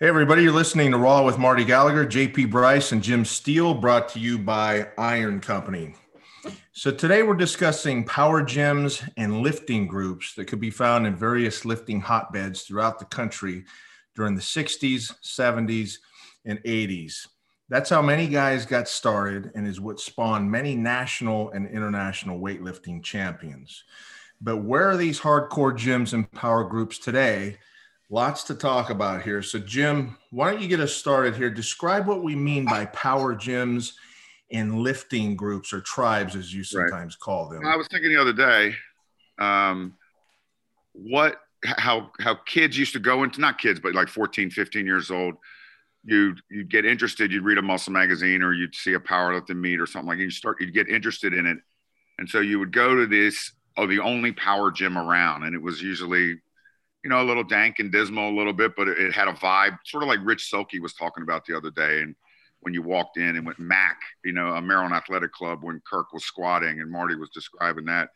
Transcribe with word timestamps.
Hey, 0.00 0.06
everybody, 0.06 0.44
you're 0.44 0.52
listening 0.52 0.92
to 0.92 0.96
Raw 0.96 1.24
with 1.24 1.38
Marty 1.38 1.64
Gallagher, 1.64 2.06
JP 2.06 2.52
Bryce, 2.52 2.92
and 2.92 3.02
Jim 3.02 3.24
Steele, 3.24 3.74
brought 3.74 4.08
to 4.10 4.20
you 4.20 4.38
by 4.38 4.86
Iron 4.96 5.40
Company. 5.40 5.96
So, 6.70 6.92
today 6.92 7.24
we're 7.24 7.34
discussing 7.34 8.04
power 8.04 8.40
gyms 8.44 9.02
and 9.16 9.42
lifting 9.42 9.88
groups 9.88 10.34
that 10.34 10.44
could 10.44 10.60
be 10.60 10.70
found 10.70 11.04
in 11.04 11.16
various 11.16 11.64
lifting 11.64 12.00
hotbeds 12.00 12.62
throughout 12.62 13.00
the 13.00 13.06
country 13.06 13.64
during 14.14 14.36
the 14.36 14.40
60s, 14.40 15.16
70s, 15.20 15.94
and 16.44 16.60
80s. 16.60 17.26
That's 17.68 17.90
how 17.90 18.00
many 18.00 18.28
guys 18.28 18.66
got 18.66 18.86
started 18.86 19.50
and 19.56 19.66
is 19.66 19.80
what 19.80 19.98
spawned 19.98 20.48
many 20.48 20.76
national 20.76 21.50
and 21.50 21.68
international 21.68 22.38
weightlifting 22.38 23.02
champions. 23.02 23.82
But 24.40 24.58
where 24.58 24.88
are 24.88 24.96
these 24.96 25.18
hardcore 25.18 25.76
gyms 25.76 26.12
and 26.12 26.30
power 26.30 26.62
groups 26.62 26.98
today? 26.98 27.58
Lots 28.10 28.44
to 28.44 28.54
talk 28.54 28.88
about 28.88 29.22
here. 29.22 29.42
So, 29.42 29.58
Jim, 29.58 30.16
why 30.30 30.50
don't 30.50 30.62
you 30.62 30.68
get 30.68 30.80
us 30.80 30.94
started 30.94 31.36
here? 31.36 31.50
Describe 31.50 32.06
what 32.06 32.22
we 32.22 32.34
mean 32.34 32.64
by 32.64 32.86
power 32.86 33.34
gyms 33.34 33.92
and 34.50 34.78
lifting 34.78 35.36
groups 35.36 35.74
or 35.74 35.82
tribes, 35.82 36.34
as 36.34 36.52
you 36.54 36.64
sometimes 36.64 37.14
right. 37.14 37.20
call 37.20 37.50
them. 37.50 37.66
I 37.66 37.76
was 37.76 37.86
thinking 37.88 38.10
the 38.10 38.20
other 38.20 38.32
day, 38.32 38.74
um, 39.38 39.94
what, 40.92 41.36
how, 41.64 42.10
how 42.18 42.36
kids 42.46 42.78
used 42.78 42.94
to 42.94 42.98
go 42.98 43.24
into, 43.24 43.42
not 43.42 43.58
kids, 43.58 43.78
but 43.78 43.94
like 43.94 44.08
14, 44.08 44.50
15 44.50 44.86
years 44.86 45.10
old, 45.10 45.34
you'd, 46.02 46.40
you'd 46.50 46.70
get 46.70 46.86
interested, 46.86 47.30
you'd 47.30 47.44
read 47.44 47.58
a 47.58 47.62
muscle 47.62 47.92
magazine 47.92 48.42
or 48.42 48.54
you'd 48.54 48.74
see 48.74 48.94
a 48.94 49.00
powerlifting 49.00 49.60
meet 49.60 49.80
or 49.80 49.86
something 49.86 50.08
like. 50.08 50.18
You 50.18 50.30
start, 50.30 50.62
you'd 50.62 50.72
get 50.72 50.88
interested 50.88 51.34
in 51.34 51.44
it. 51.44 51.58
And 52.18 52.26
so 52.26 52.40
you 52.40 52.58
would 52.58 52.72
go 52.72 52.94
to 52.94 53.06
this, 53.06 53.52
oh, 53.76 53.86
the 53.86 54.00
only 54.00 54.32
power 54.32 54.70
gym 54.70 54.96
around. 54.96 55.42
And 55.42 55.54
it 55.54 55.60
was 55.60 55.82
usually 55.82 56.38
you 57.04 57.10
know, 57.10 57.22
a 57.22 57.24
little 57.24 57.44
dank 57.44 57.78
and 57.78 57.92
dismal 57.92 58.30
a 58.30 58.36
little 58.36 58.52
bit, 58.52 58.74
but 58.76 58.88
it, 58.88 58.98
it 58.98 59.12
had 59.12 59.28
a 59.28 59.32
vibe, 59.32 59.78
sort 59.84 60.02
of 60.02 60.08
like 60.08 60.18
Rich 60.22 60.50
Selke 60.52 60.80
was 60.80 60.94
talking 60.94 61.22
about 61.22 61.44
the 61.46 61.56
other 61.56 61.70
day. 61.70 62.02
And 62.02 62.14
when 62.60 62.74
you 62.74 62.82
walked 62.82 63.16
in 63.16 63.36
and 63.36 63.46
went 63.46 63.58
Mac, 63.58 63.98
you 64.24 64.32
know, 64.32 64.48
a 64.48 64.60
Maryland 64.60 64.94
Athletic 64.94 65.32
Club 65.32 65.62
when 65.62 65.80
Kirk 65.88 66.12
was 66.12 66.24
squatting 66.24 66.80
and 66.80 66.90
Marty 66.90 67.14
was 67.14 67.30
describing 67.30 67.84
that. 67.86 68.10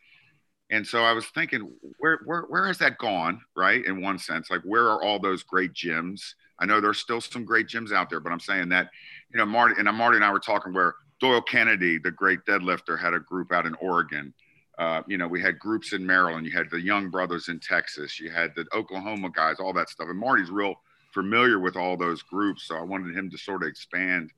And 0.69 0.85
so 0.85 1.03
I 1.03 1.13
was 1.13 1.25
thinking, 1.27 1.71
where, 1.99 2.19
where, 2.25 2.41
where 2.43 2.67
has 2.67 2.77
that 2.79 2.97
gone? 2.97 3.41
Right. 3.55 3.85
In 3.85 4.01
one 4.01 4.17
sense, 4.17 4.49
like 4.49 4.61
where 4.63 4.89
are 4.89 5.03
all 5.03 5.19
those 5.19 5.43
great 5.43 5.73
gyms? 5.73 6.21
I 6.59 6.65
know 6.65 6.81
there's 6.81 6.99
still 6.99 7.21
some 7.21 7.45
great 7.45 7.67
gyms 7.67 7.91
out 7.91 8.09
there, 8.09 8.19
but 8.19 8.31
I'm 8.31 8.39
saying 8.39 8.69
that, 8.69 8.89
you 9.31 9.37
know, 9.37 9.45
Marty 9.45 9.75
and 9.77 9.97
Marty 9.97 10.17
and 10.17 10.25
I 10.25 10.31
were 10.31 10.39
talking 10.39 10.73
where 10.73 10.95
Doyle 11.19 11.41
Kenady, 11.41 12.01
the 12.01 12.11
great 12.11 12.39
deadlifter, 12.45 12.99
had 12.99 13.13
a 13.13 13.19
group 13.19 13.51
out 13.51 13.65
in 13.65 13.75
Oregon 13.75 14.33
uh, 14.79 15.03
you 15.07 15.17
know, 15.17 15.27
we 15.27 15.41
had 15.41 15.59
groups 15.59 15.93
in 15.93 16.05
Maryland. 16.05 16.45
You 16.45 16.51
had 16.57 16.69
the 16.69 16.81
Young 16.81 17.09
Brothers 17.09 17.47
in 17.49 17.59
Texas. 17.59 18.19
You 18.19 18.31
had 18.31 18.55
the 18.55 18.65
Oklahoma 18.73 19.29
guys, 19.29 19.57
all 19.59 19.73
that 19.73 19.89
stuff. 19.89 20.07
And 20.09 20.19
Marty's 20.19 20.49
real 20.49 20.75
familiar 21.13 21.59
with 21.59 21.75
all 21.75 21.95
those 21.95 22.23
groups, 22.23 22.63
so 22.63 22.75
I 22.75 22.81
wanted 22.81 23.15
him 23.15 23.29
to 23.29 23.37
sort 23.37 23.63
of 23.63 23.69
expand 23.69 24.31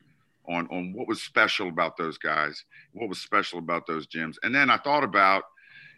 on 0.47 0.67
on 0.67 0.93
what 0.93 1.07
was 1.07 1.21
special 1.23 1.69
about 1.69 1.97
those 1.97 2.17
guys, 2.17 2.65
what 2.93 3.09
was 3.09 3.19
special 3.19 3.59
about 3.59 3.87
those 3.87 4.07
gyms. 4.07 4.35
And 4.43 4.53
then 4.53 4.69
I 4.69 4.77
thought 4.77 5.03
about, 5.03 5.43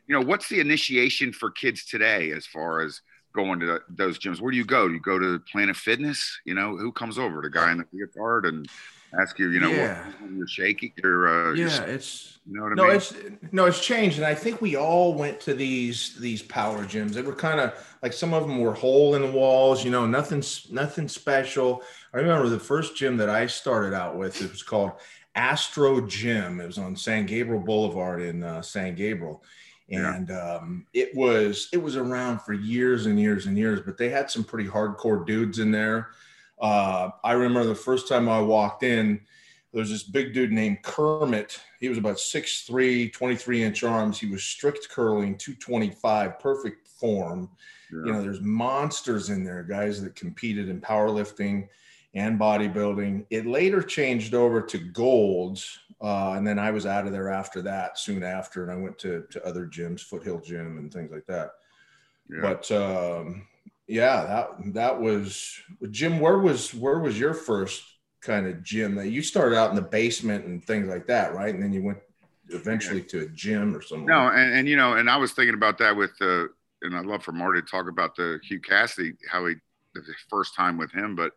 you 0.08 0.14
know, 0.18 0.26
what's 0.26 0.48
the 0.50 0.60
initiation 0.60 1.34
for 1.34 1.50
kids 1.50 1.86
today 1.86 2.32
as 2.32 2.46
far 2.46 2.82
as 2.82 3.02
going 3.34 3.60
to 3.60 3.82
those 3.90 4.20
gyms? 4.20 4.40
Where 4.40 4.52
do 4.52 4.58
you 4.58 4.66
go? 4.66 4.88
Do 4.88 4.94
you 4.94 5.02
go 5.02 5.20
to 5.20 5.40
Planet 5.52 5.76
Fitness? 5.76 6.40
You 6.46 6.54
know, 6.54 6.78
who 6.78 6.92
comes 6.92 7.18
over? 7.18 7.42
The 7.42 7.50
guy 7.50 7.72
in 7.72 7.80
the 7.80 7.86
leotard 7.92 8.46
and 8.46 8.68
ask 9.20 9.40
you, 9.40 9.50
you 9.50 9.60
know, 9.60 9.70
yeah. 9.70 10.04
what, 10.20 10.32
you're 10.32 10.48
shaking, 10.48 10.92
you're, 11.02 11.28
uh, 11.28 11.54
yeah, 11.54 11.86
you're, 11.86 11.96
it's, 11.96 12.40
you 12.46 12.56
know 12.56 12.64
what 12.64 12.72
I 12.74 12.76
no, 12.76 12.88
mean? 12.88 12.96
it's, 12.96 13.14
no, 13.52 13.66
it's 13.66 13.84
changed. 13.84 14.18
And 14.18 14.26
I 14.26 14.36
think 14.36 14.62
we 14.62 14.76
all 14.76 15.14
went 15.14 15.40
to 15.42 15.54
these, 15.54 16.16
these 16.16 16.42
power 16.42 16.84
gyms. 16.86 17.14
They 17.14 17.22
were 17.22 17.36
kind 17.36 17.60
of 17.60 17.74
like, 18.04 18.14
some 18.14 18.34
of 18.34 18.44
them 18.44 18.60
were 18.60 18.74
hole 18.74 19.16
in 19.16 19.22
the 19.22 19.32
walls, 19.32 19.84
you 19.84 19.92
know, 19.92 20.06
nothing, 20.06 20.44
nothing 20.72 21.08
special. 21.08 21.84
I 22.14 22.18
remember 22.18 22.50
the 22.50 22.60
first 22.60 22.96
gym 22.96 23.18
that 23.18 23.30
I 23.30 23.48
started 23.48 23.94
out 23.94 24.18
with, 24.18 24.42
it 24.42 24.50
was 24.50 24.64
called 24.64 24.94
Astro 25.36 26.02
Gym. 26.08 26.60
It 26.60 26.68
was 26.68 26.78
on 26.78 26.96
San 26.96 27.26
Gabriel 27.26 27.62
Boulevard 27.62 28.22
in 28.22 28.44
uh, 28.44 28.62
San 28.62 28.96
Gabriel. 28.96 29.44
And 29.90 30.28
yeah. 30.28 30.56
um, 30.56 30.86
it 30.94 31.16
was, 31.16 31.70
it 31.72 31.78
was 31.78 31.96
around 31.96 32.40
for 32.42 32.52
years 32.52 33.06
and 33.06 33.18
years 33.18 33.46
and 33.46 33.58
years, 33.58 33.80
but 33.86 33.98
they 33.98 34.10
had 34.10 34.30
some 34.30 34.44
pretty 34.44 34.68
hardcore 34.68 35.26
dudes 35.26 35.60
in 35.60 35.72
there 35.72 36.10
uh, 36.60 37.10
I 37.24 37.34
remember 37.34 37.68
the 37.68 37.76
first 37.76 38.08
time 38.08 38.28
I 38.30 38.42
walked 38.42 38.84
in, 38.84 39.22
there 39.74 39.82
was 39.82 39.90
this 39.90 40.04
big 40.04 40.34
dude 40.34 40.52
named 40.52 40.82
Kermit. 40.82 41.60
He 41.80 41.90
was 41.90 41.98
about 41.98 42.18
6'3, 42.18 43.12
23 43.12 43.64
inch 43.64 43.84
arms. 43.84 44.20
He 44.20 44.28
was 44.28 44.44
strict 44.44 44.90
curling, 44.90 45.38
225, 45.38 46.40
perfect 46.40 46.88
form. 46.88 47.50
Yeah. 47.92 47.98
You 48.06 48.14
know, 48.14 48.22
there's 48.22 48.42
monsters 48.42 49.30
in 49.30 49.44
there, 49.44 49.64
guys 49.64 50.02
that 50.02 50.16
competed 50.16 50.70
in 50.70 50.82
powerlifting 50.82 51.68
and 52.14 52.40
bodybuilding. 52.40 53.26
It 53.30 53.46
later 53.46 53.82
changed 53.82 54.34
over 54.34 54.62
to 54.62 54.78
Golds. 54.78 55.80
Uh, 56.02 56.34
and 56.34 56.46
then 56.46 56.60
I 56.60 56.72
was 56.72 56.86
out 56.86 57.06
of 57.06 57.12
there 57.12 57.30
after 57.30 57.62
that, 57.64 57.98
soon 57.98 58.24
after, 58.24 58.64
and 58.64 58.72
I 58.72 58.76
went 58.76 58.98
to, 59.00 59.26
to 59.32 59.46
other 59.46 59.66
gyms, 59.66 60.02
Foothill 60.02 60.40
Gym 60.40 60.78
and 60.78 60.94
things 60.94 61.12
like 61.12 61.26
that. 61.26 61.52
Yeah. 62.30 62.42
But 62.42 62.72
um, 62.72 63.48
yeah, 63.88 64.24
that 64.24 64.74
that 64.74 65.02
was 65.02 65.62
Jim. 65.92 66.20
Where 66.20 66.40
was 66.40 66.74
where 66.74 67.00
was 67.00 67.20
your 67.20 67.34
first 67.34 67.84
kind 68.22 68.48
of 68.48 68.64
gym 68.64 68.96
that 68.96 69.10
you 69.10 69.22
started 69.22 69.58
out 69.58 69.70
in 69.70 69.76
the 69.76 69.82
basement 69.82 70.46
and 70.46 70.64
things 70.64 70.88
like 70.88 71.08
that, 71.08 71.34
right? 71.34 71.54
And 71.54 71.64
then 71.64 71.72
you 71.72 71.84
went 71.84 72.00
eventually 72.50 73.02
to 73.04 73.22
a 73.22 73.28
gym 73.28 73.76
or 73.76 73.82
something. 73.82 74.08
No, 74.08 74.28
and, 74.28 74.54
and 74.54 74.68
you 74.68 74.76
know, 74.76 74.94
and 74.94 75.10
I 75.10 75.18
was 75.18 75.32
thinking 75.32 75.54
about 75.54 75.78
that 75.78 75.96
with 75.96 76.12
uh, 76.22 76.46
and 76.82 76.96
I'd 76.96 77.06
love 77.06 77.24
for 77.24 77.32
Marty 77.32 77.62
to 77.62 77.68
talk 77.68 77.88
about 77.90 78.16
the 78.16 78.40
Hugh 78.44 78.60
Cassidy, 78.60 79.14
how 79.30 79.46
he 79.46 79.56
the 79.94 80.14
first 80.30 80.56
time 80.56 80.78
with 80.78 80.92
him, 80.92 81.16
but 81.16 81.34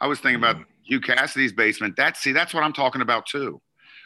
I 0.00 0.06
was 0.06 0.20
thinking 0.20 0.36
about 0.36 0.56
mm-hmm. 0.56 0.70
Hugh 0.82 1.00
Cassidy's 1.00 1.52
basement. 1.52 1.94
That's 1.96 2.20
see, 2.20 2.32
that's 2.32 2.54
what 2.54 2.62
I'm 2.62 2.72
talking 2.72 3.00
about 3.00 3.26
too. 3.26 3.60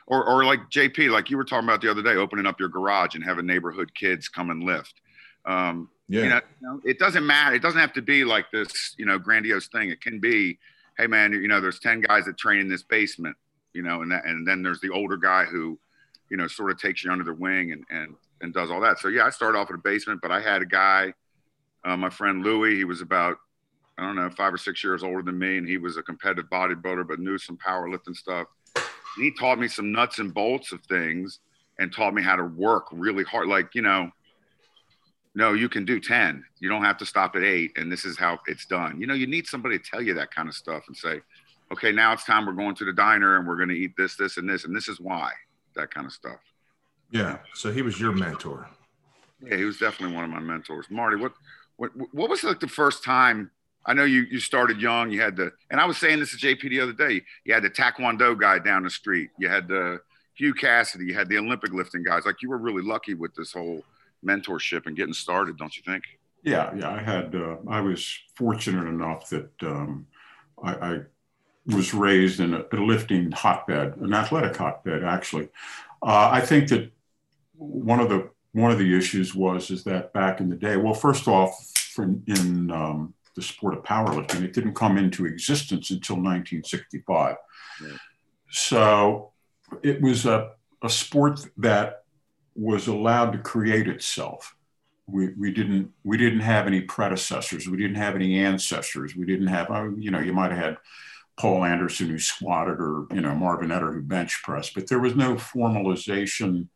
Or, 0.07 0.25
or 0.27 0.45
like 0.45 0.61
JP, 0.71 1.11
like 1.11 1.29
you 1.29 1.37
were 1.37 1.45
talking 1.45 1.69
about 1.69 1.83
the 1.83 1.91
other 1.91 2.03
day, 2.03 2.15
opening 2.15 2.47
up 2.47 2.59
your 2.59 2.71
garage 2.71 3.15
and 3.15 3.23
having 3.23 3.47
neighborhood 3.47 3.95
kids 3.95 4.29
come 4.29 4.49
and 4.49 4.63
lift. 4.63 4.95
Um, 5.45 5.91
yeah. 6.09 6.23
You 6.23 6.29
know, 6.29 6.41
you 6.61 6.67
know, 6.67 6.81
it 6.85 6.99
doesn't 6.99 7.27
matter. 7.27 7.55
It 7.55 7.63
doesn't 7.63 7.81
have 7.81 7.93
to 7.95 8.03
be 8.03 8.25
like 8.25 8.51
this, 8.51 8.95
you 8.97 9.05
know, 9.05 9.19
grandiose 9.19 9.69
thing. 9.69 9.91
It 9.91 10.01
can 10.01 10.19
be, 10.19 10.59
hey 10.97 11.07
man, 11.07 11.33
you 11.33 11.49
know, 11.49 11.61
there's 11.61 11.79
10 11.79 12.01
guys 12.01 12.25
that 12.25 12.39
train 12.39 12.61
in 12.61 12.69
this 12.69 12.83
basement, 12.83 13.37
you 13.75 13.83
know, 13.83 14.03
and 14.03 14.11
that, 14.11 14.25
and 14.25 14.47
then 14.47 14.63
there's 14.63 14.81
the 14.81 14.91
older 14.91 15.17
guy 15.17 15.45
who, 15.45 15.79
you 16.31 16.37
know, 16.37 16.47
sort 16.47 16.71
of 16.71 16.81
takes 16.81 17.05
you 17.05 17.13
under 17.13 17.25
their 17.25 17.35
wing 17.35 17.73
and, 17.73 17.85
and, 17.91 18.15
and 18.41 18.55
does 18.55 18.71
all 18.71 18.81
that. 18.81 18.99
So 18.99 19.09
yeah, 19.09 19.25
I 19.25 19.31
started 19.31 19.59
off 19.59 19.69
in 19.71 19.77
a 19.77 19.79
basement, 19.79 20.21
but 20.23 20.31
I 20.31 20.41
had 20.41 20.63
a 20.63 20.67
guy, 20.67 21.13
uh, 21.85 21.97
my 21.97 22.11
friend 22.11 22.43
Louie, 22.43 22.77
he 22.77 22.85
was 22.85 23.01
about, 23.03 23.37
I 23.99 24.03
don't 24.03 24.17
know, 24.17 24.31
five 24.31 24.55
or 24.55 24.59
six 24.59 24.83
years 24.83 25.03
older 25.03 25.23
than 25.23 25.39
me. 25.39 25.59
And 25.59 25.69
he 25.69 25.77
was 25.77 25.97
a 25.97 26.03
competitive 26.03 26.47
bodybuilder, 26.51 27.07
but 27.07 27.19
knew 27.19 27.37
some 27.37 27.59
powerlifting 27.59 28.17
stuff. 28.17 28.47
And 28.77 29.25
he 29.25 29.33
taught 29.33 29.59
me 29.59 29.69
some 29.69 29.93
nuts 29.93 30.21
and 30.21 30.33
bolts 30.33 30.73
of 30.73 30.81
things 30.87 31.41
and 31.79 31.93
taught 31.93 32.15
me 32.15 32.23
how 32.23 32.37
to 32.37 32.45
work 32.45 32.87
really 32.93 33.25
hard. 33.25 33.49
Like, 33.49 33.75
you 33.75 33.83
know, 33.83 34.11
no, 35.39 35.53
you 35.53 35.69
can 35.69 35.85
do 35.85 36.01
10. 36.01 36.45
You 36.59 36.69
don't 36.69 36.83
have 36.83 36.99
to 36.99 37.07
stop 37.07 37.37
at 37.37 37.45
eight. 37.45 37.79
And 37.79 37.93
this 37.93 38.05
is 38.05 38.19
how 38.19 38.41
it's 38.49 38.67
done. 38.67 39.01
You 39.01 39.07
know, 39.07 39.15
you 39.15 39.29
need 39.29 39.47
somebody 39.47 39.79
to 39.79 39.85
tell 39.89 40.03
you 40.03 40.13
that 40.15 40.35
kind 40.35 40.49
of 40.49 40.55
stuff 40.57 40.83
and 40.89 40.97
say, 40.97 41.21
okay, 41.73 41.93
now 41.93 42.13
it's 42.13 42.25
time. 42.25 42.45
We're 42.45 42.55
going 42.55 42.75
to 42.75 42.85
the 42.85 42.93
diner 42.93 43.37
and 43.37 43.47
we're 43.47 43.55
going 43.55 43.69
to 43.69 43.77
eat 43.77 43.97
this, 43.97 44.17
this, 44.17 44.37
and 44.37 44.51
this. 44.51 44.65
And 44.65 44.75
this 44.75 44.89
is 44.89 44.99
why 44.99 45.31
that 45.77 45.95
kind 45.95 46.09
of 46.09 46.13
stuff. 46.13 46.41
Yeah. 47.13 47.39
So 47.55 47.71
he 47.71 47.83
was 47.83 48.01
your 48.01 48.11
mentor. 48.11 48.69
Yeah, 49.41 49.59
he 49.59 49.63
was 49.63 49.79
definitely 49.79 50.17
one 50.17 50.25
of 50.25 50.31
my 50.31 50.41
mentors. 50.41 50.87
Marty, 50.91 51.17
what, 51.17 51.35
what, 51.77 51.93
what 52.13 52.29
was 52.29 52.43
like 52.43 52.59
the 52.59 52.67
first 52.67 53.05
time? 53.05 53.53
I 53.87 53.95
know 53.95 54.03
you, 54.03 54.23
you 54.23 54.41
started 54.41 54.81
young. 54.81 55.13
You 55.13 55.21
had 55.21 55.37
the, 55.37 55.53
and 55.71 55.81
I 55.81 55.85
was 55.85 55.99
saying 55.99 56.19
this 56.19 56.37
to 56.37 56.37
JP 56.37 56.63
the 56.63 56.81
other 56.81 56.93
day. 56.93 57.23
You 57.45 57.55
had 57.55 57.63
the 57.63 57.71
Taekwondo 57.71 58.37
guy 58.37 58.59
down 58.59 58.83
the 58.83 58.91
street. 58.91 59.31
You 59.39 59.49
had 59.49 59.69
the 59.69 60.01
Hugh 60.35 60.53
Cassidy. 60.53 61.05
You 61.05 61.15
had 61.15 61.29
the 61.29 61.39
Olympic 61.39 61.73
lifting 61.73 62.03
guys. 62.03 62.27
Like 62.27 62.43
you 62.43 62.51
were 62.51 62.59
really 62.59 62.83
lucky 62.83 63.15
with 63.15 63.37
this 63.37 63.53
whole 63.53 63.85
mentorship 64.25 64.87
and 64.87 64.97
getting 64.97 65.15
started, 65.15 65.57
don't 65.57 65.77
you 65.77 65.83
think? 65.85 66.05
Yeah, 66.43 66.73
yeah. 66.75 66.91
I 66.91 67.03
had, 67.03 67.35
uh, 67.35 67.57
I 67.69 67.81
was 67.81 68.19
fortunate 68.37 68.87
enough 68.87 69.29
that 69.31 69.51
um, 69.63 70.07
I, 70.63 70.75
I, 70.75 71.01
was 71.67 71.93
raised 71.93 72.41
in 72.41 72.55
a, 72.55 72.65
a, 72.73 72.77
lifting 72.77 73.31
hotbed, 73.31 73.95
an 73.99 74.15
athletic 74.15 74.57
hotbed, 74.57 75.05
actually. 75.05 75.51
Uh, 76.03 76.31
I 76.33 76.41
think 76.41 76.71
that 76.71 76.91
one 77.57 78.01
of 78.01 78.09
the 78.09 78.31
one 78.53 78.71
of 78.71 78.79
the 78.79 78.97
issues 78.97 79.35
was 79.35 79.71
is 79.71 79.85
that 79.85 80.13
back 80.15 80.41
in 80.41 80.49
the 80.49 80.57
day, 80.57 80.79
well, 80.79 80.95
first 80.95 81.29
off, 81.29 81.71
in 81.99 82.71
um, 82.71 83.13
the 83.35 83.43
sport 83.43 83.75
of 83.75 83.83
powerlifting, 83.85 84.43
it 84.43 84.53
didn't 84.53 84.75
come 84.75 84.97
into 84.97 85.27
existence 85.27 85.91
until 85.91 86.17
1965. 86.17 87.37
So 88.51 89.33
it 89.83 90.01
was 90.01 90.27
a, 90.27 90.53
a 90.83 90.89
sport 90.89 91.47
that 91.59 92.05
was 92.59 92.89
allowed 92.89 93.31
to 93.31 93.39
create 93.39 93.87
itself. 93.87 94.57
We, 95.07 95.29
we 95.39 95.53
didn't 95.53 95.93
we 96.05 96.19
didn't 96.19 96.41
have 96.41 96.67
any 96.67 96.83
predecessors. 96.83 97.69
We 97.69 97.79
didn't 97.79 97.97
have 97.97 98.15
any 98.15 98.41
ancestors. 98.41 99.15
We 99.17 99.25
didn't 99.25 99.47
have 99.47 99.71
uh, 99.71 99.91
you 99.97 100.11
know 100.11 100.19
you 100.19 100.33
might 100.33 100.51
have 100.51 100.61
had 100.61 100.77
Paul 101.39 101.65
Anderson 101.65 102.09
who 102.09 102.19
squatted 102.19 102.81
or 102.81 103.07
you 103.13 103.21
know 103.21 103.35
Marvin 103.35 103.71
Eder 103.71 103.93
who 103.93 104.03
bench 104.03 104.43
pressed, 104.43 104.75
but 104.75 104.89
there 104.89 104.99
was 104.99 105.15
no 105.15 105.37
formalization 105.37 106.67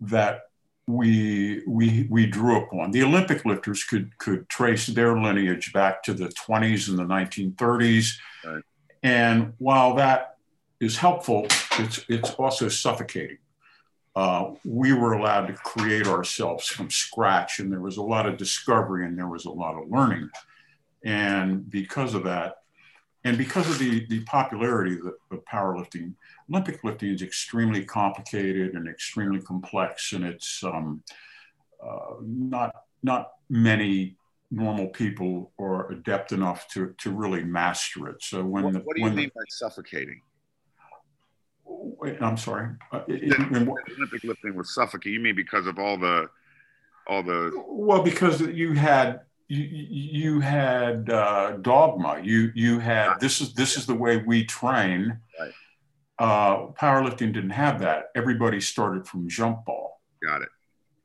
that 0.00 0.42
we 0.86 1.62
we 1.66 2.06
we 2.08 2.26
drew 2.26 2.62
upon. 2.62 2.92
The 2.92 3.02
Olympic 3.02 3.44
lifters 3.44 3.84
could 3.84 4.16
could 4.18 4.48
trace 4.48 4.86
their 4.86 5.18
lineage 5.18 5.72
back 5.72 6.02
to 6.04 6.14
the 6.14 6.28
20s 6.28 6.88
and 6.88 6.98
the 6.98 7.04
1930s, 7.04 8.12
right. 8.44 8.62
and 9.02 9.54
while 9.58 9.96
that 9.96 10.36
is 10.80 10.96
helpful, 10.96 11.46
it's 11.78 12.04
it's 12.08 12.30
also 12.32 12.68
suffocating. 12.68 13.38
Uh, 14.16 14.52
we 14.64 14.92
were 14.92 15.14
allowed 15.14 15.46
to 15.46 15.52
create 15.54 16.06
ourselves 16.06 16.68
from 16.68 16.88
scratch, 16.88 17.58
and 17.58 17.72
there 17.72 17.80
was 17.80 17.96
a 17.96 18.02
lot 18.02 18.26
of 18.26 18.36
discovery 18.36 19.04
and 19.04 19.18
there 19.18 19.28
was 19.28 19.44
a 19.44 19.50
lot 19.50 19.74
of 19.74 19.90
learning, 19.90 20.30
and 21.04 21.68
because 21.68 22.14
of 22.14 22.22
that, 22.22 22.58
and 23.24 23.36
because 23.36 23.68
of 23.68 23.78
the 23.78 24.06
the 24.06 24.20
popularity 24.24 24.94
of, 24.94 25.14
of 25.32 25.44
powerlifting, 25.46 26.14
Olympic 26.48 26.84
lifting 26.84 27.10
is 27.12 27.22
extremely 27.22 27.84
complicated 27.84 28.74
and 28.74 28.88
extremely 28.88 29.40
complex, 29.40 30.12
and 30.12 30.24
it's 30.24 30.62
um, 30.62 31.02
uh, 31.84 32.14
not 32.20 32.84
not 33.02 33.32
many 33.50 34.16
normal 34.50 34.86
people 34.88 35.50
are 35.58 35.90
adept 35.90 36.30
enough 36.30 36.68
to 36.68 36.94
to 36.98 37.10
really 37.10 37.42
master 37.42 38.08
it. 38.08 38.22
So 38.22 38.44
when 38.44 38.62
what, 38.62 38.72
the, 38.74 38.78
what 38.80 38.96
do 38.96 39.02
you 39.02 39.10
mean 39.10 39.16
the, 39.16 39.26
by 39.34 39.42
suffocating? 39.48 40.20
I'm 42.20 42.36
sorry. 42.36 42.70
Uh, 42.92 43.00
Olympic 43.08 44.24
lifting 44.24 44.54
was 44.54 44.74
suffocating. 44.74 45.14
You 45.14 45.20
mean 45.20 45.36
because 45.36 45.66
of 45.66 45.78
all 45.78 45.98
the 45.98 46.28
all 47.06 47.22
the? 47.22 47.52
Well, 47.66 48.02
because 48.02 48.40
you 48.40 48.72
had 48.74 49.20
you, 49.48 49.64
you 49.64 50.40
had 50.40 51.10
uh, 51.10 51.58
dogma. 51.62 52.20
You 52.22 52.50
you 52.54 52.78
had 52.78 53.18
this 53.20 53.40
is 53.40 53.54
this 53.54 53.76
is 53.76 53.86
the 53.86 53.94
way 53.94 54.18
we 54.18 54.44
train. 54.44 55.18
Right 55.38 55.52
uh, 56.18 56.66
powerlifting 56.68 57.32
didn't 57.32 57.50
have 57.50 57.80
that. 57.80 58.10
Everybody 58.14 58.60
started 58.60 59.06
from 59.06 59.28
jump 59.28 59.64
ball. 59.64 60.00
Got 60.22 60.42
it. 60.42 60.48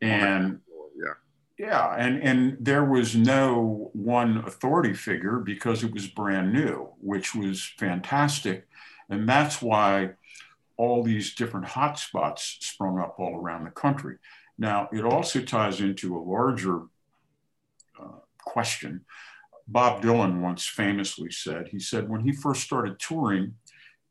And 0.02 0.60
yeah, 0.96 1.68
yeah, 1.68 1.96
and 1.98 2.24
and 2.24 2.58
there 2.60 2.86
was 2.86 3.16
no 3.16 3.90
one 3.94 4.38
authority 4.46 4.94
figure 4.94 5.40
because 5.40 5.84
it 5.84 5.92
was 5.92 6.08
brand 6.08 6.54
new, 6.54 6.90
which 7.02 7.36
was 7.36 7.74
fantastic, 7.78 8.68
and 9.10 9.28
that's 9.28 9.62
why 9.62 10.12
all 10.80 11.04
these 11.04 11.36
different 11.36 11.68
hotspots 11.68 12.56
sprung 12.62 13.00
up 13.00 13.20
all 13.20 13.36
around 13.36 13.66
the 13.66 13.72
country. 13.72 14.16
Now, 14.58 14.88
it 14.94 15.04
also 15.04 15.42
ties 15.42 15.82
into 15.82 16.18
a 16.18 16.24
larger 16.24 16.84
uh, 18.02 18.22
question. 18.44 19.02
Bob 19.68 20.02
Dylan 20.02 20.40
once 20.40 20.66
famously 20.66 21.32
said, 21.32 21.68
he 21.68 21.80
said, 21.80 22.10
when 22.10 22.22
he 22.22 22.32
first 22.32 22.64
started 22.64 22.98
touring, 22.98 23.56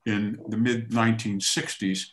in 0.09 0.39
the 0.49 0.57
mid 0.57 0.91
1960s, 0.91 2.07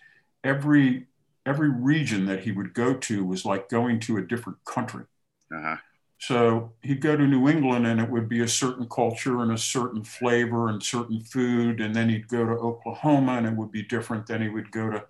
every 0.44 1.07
every 1.46 1.69
region 1.69 2.25
that 2.25 2.42
he 2.44 2.52
would 2.52 2.74
go 2.74 2.94
to 2.94 3.24
was 3.24 3.46
like 3.46 3.69
going 3.69 4.00
to 4.02 4.18
a 4.18 4.22
different 4.22 4.57
country. 4.66 5.06
Uh-huh. 5.54 5.78
So 6.17 6.71
he'd 6.81 7.01
go 7.01 7.15
to 7.15 7.27
New 7.27 7.50
England 7.50 7.85
and 7.85 8.00
it 8.00 8.09
would 8.09 8.29
be 8.29 8.41
a 8.41 8.47
certain 8.47 8.88
culture 8.88 9.41
and 9.41 9.51
a 9.51 9.57
certain 9.57 10.03
flavor 10.03 10.69
and 10.69 10.81
certain 10.81 11.19
food. 11.21 11.81
And 11.81 11.94
then 11.94 12.09
he'd 12.09 12.27
go 12.27 12.45
to 12.45 12.53
Oklahoma 12.53 13.33
and 13.33 13.45
it 13.45 13.56
would 13.56 13.71
be 13.71 13.83
different. 13.83 14.25
Then 14.25 14.41
he 14.41 14.50
would 14.50 14.71
go 14.71 14.89
to 14.89 15.03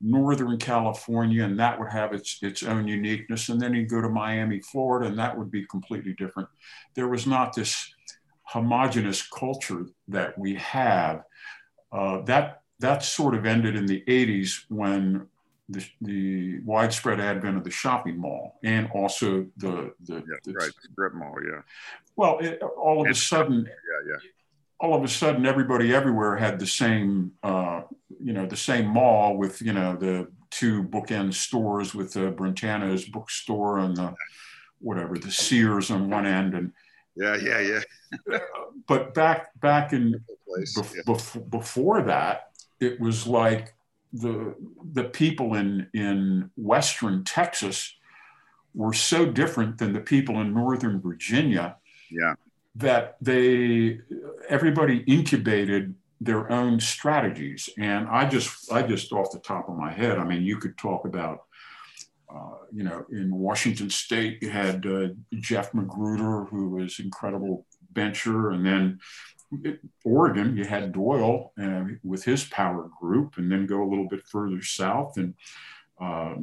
Northern 0.00 0.56
California 0.58 1.44
and 1.44 1.58
that 1.58 1.78
would 1.78 1.90
have 1.90 2.12
its, 2.12 2.38
its 2.42 2.62
own 2.62 2.86
uniqueness. 2.86 3.48
And 3.48 3.60
then 3.60 3.74
he'd 3.74 3.90
go 3.90 4.00
to 4.00 4.08
Miami, 4.08 4.60
Florida, 4.60 5.08
and 5.08 5.18
that 5.18 5.36
would 5.36 5.50
be 5.50 5.66
completely 5.66 6.14
different. 6.14 6.48
There 6.94 7.08
was 7.08 7.26
not 7.26 7.54
this 7.54 7.92
homogenous 8.44 9.22
culture 9.22 9.86
that 10.08 10.38
we 10.38 10.54
have 10.56 11.24
uh, 11.92 12.22
that 12.22 12.62
that 12.80 13.04
sort 13.04 13.34
of 13.34 13.46
ended 13.46 13.76
in 13.76 13.86
the 13.86 14.02
80s 14.08 14.64
when 14.68 15.28
the, 15.72 15.86
the, 16.00 16.60
widespread 16.60 17.20
advent 17.20 17.56
of 17.56 17.64
the 17.64 17.70
shopping 17.70 18.18
mall 18.18 18.58
and 18.62 18.88
also 18.94 19.46
the 19.56 19.92
the, 20.06 20.14
yeah, 20.14 20.36
the 20.44 20.52
right 20.52 20.72
strip 20.92 21.14
mall 21.14 21.34
yeah. 21.44 21.60
Well 22.16 22.38
it, 22.38 22.62
all 22.62 23.00
of 23.00 23.06
and 23.06 23.14
a 23.14 23.18
sudden 23.18 23.64
yeah 23.66 24.12
yeah. 24.12 24.30
all 24.80 24.94
of 24.94 25.02
a 25.02 25.08
sudden 25.08 25.46
everybody 25.46 25.94
everywhere 25.94 26.36
had 26.36 26.58
the 26.58 26.66
same 26.66 27.32
uh, 27.42 27.82
you 28.22 28.32
know 28.32 28.46
the 28.46 28.56
same 28.56 28.86
mall 28.86 29.36
with 29.36 29.60
you 29.62 29.72
know 29.72 29.96
the 29.96 30.28
two 30.50 30.82
bookend 30.84 31.34
stores 31.34 31.94
with 31.94 32.12
the 32.12 32.30
Brentano's 32.30 33.06
bookstore 33.06 33.78
and 33.78 33.96
the 33.96 34.14
whatever 34.80 35.16
the 35.16 35.30
Sears 35.30 35.90
on 35.90 36.10
one 36.10 36.26
end 36.26 36.54
and 36.54 36.72
yeah 37.16 37.36
yeah 37.36 37.60
yeah. 37.60 38.38
But 38.86 39.14
back 39.14 39.48
back 39.60 39.92
in 39.92 40.22
bef- 40.58 40.94
yeah. 40.94 41.02
bef- 41.06 41.50
before 41.50 42.02
that, 42.02 42.50
it 42.80 43.00
was 43.00 43.26
like 43.26 43.74
the 44.12 44.54
the 44.92 45.04
people 45.04 45.54
in 45.54 45.88
in 45.94 46.50
western 46.56 47.24
Texas 47.24 47.96
were 48.74 48.92
so 48.92 49.26
different 49.26 49.78
than 49.78 49.92
the 49.92 50.00
people 50.00 50.40
in 50.40 50.54
northern 50.54 51.00
Virginia. 51.00 51.76
Yeah. 52.10 52.34
That 52.76 53.16
they 53.20 54.00
everybody 54.48 54.98
incubated 55.06 55.94
their 56.20 56.50
own 56.50 56.80
strategies, 56.80 57.68
and 57.78 58.08
I 58.08 58.26
just 58.26 58.72
I 58.72 58.82
just 58.82 59.12
off 59.12 59.32
the 59.32 59.40
top 59.40 59.68
of 59.68 59.76
my 59.76 59.92
head, 59.92 60.18
I 60.18 60.24
mean, 60.24 60.42
you 60.42 60.58
could 60.58 60.76
talk 60.78 61.04
about. 61.04 61.44
Uh, 62.34 62.56
you 62.72 62.82
know, 62.82 63.04
in 63.10 63.30
Washington 63.30 63.90
State, 63.90 64.38
you 64.40 64.48
had 64.48 64.86
uh, 64.86 65.08
Jeff 65.34 65.74
Magruder, 65.74 66.44
who 66.44 66.70
was 66.70 66.98
incredible 66.98 67.66
bencher, 67.90 68.52
and 68.52 68.64
then 68.64 69.00
Oregon, 70.04 70.56
you 70.56 70.64
had 70.64 70.92
Doyle 70.92 71.52
uh, 71.60 71.84
with 72.02 72.24
his 72.24 72.44
power 72.44 72.88
group, 73.00 73.38
and 73.38 73.50
then 73.50 73.66
go 73.66 73.82
a 73.82 73.88
little 73.88 74.08
bit 74.08 74.26
further 74.26 74.62
south. 74.62 75.16
And 75.16 75.34
uh, 76.00 76.34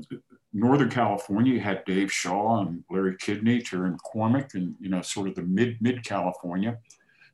Northern 0.54 0.90
California, 0.90 1.54
you 1.54 1.60
had 1.60 1.86
Dave 1.86 2.12
Shaw 2.12 2.62
and 2.62 2.84
Larry 2.90 3.16
Kidney, 3.18 3.62
Terry 3.62 3.92
McCormick, 3.92 4.54
and 4.54 4.76
you 4.80 4.90
know, 4.90 5.02
sort 5.02 5.30
of 5.30 5.36
the 5.36 5.44
mid 5.44 5.82
mid 5.82 6.04
California. 6.04 6.78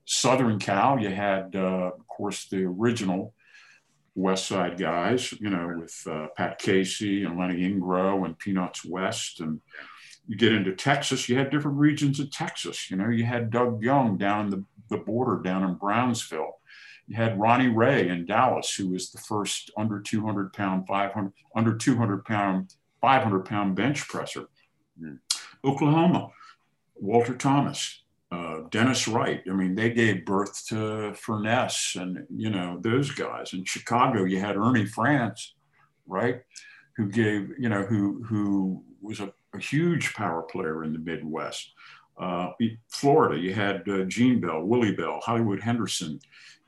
Southern 0.06 0.60
Cal, 0.60 1.00
you 1.00 1.10
had, 1.10 1.56
uh, 1.56 1.92
of 1.98 2.08
course, 2.08 2.48
the 2.48 2.64
original 2.64 3.34
West 4.14 4.48
Side 4.48 4.78
guys, 4.78 5.32
you 5.34 5.50
know, 5.50 5.80
with 5.80 5.96
uh, 6.10 6.28
Pat 6.38 6.60
Casey 6.60 7.24
and 7.24 7.38
Lenny 7.38 7.62
Ingro 7.62 8.24
and 8.26 8.38
Peanuts 8.38 8.86
West, 8.86 9.42
and 9.42 9.60
you 10.28 10.38
get 10.38 10.54
into 10.54 10.74
Texas, 10.74 11.30
you 11.30 11.38
had 11.38 11.52
different 11.52 11.78
regions 11.78 12.20
of 12.20 12.32
Texas. 12.32 12.90
You 12.90 12.98
know, 12.98 13.10
you 13.10 13.26
had 13.26 13.52
Doug 13.52 13.84
Young 13.84 14.18
down 14.18 14.46
in 14.46 14.52
the 14.52 14.64
the 14.90 14.98
border 14.98 15.42
down 15.42 15.64
in 15.64 15.76
Brownsville. 15.76 16.60
You 17.08 17.16
had 17.16 17.40
Ronnie 17.40 17.68
Ray 17.70 18.10
in 18.10 18.26
Dallas, 18.26 18.74
who 18.74 18.90
was 18.90 19.12
the 19.12 19.20
first 19.20 19.72
under 19.78 20.00
200 20.00 20.54
pound, 20.54 20.88
500, 20.88 21.32
under 21.56 21.78
200 21.78 22.26
pound, 22.26 22.74
500 23.02 23.46
pound 23.46 23.76
bench 23.76 24.08
presser. 24.08 24.48
Mm. 25.00 25.20
Oklahoma, 25.64 26.30
Walter 26.96 27.36
Thomas, 27.36 28.04
uh, 28.32 28.62
Dennis 28.72 29.08
Wright. 29.08 29.42
I 29.50 29.54
mean, 29.54 29.76
they 29.76 29.92
gave 29.92 30.26
birth 30.26 30.66
to 30.68 31.14
Furnas 31.14 32.00
and, 32.00 32.26
you 32.36 32.50
know, 32.50 32.80
those 32.82 33.12
guys. 33.12 33.54
In 33.54 33.66
Chicago, 33.66 34.24
you 34.24 34.40
had 34.40 34.58
Ernie 34.58 34.86
Frantz, 34.86 35.54
right? 36.08 36.42
Who 36.98 37.10
gave, 37.10 37.52
you 37.60 37.70
know, 37.70 37.84
who, 37.84 38.24
who 38.24 38.84
was 39.02 39.20
a, 39.20 39.32
a 39.54 39.60
huge 39.60 40.14
power 40.14 40.42
player 40.42 40.84
in 40.84 40.94
the 40.94 41.00
Midwest. 41.00 41.72
Uh, 42.18 42.52
Florida, 42.90 43.38
you 43.38 43.54
had 43.54 43.88
uh, 43.90 44.04
Gene 44.06 44.40
Bell, 44.40 44.64
Willie 44.64 44.94
Bell, 44.94 45.20
Hollywood 45.24 45.62
Henderson. 45.62 46.20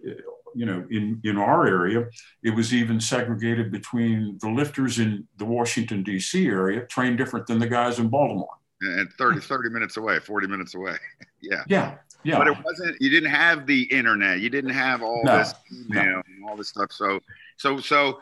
Uh, 0.06 0.12
you 0.56 0.66
know, 0.66 0.86
in, 0.90 1.22
in 1.24 1.38
our 1.38 1.68
area, 1.68 2.08
it 2.42 2.50
was 2.50 2.74
even 2.74 3.00
segregated 3.00 3.72
between 3.72 4.40
the 4.42 4.50
lifters 4.50 4.98
in 4.98 5.28
the 5.38 5.46
Washington, 5.46 6.02
D.C. 6.02 6.48
area, 6.48 6.86
trained 6.88 7.18
different 7.18 7.46
than 7.46 7.60
the 7.60 7.68
guys 7.68 8.00
in 8.00 8.08
Baltimore. 8.08 8.50
And 8.82 9.12
30, 9.14 9.42
30 9.42 9.70
minutes 9.70 9.98
away, 9.98 10.20
40 10.20 10.48
minutes 10.48 10.74
away. 10.74 10.96
yeah. 11.42 11.64
Yeah. 11.68 11.96
Yeah. 12.24 12.40
But 12.40 12.48
it 12.48 12.58
wasn't, 12.64 13.00
you 13.00 13.10
didn't 13.10 13.30
have 13.30 13.68
the 13.68 13.84
internet. 13.84 14.40
You 14.40 14.50
didn't 14.50 14.72
have 14.72 15.04
all 15.04 15.22
no, 15.24 15.38
this 15.38 15.54
email 15.72 16.06
no. 16.06 16.24
and 16.26 16.50
all 16.50 16.58
this 16.58 16.70
stuff. 16.70 16.92
So, 16.92 17.20
so, 17.58 17.80
so 17.80 18.20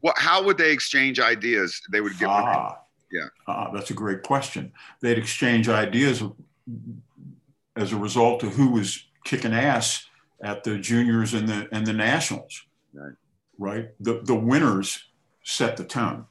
what, 0.00 0.18
how 0.18 0.42
would 0.42 0.58
they 0.58 0.72
exchange 0.72 1.20
ideas? 1.20 1.80
They 1.92 2.00
would 2.00 2.18
give. 2.18 2.28
Ah, 2.28 2.78
yeah. 3.12 3.26
Ah, 3.46 3.70
that's 3.72 3.90
a 3.90 3.94
great 3.94 4.22
question. 4.22 4.72
They'd 5.00 5.18
exchange 5.18 5.68
ideas 5.68 6.22
as 7.76 7.92
a 7.92 7.96
result 7.96 8.42
of 8.42 8.54
who 8.54 8.70
was 8.70 9.06
kicking 9.24 9.52
ass 9.52 10.06
at 10.42 10.64
the 10.64 10.78
juniors 10.78 11.34
and 11.34 11.48
the 11.48 11.68
and 11.72 11.86
the 11.86 11.92
nationals. 11.92 12.64
Right. 12.92 13.14
Right. 13.58 13.88
The 14.00 14.20
the 14.22 14.34
winners 14.34 15.04
set 15.42 15.76
the 15.76 15.84
tone. 15.84 16.26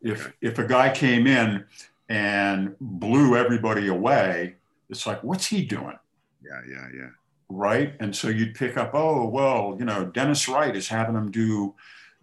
If 0.00 0.26
okay. 0.26 0.34
if 0.40 0.58
a 0.58 0.66
guy 0.66 0.92
came 0.94 1.26
in 1.26 1.64
and 2.08 2.76
blew 2.80 3.36
everybody 3.36 3.88
away, 3.88 4.56
it's 4.90 5.06
like, 5.06 5.22
what's 5.22 5.46
he 5.46 5.64
doing? 5.64 5.98
Yeah, 6.44 6.60
yeah, 6.68 6.86
yeah. 6.94 7.10
Right. 7.48 7.94
And 8.00 8.14
so 8.14 8.28
you'd 8.28 8.54
pick 8.54 8.76
up, 8.76 8.92
oh, 8.94 9.26
well, 9.26 9.76
you 9.78 9.84
know, 9.84 10.06
Dennis 10.06 10.48
Wright 10.48 10.74
is 10.74 10.88
having 10.88 11.14
them 11.14 11.30
do 11.30 11.74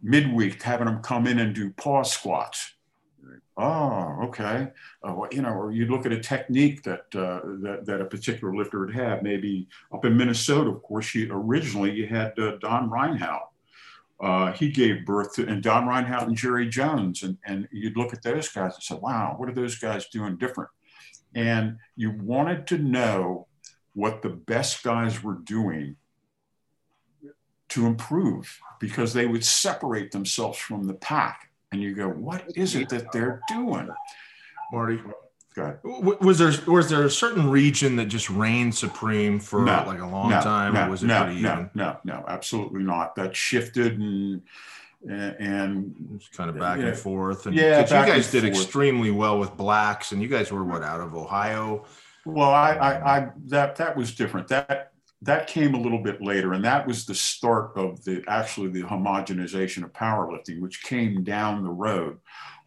midweek, 0.01 0.61
having 0.61 0.85
them 0.85 1.01
come 1.01 1.27
in 1.27 1.39
and 1.39 1.53
do 1.53 1.71
pause 1.71 2.11
squats 2.11 2.73
oh, 3.59 4.25
okay. 4.27 4.71
Uh, 5.03 5.13
well, 5.13 5.29
you 5.31 5.41
know, 5.41 5.53
or 5.53 5.71
you 5.71 5.85
look 5.85 6.05
at 6.05 6.11
a 6.11 6.19
technique 6.19 6.81
that, 6.83 7.05
uh, 7.13 7.41
that, 7.63 7.83
that 7.85 8.01
a 8.01 8.05
particular 8.05 8.55
lifter 8.55 8.79
would 8.79 8.95
have. 8.95 9.21
Maybe 9.21 9.67
up 9.93 10.05
in 10.05 10.17
Minnesota, 10.17 10.69
of 10.69 10.81
course, 10.81 11.13
you, 11.13 11.29
originally 11.31 11.91
you 11.91 12.07
had 12.07 12.39
uh, 12.39 12.57
Don 12.57 12.89
Reinhoudt, 12.89 13.49
Uh, 14.21 14.51
he 14.51 14.69
gave 14.69 15.05
birth 15.05 15.33
to, 15.35 15.47
and 15.47 15.63
Don 15.63 15.85
Reinhoudt 15.85 16.27
and 16.27 16.35
Jerry 16.35 16.67
Jones. 16.67 17.23
And, 17.23 17.37
and 17.45 17.67
you'd 17.71 17.95
look 17.95 18.13
at 18.13 18.23
those 18.23 18.49
guys 18.49 18.73
and 18.75 18.83
say, 18.83 18.95
wow, 18.95 19.35
what 19.37 19.49
are 19.49 19.55
those 19.55 19.77
guys 19.77 20.07
doing 20.07 20.37
different? 20.37 20.69
And 21.35 21.77
you 21.95 22.11
wanted 22.11 22.67
to 22.67 22.77
know 22.77 23.47
what 23.93 24.21
the 24.21 24.29
best 24.29 24.83
guys 24.83 25.23
were 25.23 25.39
doing 25.43 25.95
to 27.69 27.85
improve 27.85 28.59
because 28.79 29.13
they 29.13 29.27
would 29.27 29.45
separate 29.45 30.11
themselves 30.11 30.57
from 30.57 30.85
the 30.85 30.95
pack. 30.95 31.48
And 31.71 31.81
you 31.81 31.93
go, 31.93 32.09
what 32.09 32.43
is 32.55 32.75
it 32.75 32.89
that 32.89 33.11
they're 33.11 33.41
doing? 33.47 33.89
Marty, 34.71 34.99
was 35.55 36.37
there 36.37 36.53
was 36.67 36.89
there 36.89 37.03
a 37.03 37.09
certain 37.09 37.49
region 37.49 37.95
that 37.97 38.05
just 38.05 38.29
reigned 38.29 38.73
supreme 38.75 39.39
for 39.39 39.63
no, 39.63 39.83
like 39.85 39.99
a 39.99 40.05
long 40.05 40.29
no, 40.29 40.41
time, 40.41 40.73
no, 40.73 40.85
or 40.85 40.89
was 40.89 41.03
it 41.03 41.07
no, 41.07 41.23
pretty 41.23 41.41
no, 41.41 41.53
even? 41.53 41.69
No, 41.73 41.97
no, 42.03 42.25
absolutely 42.27 42.83
not. 42.83 43.15
That 43.15 43.35
shifted 43.35 43.99
and 43.99 44.41
and 45.07 45.95
it's 46.15 46.27
kind 46.29 46.49
of 46.49 46.57
back 46.57 46.79
yeah, 46.79 46.87
and 46.87 46.97
forth. 46.97 47.45
And 47.45 47.55
yeah, 47.55 47.81
you 47.81 47.87
guys 47.87 48.31
did 48.31 48.43
forth. 48.43 48.53
extremely 48.53 49.11
well 49.11 49.39
with 49.39 49.55
blacks, 49.55 50.11
and 50.11 50.21
you 50.21 50.27
guys 50.27 50.51
were 50.51 50.63
what 50.63 50.83
out 50.83 51.01
of 51.01 51.15
Ohio. 51.15 51.85
Well, 52.25 52.49
I, 52.49 52.73
I, 52.73 53.17
I 53.17 53.29
that 53.47 53.75
that 53.77 53.95
was 53.95 54.13
different. 54.13 54.49
That 54.49 54.88
that 55.21 55.47
came 55.47 55.73
a 55.73 55.79
little 55.79 56.01
bit 56.01 56.21
later, 56.21 56.53
and 56.53 56.63
that 56.63 56.87
was 56.87 57.05
the 57.05 57.15
start 57.15 57.71
of 57.75 58.03
the 58.05 58.23
actually 58.27 58.69
the 58.69 58.83
homogenization 58.83 59.83
of 59.83 59.91
powerlifting, 59.93 60.61
which 60.61 60.83
came 60.83 61.23
down 61.23 61.63
the 61.63 61.69
road. 61.69 62.19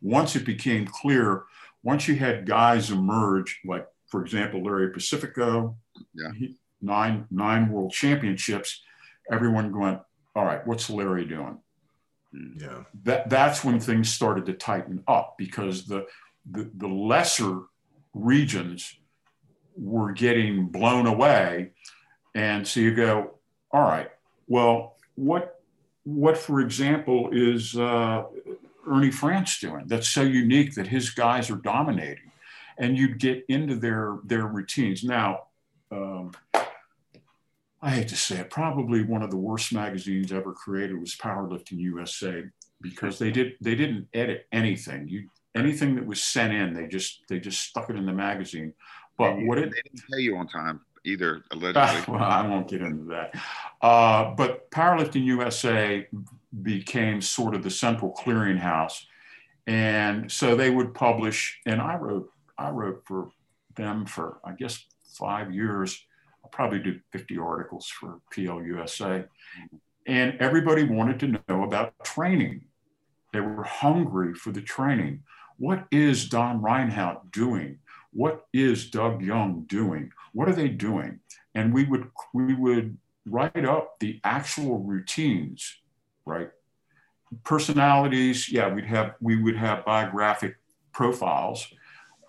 Once 0.03 0.37
it 0.37 0.45
became 0.45 0.87
clear 0.87 1.45
once 1.83 2.07
you 2.07 2.15
had 2.15 2.47
guys 2.47 2.91
emerge, 2.91 3.61
like 3.65 3.87
for 4.09 4.23
example, 4.23 4.63
Larry 4.63 4.91
Pacifico, 4.91 5.77
yeah. 6.15 6.31
he, 6.37 6.57
nine 6.81 7.27
nine 7.31 7.71
world 7.71 7.93
championships, 7.93 8.83
everyone 9.31 9.73
going, 9.73 10.01
all 10.35 10.45
right, 10.45 10.67
what's 10.67 10.91
Larry 10.91 11.25
doing? 11.25 11.59
Hmm. 12.33 12.59
Yeah, 12.59 12.85
that 13.05 13.29
that's 13.29 13.65
when 13.65 13.81
things 13.81 14.13
started 14.13 14.47
to 14.47 14.53
tighten 14.53 15.03
up 15.09 15.35
because 15.39 15.87
the 15.87 16.07
the, 16.51 16.71
the 16.75 16.89
lesser 16.89 17.63
regions 18.15 18.97
were 19.77 20.13
getting 20.13 20.67
blown 20.67 21.07
away, 21.07 21.73
and 22.35 22.67
so 22.67 22.81
you 22.81 22.95
go, 22.95 23.35
all 23.71 23.83
right, 23.83 24.11
well, 24.47 24.97
what 25.15 25.61
what 26.05 26.37
for 26.37 26.61
example 26.61 27.29
is 27.33 27.77
uh, 27.77 28.25
Ernie 28.87 29.11
Frantz 29.11 29.61
doing 29.61 29.87
that's 29.87 30.09
so 30.09 30.23
unique 30.23 30.75
that 30.75 30.87
his 30.87 31.11
guys 31.11 31.51
are 31.51 31.57
dominating? 31.57 32.31
And 32.79 32.97
you'd 32.97 33.19
get 33.19 33.45
into 33.49 33.77
their 33.77 34.19
their 34.25 34.47
routines. 34.47 35.05
Now, 35.05 35.45
um, 35.91 36.33
I 37.83 37.91
hate 37.91 38.09
to 38.09 38.17
say 38.17 38.39
it, 38.39 38.51
probably 38.51 39.03
one 39.03 39.23
of 39.23 39.31
the 39.31 39.37
worst 39.37 39.73
magazines 39.73 40.33
ever 40.33 40.53
created 40.53 40.99
was 40.99 41.15
Powerlifting 41.15 41.79
USA 41.79 42.45
because 42.81 43.19
they 43.19 43.31
did 43.31 43.53
they 43.61 43.75
didn't 43.75 44.09
edit 44.15 44.47
anything. 44.53 45.07
You 45.09 45.29
anything 45.55 45.95
that 45.97 46.07
was 46.07 46.23
sent 46.23 46.53
in, 46.55 46.73
they 46.73 46.87
just 46.87 47.21
they 47.29 47.39
just 47.39 47.61
stuck 47.61 47.91
it 47.91 47.97
in 47.97 48.07
the 48.07 48.13
magazine. 48.13 48.73
But 49.19 49.39
you, 49.39 49.47
what 49.47 49.59
it 49.59 49.71
they 49.71 49.83
didn't 49.83 50.03
pay 50.11 50.23
you 50.23 50.37
on 50.37 50.49
time 50.49 50.81
either, 51.05 51.43
allegedly. 51.51 52.15
well, 52.15 52.23
I 52.23 52.47
won't 52.47 52.69
get 52.69 52.83
into 52.83 53.05
that. 53.05 53.35
Uh, 53.81 54.35
but 54.35 54.71
Powerlifting 54.71 55.25
USA 55.25 56.07
became 56.63 57.21
sort 57.21 57.55
of 57.55 57.63
the 57.63 57.71
central 57.71 58.13
clearinghouse. 58.13 59.05
And 59.67 60.31
so 60.31 60.57
they 60.57 60.71
would 60.71 60.93
publish, 60.95 61.61
and 61.67 61.81
I 61.81 61.97
wrote, 61.97 62.31
I 62.59 62.71
wrote 62.71 63.03
for 63.07 63.31
them 63.77 64.07
for, 64.07 64.39
I 64.45 64.53
guess, 64.53 64.85
five 65.05 65.53
years. 65.53 66.05
I'll 66.45 66.51
probably 66.51 66.81
do 66.81 66.99
50 67.13 67.39
articles 67.39 67.87
for 67.87 68.21
PLUSA. 68.35 69.27
And 70.07 70.37
everybody 70.41 70.85
wanted 70.85 71.21
to 71.21 71.41
know 71.49 71.63
about 71.63 71.95
training. 72.05 72.65
They 73.33 73.41
were 73.41 73.63
hungry 73.63 74.35
for 74.35 74.51
the 74.51 74.61
training. 74.61 75.23
What 75.59 75.87
is 75.91 76.29
Don 76.29 76.61
Reinhoudt 76.61 77.31
doing? 77.31 77.79
What 78.13 78.47
is 78.53 78.91
Doug 78.91 79.23
Young 79.23 79.65
doing? 79.67 80.13
What 80.33 80.49
are 80.49 80.55
they 80.55 80.69
doing? 80.69 81.21
And 81.55 81.73
we 81.73 81.85
would 81.85 82.11
we 82.33 82.55
would 82.55 82.97
write 83.27 83.65
up 83.65 83.99
the 84.01 84.21
actual 84.25 84.79
routines 84.79 85.83
right? 86.25 86.51
Personalities, 87.45 88.51
yeah, 88.51 88.73
we'd 88.73 88.85
have 88.85 89.15
we 89.21 89.41
would 89.43 89.57
have 89.57 89.85
biographic 89.85 90.57
profiles, 90.93 91.67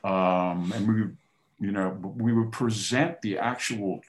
um, 0.03 0.71
and 0.73 0.87
we, 0.87 1.65
you 1.65 1.73
know, 1.73 1.89
we 2.17 2.31
would 2.31 2.51
present 2.51 3.21
the 3.21 3.37
actual 3.37 4.01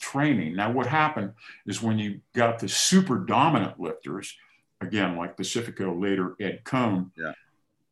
training. 0.00 0.54
Now, 0.54 0.70
what 0.70 0.86
happened 0.86 1.32
is 1.66 1.82
when 1.82 1.98
you 1.98 2.20
got 2.34 2.58
the 2.58 2.68
super 2.68 3.18
dominant 3.18 3.80
lifters, 3.80 4.36
again, 4.82 5.16
like 5.16 5.36
Pacifico, 5.36 5.94
later 5.94 6.36
Ed 6.38 6.64
Coan, 6.64 7.10
yeah. 7.16 7.32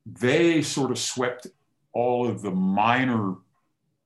they 0.04 0.60
sort 0.60 0.90
of 0.90 0.98
swept 0.98 1.46
all 1.92 2.28
of 2.28 2.42
the 2.42 2.50
minor 2.50 3.34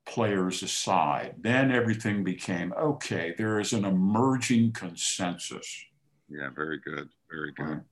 players 0.06 0.62
aside. 0.62 1.34
Then 1.40 1.72
everything 1.72 2.24
became 2.24 2.72
okay, 2.74 3.34
there 3.38 3.60
is 3.60 3.72
an 3.72 3.84
emerging 3.84 4.72
consensus. 4.72 5.84
Yeah, 6.28 6.50
very 6.54 6.78
good. 6.84 7.08
Very 7.30 7.52
good. 7.52 7.82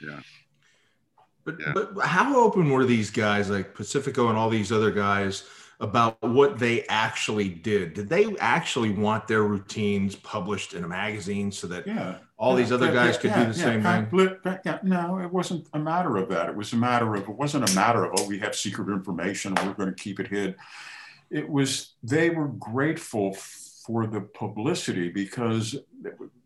Yeah. 0.00 0.20
But 1.44 1.56
Yeah. 1.60 1.72
but 1.74 2.06
how 2.06 2.36
open 2.36 2.70
were 2.70 2.84
these 2.84 3.10
guys 3.10 3.50
like 3.50 3.74
Pacifico 3.74 4.28
and 4.28 4.38
all 4.38 4.50
these 4.50 4.70
other 4.72 4.90
guys 4.90 5.44
about 5.82 6.16
what 6.22 6.60
they 6.60 6.84
actually 6.84 7.48
did? 7.48 7.92
Did 7.92 8.08
they 8.08 8.36
actually 8.38 8.90
want 8.90 9.26
their 9.26 9.42
routines 9.42 10.14
published 10.14 10.74
in 10.74 10.84
a 10.84 10.88
magazine 10.88 11.50
so 11.50 11.66
that 11.66 11.86
Yeah. 11.86 12.18
all 12.38 12.54
these 12.54 12.70
other 12.70 12.86
yeah, 12.86 12.92
guys 12.94 13.18
could 13.18 13.30
yeah, 13.30 13.44
do 13.46 13.52
the 13.52 13.58
yeah. 13.58 13.64
same 13.64 13.82
thing? 13.82 14.60
Yeah, 14.64 14.78
No, 14.84 15.18
it 15.18 15.30
wasn't 15.32 15.66
a 15.74 15.80
matter 15.80 16.16
of 16.16 16.28
that. 16.30 16.48
It 16.48 16.54
was 16.56 16.72
a 16.72 16.76
matter 16.76 17.12
of, 17.16 17.22
it 17.22 17.28
wasn't 17.28 17.68
a 17.68 17.74
matter 17.74 18.04
of, 18.04 18.12
oh, 18.16 18.28
we 18.28 18.38
have 18.38 18.54
secret 18.54 18.88
information, 18.88 19.54
we're 19.56 19.74
going 19.74 19.92
to 19.94 20.02
keep 20.02 20.20
it 20.20 20.28
hid. 20.28 20.54
It 21.30 21.48
was, 21.48 21.94
they 22.02 22.30
were 22.30 22.48
grateful 22.48 23.34
for 23.84 24.06
the 24.06 24.20
publicity 24.20 25.08
because 25.08 25.74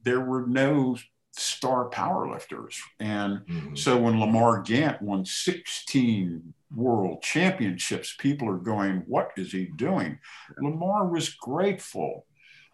there 0.02 0.21
were 0.21 0.47
no 0.47 0.97
star 1.33 1.90
powerlifters. 1.90 2.76
And 2.99 3.40
Mhm. 3.47 3.76
so 3.76 3.99
when 3.99 4.19
Lamar 4.19 4.62
Gant 4.62 5.02
won 5.02 5.26
16 5.26 6.55
world 6.76 7.23
championships, 7.23 8.14
people 8.18 8.49
are 8.49 8.59
going, 8.59 9.02
What 9.06 9.30
is 9.37 9.50
he 9.50 9.64
doing? 9.64 10.18
Lamar 10.61 11.06
was 11.06 11.30
grateful 11.30 12.26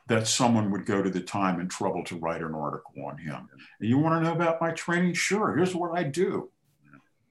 that 0.09 0.27
someone 0.27 0.71
would 0.73 0.85
go 0.85 1.03
to 1.03 1.11
the 1.11 1.21
time 1.21 1.61
and 1.61 1.71
trouble 1.71 2.05
to 2.05 2.19
write 2.19 2.43
an 2.43 2.55
article 2.55 3.07
on 3.07 3.17
him. 3.19 3.49
And 3.81 3.89
you 3.89 3.99
want 3.99 4.21
to 4.21 4.29
know 4.29 4.35
about 4.35 4.61
my 4.61 4.73
training? 4.73 5.15
Sure, 5.15 5.57
here's 5.57 5.75
what 5.75 5.97
I 5.97 6.03
do. 6.03 6.51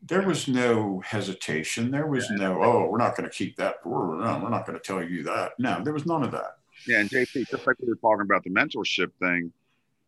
There 0.04 0.24
was 0.24 0.48
no 0.48 1.02
hesitation. 1.06 1.92
There 1.92 2.08
was 2.08 2.28
no, 2.32 2.64
oh, 2.64 2.88
we're 2.90 2.98
not 2.98 3.16
going 3.16 3.30
to 3.30 3.36
keep 3.36 3.58
that. 3.58 3.76
We're, 3.86 4.18
no, 4.18 4.40
we're 4.42 4.50
not 4.50 4.66
going 4.66 4.80
to 4.80 4.84
tell 4.84 5.04
you 5.04 5.22
that. 5.24 5.52
No, 5.60 5.84
there 5.84 5.94
was 5.94 6.08
none 6.08 6.24
of 6.24 6.32
that. 6.32 6.58
Yeah, 6.88 7.02
and 7.02 7.10
JP, 7.10 7.50
just 7.50 7.68
like 7.68 7.76
we 7.80 7.88
were 7.88 7.96
talking 7.96 8.22
about 8.22 8.44
the 8.44 8.50
mentorship 8.50 9.12
thing, 9.20 9.54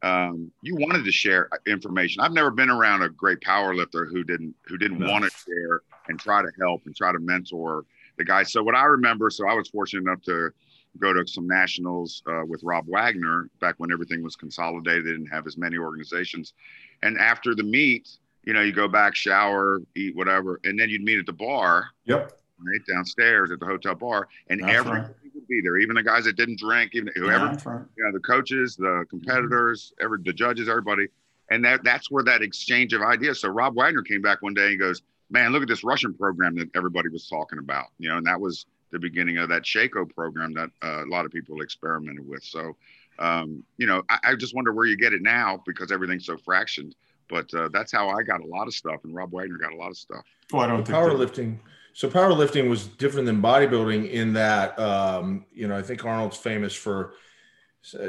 um, 0.04 0.52
you 0.62 0.76
wanted 0.76 1.06
to 1.06 1.12
share 1.12 1.50
information. 1.66 2.22
I've 2.22 2.34
never 2.34 2.52
been 2.52 2.70
around 2.70 3.02
a 3.02 3.10
great 3.10 3.42
power 3.42 3.74
lifter 3.74 4.06
who 4.06 4.24
didn't 4.24 4.54
who 4.68 4.78
didn't 4.78 5.00
No. 5.00 5.10
want 5.10 5.24
to 5.24 5.32
share 5.32 5.82
and 6.10 6.20
try 6.20 6.42
to 6.42 6.50
help 6.60 6.82
and 6.86 6.96
try 6.96 7.12
to 7.14 7.20
mentor 7.20 7.86
the 8.18 8.26
guys. 8.26 8.52
So 8.52 8.62
what 8.62 8.76
I 8.76 8.84
remember, 8.84 9.30
so 9.30 9.48
I 9.48 9.54
was 9.54 9.70
fortunate 9.70 10.02
enough 10.02 10.22
to 10.24 10.52
go 11.00 11.14
to 11.14 11.26
some 11.26 11.48
nationals 11.48 12.22
uh, 12.28 12.44
with 12.46 12.62
Rob 12.64 12.86
Wagner 12.88 13.50
back 13.62 13.76
when 13.78 13.92
everything 13.92 14.22
was 14.22 14.36
consolidated. 14.36 15.06
They 15.06 15.12
didn't 15.12 15.28
have 15.28 15.48
as 15.48 15.58
many 15.58 15.78
organizations. 15.78 16.54
And 17.02 17.18
after 17.18 17.56
the 17.56 17.64
meet, 17.64 18.10
you 18.44 18.54
know, 18.54 18.62
you 18.62 18.74
go 18.74 18.88
back, 18.90 19.16
shower, 19.16 19.80
eat 19.96 20.16
whatever, 20.16 20.60
and 20.66 20.78
then 20.78 20.90
you'd 20.90 21.02
meet 21.02 21.18
at 21.18 21.26
the 21.26 21.34
bar 21.34 21.88
Yep. 22.06 22.38
right 22.60 22.86
downstairs 22.88 23.52
at 23.52 23.60
the 23.62 23.66
hotel 23.66 23.96
bar, 23.96 24.28
and 24.50 24.62
That's 24.62 24.74
everybody 24.74 25.23
would 25.44 25.48
be 25.48 25.62
there, 25.62 25.78
even 25.78 25.96
the 25.96 26.04
guys 26.04 26.26
that 26.26 26.36
didn't 26.36 26.60
drink, 26.60 26.92
even 26.94 27.12
whoever 27.16 27.46
yeah, 27.46 27.58
right. 27.66 27.86
you 27.98 28.04
know, 28.04 28.12
the 28.12 28.20
coaches, 28.20 28.76
the 28.76 29.06
competitors, 29.10 29.94
every 30.02 30.20
the 30.24 30.34
judges, 30.34 30.70
everybody. 30.70 31.08
And 31.52 31.64
that 31.66 31.84
that's 31.84 32.10
where 32.10 32.24
that 32.24 32.42
exchange 32.42 32.94
of 32.94 33.02
ideas. 33.02 33.42
So 33.42 33.50
Rob 33.50 33.76
Wagner 33.76 34.02
came 34.02 34.22
back 34.22 34.42
one 34.42 34.54
day 34.54 34.68
and 34.68 34.80
goes, 34.80 35.02
Man, 35.30 35.52
look 35.52 35.64
at 35.64 35.68
this 35.68 35.84
Russian 35.84 36.14
program 36.14 36.56
that 36.56 36.70
everybody 36.76 37.10
was 37.10 37.28
talking 37.28 37.60
about. 37.60 37.88
You 38.00 38.10
know, 38.10 38.18
and 38.18 38.28
that 38.28 38.40
was 38.40 38.66
the 38.92 39.00
beginning 39.00 39.38
of 39.38 39.50
that 39.50 39.64
Sheiko 39.64 40.10
program 40.14 40.54
that 40.54 40.70
uh, 40.84 41.04
a 41.06 41.10
lot 41.10 41.26
of 41.26 41.32
people 41.32 41.62
experimented 41.62 42.28
with. 42.28 42.44
So 42.44 42.76
um, 43.20 43.64
you 43.78 43.88
know, 43.88 44.04
I, 44.10 44.20
I 44.24 44.36
just 44.36 44.56
wonder 44.56 44.74
where 44.74 44.86
you 44.86 44.98
get 44.98 45.14
it 45.14 45.22
now 45.22 45.62
because 45.66 45.92
everything's 45.92 46.26
so 46.26 46.38
fractioned. 46.38 46.94
But 47.30 47.54
uh, 47.54 47.70
that's 47.72 47.92
how 47.92 48.10
I 48.10 48.22
got 48.22 48.42
a 48.42 48.46
lot 48.46 48.68
of 48.68 48.74
stuff, 48.74 49.04
and 49.04 49.16
Rob 49.16 49.32
Wagner 49.32 49.58
got 49.58 49.74
a 49.74 49.78
lot 49.78 49.90
of 49.90 49.98
stuff. 49.98 50.24
Well, 50.52 50.62
I 50.62 50.68
don't 50.68 50.86
think 50.86 50.90
that- 50.90 50.96
powerlifting 50.96 51.58
so 51.94 52.10
powerlifting 52.10 52.68
was 52.70 52.88
different 52.88 53.26
than 53.28 53.42
bodybuilding 53.42 54.10
in 54.12 54.34
that 54.34 54.78
um, 54.80 55.46
you 55.54 55.68
know 55.68 55.78
i 55.78 55.82
think 55.82 56.04
arnold's 56.04 56.38
famous 56.38 56.74
for 56.74 57.14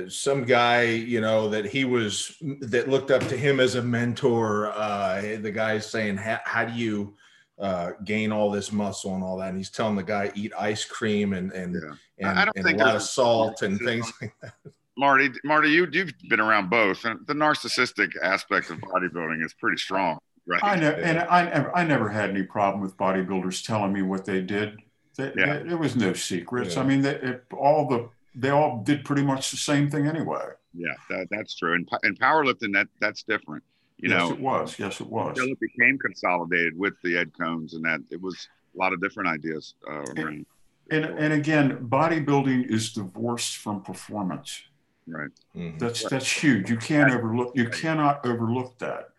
some 0.09 0.45
guy 0.45 0.83
you 0.83 1.21
know 1.21 1.49
that 1.49 1.65
he 1.65 1.85
was 1.85 2.37
that 2.61 2.89
looked 2.89 3.11
up 3.11 3.23
to 3.27 3.37
him 3.37 3.59
as 3.59 3.75
a 3.75 3.83
mentor 3.83 4.69
uh, 4.73 5.21
the 5.41 5.51
guy's 5.51 5.85
saying 5.91 6.17
how, 6.17 6.39
how 6.45 6.65
do 6.65 6.73
you 6.73 7.15
uh, 7.59 7.91
gain 8.05 8.31
all 8.33 8.51
this 8.51 8.73
muscle 8.73 9.15
and 9.15 9.23
all 9.23 9.37
that? 9.37 9.49
And 9.51 9.57
he's 9.57 9.71
telling 9.71 9.95
the 9.95 10.03
guy 10.03 10.33
eat 10.35 10.53
ice 10.59 10.85
cream 10.85 11.33
and 11.35 11.53
and 11.53 11.75
Yeah. 11.75 12.29
and, 12.31 12.39
I 12.39 12.45
don't 12.45 12.57
and 12.57 12.65
think 12.65 12.79
a 12.79 12.85
lot 12.85 12.87
there's- 12.91 13.05
of 13.05 13.11
salt 13.11 13.63
and 13.67 13.79
things 13.79 14.13
like 14.21 14.33
that. 14.43 14.55
Marty, 14.97 15.31
Marty, 15.45 15.71
you 15.71 15.89
you've 15.91 16.13
been 16.29 16.41
around 16.41 16.71
both, 16.71 17.05
and 17.05 17.25
the 17.27 17.33
narcissistic 17.35 18.11
aspect 18.23 18.71
of 18.71 18.79
bodybuilding 18.79 19.45
is 19.45 19.53
pretty 19.55 19.77
strong, 19.77 20.19
right? 20.47 20.63
I 20.63 20.77
know, 20.77 20.91
and 20.91 21.19
I 21.21 21.45
never, 21.45 21.77
I 21.77 21.85
never 21.85 22.09
had 22.09 22.31
any 22.31 22.43
problem 22.43 22.83
with 22.83 22.97
bodybuilders 22.97 23.65
telling 23.65 23.93
me 23.93 24.03
what 24.03 24.25
they 24.25 24.41
did. 24.41 24.79
They, 25.17 25.33
Yeah. 25.37 25.59
they- 25.59 25.69
there 25.69 25.77
was 25.79 25.97
no 25.97 26.13
secrets. 26.13 26.75
Yeah. 26.77 26.83
I 26.83 26.87
mean, 26.87 27.03
they, 27.03 27.15
it, 27.17 27.45
all 27.53 27.89
the 27.89 28.09
they 28.37 28.51
all 28.51 28.83
did 28.83 29.05
pretty 29.05 29.23
much 29.23 29.53
the 29.53 29.57
same 29.57 29.89
thing 29.89 30.07
anyway. 30.09 30.45
Yeah, 30.73 30.95
that, 31.09 31.29
that's 31.31 31.55
true. 31.55 31.75
And 31.75 31.89
in 32.03 32.17
powerlifting, 32.17 32.73
that 32.73 32.89
that's 33.01 33.23
different. 33.23 33.63
You 33.99 34.11
yes, 34.11 34.19
know, 34.19 34.33
it 34.35 34.41
was. 34.41 34.77
Yes, 34.77 35.01
it 35.01 35.07
was. 35.07 35.39
until 35.39 35.53
it 35.53 35.61
became 35.61 35.99
consolidated 35.99 36.77
with 36.77 36.95
the 37.05 37.17
Ed 37.17 37.33
Coans, 37.33 37.75
and 37.75 37.85
that 37.85 38.01
it 38.11 38.21
was 38.21 38.49
a 38.75 38.79
lot 38.79 38.93
of 38.93 39.01
different 39.01 39.29
ideas 39.29 39.75
uh, 39.89 40.03
around. 40.19 40.47
And 40.91 41.05
and 41.05 41.33
again, 41.33 41.79
bodybuilding 41.89 42.69
is 42.71 42.93
divorced 42.93 43.59
from 43.59 43.83
performance. 43.83 44.63
Right. 45.07 45.31
Mhm. 45.55 45.79
That's 45.79 46.03
that's 46.09 46.29
huge. 46.29 46.69
You 46.71 46.77
can't 46.77 47.13
overlook. 47.13 47.53
You 47.55 47.69
cannot 47.69 48.27
overlook 48.27 48.77
that. 48.79 49.11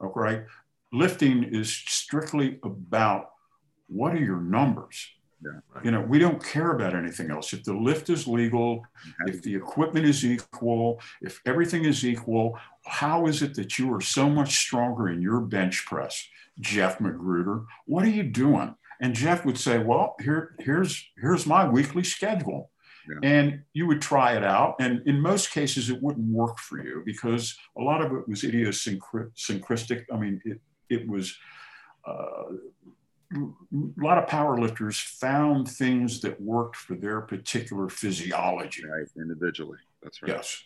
Okay, 0.00 0.44
lifting 0.92 1.44
is 1.44 1.72
strictly 1.72 2.58
about 2.62 3.30
what 3.88 4.14
are 4.14 4.24
your 4.24 4.40
numbers. 4.40 5.06
Yeah. 5.42 5.80
You 5.82 5.90
know, 5.90 6.02
we 6.02 6.18
don't 6.18 6.44
care 6.44 6.72
about 6.72 6.94
anything 6.94 7.30
else. 7.30 7.52
If 7.52 7.64
the 7.64 7.72
lift 7.72 8.10
is 8.10 8.26
legal, 8.26 8.84
if 9.26 9.42
the 9.42 9.54
equipment 9.54 10.04
is 10.04 10.24
equal, 10.24 11.00
if 11.22 11.40
everything 11.46 11.84
is 11.86 12.04
equal, 12.04 12.58
how 12.84 13.26
is 13.26 13.40
it 13.40 13.54
that 13.54 13.78
you 13.78 13.92
are 13.94 14.02
so 14.02 14.28
much 14.28 14.56
stronger 14.58 15.08
in 15.08 15.22
your 15.22 15.40
bench 15.40 15.86
press, 15.86 16.28
Jeff 16.60 17.00
Magruder? 17.00 17.64
What 17.86 18.04
are 18.04 18.10
you 18.10 18.24
doing? 18.24 18.74
And 19.00 19.14
Jeff 19.14 19.46
would 19.46 19.58
say, 19.58 19.78
"Well, 19.78 20.14
here, 20.20 20.54
here's 20.58 21.08
here's 21.16 21.46
my 21.46 21.66
weekly 21.66 22.04
schedule." 22.04 22.70
Yeah. 23.08 23.30
And 23.30 23.62
you 23.72 23.86
would 23.86 24.02
try 24.02 24.36
it 24.36 24.44
out. 24.44 24.76
And 24.78 25.00
in 25.06 25.20
most 25.20 25.52
cases, 25.52 25.88
it 25.88 26.02
wouldn't 26.02 26.26
work 26.28 26.58
for 26.58 26.84
you 26.84 27.02
because 27.06 27.56
a 27.78 27.82
lot 27.82 28.02
of 28.02 28.12
it 28.12 28.28
was 28.28 28.44
idiosyncratic. 28.44 30.06
I 30.12 30.16
mean, 30.18 30.40
it, 30.44 30.60
it 30.90 31.08
was 31.08 31.38
uh, 32.06 32.52
a 33.34 33.48
lot 33.96 34.18
of 34.18 34.26
power 34.26 34.58
lifters 34.58 34.98
found 34.98 35.68
things 35.68 36.20
that 36.20 36.40
worked 36.40 36.76
for 36.76 36.96
their 36.96 37.20
particular 37.20 37.88
physiology. 37.88 38.84
Right. 38.84 39.06
Individually. 39.16 39.78
That's 40.02 40.20
right. 40.22 40.32
Yes. 40.32 40.62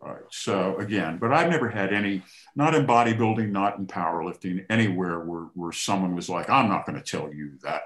Right. 0.00 0.22
So 0.30 0.76
again, 0.78 1.18
but 1.18 1.32
I've 1.32 1.50
never 1.50 1.68
had 1.68 1.92
any, 1.92 2.22
not 2.54 2.74
in 2.74 2.86
bodybuilding, 2.86 3.50
not 3.50 3.78
in 3.78 3.86
powerlifting, 3.86 4.64
anywhere 4.68 5.20
where, 5.20 5.46
where 5.54 5.72
someone 5.72 6.14
was 6.14 6.28
like, 6.28 6.50
I'm 6.50 6.68
not 6.68 6.86
going 6.86 7.00
to 7.02 7.04
tell 7.04 7.32
you 7.32 7.52
that. 7.62 7.82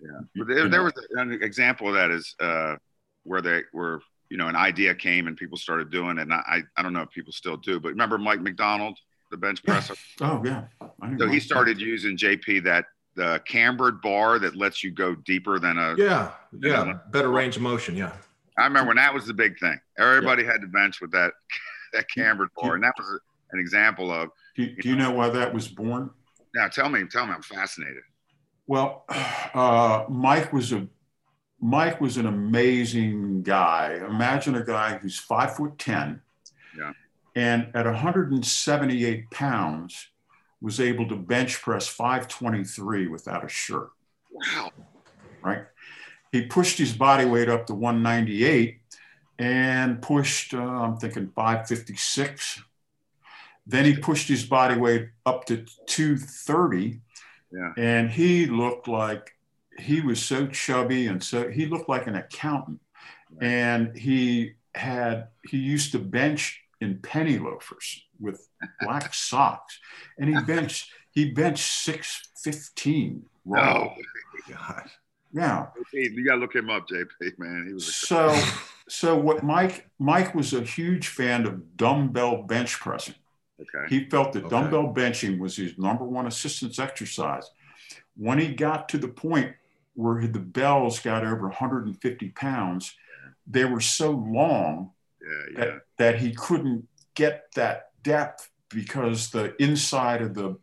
Yeah. 0.00 0.20
But 0.36 0.48
there, 0.48 0.68
there 0.68 0.82
was 0.82 0.92
an 1.12 1.32
example 1.42 1.88
of 1.88 1.94
that 1.94 2.10
is 2.10 2.34
uh, 2.40 2.76
where 3.24 3.42
they 3.42 3.62
were, 3.72 4.00
you 4.30 4.36
know, 4.36 4.48
an 4.48 4.56
idea 4.56 4.94
came 4.94 5.26
and 5.26 5.36
people 5.36 5.58
started 5.58 5.90
doing 5.90 6.18
it. 6.18 6.22
And 6.22 6.32
I, 6.32 6.62
I 6.76 6.82
don't 6.82 6.92
know 6.92 7.02
if 7.02 7.10
people 7.10 7.32
still 7.32 7.56
do, 7.56 7.80
but 7.80 7.90
remember 7.90 8.16
Mike 8.16 8.40
McDonald, 8.40 8.96
the 9.30 9.36
bench 9.36 9.60
Yeah. 9.66 9.74
presser? 9.74 9.94
Oh 10.20 10.42
yeah. 10.44 10.64
So 11.18 11.26
he 11.26 11.34
Mike. 11.34 11.42
started 11.42 11.80
using 11.80 12.16
JP 12.16 12.64
that 12.64 12.86
the 13.16 13.40
cambered 13.46 14.00
bar 14.02 14.38
that 14.38 14.56
lets 14.56 14.82
you 14.84 14.90
go 14.90 15.14
deeper 15.14 15.58
than 15.58 15.78
a. 15.78 15.94
Yeah, 15.96 16.30
yeah, 16.60 16.98
better 17.10 17.30
range 17.30 17.56
of 17.56 17.62
motion. 17.62 17.96
Yeah. 17.96 18.12
I 18.58 18.64
remember 18.64 18.88
when 18.88 18.96
that 18.96 19.14
was 19.14 19.26
the 19.26 19.34
big 19.34 19.58
thing. 19.58 19.78
Everybody 19.98 20.44
had 20.44 20.60
to 20.60 20.66
bench 20.66 21.00
with 21.00 21.12
that 21.12 21.32
that 21.92 22.06
cambered 22.14 22.48
bar, 22.56 22.74
and 22.74 22.84
that 22.84 22.94
was 22.98 23.20
an 23.52 23.60
example 23.60 24.10
of. 24.12 24.28
Do, 24.56 24.74
do 24.76 24.88
you 24.88 24.96
know 24.96 25.10
why 25.12 25.28
that 25.30 25.52
was 25.54 25.68
born? 25.68 26.10
Now, 26.54 26.68
tell 26.68 26.88
me, 26.88 27.04
tell 27.10 27.26
me, 27.26 27.32
I'm 27.32 27.42
fascinated. 27.42 28.02
Well, 28.66 29.04
uh, 29.54 30.04
Mike 30.08 30.52
was 30.52 30.72
a 30.72 30.86
Mike 31.60 32.00
was 32.00 32.16
an 32.16 32.26
amazing 32.26 33.42
guy. 33.42 34.00
Imagine 34.08 34.54
a 34.56 34.64
guy 34.64 34.98
who's 34.98 35.18
five 35.18 35.56
foot 35.56 35.78
ten, 35.78 36.08
Yeah. 36.08 36.16
And 37.36 37.68
at 37.74 37.86
178 37.86 39.30
pounds 39.30 40.08
was 40.60 40.80
able 40.80 41.08
to 41.08 41.16
bench 41.16 41.60
press 41.62 41.86
523 41.88 43.06
without 43.08 43.44
a 43.44 43.48
shirt. 43.48 43.90
Wow. 44.30 44.70
Right? 45.42 45.64
He 46.32 46.46
pushed 46.46 46.78
his 46.78 46.92
body 46.92 47.24
weight 47.24 47.48
up 47.48 47.66
to 47.66 47.74
198 47.74 48.78
and 49.38 50.02
pushed. 50.02 50.52
Uh, 50.54 50.58
I'm 50.60 50.96
thinking 50.96 51.28
556. 51.34 52.62
Then 53.66 53.84
he 53.84 53.96
pushed 53.96 54.28
his 54.28 54.44
body 54.44 54.76
weight 54.76 55.08
up 55.24 55.44
to 55.46 55.64
230 55.86 57.00
Yeah. 57.52 57.72
and 57.76 58.10
he 58.10 58.46
looked 58.46 58.86
like 58.88 59.34
he 59.78 60.00
was 60.00 60.20
so 60.22 60.46
chubby 60.46 61.06
and 61.06 61.22
so 61.22 61.48
he 61.48 61.66
looked 61.66 61.88
like 61.88 62.06
an 62.06 62.16
accountant 62.16 62.80
Right. 63.32 63.46
and 63.46 63.96
he 63.96 64.54
had 64.74 65.28
he 65.48 65.56
used 65.58 65.92
to 65.92 65.98
bench 65.98 66.62
in 66.80 66.98
penny 66.98 67.38
loafers 67.38 68.02
with 68.18 68.48
black 68.80 69.12
socks 69.28 69.78
and 70.18 70.28
he 70.28 70.42
benched 70.44 70.90
he 71.12 71.30
benched 71.30 71.64
615 72.36 73.22
raw 73.44 73.72
No. 73.72 73.94
God. 74.48 74.88
yeah 75.32 75.66
you 75.92 76.24
gotta 76.26 76.40
look 76.40 76.54
him 76.54 76.70
up, 76.70 76.86
JP. 76.88 77.38
Man, 77.38 77.64
he 77.68 77.72
was. 77.74 77.88
A, 77.88 77.92
so 77.92 78.42
so 78.88 79.16
what 79.16 79.42
mike 79.44 79.88
mike 79.98 80.34
was 80.34 80.52
a 80.52 80.62
huge 80.62 81.08
fan 81.08 81.46
of 81.46 81.76
dumbbell 81.76 82.42
bench 82.44 82.78
pressing 82.80 83.14
okay. 83.60 83.86
He 83.88 84.08
felt 84.08 84.32
that 84.32 84.44
Okay. 84.46 84.50
dumbbell 84.50 84.92
benching 84.94 85.38
was 85.38 85.56
his 85.56 85.76
number 85.78 86.04
one 86.04 86.26
assistance 86.26 86.78
exercise. 86.78 87.48
When 88.16 88.38
he 88.38 88.48
got 88.54 88.88
to 88.90 88.98
the 88.98 89.08
point 89.08 89.54
where 89.94 90.26
the 90.26 90.38
bells 90.40 90.98
got 91.00 91.24
over 91.24 91.48
150 91.48 92.28
pounds, 92.30 92.94
they 93.46 93.64
were 93.64 93.80
so 93.80 94.10
long 94.10 94.92
Yeah, 95.30 95.58
that, 95.58 95.68
yeah. 95.68 95.78
that 95.98 96.18
he 96.18 96.32
couldn't 96.34 96.88
get 97.14 97.46
that 97.54 97.90
depth 98.02 98.50
because 98.68 99.30
the 99.30 99.54
inside 99.62 100.22
of 100.22 100.34
the 100.34 100.56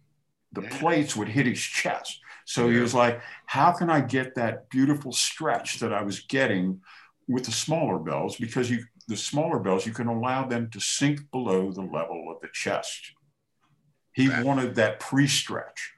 the 0.53 0.61
Yeah. 0.61 0.79
plates 0.79 1.15
would 1.15 1.27
hit 1.27 1.45
his 1.45 1.59
chest. 1.59 2.21
So 2.45 2.69
he 2.69 2.79
was 2.79 2.93
like, 2.93 3.21
how 3.47 3.73
can 3.73 3.89
I 3.89 3.99
get 3.99 4.33
that 4.35 4.69
beautiful 4.69 5.11
stretch 5.11 5.79
that 5.79 5.91
I 5.93 6.01
was 6.01 6.21
getting 6.21 6.81
with 7.27 7.43
the 7.45 7.51
smaller 7.51 7.99
bells? 7.99 8.37
Because 8.37 8.71
you 8.71 8.85
the 9.09 9.17
smaller 9.17 9.59
bells, 9.59 9.85
you 9.85 9.93
can 9.93 10.07
allow 10.07 10.45
them 10.47 10.69
to 10.71 10.79
sink 10.79 11.29
below 11.31 11.71
the 11.71 11.81
level 11.81 12.31
of 12.33 12.41
the 12.41 12.47
chest. 12.53 13.13
He 14.13 14.29
Right. 14.29 14.43
wanted 14.43 14.75
that 14.75 14.99
pre-stretch. 14.99 15.93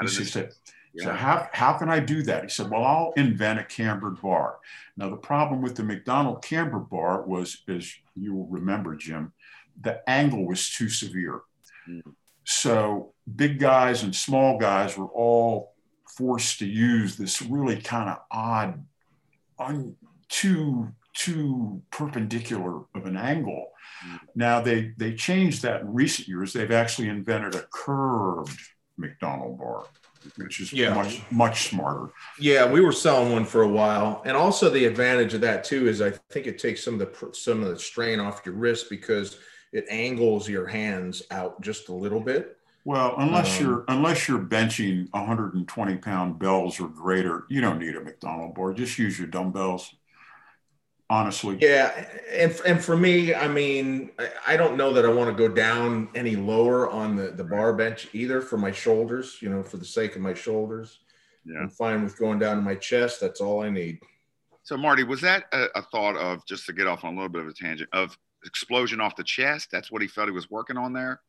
He 0.00 0.06
of 0.06 0.54
said, 0.98 1.04
so 1.04 1.12
how, 1.12 1.48
how 1.52 1.72
can 1.74 1.88
I 1.88 2.00
do 2.00 2.22
that? 2.22 2.42
He 2.42 2.48
said, 2.50 2.70
well, 2.70 2.84
I'll 2.84 3.12
invent 3.16 3.60
a 3.60 3.64
cambered 3.64 4.20
bar. 4.20 4.58
Now, 4.96 5.08
the 5.08 5.16
problem 5.16 5.62
with 5.62 5.76
the 5.76 5.84
McDonald 5.84 6.42
camber 6.42 6.78
bar 6.78 7.22
was, 7.22 7.62
as 7.68 7.92
you 8.16 8.34
will 8.34 8.46
remember, 8.46 8.96
Jim, 8.96 9.32
the 9.80 10.08
angle 10.08 10.46
was 10.46 10.70
too 10.70 10.88
severe. 10.88 11.42
Mm. 11.88 12.02
So 12.44 13.12
big 13.36 13.58
guys 13.58 14.02
and 14.02 14.14
small 14.14 14.58
guys 14.58 14.96
were 14.96 15.06
all 15.06 15.74
forced 16.16 16.58
to 16.58 16.66
use 16.66 17.16
this 17.16 17.40
really 17.40 17.80
kind 17.80 18.10
of 18.10 18.18
odd, 18.30 18.84
un, 19.58 19.96
too, 20.28 20.88
too 21.14 21.82
perpendicular 21.90 22.80
of 22.94 23.06
an 23.06 23.16
angle. 23.16 23.70
Mm. 24.04 24.18
Now 24.34 24.60
they, 24.60 24.92
they 24.96 25.14
changed 25.14 25.62
that 25.62 25.82
in 25.82 25.94
recent 25.94 26.26
years. 26.26 26.52
They've 26.52 26.70
actually 26.70 27.08
invented 27.08 27.54
a 27.54 27.66
curved 27.70 28.58
McDonald 28.96 29.58
bar, 29.58 29.84
which 30.36 30.60
is 30.60 30.72
Yeah. 30.72 30.94
much, 30.94 31.22
much 31.30 31.68
smarter. 31.70 32.10
Yeah, 32.38 32.70
we 32.70 32.80
were 32.80 32.92
selling 32.92 33.32
one 33.32 33.44
for 33.44 33.62
a 33.62 33.68
while, 33.68 34.22
and 34.24 34.36
also 34.36 34.70
the 34.70 34.84
advantage 34.84 35.34
of 35.34 35.40
that 35.42 35.64
too 35.64 35.88
is 35.88 36.00
I 36.02 36.10
think 36.30 36.46
it 36.46 36.58
takes 36.58 36.84
some 36.84 37.00
of 37.00 37.00
the 37.00 37.32
some 37.34 37.62
of 37.62 37.68
the 37.70 37.78
strain 37.78 38.20
off 38.20 38.42
your 38.44 38.54
wrist 38.54 38.90
because 38.90 39.38
it 39.72 39.86
angles 39.88 40.48
your 40.48 40.66
hands 40.66 41.22
out 41.30 41.60
just 41.60 41.88
a 41.88 41.94
little 41.94 42.20
bit. 42.20 42.56
Well, 42.84 43.14
unless 43.18 43.60
Um, 43.60 43.66
you're 43.66 43.84
unless 43.88 44.26
you're 44.28 44.38
benching 44.38 45.08
120 45.12 45.96
pound 45.98 46.38
bells 46.38 46.80
or 46.80 46.88
greater, 46.88 47.44
you 47.48 47.60
don't 47.60 47.78
need 47.78 47.94
a 47.94 48.00
McDonald 48.00 48.54
bar. 48.54 48.72
Just 48.72 48.98
use 48.98 49.18
your 49.18 49.28
dumbbells. 49.28 49.94
Honestly, 51.10 51.58
Yeah, 51.60 52.06
and 52.32 52.58
and 52.64 52.82
for 52.82 52.96
me, 52.96 53.34
I 53.34 53.48
mean, 53.48 54.12
I, 54.16 54.30
I 54.46 54.56
don't 54.56 54.76
know 54.76 54.92
that 54.92 55.04
I 55.04 55.08
want 55.08 55.28
to 55.28 55.48
go 55.48 55.52
down 55.52 56.08
any 56.14 56.36
lower 56.36 56.88
on 56.88 57.16
the 57.16 57.32
the 57.32 57.42
bar 57.42 57.72
bench 57.72 58.06
either 58.12 58.40
for 58.40 58.56
my 58.56 58.70
shoulders. 58.70 59.38
You 59.42 59.48
know, 59.50 59.64
for 59.64 59.76
the 59.76 59.84
sake 59.84 60.14
of 60.14 60.22
my 60.22 60.34
shoulders, 60.34 61.00
Yeah. 61.44 61.58
I'm 61.58 61.68
fine 61.68 62.04
with 62.04 62.16
going 62.16 62.38
down 62.38 62.54
to 62.56 62.62
my 62.62 62.76
chest. 62.76 63.20
That's 63.20 63.40
all 63.40 63.60
I 63.60 63.70
need. 63.70 63.98
So, 64.62 64.76
Marty, 64.76 65.02
was 65.02 65.20
that 65.22 65.46
a, 65.52 65.64
a 65.74 65.82
thought 65.82 66.16
of 66.16 66.46
just 66.46 66.64
to 66.66 66.72
get 66.72 66.86
off 66.86 67.02
on 67.02 67.14
a 67.14 67.16
little 67.16 67.28
bit 67.28 67.42
of 67.42 67.48
a 67.48 67.52
tangent 67.54 67.90
of 67.92 68.16
explosion 68.44 69.00
off 69.00 69.16
the 69.16 69.24
chest? 69.24 69.68
That's 69.72 69.90
what 69.90 70.02
he 70.02 70.06
felt 70.06 70.28
he 70.28 70.32
was 70.32 70.48
working 70.48 70.76
on 70.76 70.92
there. 70.92 71.20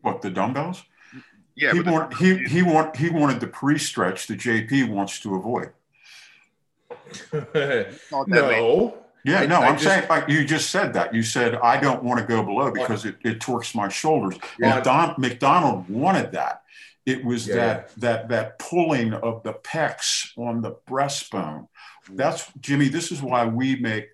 what 0.00 0.20
the 0.20 0.30
dumbbells? 0.30 0.82
Yeah, 1.54 1.74
he, 1.74 1.82
but 1.82 2.10
the- 2.10 2.16
he 2.16 2.38
he 2.48 2.62
want 2.62 2.96
he 2.96 3.08
wanted 3.08 3.38
the 3.38 3.46
pre-stretch 3.46 4.26
that 4.26 4.40
JP 4.40 4.88
wants 4.90 5.20
to 5.20 5.36
avoid. 5.36 5.70
thought 7.30 8.26
made- 8.26 8.40
no, 8.40 8.98
Yeah, 9.24 9.40
I- 9.40 9.46
no, 9.46 9.60
I 9.60 9.68
I'm 9.68 9.74
just- 9.74 9.84
saying 9.84 10.08
like 10.08 10.28
you 10.28 10.44
just 10.44 10.70
said 10.70 10.92
that. 10.94 11.14
You 11.14 11.22
said 11.22 11.54
I 11.56 11.78
don't 11.80 12.02
want 12.02 12.20
to 12.20 12.26
go 12.26 12.42
below 12.42 12.70
because 12.70 13.04
it, 13.04 13.16
it 13.24 13.40
torques 13.40 13.74
my 13.74 13.88
shoulders. 13.88 14.38
Yeah. 14.58 14.80
McDon- 14.80 15.18
McDonald 15.18 15.88
wanted 15.88 16.32
that. 16.32 16.62
It 17.04 17.24
was 17.24 17.46
Yeah, 17.48 17.54
that 17.56 17.90
that 17.98 18.28
that 18.28 18.58
pulling 18.58 19.12
of 19.12 19.42
the 19.42 19.54
pecs 19.54 20.36
on 20.38 20.62
the 20.62 20.72
breastbone. 20.88 21.68
Mm. 22.08 22.16
That's 22.16 22.50
Jimmy. 22.60 22.88
This 22.88 23.10
is 23.12 23.20
why 23.22 23.44
we 23.46 23.76
make 23.76 24.08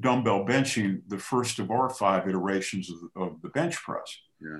dumbbell 0.00 0.44
benching 0.44 1.02
the 1.06 1.18
first 1.18 1.60
of 1.60 1.70
our 1.70 1.88
five 1.88 2.28
iterations 2.28 2.90
of, 2.90 3.22
of 3.22 3.42
the 3.42 3.48
bench 3.50 3.76
press. 3.76 4.18
Yeah. 4.40 4.58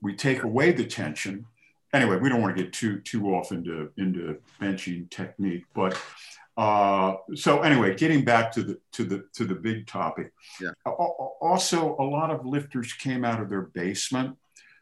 We 0.00 0.14
take 0.14 0.44
away 0.44 0.70
the 0.72 0.84
tension. 0.84 1.46
Anyway, 1.92 2.16
we 2.16 2.28
don't 2.28 2.42
want 2.42 2.56
to 2.56 2.62
get 2.62 2.72
too 2.72 3.00
too 3.00 3.34
off 3.34 3.50
into 3.50 3.90
into 3.96 4.36
benching 4.60 5.10
technique, 5.10 5.64
but 5.74 6.00
uh, 6.56 7.16
so 7.34 7.60
anyway, 7.60 7.94
getting 7.94 8.24
back 8.24 8.52
to 8.52 8.62
the 8.62 8.80
to 8.92 9.04
the 9.04 9.24
to 9.34 9.44
the 9.44 9.54
big 9.54 9.86
topic. 9.86 10.32
Yeah. 10.60 10.70
Also, 10.84 11.96
a 11.98 12.02
lot 12.02 12.30
of 12.30 12.46
lifters 12.46 12.92
came 12.94 13.24
out 13.24 13.40
of 13.40 13.50
their 13.50 13.62
basement. 13.62 14.36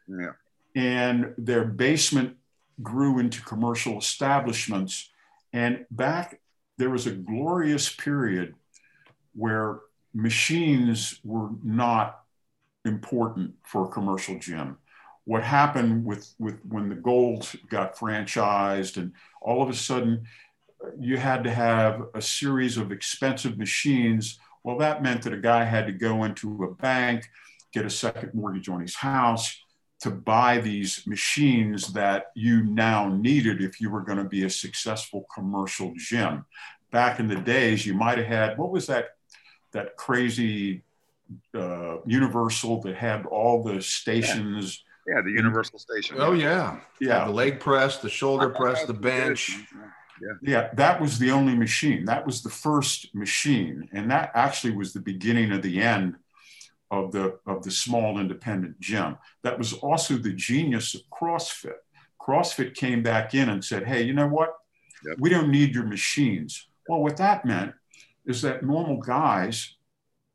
Yeah. 0.07 0.31
And 0.75 1.33
their 1.37 1.65
basement 1.65 2.37
grew 2.81 3.19
into 3.19 3.41
commercial 3.41 3.97
establishments. 3.97 5.09
And 5.53 5.85
back 5.89 6.41
there 6.77 6.89
was 6.89 7.07
a 7.07 7.11
glorious 7.11 7.93
period 7.93 8.55
where 9.33 9.79
machines 10.13 11.19
were 11.23 11.49
not 11.63 12.21
important 12.83 13.53
for 13.63 13.85
a 13.85 13.89
commercial 13.89 14.37
gym. 14.39 14.77
What 15.25 15.43
happened 15.43 16.05
with, 16.05 16.33
with 16.37 16.59
when 16.67 16.89
the 16.89 16.95
gold 16.95 17.49
got 17.69 17.95
franchised 17.95 18.97
and 18.97 19.13
all 19.41 19.63
of 19.63 19.69
a 19.69 19.73
sudden 19.73 20.27
you 20.99 21.17
had 21.17 21.43
to 21.43 21.51
have 21.51 22.03
a 22.13 22.21
series 22.21 22.77
of 22.77 22.91
expensive 22.91 23.57
machines. 23.57 24.39
Well, 24.63 24.77
that 24.79 25.03
meant 25.03 25.23
that 25.23 25.33
a 25.33 25.37
guy 25.37 25.63
had 25.63 25.85
to 25.87 25.91
go 25.91 26.23
into 26.23 26.63
a 26.63 26.73
bank, 26.75 27.29
get 27.73 27.85
a 27.85 27.89
second 27.89 28.33
mortgage 28.33 28.69
on 28.69 28.81
his 28.81 28.95
house 28.95 29.57
to 30.01 30.11
buy 30.11 30.59
these 30.59 31.05
machines 31.07 31.93
that 31.93 32.31
you 32.35 32.63
now 32.63 33.09
needed 33.09 33.61
if 33.61 33.79
you 33.79 33.89
were 33.89 34.01
going 34.01 34.17
to 34.17 34.23
be 34.23 34.43
a 34.43 34.49
successful 34.49 35.25
commercial 35.33 35.93
gym. 35.95 36.45
Back 36.91 37.19
in 37.19 37.27
the 37.27 37.35
days, 37.35 37.85
you 37.85 37.93
might 37.93 38.17
have 38.17 38.27
had 38.27 38.57
what 38.57 38.71
was 38.71 38.87
that 38.87 39.15
that 39.71 39.97
crazy 39.97 40.83
uh, 41.53 41.97
Universal 42.05 42.81
that 42.81 42.95
had 42.95 43.25
all 43.25 43.63
the 43.63 43.81
stations. 43.81 44.83
Yeah, 45.07 45.21
the 45.21 45.31
Universal 45.31 45.79
Station. 45.79 46.17
Oh 46.19 46.33
yeah, 46.33 46.79
Yeah, 46.99 47.25
The 47.25 47.31
leg 47.31 47.59
press, 47.59 47.97
the 47.97 48.09
shoulder 48.09 48.49
press, 48.49 48.85
the 48.85 48.93
bench. 48.93 49.57
Yeah, 50.41 50.69
that 50.73 51.01
was 51.01 51.19
the 51.19 51.31
only 51.31 51.55
machine. 51.55 52.05
That 52.05 52.25
was 52.25 52.41
the 52.41 52.49
first 52.49 53.13
machine, 53.13 53.89
and 53.91 54.09
that 54.11 54.31
actually 54.33 54.75
was 54.75 54.93
the 54.93 55.01
beginning 55.01 55.51
of 55.51 55.61
the 55.61 55.81
end 55.81 56.15
of 56.91 57.11
the 57.11 57.39
of 57.45 57.63
the 57.63 57.71
small 57.71 58.19
independent 58.19 58.79
gym. 58.79 59.17
That 59.43 59.57
was 59.57 59.73
also 59.73 60.15
the 60.15 60.33
genius 60.33 60.95
of 60.95 61.01
CrossFit. 61.11 61.79
CrossFit 62.21 62.75
came 62.75 63.03
back 63.03 63.33
in 63.33 63.49
and 63.49 63.63
said, 63.63 63.85
"Hey, 63.85 64.03
you 64.03 64.13
know 64.13 64.27
what? 64.27 64.53
Yep. 65.05 65.17
We 65.19 65.29
don't 65.29 65.51
need 65.51 65.75
your 65.75 65.85
machines." 65.85 66.67
Well, 66.87 67.01
what 67.01 67.17
that 67.17 67.45
meant 67.45 67.73
is 68.25 68.41
that 68.41 68.63
normal 68.63 68.97
guys 68.97 69.74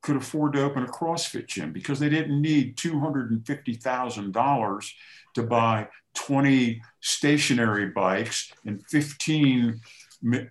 could 0.03 0.17
afford 0.17 0.55
to 0.55 0.63
open 0.63 0.83
a 0.83 0.87
CrossFit 0.87 1.47
gym 1.47 1.73
because 1.73 1.99
they 1.99 2.09
didn't 2.09 2.41
need 2.41 2.77
two 2.77 2.99
hundred 2.99 3.31
and 3.31 3.47
fifty 3.47 3.75
thousand 3.75 4.33
dollars 4.33 4.95
to 5.35 5.43
buy 5.43 5.89
20 6.15 6.83
stationary 7.01 7.91
bikes 7.91 8.53
and 8.67 8.85
15 8.89 9.81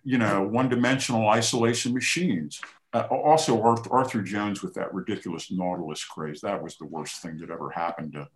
you 0.03 0.17
know 0.17 0.43
one-dimensional 0.43 1.27
isolation 1.29 1.93
machines. 1.93 2.59
Uh, 2.91 3.01
also 3.11 3.61
arthur, 3.61 4.23
jones 4.23 4.63
with 4.63 4.73
that 4.73 4.91
ridiculous 4.93 5.51
nautilus 5.51 6.03
craze 6.03 6.41
that 6.41 6.61
was 6.61 6.75
the 6.77 6.85
worst 6.85 7.21
thing 7.21 7.37
that 7.37 7.51
ever 7.51 7.69
happened 7.69 8.13
to 8.13 8.27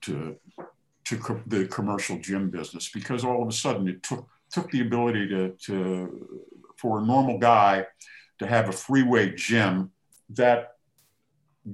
to 0.00 0.36
to 1.04 1.16
co- 1.16 1.40
the 1.46 1.64
commercial 1.66 2.18
gym 2.18 2.50
business 2.50 2.90
because 2.92 3.24
all 3.24 3.40
of 3.40 3.48
a 3.48 3.52
sudden 3.52 3.86
it 3.86 4.02
took 4.02 4.26
took 4.50 4.68
the 4.72 4.80
ability 4.80 5.28
to 5.28 5.50
to 5.64 6.40
for 6.76 6.98
a 6.98 7.06
normal 7.06 7.38
guy 7.38 7.86
to 8.40 8.46
have 8.48 8.68
a 8.68 8.72
free 8.72 9.04
weight 9.04 9.36
gym 9.36 9.91
that 10.34 10.76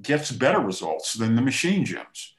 gets 0.03 0.31
better 0.31 0.61
results 0.61 1.15
than 1.15 1.35
the 1.35 1.43
machine 1.43 1.85
gyms 1.85 2.33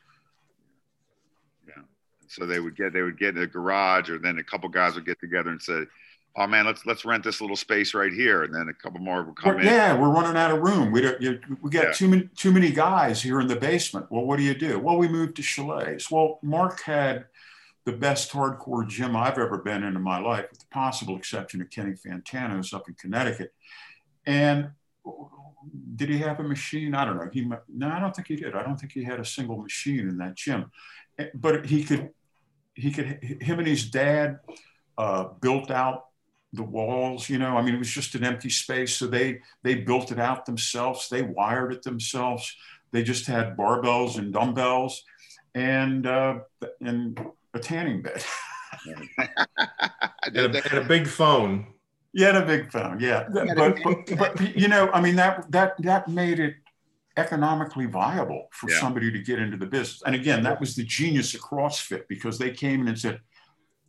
Yeah. 1.68 1.84
So 2.28 2.46
they 2.46 2.60
would 2.60 2.76
get 2.76 2.94
they 2.94 3.02
would 3.02 3.18
get 3.20 3.36
in 3.36 3.44
a 3.44 3.48
garage, 3.48 4.10
or 4.10 4.20
then 4.20 4.38
a 4.40 4.44
couple 4.44 4.70
guys 4.70 4.96
would 4.96 5.06
get 5.06 5.20
together 5.20 5.50
and 5.50 5.62
say, 5.62 5.86
"Oh 6.36 6.46
man, 6.48 6.66
let's 6.66 6.86
let's 6.86 7.06
rent 7.06 7.24
this 7.24 7.42
little 7.42 7.56
space 7.56 7.94
right 7.94 8.12
here," 8.14 8.44
and 8.44 8.54
then 8.54 8.68
a 8.70 8.74
couple 8.74 9.00
more 9.00 9.24
would 9.24 9.36
come 9.36 9.56
Well, 9.56 9.60
in. 9.62 9.66
yeah, 9.66 9.98
we're 10.00 10.10
running 10.14 10.38
out 10.38 10.52
of 10.52 10.62
room. 10.62 10.92
We 10.92 11.02
don't. 11.02 11.20
You, 11.22 11.40
we 11.62 11.70
got 11.72 11.86
Yeah. 11.86 11.92
too 11.94 12.08
many 12.10 12.30
too 12.36 12.52
many 12.52 12.72
guys 12.72 13.22
here 13.24 13.40
in 13.40 13.48
the 13.48 13.56
basement. 13.56 14.12
Well, 14.12 14.26
what 14.26 14.38
do 14.38 14.44
you 14.44 14.54
do? 14.54 14.78
Well, 14.80 14.98
we 14.98 15.08
moved 15.08 15.36
to 15.38 15.42
Chaillet's. 15.42 16.12
Well, 16.12 16.40
Mark 16.44 16.82
had 16.82 17.26
the 17.86 17.94
best 17.94 18.32
hardcore 18.32 18.88
gym 18.88 19.16
I've 19.16 19.40
ever 19.40 19.58
been 19.58 19.84
in 19.84 19.96
in 19.96 20.02
my 20.04 20.20
life, 20.20 20.46
with 20.52 20.60
the 20.60 20.68
possible 20.68 21.18
exception 21.18 21.62
of 21.62 21.72
Kenny 21.72 21.94
Fantano's 21.94 22.74
up 22.74 22.88
in 22.88 22.94
Connecticut. 22.94 23.54
And 24.28 24.72
did 25.96 26.10
he 26.10 26.18
have 26.20 26.40
a 26.40 26.44
machine? 26.44 26.96
I 26.96 27.06
don't 27.06 27.18
know. 27.18 27.30
He 27.32 27.50
no, 27.68 27.90
I 27.90 28.00
don't 28.00 28.16
think 28.16 28.28
he 28.28 28.36
did. 28.36 28.56
I 28.56 28.64
don't 28.64 28.78
think 28.80 28.92
he 28.92 29.04
had 29.04 29.20
a 29.20 29.26
single 29.26 29.58
machine 29.58 30.08
in 30.08 30.18
that 30.18 30.36
gym. 30.36 30.72
Eh, 31.18 31.28
But 31.34 31.66
he 31.66 31.84
could, 31.84 32.10
he 32.74 32.92
could. 32.92 33.06
Him 33.42 33.60
and 33.60 33.68
his 33.68 33.90
dad 33.90 34.40
uh, 34.98 35.26
built 35.42 35.72
out 35.72 36.06
the 36.54 36.64
walls. 36.64 37.30
You 37.30 37.40
know, 37.40 37.58
I 37.58 37.62
mean, 37.62 37.76
it 37.76 37.80
was 37.80 37.92
just 37.92 38.16
an 38.16 38.24
empty 38.24 38.50
space, 38.50 38.96
so 38.96 39.08
they 39.08 39.42
they 39.64 39.76
built 39.76 40.12
it 40.12 40.20
out 40.20 40.46
themselves. 40.46 41.10
They 41.10 41.22
wired 41.22 41.74
it 41.74 41.84
themselves. 41.84 42.56
They 42.92 43.04
just 43.04 43.28
had 43.28 43.56
barbells 43.58 44.18
and 44.18 44.34
dumbbells, 44.34 45.04
and 45.54 46.08
uh, 46.08 46.40
and 46.82 47.20
a 47.54 47.60
tanning 47.60 48.02
bed. 48.02 48.24
And 50.34 50.38
a, 50.38 50.64
and 50.70 50.78
a 50.80 50.88
big 50.88 51.08
phone. 51.08 51.74
Yeah, 52.14 52.30
and 52.30 52.38
a 52.38 52.46
big 52.46 52.72
phone. 52.72 53.00
Yeah, 53.00 53.28
Yeah, 53.34 53.54
but, 53.56 53.78
but 53.84 54.18
but 54.18 54.56
you 54.56 54.68
know, 54.68 54.90
I 54.92 55.00
mean 55.02 55.16
that 55.18 55.50
that 55.52 55.74
that 55.84 56.08
made 56.08 56.40
it 56.40 56.56
economically 57.18 57.86
viable 57.86 58.48
for 58.52 58.70
Yeah. 58.70 58.80
somebody 58.80 59.12
to 59.12 59.20
get 59.20 59.40
into 59.40 59.58
the 59.58 59.66
business. 59.66 60.02
And 60.06 60.16
again, 60.16 60.42
that 60.44 60.60
was 60.60 60.76
the 60.76 60.84
genius 60.84 61.34
of 61.36 61.42
CrossFit 61.42 62.08
because 62.08 62.38
they 62.40 62.52
came 62.52 62.82
in 62.82 62.88
and 62.88 62.98
said, 63.00 63.20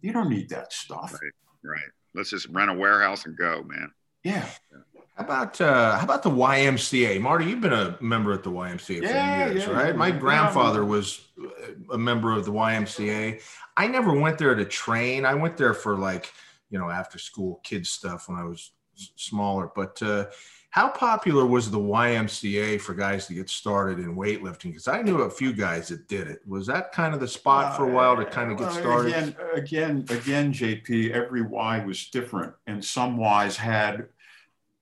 "You 0.02 0.12
don't 0.12 0.28
need 0.28 0.48
that 0.50 0.72
stuff." 0.72 1.12
Right. 1.14 1.32
Right. 1.72 1.90
Let's 2.14 2.30
just 2.30 2.48
rent 2.48 2.70
a 2.70 2.74
warehouse 2.74 3.24
and 3.26 3.36
go, 3.36 3.62
man. 3.66 3.92
Yeah, 4.24 4.44
How 5.16 5.24
about 5.24 5.60
uh, 5.60 5.96
how 5.98 6.04
about 6.04 6.22
the 6.22 6.30
YMCA, 6.30 7.20
Marty? 7.20 7.46
You've 7.46 7.60
been 7.62 7.72
a 7.72 7.96
member 8.00 8.32
at 8.32 8.42
the 8.42 8.50
YMCA 8.50 9.02
Yeah, 9.02 9.46
for 9.46 9.52
years, 9.52 9.66
yeah, 9.66 9.72
right? 9.72 9.96
My 9.96 10.08
yeah. 10.08 10.18
grandfather 10.18 10.84
was 10.84 11.26
a 11.90 11.96
member 11.98 12.32
of 12.32 12.44
the 12.44 12.52
YMCA. 12.52 13.40
I 13.76 13.86
never 13.86 14.12
went 14.12 14.36
there 14.38 14.54
to 14.54 14.64
train. 14.64 15.24
I 15.24 15.34
went 15.34 15.56
there 15.56 15.72
for 15.72 15.96
like 15.96 16.32
you 16.70 16.78
know 16.78 16.88
after 16.90 17.18
school 17.18 17.60
kids 17.64 17.90
stuff 17.90 18.28
when 18.28 18.38
I 18.38 18.44
was 18.44 18.72
smaller. 19.16 19.70
But 19.74 20.00
uh, 20.02 20.26
how 20.70 20.88
popular 20.88 21.44
was 21.46 21.70
the 21.70 21.78
YMCA 21.78 22.80
for 22.80 22.94
guys 22.94 23.26
to 23.26 23.34
get 23.34 23.48
started 23.50 23.98
in 23.98 24.14
weightlifting? 24.14 24.64
Because 24.64 24.88
I 24.88 25.02
knew 25.02 25.22
a 25.22 25.30
few 25.30 25.52
guys 25.52 25.88
that 25.88 26.06
did 26.06 26.28
it. 26.28 26.40
Was 26.46 26.66
that 26.68 26.92
kind 26.92 27.12
of 27.14 27.20
the 27.20 27.28
spot 27.28 27.76
for 27.76 27.88
a 27.88 27.92
while 27.92 28.16
to 28.16 28.24
kind 28.24 28.52
of 28.52 28.58
get 28.58 28.72
started? 28.72 29.12
Again, 29.14 29.36
again, 29.54 30.04
again, 30.10 30.52
JP. 30.52 31.10
Every 31.10 31.42
Y 31.42 31.84
was 31.84 32.08
different, 32.10 32.54
and 32.66 32.84
some 32.84 33.20
Ys 33.20 33.56
had 33.56 34.06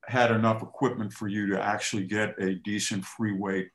had 0.07 0.31
enough 0.31 0.63
equipment 0.63 1.13
for 1.13 1.27
you 1.27 1.47
to 1.47 1.61
actually 1.61 2.03
get 2.03 2.35
a 2.41 2.55
decent 2.55 3.05
free 3.05 3.33
weight 3.33 3.69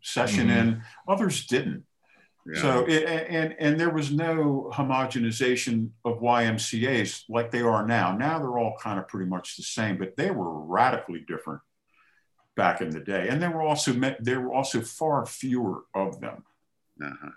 session 0.00 0.48
Mhm. 0.48 0.56
in. 0.58 0.82
Others 1.08 1.46
didn't. 1.46 1.84
Yeah. 2.46 2.60
So 2.60 2.86
a- 2.88 3.06
and 3.30 3.54
and 3.58 3.78
there 3.78 3.90
was 3.90 4.10
no 4.10 4.70
homogenization 4.74 5.90
of 6.04 6.20
YMCA's 6.20 7.24
like 7.28 7.50
they 7.50 7.60
are 7.62 7.86
now. 7.86 8.16
Now 8.16 8.38
they're 8.38 8.58
all 8.58 8.76
kind 8.80 8.98
of 8.98 9.06
pretty 9.08 9.28
much 9.30 9.56
the 9.56 9.62
same, 9.62 9.96
but 9.98 10.16
they 10.16 10.30
were 10.30 10.60
radically 10.60 11.24
different 11.28 11.60
back 12.56 12.80
in 12.80 12.90
the 12.90 13.00
day, 13.00 13.28
and 13.28 13.40
there 13.40 13.50
were 13.50 13.62
also 13.62 13.92
there 14.20 14.40
were 14.40 14.52
also 14.52 14.80
far 14.80 15.24
fewer 15.24 15.82
of 15.94 16.20
them. 16.20 16.44
Uh-huh. 17.02 17.30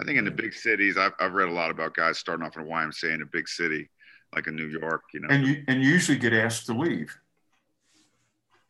I 0.00 0.04
think 0.04 0.18
in 0.18 0.24
the 0.26 0.30
big 0.30 0.52
cities, 0.52 0.98
I've, 0.98 1.12
I've 1.20 1.32
read 1.32 1.48
a 1.48 1.52
lot 1.52 1.70
about 1.70 1.94
guys 1.94 2.18
starting 2.18 2.44
off 2.44 2.56
in 2.56 2.62
a 2.62 2.66
YMCA 2.66 3.14
in 3.14 3.22
a 3.22 3.26
big 3.26 3.48
city, 3.48 3.88
like 4.34 4.46
in 4.46 4.54
New 4.56 4.66
York. 4.68 5.02
You 5.14 5.20
know, 5.20 5.28
and 5.30 5.46
you 5.46 5.64
and 5.68 5.82
you 5.82 5.88
usually 5.90 6.18
get 6.18 6.32
asked 6.32 6.66
to 6.66 6.72
leave. 6.74 7.14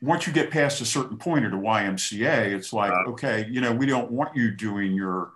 Once 0.03 0.27
you 0.27 0.33
get 0.33 0.51
past 0.51 0.81
a 0.83 0.85
certain 0.85 1.16
point 1.16 1.44
at 1.46 1.53
a 1.53 1.57
YMCA, 1.57 2.53
it's 2.53 2.72
like, 2.72 2.92
Uh. 2.92 3.11
okay, 3.11 3.46
you 3.51 3.61
know, 3.61 3.72
we 3.72 3.87
don't 3.87 4.11
want 4.11 4.37
you 4.37 4.51
doing 4.51 4.92
your 4.92 5.33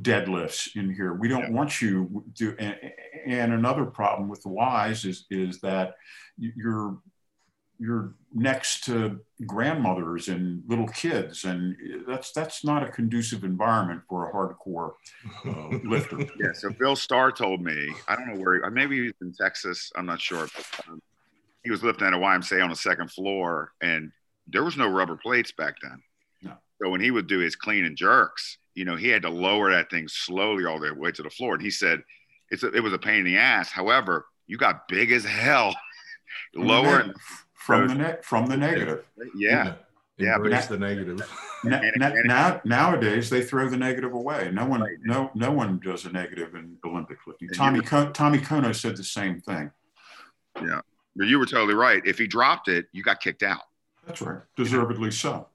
deadlifts 0.00 0.76
in 0.76 0.92
here. 0.94 1.14
We 1.14 1.28
don't 1.28 1.44
Yeah. 1.44 1.50
want 1.50 1.80
you 1.82 2.24
do. 2.34 2.54
And, 2.58 2.76
and 3.26 3.52
another 3.52 3.84
problem 3.84 4.28
with 4.28 4.42
the 4.42 4.50
Ys 4.50 5.04
is 5.04 5.26
is 5.30 5.60
that 5.60 5.94
you're 6.38 6.98
you're 7.82 8.14
next 8.34 8.84
to 8.84 9.18
grandmothers 9.46 10.28
and 10.28 10.62
little 10.68 10.86
kids, 10.88 11.44
and 11.44 11.74
that's 12.06 12.30
that's 12.32 12.62
not 12.62 12.82
a 12.82 12.88
conducive 12.90 13.42
environment 13.42 14.02
for 14.06 14.28
a 14.28 14.32
hardcore 14.34 14.92
uh, 15.46 15.68
lifter. 15.88 16.18
yeah. 16.38 16.52
So 16.52 16.68
Bill 16.78 16.94
Starr 16.94 17.32
told 17.32 17.62
me, 17.62 17.88
I 18.06 18.16
don't 18.16 18.34
know 18.34 18.40
where, 18.40 18.62
he, 18.62 18.70
maybe 18.70 18.96
he 18.96 19.02
was 19.04 19.12
in 19.22 19.32
Texas. 19.32 19.90
I'm 19.96 20.04
not 20.04 20.20
sure. 20.20 20.46
But, 20.54 20.88
um, 20.88 21.00
he 21.64 21.70
was 21.70 21.82
lifting 21.82 22.06
at 22.06 22.12
a 22.12 22.18
YMCA 22.18 22.62
on 22.62 22.68
the 22.70 22.76
second 22.76 23.10
floor, 23.10 23.72
and 23.82 24.12
there 24.46 24.62
was 24.64 24.76
no 24.76 24.88
rubber 24.88 25.16
plates 25.16 25.52
back 25.52 25.76
then. 25.82 26.02
No. 26.42 26.52
So 26.82 26.90
when 26.90 27.00
he 27.00 27.10
would 27.10 27.26
do 27.28 27.38
his 27.38 27.56
clean 27.56 27.86
and 27.86 27.96
jerks, 27.96 28.58
you 28.74 28.84
know, 28.84 28.96
he 28.96 29.08
had 29.08 29.22
to 29.22 29.30
lower 29.30 29.70
that 29.72 29.90
thing 29.90 30.08
slowly 30.08 30.64
all 30.64 30.78
the 30.80 30.94
way 30.94 31.10
to 31.12 31.22
the 31.22 31.30
floor. 31.30 31.54
And 31.54 31.62
he 31.62 31.70
said, 31.70 32.02
it's 32.50 32.62
a, 32.62 32.72
it 32.72 32.82
was 32.82 32.92
a 32.92 32.98
pain 32.98 33.20
in 33.20 33.24
the 33.24 33.36
ass. 33.36 33.70
However, 33.70 34.26
you 34.46 34.56
got 34.56 34.88
big 34.88 35.12
as 35.12 35.24
hell. 35.24 35.74
Lower 36.54 37.00
and 37.00 37.14
from 37.54 37.88
the 37.88 37.94
net 37.94 38.24
from 38.24 38.46
the 38.46 38.56
negative. 38.56 39.04
yeah. 39.36 39.74
Yeah, 40.18 40.36
but 40.36 40.46
Embrace 40.48 40.66
that- 40.66 40.78
the 40.78 40.86
negative. 40.86 41.30
Na- 41.64 41.80
na- 41.96 42.12
now, 42.24 42.60
nowadays 42.64 43.30
they 43.30 43.42
throw 43.42 43.68
the 43.70 43.76
negative 43.76 44.12
away. 44.12 44.50
No 44.52 44.66
one, 44.66 44.84
no, 45.02 45.30
no 45.34 45.50
one 45.50 45.78
does 45.82 46.04
a 46.04 46.10
negative 46.12 46.54
in 46.54 46.76
Olympic 46.84 47.18
lifting. 47.26 47.48
Tommy, 47.50 47.80
Ko- 47.80 48.10
Tommy 48.10 48.38
Kono 48.38 48.74
said 48.74 48.96
the 48.98 49.04
same 49.04 49.40
thing. 49.40 49.70
Yeah, 50.62 50.80
but 51.16 51.26
you 51.26 51.38
were 51.38 51.46
totally 51.46 51.72
right. 51.74 52.02
If 52.04 52.18
he 52.18 52.26
dropped 52.26 52.68
it, 52.68 52.86
you 52.92 53.02
got 53.02 53.20
kicked 53.20 53.42
out. 53.42 53.62
That's 54.06 54.20
right, 54.20 54.40
deservedly 54.56 55.10
so. 55.10 55.48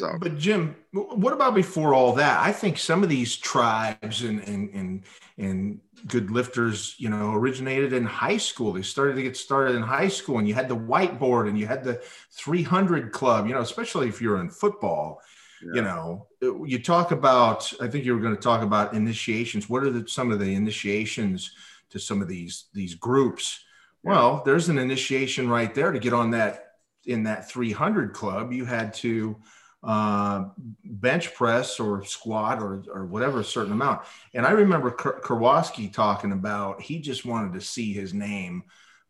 But, 0.00 0.12
So- 0.12 0.18
but 0.20 0.38
Jim, 0.38 0.76
what 0.92 1.32
about 1.32 1.54
before 1.54 1.94
all 1.94 2.12
that? 2.14 2.40
I 2.40 2.52
think 2.52 2.78
some 2.78 3.02
of 3.02 3.08
these 3.08 3.36
tribes 3.36 4.22
and 4.22 4.40
and 4.40 4.70
and 4.74 5.04
and 5.38 5.80
good 6.06 6.30
lifters, 6.30 6.94
you 6.98 7.08
know, 7.08 7.32
originated 7.32 7.92
in 7.92 8.04
high 8.04 8.36
school. 8.36 8.72
They 8.72 8.82
started 8.82 9.16
to 9.16 9.22
get 9.22 9.36
started 9.36 9.74
in 9.74 9.82
high 9.82 10.08
school, 10.08 10.38
and 10.38 10.46
you 10.46 10.54
had 10.54 10.68
the 10.68 10.76
whiteboard, 10.76 11.48
and 11.48 11.58
you 11.58 11.66
had 11.66 11.82
the 11.82 12.02
300 12.32 13.10
club. 13.12 13.46
You 13.46 13.54
know, 13.54 13.60
especially 13.60 14.08
if 14.08 14.20
you're 14.20 14.40
in 14.40 14.50
football. 14.50 15.20
Yeah. 15.62 15.70
You 15.76 15.82
know, 15.82 16.26
uh, 16.42 16.64
you 16.64 16.78
talk 16.82 17.10
about. 17.10 17.72
I 17.80 17.88
think 17.88 18.04
you 18.04 18.14
were 18.14 18.20
going 18.20 18.36
to 18.36 18.42
talk 18.42 18.62
about 18.62 18.92
initiations. 18.94 19.68
What 19.70 19.82
are 19.82 19.90
the, 19.90 20.06
some 20.08 20.30
of 20.30 20.38
the 20.38 20.54
initiations 20.54 21.52
to 21.90 21.98
some 21.98 22.20
of 22.20 22.28
these 22.28 22.66
these 22.74 22.94
groups? 22.94 23.60
Well, 24.02 24.42
there's 24.44 24.68
an 24.68 24.76
initiation 24.76 25.48
right 25.48 25.74
there 25.74 25.90
to 25.90 25.98
get 25.98 26.12
on 26.12 26.32
that 26.32 26.72
in 27.06 27.22
that 27.22 27.48
300 27.50 28.12
club. 28.12 28.52
You 28.52 28.66
had 28.66 28.92
to 28.94 29.36
uh, 29.84 30.46
bench 30.84 31.34
press 31.34 31.78
or 31.78 32.04
squat 32.04 32.62
or, 32.62 32.82
or 32.92 33.04
whatever 33.04 33.40
a 33.40 33.44
certain 33.44 33.72
amount. 33.72 34.02
And 34.32 34.46
I 34.46 34.52
remember 34.52 34.90
K- 34.90 35.20
Karwoski 35.22 35.92
talking 35.92 36.32
about 36.32 36.80
he 36.80 37.00
just 37.00 37.24
wanted 37.24 37.52
to 37.54 37.60
see 37.60 37.92
his 37.92 38.14
name 38.14 38.64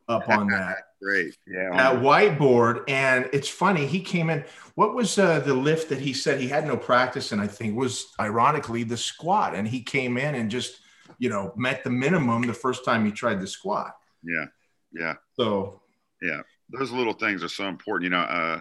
up 0.09 0.29
on 0.29 0.49
that 0.49 0.79
Great. 1.03 1.37
Yeah. 1.47 1.71
that 1.77 1.97
whiteboard. 2.03 2.85
And 2.89 3.29
it's 3.33 3.49
funny, 3.49 3.87
he 3.87 4.01
came 4.01 4.31
in. 4.31 4.45
What 4.75 4.95
was 4.95 5.19
uh, 5.19 5.41
the 5.41 5.55
lift 5.55 5.91
that 5.91 6.01
he 6.01 6.13
said 6.13 6.41
he 6.41 6.49
had 6.49 6.67
no 6.67 6.77
practice 6.77 7.31
in? 7.31 7.41
I 7.41 7.47
think 7.47 7.77
was 7.77 8.07
ironically 8.19 8.85
the 8.85 8.97
squat. 8.97 9.55
And 9.55 9.69
he 9.69 9.83
came 9.83 10.17
in 10.17 10.35
and 10.35 10.51
just 10.51 10.81
you 11.19 11.29
know 11.29 11.53
met 11.57 11.85
the 11.85 11.91
minimum 11.91 12.43
the 12.43 12.55
first 12.55 12.85
time 12.85 13.05
he 13.05 13.13
tried 13.13 13.41
the 13.41 13.47
squat. 13.47 13.95
yeah. 14.23 14.47
Yeah. 14.93 15.15
So 15.35 15.83
yeah. 16.23 16.41
those 16.71 16.91
little 16.91 17.13
things 17.13 17.43
are 17.43 17.49
so 17.49 17.67
important. 17.69 18.05
You 18.05 18.11
know, 18.11 18.23
uh, 18.23 18.61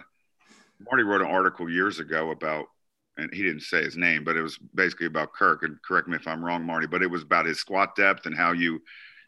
Marty 0.90 1.02
wrote 1.02 1.20
an 1.20 1.26
article 1.26 1.68
years 1.68 1.98
ago 1.98 2.30
about, 2.30 2.66
and 3.16 3.32
he 3.32 3.42
didn't 3.42 3.62
say 3.62 3.82
his 3.82 3.96
name, 3.96 4.24
but 4.24 4.36
it 4.36 4.42
was 4.42 4.58
basically 4.74 5.06
about 5.06 5.32
Kirk. 5.32 5.62
And 5.62 5.80
correct 5.82 6.08
me 6.08 6.16
if 6.16 6.26
I'm 6.26 6.44
wrong, 6.44 6.64
Marty, 6.64 6.86
but 6.86 7.02
it 7.02 7.10
was 7.10 7.22
about 7.22 7.46
his 7.46 7.58
squat 7.58 7.94
depth 7.96 8.26
and 8.26 8.36
how 8.36 8.52
you 8.52 8.80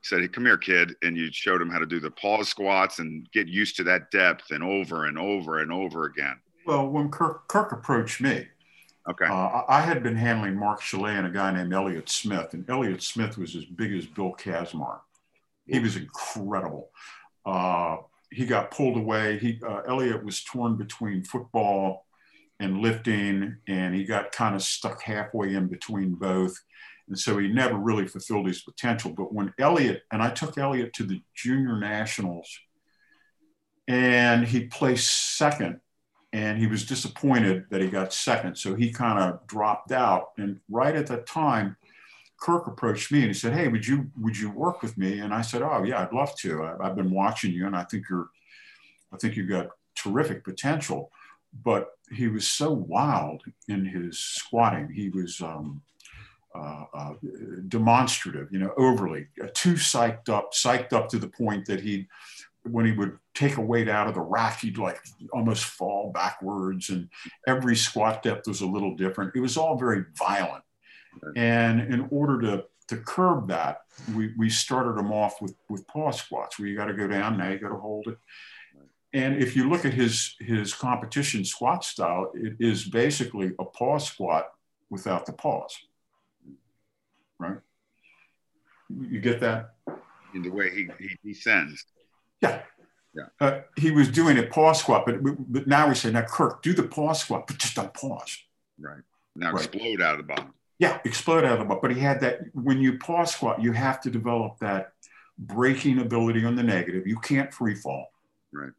said, 0.02 0.20
hey, 0.20 0.28
"Come 0.28 0.44
here, 0.44 0.56
kid," 0.56 0.94
and 1.02 1.16
you 1.16 1.30
showed 1.32 1.60
him 1.60 1.70
how 1.70 1.78
to 1.78 1.86
do 1.86 2.00
the 2.00 2.10
pause 2.10 2.48
squats 2.48 2.98
and 2.98 3.28
get 3.32 3.48
used 3.48 3.76
to 3.76 3.84
that 3.84 4.10
depth 4.10 4.50
and 4.50 4.62
over 4.62 5.06
and 5.06 5.18
over 5.18 5.58
and 5.60 5.72
over 5.72 6.04
again. 6.04 6.38
Well, 6.66 6.88
when 6.88 7.10
Kirk, 7.10 7.48
Kirk 7.48 7.72
approached 7.72 8.20
me, 8.20 8.48
Okay. 9.08 9.26
uh, 9.26 9.62
I 9.68 9.80
had 9.82 10.02
been 10.02 10.16
handling 10.16 10.56
Mark 10.56 10.80
Chaillet 10.80 11.16
and 11.16 11.26
a 11.26 11.30
guy 11.30 11.52
named 11.52 11.72
Elliot 11.72 12.08
Smith, 12.08 12.54
and 12.54 12.68
Elliot 12.68 13.02
Smith 13.02 13.38
was 13.38 13.54
as 13.54 13.64
big 13.64 13.92
as 13.92 14.04
Bill 14.06 14.34
Kazmaier. 14.36 15.00
He 15.66 15.78
was 15.78 15.96
incredible. 15.96 16.90
Uh, 17.44 17.98
he 18.30 18.46
got 18.46 18.70
pulled 18.70 18.96
away. 18.96 19.38
He 19.38 19.60
uh, 19.66 19.82
Elliot 19.88 20.24
was 20.24 20.42
torn 20.42 20.76
between 20.76 21.24
football 21.24 22.06
and 22.60 22.80
lifting, 22.80 23.56
and 23.68 23.94
he 23.94 24.04
got 24.04 24.32
kind 24.32 24.54
of 24.54 24.62
stuck 24.62 25.02
halfway 25.02 25.54
in 25.54 25.68
between 25.68 26.14
both. 26.14 26.58
And 27.08 27.18
so 27.18 27.38
he 27.38 27.48
never 27.48 27.76
really 27.76 28.06
fulfilled 28.08 28.46
his 28.46 28.62
potential. 28.62 29.12
But 29.16 29.32
when 29.32 29.54
Elliot, 29.58 30.02
and 30.10 30.22
I 30.22 30.30
took 30.30 30.58
Elliot 30.58 30.92
to 30.94 31.04
the 31.04 31.22
junior 31.34 31.78
nationals, 31.78 32.48
and 33.86 34.46
he 34.46 34.64
placed 34.64 35.36
second, 35.36 35.80
and 36.32 36.58
he 36.58 36.66
was 36.66 36.84
disappointed 36.84 37.66
that 37.70 37.80
he 37.80 37.88
got 37.88 38.12
second. 38.12 38.56
So 38.56 38.74
he 38.74 38.92
kind 38.92 39.18
of 39.18 39.46
dropped 39.46 39.92
out. 39.92 40.30
And 40.38 40.58
right 40.68 40.96
at 40.96 41.06
that 41.06 41.26
time, 41.26 41.76
Kirk 42.38 42.66
approached 42.66 43.10
me 43.10 43.20
and 43.20 43.28
he 43.28 43.34
said, 43.34 43.54
"Hey, 43.54 43.68
would 43.68 43.86
you 43.86 44.10
would 44.18 44.38
you 44.38 44.50
work 44.50 44.82
with 44.82 44.96
me?" 44.98 45.20
And 45.20 45.32
I 45.32 45.40
said, 45.42 45.62
"Oh 45.62 45.82
yeah, 45.82 46.02
I'd 46.02 46.12
love 46.12 46.36
to. 46.36 46.62
I, 46.62 46.86
I've 46.86 46.96
been 46.96 47.10
watching 47.10 47.52
you, 47.52 47.66
and 47.66 47.76
I 47.76 47.84
think 47.84 48.04
you're, 48.10 48.28
I 49.12 49.16
think 49.16 49.36
you've 49.36 49.48
got 49.48 49.70
terrific 49.94 50.44
potential." 50.44 51.10
But 51.64 51.88
he 52.10 52.28
was 52.28 52.46
so 52.46 52.72
wild 52.72 53.42
in 53.68 53.84
his 53.84 54.18
squatting. 54.18 54.90
He 54.90 55.08
was 55.08 55.40
um, 55.40 55.82
uh, 56.56 56.84
uh, 56.94 57.14
demonstrative, 57.68 58.48
you 58.50 58.58
know, 58.58 58.72
overly 58.76 59.26
uh, 59.42 59.48
too 59.54 59.74
psyched 59.74 60.28
up, 60.28 60.52
psyched 60.52 60.92
up 60.92 61.08
to 61.08 61.18
the 61.18 61.28
point 61.28 61.66
that 61.66 61.80
he, 61.80 62.06
when 62.62 62.86
he 62.86 62.92
would 62.92 63.18
take 63.34 63.56
a 63.56 63.60
weight 63.60 63.88
out 63.88 64.08
of 64.08 64.14
the 64.14 64.20
rack, 64.20 64.60
he'd 64.60 64.78
like 64.78 64.98
almost 65.32 65.64
fall 65.64 66.10
backwards, 66.12 66.88
and 66.90 67.08
every 67.46 67.76
squat 67.76 68.22
depth 68.22 68.48
was 68.48 68.60
a 68.60 68.66
little 68.66 68.96
different. 68.96 69.32
It 69.34 69.40
was 69.40 69.56
all 69.56 69.76
very 69.78 70.04
violent. 70.16 70.64
And 71.36 71.80
in 71.92 72.08
order 72.10 72.40
to, 72.42 72.64
to 72.88 72.96
curb 72.96 73.48
that, 73.48 73.82
we, 74.14 74.32
we 74.36 74.48
started 74.50 74.96
them 74.96 75.12
off 75.12 75.40
with, 75.40 75.54
with 75.68 75.86
pause 75.86 76.18
squats 76.20 76.58
where 76.58 76.68
you 76.68 76.76
got 76.76 76.86
to 76.86 76.94
go 76.94 77.06
down, 77.08 77.38
now 77.38 77.50
you 77.50 77.58
got 77.58 77.70
to 77.70 77.76
hold 77.76 78.06
it. 78.08 78.18
And 79.12 79.42
if 79.42 79.56
you 79.56 79.68
look 79.68 79.84
at 79.84 79.94
his, 79.94 80.34
his 80.40 80.74
competition 80.74 81.44
squat 81.44 81.84
style, 81.84 82.32
it 82.34 82.56
is 82.60 82.84
basically 82.84 83.52
a 83.58 83.64
pause 83.64 84.06
squat 84.06 84.48
without 84.90 85.26
the 85.26 85.32
pause. 85.32 85.76
Right? 87.38 87.58
You 88.90 89.20
get 89.20 89.40
that? 89.40 89.74
In 90.34 90.42
the 90.42 90.50
way 90.50 90.70
he, 90.74 90.88
he 90.98 91.32
descends. 91.32 91.84
Yeah. 92.42 92.62
Yeah. 93.14 93.24
Uh, 93.40 93.60
he 93.76 93.90
was 93.90 94.08
doing 94.08 94.36
a 94.38 94.42
pause 94.42 94.80
squat, 94.80 95.06
but, 95.06 95.16
but 95.22 95.66
now 95.66 95.88
we 95.88 95.94
say, 95.94 96.10
now 96.10 96.22
Kirk, 96.22 96.62
do 96.62 96.74
the 96.74 96.82
pause 96.82 97.20
squat, 97.20 97.46
but 97.46 97.56
just 97.56 97.74
don't 97.74 97.94
pause. 97.94 98.38
Right. 98.78 99.00
Now 99.34 99.52
Right. 99.52 99.64
explode 99.64 100.02
out 100.02 100.12
of 100.12 100.18
the 100.18 100.24
bottom. 100.24 100.52
Yeah, 100.78 100.98
explode 101.04 101.44
out 101.44 101.54
of 101.54 101.58
the 101.60 101.64
butt. 101.64 101.82
But 101.82 101.94
he 101.94 102.00
had 102.00 102.20
that 102.20 102.40
when 102.52 102.80
you 102.80 102.98
pause 102.98 103.32
squat, 103.32 103.62
you 103.62 103.72
have 103.72 104.00
to 104.02 104.10
develop 104.10 104.58
that 104.60 104.92
braking 105.38 106.00
ability 106.00 106.44
on 106.44 106.54
the 106.54 106.62
negative. 106.62 107.06
You 107.06 107.18
can't 107.18 107.52
free 107.52 107.74
fall. 107.74 108.08
Right. 108.52 108.72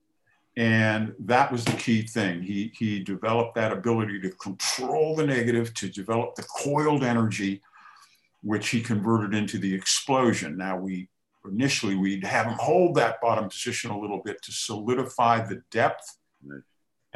And 0.55 1.13
that 1.19 1.51
was 1.51 1.65
the 1.65 1.73
key 1.73 2.01
thing. 2.01 2.41
He 2.41 2.71
he 2.77 3.03
developed 3.03 3.55
that 3.55 3.71
ability 3.71 4.19
to 4.21 4.29
control 4.31 5.15
the 5.15 5.25
negative, 5.25 5.73
to 5.75 5.89
develop 5.89 6.35
the 6.35 6.43
coiled 6.43 7.03
energy, 7.03 7.61
which 8.41 8.69
he 8.69 8.81
converted 8.81 9.35
into 9.35 9.57
the 9.59 9.73
explosion. 9.73 10.57
Now 10.57 10.77
we 10.77 11.09
initially 11.45 11.95
we'd 11.95 12.25
have 12.25 12.47
him 12.47 12.57
hold 12.59 12.95
that 12.95 13.21
bottom 13.21 13.49
position 13.49 13.91
a 13.91 13.99
little 13.99 14.21
bit 14.23 14.41
to 14.43 14.51
solidify 14.51 15.45
the 15.45 15.61
depth 15.71 16.17
Right. 16.45 16.61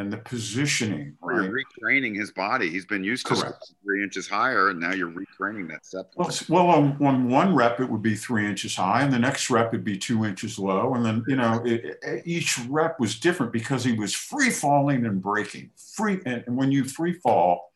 And 0.02 0.12
the 0.12 0.18
positioning. 0.18 1.16
Or 1.22 1.32
Right. 1.34 1.44
You're 1.44 1.64
retraining 1.64 2.16
his 2.18 2.32
body. 2.32 2.72
He's 2.72 2.88
been 2.88 3.04
used 3.04 3.28
to 3.28 3.36
three 3.84 4.02
inches 4.04 4.28
higher, 4.28 4.70
and 4.70 4.80
now 4.80 4.94
you're 4.94 5.12
retraining 5.12 5.70
that 5.70 5.86
step. 5.86 6.12
Well, 6.16 6.32
well, 6.50 6.68
on, 6.70 6.98
on 7.06 7.30
one 7.30 7.54
rep, 7.54 7.80
it 7.80 7.88
would 7.88 8.02
be 8.02 8.16
three 8.16 8.48
inches 8.48 8.76
high, 8.76 9.04
and 9.04 9.14
the 9.14 9.20
next 9.20 9.52
rep 9.52 9.72
would 9.72 9.84
be 9.84 9.98
two 10.00 10.26
inches 10.26 10.58
low. 10.58 10.96
And 10.96 11.06
then, 11.06 11.24
you 11.28 11.36
know, 11.36 11.62
it, 11.64 12.00
it- 12.02 12.24
each 12.26 12.58
rep 12.68 13.00
was 13.00 13.20
different 13.20 13.54
because 13.54 13.84
he 13.84 13.94
was 13.94 14.16
free 14.16 14.50
falling 14.50 15.06
and 15.06 15.22
braking. 15.22 15.70
Free, 15.96 16.20
and, 16.26 16.44
and 16.48 16.58
when 16.58 16.72
you 16.72 16.84
free 16.84 17.14
fall, 17.14 17.72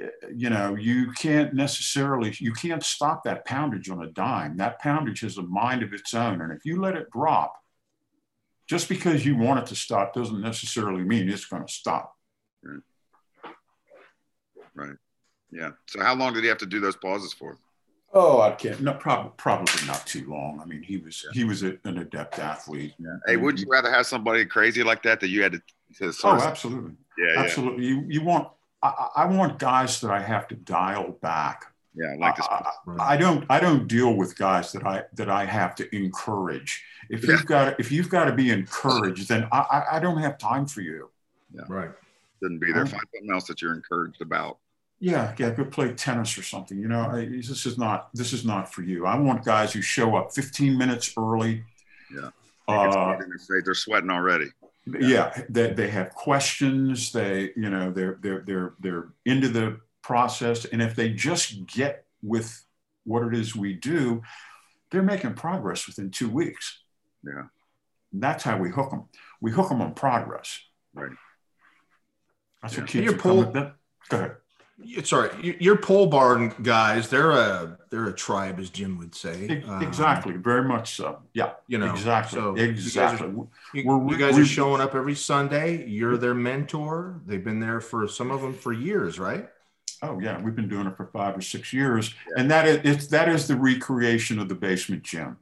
eh, 0.00 0.08
you 0.34 0.48
know, 0.48 0.74
you 0.74 1.12
can't 1.12 1.52
necessarily, 1.52 2.34
you 2.38 2.54
can't 2.54 2.82
stop 2.82 3.22
that 3.24 3.44
poundage 3.44 3.90
on 3.90 4.02
a 4.02 4.08
dime. 4.08 4.56
That 4.56 4.80
poundage 4.80 5.20
has 5.20 5.36
a 5.36 5.42
mind 5.42 5.82
of 5.82 5.92
its 5.92 6.14
own. 6.14 6.40
And 6.40 6.52
if 6.52 6.64
you 6.64 6.80
let 6.80 6.96
it 6.96 7.10
drop, 7.10 7.54
just 8.66 8.88
because 8.88 9.24
you 9.24 9.36
want 9.36 9.60
it 9.60 9.66
to 9.66 9.76
stop 9.76 10.14
doesn't 10.14 10.40
necessarily 10.40 11.02
mean 11.02 11.28
it's 11.28 11.44
going 11.44 11.66
to 11.66 11.72
stop. 11.72 12.14
Right. 12.62 12.80
right. 14.74 14.96
Yeah. 15.50 15.70
So 15.86 16.02
how 16.02 16.14
long 16.14 16.34
did 16.34 16.42
he 16.42 16.48
have 16.48 16.58
to 16.58 16.66
do 16.66 16.80
those 16.80 16.96
pauses 16.96 17.32
for? 17.32 17.58
Oh, 18.16 18.40
I 18.40 18.52
can't. 18.52 18.80
No, 18.80 18.94
probably 18.94 19.32
probably 19.36 19.86
not 19.86 20.06
too 20.06 20.24
long. 20.28 20.60
I 20.60 20.64
mean, 20.66 20.82
he 20.82 20.98
was 20.98 21.26
he 21.32 21.42
was 21.42 21.64
a, 21.64 21.76
an 21.84 21.98
adept 21.98 22.38
athlete. 22.38 22.94
Yeah. 22.98 23.16
Hey, 23.26 23.36
would 23.36 23.58
you 23.58 23.66
rather 23.68 23.90
have 23.90 24.06
somebody 24.06 24.44
crazy 24.44 24.84
like 24.84 25.02
that 25.02 25.18
that 25.20 25.28
you 25.28 25.42
had 25.42 25.52
to, 25.52 25.62
to 25.98 26.12
Oh, 26.22 26.40
absolutely, 26.40 26.92
yeah, 27.18 27.34
yeah, 27.34 27.40
absolutely. 27.40 27.86
You 27.86 28.04
you 28.08 28.22
want 28.22 28.48
I 28.82 29.08
I 29.16 29.26
want 29.26 29.58
guys 29.58 30.00
that 30.00 30.12
I 30.12 30.20
have 30.20 30.46
to 30.48 30.54
dial 30.54 31.10
back. 31.22 31.73
Yeah, 31.94 32.08
I 32.12 32.16
like 32.16 32.36
this. 32.36 32.46
I, 32.50 32.54
I- 32.98 33.14
I 33.14 33.16
don't 33.16 33.44
I 33.48 33.60
don't 33.60 33.86
deal 33.86 34.14
with 34.14 34.36
guys 34.36 34.72
that 34.72 34.84
I 34.86 35.04
that 35.14 35.28
I 35.30 35.44
have 35.44 35.74
to 35.76 35.96
encourage. 35.96 36.82
If 37.10 37.22
Yeah. 37.24 37.30
you've 37.32 37.46
got 37.46 37.80
if 37.80 37.90
you've 37.92 38.08
got 38.08 38.24
to 38.26 38.32
be 38.32 38.50
encouraged, 38.50 39.28
then 39.28 39.46
I 39.52 39.58
I, 39.58 39.96
I 39.96 40.00
don't 40.00 40.18
have 40.18 40.38
time 40.38 40.66
for 40.66 40.80
you. 40.80 41.10
Yeah. 41.54 41.62
Right. 41.68 41.90
Shouldn't 42.42 42.60
be 42.60 42.72
there. 42.72 42.84
Find 42.86 43.00
something 43.12 43.30
else 43.32 43.44
that 43.46 43.62
you're 43.62 43.74
encouraged 43.74 44.20
about. 44.20 44.58
Yeah, 45.00 45.34
yeah, 45.38 45.50
go 45.50 45.64
play 45.64 45.92
tennis 45.92 46.38
or 46.38 46.42
something. 46.42 46.78
You 46.78 46.88
know, 46.88 47.00
I, 47.02 47.26
this 47.26 47.66
is 47.66 47.76
not 47.78 48.08
this 48.14 48.32
is 48.32 48.44
not 48.44 48.72
for 48.72 48.82
you. 48.82 49.06
I 49.06 49.16
want 49.18 49.44
guys 49.44 49.72
who 49.72 49.82
show 49.82 50.16
up 50.16 50.32
15 50.34 50.76
minutes 50.78 51.12
early. 51.18 51.64
Yeah. 52.14 52.30
Uh, 52.68 53.16
They're 53.18 53.38
say 53.38 53.54
they're 53.64 53.74
sweating 53.74 54.10
already. 54.10 54.46
yeah 55.00 55.32
they, 55.48 55.72
they 55.72 55.88
have 55.88 56.10
questions 56.10 57.10
they 57.12 57.50
you 57.56 57.70
know 57.70 57.90
they're 57.90 58.18
they're 58.22 58.42
they're 58.46 58.72
they're 58.80 59.08
into 59.24 59.48
the 59.48 59.78
process 60.04 60.64
and 60.66 60.80
if 60.82 60.94
they 60.94 61.08
just 61.08 61.66
get 61.66 62.04
with 62.22 62.64
what 63.04 63.22
it 63.26 63.34
is 63.34 63.56
we 63.56 63.72
do 63.72 64.22
they're 64.90 65.02
making 65.02 65.34
progress 65.34 65.86
within 65.88 66.10
two 66.10 66.28
weeks 66.28 66.82
Yeah. 67.26 67.44
And 68.12 68.22
that's 68.22 68.44
how 68.44 68.58
we 68.58 68.70
hook 68.70 68.90
them 68.90 69.04
we 69.40 69.50
hook 69.50 69.68
them 69.70 69.80
on 69.82 69.94
progress 69.94 70.60
Right. 70.92 71.10
That's 72.62 72.74
Yeah. 72.74 72.80
what 72.82 72.90
kids 72.90 73.04
Your 73.04 73.14
are 73.14 73.18
coming. 73.18 73.44
pole- 73.44 73.52
That, 73.52 73.74
go 74.08 74.16
ahead. 74.18 74.36
You- 74.78 75.04
Sorry, 75.04 75.28
y- 75.42 75.56
your 75.60 75.76
pole 75.76 76.06
barn 76.08 76.52
guys, 76.62 77.08
they're 77.08 77.30
a 77.30 77.78
they're 77.90 78.06
a 78.06 78.12
tribe, 78.12 78.58
as 78.58 78.70
Jim 78.70 78.98
would 78.98 79.14
say. 79.14 79.62
Um, 79.68 79.82
Exactly. 79.82 80.32
Very 80.36 80.64
much 80.64 80.94
so. 80.96 81.22
Yeah. 81.32 81.52
You 81.68 81.78
know, 81.78 81.90
exactly. 81.92 82.38
so 82.40 82.56
you 82.56 82.66
guys 82.66 82.68
are- 82.68 83.26
exactly. 83.28 83.28
You, 83.74 84.08
you 84.10 84.16
guys 84.18 84.36
are 84.38 84.44
showing 84.44 84.80
up 84.80 84.94
every 84.96 85.14
Sunday. 85.14 85.86
You're 85.86 86.16
their 86.16 86.34
mentor. 86.34 87.20
They've 87.26 87.42
been 87.44 87.60
there 87.60 87.80
for 87.80 88.08
some 88.08 88.30
of 88.32 88.40
them 88.42 88.52
for 88.54 88.72
years, 88.72 89.18
right? 89.20 89.48
Oh 90.04 90.18
yeah, 90.20 90.40
we've 90.40 90.54
been 90.54 90.68
doing 90.68 90.86
it 90.86 90.96
for 90.96 91.06
five 91.06 91.36
or 91.36 91.40
six 91.40 91.72
years, 91.72 92.14
and 92.36 92.50
that 92.50 92.66
is 92.66 92.80
it's 92.84 93.06
that 93.08 93.28
is 93.28 93.48
the 93.48 93.56
recreation 93.56 94.38
of 94.38 94.48
the 94.48 94.54
basement 94.54 95.02
gym. 95.02 95.38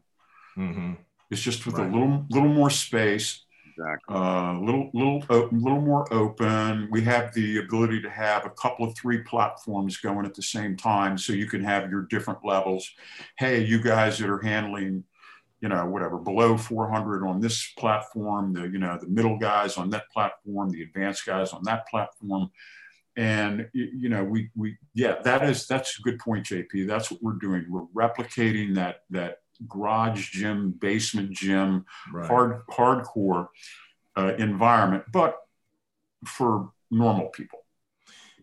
Mm-hmm. 0.57 0.92
It's 1.31 1.40
just 1.42 1.66
with 1.66 1.77
Right. 1.79 1.88
a 1.88 1.92
little 1.92 2.27
little 2.31 2.48
more 2.48 2.70
space, 2.70 3.44
Exactly. 3.77 4.14
uh, 4.14 4.59
little 4.61 4.90
little 4.94 5.25
o- 5.31 5.48
little 5.51 5.81
more 5.81 6.12
open. 6.12 6.88
We 6.90 7.03
have 7.03 7.33
the 7.35 7.59
ability 7.59 8.03
to 8.03 8.11
have 8.11 8.44
a 8.46 8.51
couple 8.51 8.87
of 8.87 8.94
three 8.96 9.18
platforms 9.22 9.96
going 9.96 10.27
at 10.27 10.35
the 10.35 10.42
same 10.42 10.77
time, 10.77 11.18
so 11.18 11.33
you 11.33 11.46
can 11.46 11.64
have 11.64 11.90
your 11.90 12.03
different 12.03 12.40
levels. 12.44 12.88
Hey, 13.38 13.64
you 13.64 13.83
guys 13.83 14.18
that 14.18 14.29
are 14.31 14.42
handling, 14.42 15.05
you 15.61 15.68
know, 15.70 15.87
whatever 15.87 16.18
below 16.18 16.57
400 16.59 17.27
on 17.27 17.40
this 17.40 17.72
platform, 17.79 18.53
the 18.53 18.62
you 18.68 18.79
know 18.79 18.98
the 19.01 19.09
middle 19.09 19.38
guys 19.38 19.77
on 19.79 19.90
that 19.90 20.11
platform, 20.12 20.68
the 20.70 20.83
advanced 20.83 21.25
guys 21.27 21.53
on 21.53 21.62
that 21.64 21.88
platform, 21.88 22.51
and 23.16 23.68
you 23.72 24.09
know 24.09 24.25
we 24.25 24.51
we 24.57 24.77
yeah 24.94 25.16
that 25.22 25.48
is 25.48 25.66
that's 25.66 25.98
a 25.98 26.03
good 26.03 26.18
point, 26.18 26.46
JP. 26.46 26.87
That's 26.87 27.11
what 27.11 27.22
we're 27.22 27.35
doing. 27.35 27.66
We're 27.68 27.87
replicating 27.94 28.75
that 28.77 29.03
that 29.11 29.38
garage 29.68 30.31
gym, 30.31 30.72
basement 30.72 31.31
gym 31.33 31.85
Right. 32.12 32.27
hard 32.27 32.66
hardcore 32.70 33.48
uh, 34.16 34.35
environment, 34.38 35.05
but 35.12 35.37
for 36.27 36.70
normal 36.90 37.29
people. 37.29 37.61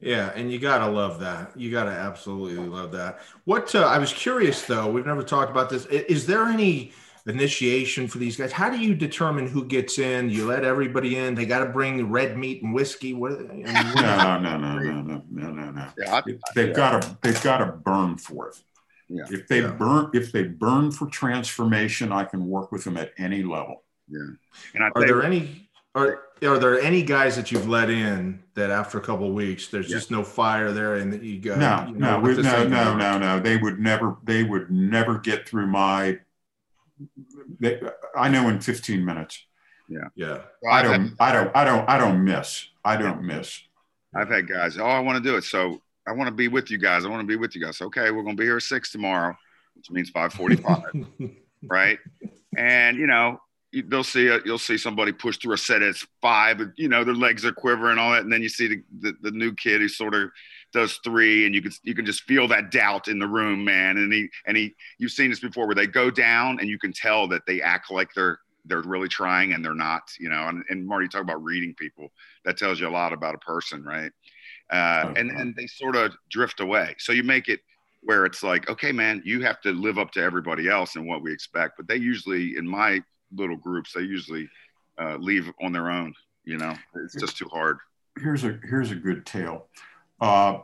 Yeah, 0.02 0.32
and 0.34 0.52
you 0.52 0.60
gotta 0.60 0.90
love 0.90 1.20
that. 1.20 1.60
You 1.60 1.72
gotta 1.72 1.92
absolutely 1.92 2.66
love 2.66 2.92
that. 2.94 3.20
What 3.44 3.74
uh, 3.76 3.86
I 3.86 3.98
was 3.98 4.14
curious 4.14 4.66
though, 4.66 4.90
we've 4.90 5.06
never 5.06 5.24
talked 5.24 5.52
about 5.52 5.70
this. 5.70 5.86
Is 5.88 6.26
there 6.26 6.46
any 6.46 6.94
initiation 7.28 8.08
for 8.08 8.18
these 8.18 8.36
guys? 8.38 8.52
How 8.52 8.70
do 8.70 8.78
you 8.80 8.96
determine 8.96 9.48
who 9.48 9.66
gets 9.66 10.00
in? 10.00 10.30
You 10.30 10.46
let 10.46 10.64
everybody 10.66 11.18
in. 11.18 11.36
They 11.36 11.46
got 11.46 11.60
to 11.60 11.66
bring 11.68 12.10
red 12.12 12.38
meat 12.38 12.64
and 12.64 12.74
whiskey. 12.74 13.14
What? 13.14 13.34
I 13.34 13.38
mean, 13.54 13.64
what- 13.66 13.96
No, 14.02 14.40
no, 14.40 14.58
no, 14.58 14.80
no, 14.80 15.02
no, 15.02 15.24
no, 15.30 15.52
no, 15.52 15.72
no. 15.72 15.88
Yeah, 15.98 16.16
I, 16.16 16.22
They've 16.56 16.76
got 16.76 17.02
to 17.02 17.18
they've 17.22 17.42
got 17.44 17.58
to 17.60 17.68
burn 17.68 18.18
for 18.18 18.50
it. 18.50 18.62
Yeah. 19.08 19.24
If 19.32 19.48
they 19.48 19.62
Yeah. 19.62 19.72
burn 19.72 20.10
if 20.14 20.32
they 20.32 20.44
burn 20.44 20.92
for 20.92 21.08
transformation, 21.08 22.12
I 22.12 22.24
can 22.26 22.46
work 22.48 22.72
with 22.72 22.84
them 22.84 22.98
at 22.98 23.12
any 23.18 23.44
level. 23.44 23.84
yeah. 24.08 24.20
And 24.76 24.84
I 24.84 24.90
Are 24.96 25.06
there 25.06 25.24
any? 25.24 25.70
Are 25.96 26.22
are 26.44 26.60
there 26.60 26.80
any 26.80 27.02
guys 27.04 27.36
that 27.36 27.52
you've 27.52 27.68
let 27.68 27.90
in 27.90 28.44
that 28.54 28.70
after 28.70 29.00
a 29.00 29.02
couple 29.02 29.28
of 29.28 29.34
weeks, 29.34 29.68
there's 29.68 29.90
Yeah. 29.90 29.96
just 29.98 30.12
no 30.12 30.24
fire 30.24 30.72
there, 30.72 30.96
and 30.96 31.12
that 31.12 31.24
you 31.24 31.40
go? 31.42 31.56
No, 31.56 31.86
you 31.90 31.96
know, 31.96 32.18
no, 32.18 32.20
we, 32.20 32.36
no, 32.42 32.64
no, 32.68 32.96
no, 32.96 33.18
no. 33.18 33.40
They 33.40 33.58
would 33.58 33.80
never 33.80 34.16
they 34.24 34.44
would 34.44 34.70
never 34.72 35.18
get 35.18 35.50
through 35.50 35.68
my. 35.68 36.20
They, 37.60 37.80
I 38.16 38.30
know 38.30 38.50
in 38.50 38.60
15 38.60 39.04
minutes. 39.04 39.46
Yeah. 40.16 40.42
I 40.70 40.80
I've 40.80 40.84
don't, 40.84 41.16
I 41.20 41.32
don't, 41.32 41.56
I 41.56 41.64
don't, 41.64 41.90
I 41.90 41.98
don't 41.98 42.24
miss. 42.24 42.68
I 42.84 42.98
don't 42.98 43.24
miss. 43.24 43.62
I've 44.16 44.30
had 44.30 44.48
guys, 44.48 44.78
oh, 44.78 44.86
I 44.86 45.00
want 45.00 45.24
to 45.24 45.30
do 45.30 45.38
it. 45.38 45.44
So 45.44 45.82
I 46.08 46.14
want 46.14 46.28
to 46.28 46.34
be 46.36 46.48
with 46.48 46.72
you 46.72 46.78
guys. 46.78 47.06
I 47.06 47.10
want 47.10 47.22
to 47.22 47.28
be 47.28 47.36
with 47.36 47.56
you 47.56 47.62
guys. 47.62 47.82
Okay, 47.82 48.12
we're 48.12 48.24
going 48.24 48.36
to 48.36 48.42
be 48.42 48.46
here 48.46 48.58
at 48.58 48.64
six 48.64 48.92
tomorrow, 48.92 49.36
which 49.76 49.92
means 49.92 50.10
545, 50.10 51.32
right? 51.64 52.00
And, 52.58 52.98
you 52.98 53.08
know, 53.08 53.40
they'll 53.88 54.04
see 54.04 54.28
a, 54.28 54.40
you'll 54.46 54.58
see 54.58 54.78
somebody 54.78 55.12
push 55.12 55.38
through 55.38 55.54
a 55.54 55.58
set 55.58 55.84
at 55.84 55.96
five, 56.22 56.60
you 56.78 56.90
know, 56.90 57.04
their 57.04 57.14
legs 57.14 57.46
are 57.46 57.52
quivering 57.52 58.00
all 58.00 58.12
that. 58.12 58.24
And 58.24 58.34
then 58.34 58.42
you 58.42 58.50
see 58.50 58.68
the, 58.68 58.84
the, 59.00 59.30
the 59.30 59.32
new 59.32 59.54
kid 59.54 59.82
who 59.82 59.88
sort 59.88 60.16
of 60.16 60.32
does 60.72 61.00
three 61.04 61.46
and 61.46 61.56
you 61.56 61.62
can, 61.62 61.72
you 61.84 61.96
can 61.96 62.06
just 62.06 62.24
feel 62.24 62.48
that 62.48 62.72
doubt 62.72 63.08
in 63.08 63.20
the 63.20 63.28
room, 63.28 63.64
man. 63.64 63.98
And 63.98 64.12
he, 64.14 64.30
and 64.46 64.56
he, 64.56 64.76
you've 64.98 65.12
seen 65.12 65.30
this 65.30 65.40
before 65.40 65.66
where 65.66 65.76
they 65.76 65.88
go 65.88 66.12
down 66.12 66.60
and 66.60 66.70
you 66.70 66.80
can 66.80 66.94
tell 66.94 67.28
that 67.30 67.46
they 67.46 67.62
act 67.62 67.92
like 67.92 68.14
they're, 68.14 68.40
they're 68.66 68.82
really 68.82 69.08
trying 69.08 69.54
and 69.54 69.64
they're 69.64 69.74
not, 69.74 70.04
you 70.20 70.30
know, 70.30 70.48
and, 70.48 70.64
and 70.70 70.86
Marty, 70.86 71.08
talk 71.08 71.22
about 71.22 71.44
reading 71.44 71.74
people. 71.74 72.12
That 72.46 72.58
tells 72.58 72.80
you 72.80 72.88
a 72.88 72.90
lot 72.90 73.14
about 73.14 73.36
a 73.36 73.40
person, 73.40 73.84
right? 73.84 74.12
Uh, 74.70 75.14
and 75.16 75.32
and 75.32 75.56
they 75.56 75.66
sort 75.66 75.96
of 75.96 76.14
drift 76.30 76.60
away. 76.60 76.96
So 77.00 77.12
you 77.12 77.24
make 77.24 77.48
it 77.48 77.62
where 78.02 78.26
it's 78.26 78.44
like, 78.44 78.70
okay, 78.70 78.92
man, 78.92 79.22
you 79.26 79.42
have 79.42 79.60
to 79.62 79.72
live 79.72 79.98
up 79.98 80.12
to 80.12 80.22
everybody 80.22 80.70
else 80.70 80.96
and 80.96 81.08
what 81.08 81.24
we 81.24 81.34
expect. 81.34 81.76
But 81.76 81.88
they 81.88 81.96
usually, 81.96 82.56
in 82.56 82.68
my 82.68 83.02
little 83.36 83.58
groups, 83.58 83.94
they 83.94 84.02
usually 84.02 84.48
uh, 85.00 85.18
leave 85.18 85.52
on 85.62 85.72
their 85.72 85.90
own. 85.90 86.14
You 86.44 86.58
know, 86.58 86.76
it's 86.96 87.16
just 87.16 87.38
too 87.38 87.48
hard. 87.52 87.78
here's 88.22 88.44
a 88.44 88.60
here's 88.70 88.92
a 88.92 88.96
good 88.96 89.26
tale. 89.26 89.68
Uh, 90.20 90.60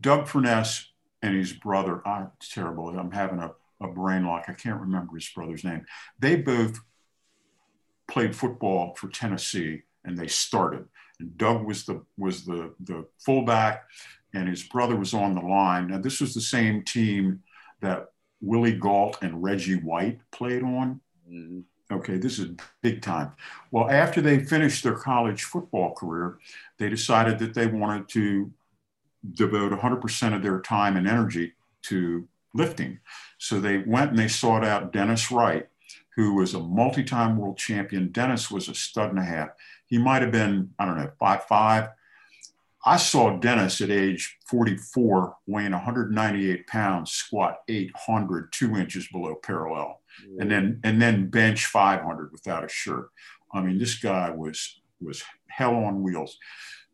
Doug 0.00 0.26
Furnas 0.26 0.86
and 1.22 1.36
his 1.36 1.52
brother. 1.52 2.06
I'm 2.06 2.30
terrible. 2.40 2.88
I'm 2.88 3.10
having 3.12 3.38
a, 3.38 3.52
a 3.80 3.88
brain 3.88 4.24
lock. 4.26 4.44
I 4.48 4.52
can't 4.52 4.80
remember 4.80 5.14
his 5.14 5.28
brother's 5.28 5.64
name. 5.64 5.84
They 6.18 6.36
both 6.36 6.80
played 8.08 8.34
football 8.36 8.94
for 8.96 9.08
Tennessee, 9.08 9.82
and 10.04 10.18
they 10.18 10.26
started. 10.28 10.86
And 11.20 11.36
Doug 11.36 11.64
was 11.64 11.84
the 11.84 12.02
was 12.18 12.44
the 12.44 12.74
the 12.80 13.06
fullback, 13.18 13.84
and 14.34 14.48
his 14.48 14.62
brother 14.62 14.96
was 14.96 15.14
on 15.14 15.34
the 15.34 15.40
line. 15.40 15.88
Now 15.88 15.98
this 15.98 16.20
was 16.20 16.34
the 16.34 16.40
same 16.40 16.82
team 16.84 17.42
that 17.80 18.10
Willie 18.40 18.76
Gault 18.76 19.18
and 19.22 19.42
Reggie 19.42 19.76
White 19.76 20.20
played 20.30 20.62
on. 20.62 21.00
Mhm. 21.30 21.64
Okay, 21.90 22.16
this 22.16 22.38
is 22.38 22.56
big 22.80 23.02
time. 23.02 23.32
Well, 23.70 23.90
after 23.90 24.20
they 24.22 24.44
finished 24.44 24.82
their 24.82 24.94
college 24.94 25.44
football 25.44 25.94
career, 25.94 26.38
they 26.78 26.88
decided 26.88 27.38
that 27.40 27.52
they 27.54 27.66
wanted 27.66 28.08
to 28.10 28.50
devote 29.34 29.72
100% 29.72 30.34
of 30.34 30.42
their 30.42 30.60
time 30.60 30.96
and 30.96 31.08
energy 31.08 31.52
to 31.82 32.28
lifting. 32.54 33.00
So 33.38 33.60
they 33.60 33.78
went 33.78 34.10
and 34.10 34.18
they 34.18 34.28
sought 34.28 34.64
out 34.64 34.92
Dennis 34.92 35.30
Wright, 35.30 35.68
who 36.16 36.34
was 36.34 36.54
a 36.54 36.60
multi 36.60 37.04
time 37.04 37.36
world 37.36 37.56
champion. 37.56 38.12
Dennis 38.12 38.50
was 38.50 38.68
a 38.68 38.74
stud 38.74 39.10
and 39.10 39.18
a 39.18 39.24
half. 39.24 39.50
He 39.86 39.98
might 39.98 40.22
have 40.22 40.32
been, 40.32 40.70
I 40.78 40.86
don't 40.86 40.98
know, 40.98 41.10
five 41.18 41.44
five. 41.44 41.88
I 42.84 42.96
saw 42.96 43.38
Dennis 43.38 43.80
at 43.80 43.90
age 43.90 44.38
44 44.48 45.36
weighing 45.46 45.70
198 45.70 46.66
pounds, 46.66 47.12
squat 47.12 47.58
800, 47.68 48.52
two 48.52 48.76
inches 48.76 49.06
below 49.06 49.36
parallel 49.36 50.02
and 50.38 50.50
then 50.50 50.80
and 50.84 51.00
then 51.00 51.28
bench 51.28 51.66
500 51.66 52.32
without 52.32 52.64
a 52.64 52.68
shirt. 52.68 53.10
I 53.52 53.60
mean, 53.60 53.78
this 53.78 53.98
guy 53.98 54.30
was 54.30 54.80
was 55.00 55.22
hell 55.48 55.74
on 55.74 56.02
wheels. 56.02 56.38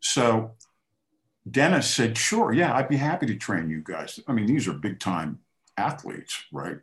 So 0.00 0.52
Dennis 1.50 1.88
said, 1.88 2.16
"Sure, 2.16 2.52
yeah, 2.52 2.74
I'd 2.74 2.88
be 2.88 2.96
happy 2.96 3.26
to 3.26 3.36
train 3.36 3.70
you 3.70 3.80
guys." 3.82 4.20
I 4.26 4.32
mean, 4.32 4.46
these 4.46 4.68
are 4.68 4.72
big 4.72 5.00
time 5.00 5.40
athletes, 5.76 6.44
right? 6.52 6.78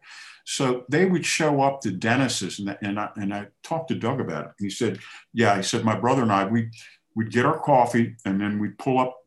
So 0.45 0.85
they 0.89 1.05
would 1.05 1.25
show 1.25 1.61
up 1.61 1.81
to 1.81 1.91
Dennis's, 1.91 2.59
and, 2.59 2.77
and 2.81 2.99
I 2.99 3.09
and 3.15 3.33
I 3.33 3.47
talked 3.63 3.89
to 3.89 3.95
Doug 3.95 4.19
about 4.19 4.45
it. 4.45 4.51
He 4.59 4.69
said, 4.69 4.99
"Yeah," 5.33 5.57
he 5.57 5.63
said, 5.63 5.83
"My 5.83 5.95
brother 5.97 6.21
and 6.21 6.31
I, 6.31 6.45
we 6.45 6.69
we'd 7.15 7.31
get 7.31 7.45
our 7.45 7.59
coffee, 7.59 8.15
and 8.25 8.39
then 8.39 8.59
we'd 8.59 8.77
pull 8.77 8.99
up 8.99 9.17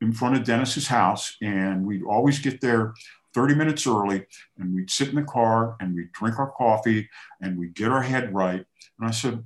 in 0.00 0.12
front 0.12 0.36
of 0.36 0.44
Dennis's 0.44 0.88
house, 0.88 1.36
and 1.42 1.86
we'd 1.86 2.04
always 2.04 2.38
get 2.38 2.60
there." 2.60 2.94
30 3.34 3.54
minutes 3.54 3.86
early 3.86 4.26
and 4.56 4.74
we'd 4.74 4.90
sit 4.90 5.10
in 5.10 5.14
the 5.14 5.22
car 5.22 5.76
and 5.80 5.94
we'd 5.94 6.10
drink 6.12 6.38
our 6.38 6.50
coffee 6.50 7.08
and 7.42 7.58
we'd 7.58 7.74
get 7.74 7.90
our 7.90 8.00
head 8.02 8.34
right. 8.34 8.64
And 8.98 9.08
I 9.08 9.10
said, 9.10 9.44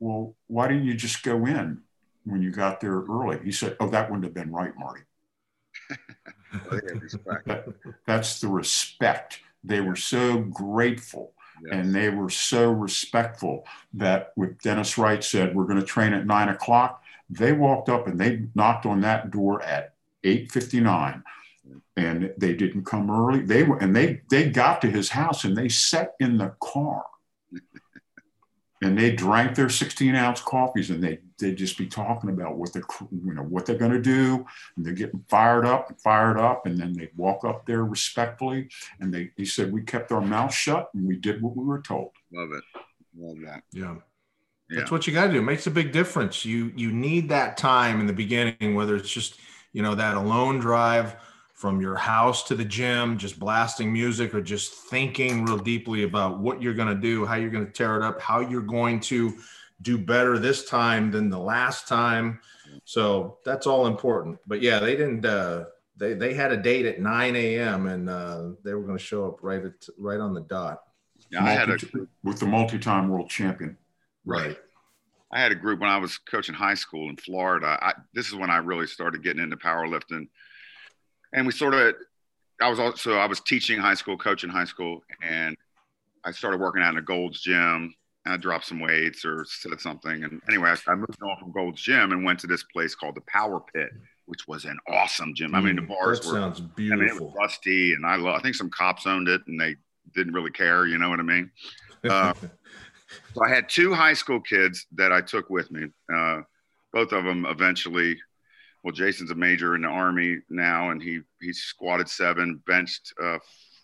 Well, 0.00 0.34
why 0.46 0.68
didn't 0.68 0.86
you 0.86 0.94
just 0.94 1.22
go 1.22 1.44
in 1.46 1.82
when 2.30 2.42
you 2.42 2.50
got 2.50 2.80
there 2.80 3.00
early? 3.00 3.38
He 3.44 3.52
said, 3.52 3.76
Oh, 3.80 3.88
that 3.88 4.10
wouldn't 4.10 4.24
have 4.24 4.34
been 4.34 4.52
right, 4.52 4.72
Marty. 4.76 5.02
Well, 5.90 6.80
they 6.80 6.92
have 6.92 7.02
respect. 7.02 7.46
That, 7.46 7.66
that's 8.06 8.40
the 8.40 8.48
respect. 8.48 9.40
They 9.64 9.80
were 9.80 9.96
so 9.96 10.38
grateful 10.38 11.32
Yes. 11.60 11.72
and 11.72 11.94
they 11.94 12.08
were 12.08 12.30
so 12.30 12.70
respectful 12.70 13.66
that 13.94 14.32
with 14.36 14.60
Dennis 14.62 14.96
Wright 14.96 15.22
said, 15.24 15.56
We're 15.56 15.64
going 15.64 15.80
to 15.80 15.84
train 15.84 16.12
at 16.12 16.24
nine 16.24 16.48
o'clock, 16.48 17.02
they 17.28 17.52
walked 17.52 17.88
up 17.88 18.06
and 18.06 18.18
they 18.18 18.44
knocked 18.54 18.86
on 18.86 19.00
that 19.00 19.32
door 19.32 19.60
at 19.62 19.94
859 20.22 21.22
and 21.96 22.32
they 22.38 22.54
didn't 22.54 22.84
come 22.84 23.10
early. 23.10 23.40
They 23.40 23.64
were, 23.64 23.78
and 23.78 23.94
they 23.94 24.22
they 24.30 24.48
got 24.48 24.80
to 24.82 24.90
his 24.90 25.10
house 25.10 25.44
and 25.44 25.56
they 25.56 25.68
sat 25.68 26.14
in 26.20 26.38
the 26.38 26.54
car, 26.60 27.04
and 28.82 28.96
they 28.96 29.10
drank 29.10 29.56
their 29.56 29.68
16 29.68 30.14
ounce 30.14 30.40
coffees, 30.40 30.90
and 30.90 31.02
they 31.02 31.18
they 31.38 31.54
just 31.54 31.78
be 31.78 31.86
talking 31.86 32.30
about 32.30 32.56
what 32.56 32.72
they're 32.72 32.82
you 33.10 33.34
know 33.34 33.42
what 33.42 33.66
they're 33.66 33.76
going 33.76 33.92
to 33.92 34.00
do, 34.00 34.44
and 34.76 34.84
they're 34.84 34.92
getting 34.92 35.24
fired 35.28 35.64
up 35.64 35.88
and 35.88 36.00
fired 36.00 36.38
up, 36.38 36.66
and 36.66 36.78
then 36.78 36.92
they 36.92 37.10
walk 37.16 37.44
up 37.44 37.66
there 37.66 37.84
respectfully, 37.84 38.68
and 39.00 39.12
they 39.12 39.30
he 39.36 39.44
said 39.44 39.72
we 39.72 39.82
kept 39.82 40.12
our 40.12 40.20
mouth 40.20 40.52
shut 40.52 40.90
and 40.94 41.06
we 41.06 41.16
did 41.16 41.42
what 41.42 41.56
we 41.56 41.64
were 41.64 41.80
told. 41.80 42.10
Love 42.32 42.50
it. 42.52 42.64
Love 43.16 43.36
that. 43.44 43.62
Yeah. 43.72 43.96
Yeah. 44.70 44.80
That's 44.80 44.90
what 44.90 45.06
you 45.06 45.14
got 45.14 45.28
to 45.28 45.32
do. 45.32 45.38
It 45.38 45.44
makes 45.44 45.66
a 45.66 45.70
big 45.70 45.92
difference. 45.92 46.44
You 46.44 46.72
you 46.76 46.92
need 46.92 47.28
that 47.30 47.56
time 47.56 48.00
in 48.00 48.06
the 48.06 48.12
beginning, 48.12 48.74
whether 48.74 48.96
it's 48.96 49.10
just 49.10 49.38
you 49.72 49.82
know 49.82 49.94
that 49.94 50.16
alone 50.16 50.58
drive 50.58 51.16
from 51.54 51.80
your 51.80 51.96
house 51.96 52.44
to 52.44 52.54
the 52.54 52.64
gym, 52.64 53.18
just 53.18 53.38
blasting 53.38 53.92
music, 53.92 54.32
or 54.32 54.40
just 54.40 54.72
thinking 54.72 55.44
real 55.44 55.58
deeply 55.58 56.04
about 56.04 56.38
what 56.38 56.62
you're 56.62 56.74
going 56.74 56.88
to 56.88 56.94
do, 56.94 57.26
how 57.26 57.34
you're 57.34 57.50
going 57.50 57.66
to 57.66 57.72
tear 57.72 57.96
it 57.96 58.02
up, 58.02 58.20
how 58.20 58.38
you're 58.38 58.60
going 58.60 59.00
to 59.00 59.36
do 59.82 59.98
better 59.98 60.38
this 60.38 60.68
time 60.68 61.10
than 61.10 61.30
the 61.30 61.38
last 61.38 61.86
time. 61.86 62.40
So 62.84 63.38
that's 63.44 63.66
all 63.66 63.86
important. 63.86 64.38
But 64.46 64.62
yeah, 64.62 64.80
they 64.80 64.96
didn't. 64.96 65.24
Uh, 65.24 65.64
they 65.96 66.14
they 66.14 66.34
had 66.34 66.52
a 66.52 66.56
date 66.56 66.86
at 66.86 67.00
9 67.00 67.36
a.m. 67.36 67.86
and 67.86 68.08
uh, 68.08 68.50
they 68.64 68.74
were 68.74 68.82
going 68.82 68.98
to 68.98 69.04
show 69.04 69.26
up 69.26 69.38
right 69.42 69.64
at 69.64 69.86
right 69.98 70.20
on 70.20 70.34
the 70.34 70.40
dot. 70.42 70.82
Yeah, 71.30 71.44
I 71.44 71.50
had 71.50 71.70
a 71.70 71.78
with 72.22 72.40
the 72.40 72.46
multi-time 72.46 73.08
world 73.08 73.28
champion. 73.28 73.76
Right. 74.24 74.56
I 75.30 75.40
had 75.40 75.52
a 75.52 75.56
group 75.56 75.80
when 75.80 75.90
I 75.90 75.98
was 75.98 76.16
coaching 76.16 76.54
high 76.54 76.74
school 76.74 77.10
in 77.10 77.16
Florida. 77.16 77.78
I, 77.82 77.92
this 78.14 78.28
is 78.28 78.34
when 78.34 78.48
I 78.48 78.58
really 78.58 78.86
started 78.86 79.22
getting 79.22 79.42
into 79.42 79.56
powerlifting, 79.56 80.28
and 81.32 81.46
we 81.46 81.52
sort 81.52 81.74
of. 81.74 81.94
I 82.60 82.68
was 82.68 82.80
also 82.80 83.14
I 83.14 83.26
was 83.26 83.40
teaching 83.40 83.78
high 83.78 83.94
school, 83.94 84.16
coaching 84.16 84.50
high 84.50 84.64
school, 84.64 85.02
and 85.22 85.56
I 86.24 86.32
started 86.32 86.60
working 86.60 86.82
out 86.82 86.92
in 86.92 86.98
a 86.98 87.02
Gold's 87.02 87.40
Gym. 87.40 87.94
I 88.32 88.36
dropped 88.36 88.66
some 88.66 88.80
weights 88.80 89.24
or 89.24 89.44
said 89.48 89.80
something, 89.80 90.24
and 90.24 90.40
anyway, 90.48 90.70
I, 90.70 90.92
I 90.92 90.94
moved 90.94 91.22
on 91.22 91.36
from 91.38 91.52
Gold's 91.52 91.80
Gym 91.80 92.12
and 92.12 92.24
went 92.24 92.38
to 92.40 92.46
this 92.46 92.62
place 92.62 92.94
called 92.94 93.14
the 93.14 93.22
Power 93.22 93.60
Pit, 93.74 93.90
which 94.26 94.46
was 94.46 94.64
an 94.64 94.78
awesome 94.88 95.34
gym. 95.34 95.54
I 95.54 95.60
mean, 95.60 95.76
the 95.76 95.82
mm, 95.82 95.88
bars 95.88 96.20
that 96.20 96.28
were 96.28 96.34
sounds 96.34 96.60
beautiful. 96.60 97.04
I 97.04 97.06
mean, 97.06 97.16
it 97.16 97.22
was 97.22 97.34
rusty, 97.36 97.94
and 97.94 98.04
I 98.04 98.16
love. 98.16 98.36
I 98.36 98.40
think 98.40 98.54
some 98.54 98.70
cops 98.70 99.06
owned 99.06 99.28
it, 99.28 99.40
and 99.46 99.60
they 99.60 99.76
didn't 100.14 100.34
really 100.34 100.50
care. 100.50 100.86
You 100.86 100.98
know 100.98 101.08
what 101.08 101.20
I 101.20 101.22
mean? 101.22 101.50
Uh, 102.08 102.34
so 103.34 103.44
I 103.44 103.48
had 103.48 103.68
two 103.68 103.94
high 103.94 104.14
school 104.14 104.40
kids 104.40 104.86
that 104.92 105.12
I 105.12 105.20
took 105.20 105.48
with 105.50 105.70
me. 105.70 105.86
Uh, 106.12 106.42
both 106.92 107.12
of 107.12 107.24
them 107.24 107.46
eventually. 107.46 108.18
Well, 108.84 108.92
Jason's 108.92 109.30
a 109.30 109.34
major 109.34 109.74
in 109.74 109.82
the 109.82 109.88
army 109.88 110.38
now, 110.48 110.90
and 110.90 111.02
he 111.02 111.20
he 111.40 111.52
squatted 111.52 112.08
seven, 112.08 112.62
benched 112.66 113.12
uh, 113.20 113.38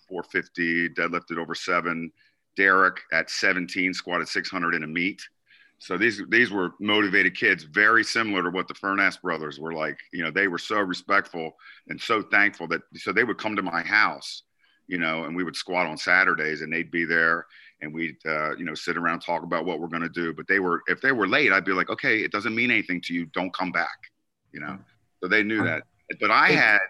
450, 0.09 0.91
deadlifted 0.91 1.39
over 1.39 1.55
seven. 1.55 2.11
Derek 2.57 3.01
at 3.13 3.31
17 3.31 3.95
squatted 3.95 4.29
600 4.29 4.75
in 4.75 4.85
a 4.85 4.87
meet. 4.87 5.23
So 5.79 5.99
these 5.99 6.23
these 6.29 6.51
were 6.51 6.73
motivated 6.81 7.37
kids, 7.37 7.65
very 7.65 8.05
similar 8.05 8.43
to 8.45 8.51
what 8.51 8.69
the 8.69 8.75
Furnas 8.75 9.21
brothers 9.21 9.59
were 9.59 9.75
like. 9.75 9.99
You 10.13 10.25
know, 10.25 10.31
they 10.31 10.49
were 10.49 10.59
so 10.59 10.81
respectful 10.81 11.57
and 11.89 12.01
so 12.01 12.23
thankful 12.23 12.67
that 12.69 12.83
so 12.95 13.13
they 13.13 13.25
would 13.25 13.39
come 13.39 13.55
to 13.57 13.63
my 13.63 13.83
house, 13.83 14.45
you 14.87 14.99
know, 14.99 15.25
and 15.25 15.37
we 15.37 15.45
would 15.45 15.57
squat 15.57 15.87
on 15.87 15.99
Saturdays, 15.99 16.63
and 16.63 16.73
they'd 16.73 16.91
be 16.91 17.05
there, 17.05 17.47
and 17.83 17.93
we'd 17.93 18.17
uh, 18.25 18.57
you 18.57 18.65
know 18.65 18.75
sit 18.75 18.97
around 18.97 19.21
talk 19.21 19.43
about 19.43 19.67
what 19.67 19.81
we're 19.81 19.89
going 19.89 20.03
to 20.03 20.09
do. 20.09 20.33
But 20.33 20.47
they 20.49 20.59
were 20.59 20.83
if 20.87 21.01
they 21.01 21.13
were 21.13 21.29
late, 21.29 21.53
I'd 21.53 21.65
be 21.65 21.73
like, 21.73 21.91
okay, 21.91 22.21
it 22.21 22.33
doesn't 22.33 22.55
mean 22.55 22.71
anything 22.71 23.01
to 23.03 23.15
you. 23.15 23.27
Don't 23.27 23.53
come 23.53 23.71
back, 23.73 23.99
you 24.53 24.61
know. 24.61 24.79
So 25.23 25.29
they 25.29 25.43
knew 25.43 25.63
that. 25.65 25.83
But 26.21 26.31
I 26.31 26.53
had 26.53 26.81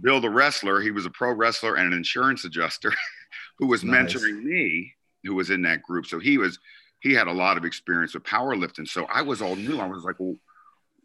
Bill 0.00 0.20
the 0.20 0.30
wrestler. 0.30 0.80
He 0.80 0.90
was 0.90 1.06
a 1.06 1.10
pro 1.10 1.32
wrestler 1.32 1.76
and 1.76 1.88
an 1.88 1.92
insurance 1.92 2.44
adjuster, 2.44 2.92
who 3.58 3.66
was 3.66 3.84
nice. 3.84 4.12
mentoring 4.12 4.42
me, 4.42 4.92
who 5.24 5.34
was 5.34 5.50
in 5.50 5.62
that 5.62 5.82
group. 5.82 6.06
So 6.06 6.18
he 6.18 6.38
was 6.38 6.58
he 7.00 7.12
had 7.12 7.26
a 7.26 7.32
lot 7.32 7.56
of 7.56 7.64
experience 7.64 8.14
with 8.14 8.22
powerlifting. 8.22 8.86
So 8.86 9.06
I 9.06 9.22
was 9.22 9.42
all 9.42 9.56
new. 9.56 9.80
I 9.80 9.86
was 9.86 10.04
like, 10.04 10.20
well, 10.20 10.36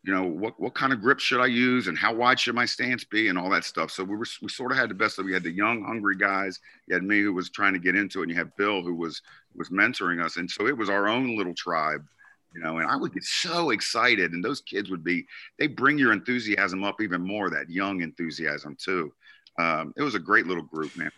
you 0.04 0.14
know, 0.14 0.24
what, 0.24 0.58
what 0.60 0.76
kind 0.76 0.94
of 0.94 1.02
grip 1.02 1.20
should 1.20 1.42
I 1.42 1.48
use 1.48 1.88
and 1.88 1.98
how 1.98 2.14
wide 2.14 2.40
should 2.40 2.56
my 2.56 2.66
stance 2.66 3.04
be 3.04 3.30
and 3.30 3.38
all 3.38 3.50
that 3.50 3.66
stuff. 3.66 3.92
So 3.92 4.04
we 4.04 4.16
were, 4.16 4.26
we 4.42 4.48
sort 4.48 4.72
of 4.72 4.78
had 4.78 4.90
the 4.90 4.96
best 4.96 5.18
of, 5.18 5.26
we 5.26 5.34
had 5.34 5.44
the 5.44 5.52
young, 5.52 5.84
hungry 5.84 6.16
guys. 6.16 6.60
You 6.88 6.94
had 6.94 7.04
me 7.04 7.22
who 7.22 7.34
was 7.34 7.50
trying 7.50 7.74
to 7.74 7.80
get 7.80 7.96
into 7.96 8.20
it 8.20 8.24
and 8.24 8.32
you 8.32 8.38
had 8.38 8.56
Bill 8.56 8.84
who 8.84 8.96
was, 8.96 9.22
was 9.56 9.70
mentoring 9.70 10.24
us. 10.24 10.38
And 10.38 10.50
so 10.50 10.68
it 10.68 10.78
was 10.78 10.90
our 10.90 11.08
own 11.08 11.36
little 11.36 11.56
tribe, 11.56 12.06
you 12.56 12.62
know, 12.62 12.78
and 12.78 12.90
I 12.90 12.96
would 12.96 13.14
get 13.14 13.24
so 13.24 13.72
excited 13.72 14.32
and 14.32 14.46
those 14.46 14.62
kids 14.62 14.90
would 14.92 15.04
be, 15.04 15.26
they 15.58 15.68
bring 15.68 15.98
your 15.98 16.14
enthusiasm 16.14 16.84
up 16.84 17.02
even 17.02 17.22
more, 17.22 17.50
that 17.50 17.70
young 17.70 18.02
enthusiasm 18.02 18.78
too. 18.80 19.12
Um, 19.60 19.94
it 19.98 20.04
was 20.04 20.16
a 20.16 20.20
great 20.20 20.46
little 20.46 20.64
group, 20.64 20.96
man. 20.96 21.12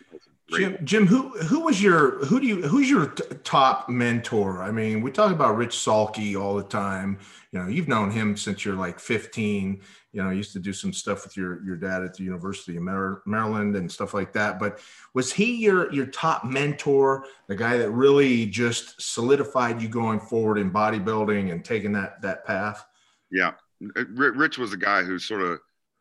Jim, 0.52 0.78
Jim, 0.84 1.08
who 1.08 1.30
who 1.30 1.62
was 1.62 1.82
your 1.82 2.26
who 2.26 2.40
do 2.40 2.48
you 2.48 2.68
who's 2.68 2.90
your 2.90 3.08
t- 3.08 3.24
top 3.44 3.90
mentor? 3.90 4.64
I 4.64 4.72
mean, 4.72 5.02
we 5.02 5.12
talk 5.12 5.32
about 5.32 5.56
Rich 5.56 5.76
Salke 5.76 6.40
all 6.40 6.56
the 6.56 6.64
time. 6.64 7.20
You 7.52 7.60
know, 7.60 7.68
you've 7.68 7.88
known 7.88 8.12
him 8.12 8.36
since 8.36 8.66
you're 8.66 8.76
like 8.76 9.00
15. 9.00 9.82
You 10.12 10.24
know, 10.24 10.32
used 10.32 10.54
to 10.54 10.60
do 10.60 10.74
some 10.74 10.92
stuff 10.92 11.24
with 11.24 11.38
your 11.38 11.64
your 11.64 11.76
dad 11.76 12.04
at 12.04 12.16
the 12.16 12.24
University 12.24 12.78
of 12.78 12.84
Maryland 12.84 13.76
and 13.76 13.92
stuff 13.92 14.14
like 14.14 14.34
that. 14.34 14.60
But 14.60 14.80
was 15.14 15.32
he 15.32 15.58
your 15.58 15.92
your 15.94 16.08
top 16.08 16.44
mentor, 16.44 17.26
the 17.48 17.56
guy 17.56 17.78
that 17.78 17.92
really 17.92 18.46
just 18.46 19.02
solidified 19.02 19.82
you 19.82 19.88
going 19.88 20.20
forward 20.20 20.58
in 20.58 20.72
bodybuilding 20.72 21.52
and 21.52 21.64
taking 21.64 21.92
that 21.94 22.22
that 22.22 22.46
path? 22.46 22.86
Yeah, 23.32 23.54
Rich 23.80 24.58
was 24.58 24.74
a 24.74 24.78
guy 24.78 25.04
who 25.04 25.20
sort 25.20 25.42
of 25.42 25.60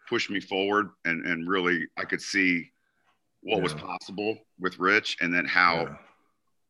pushed 0.09 0.31
me 0.31 0.41
forward, 0.41 0.89
and 1.05 1.27
and 1.27 1.49
really 1.49 1.87
I 1.99 2.05
could 2.05 2.23
see 2.23 2.71
what 3.43 3.57
yeah. 3.57 3.63
was 3.63 3.75
possible 3.75 4.39
with 4.59 4.79
Rich, 4.79 5.17
and 5.21 5.33
then 5.33 5.45
how 5.45 5.83
yeah. 5.83 5.97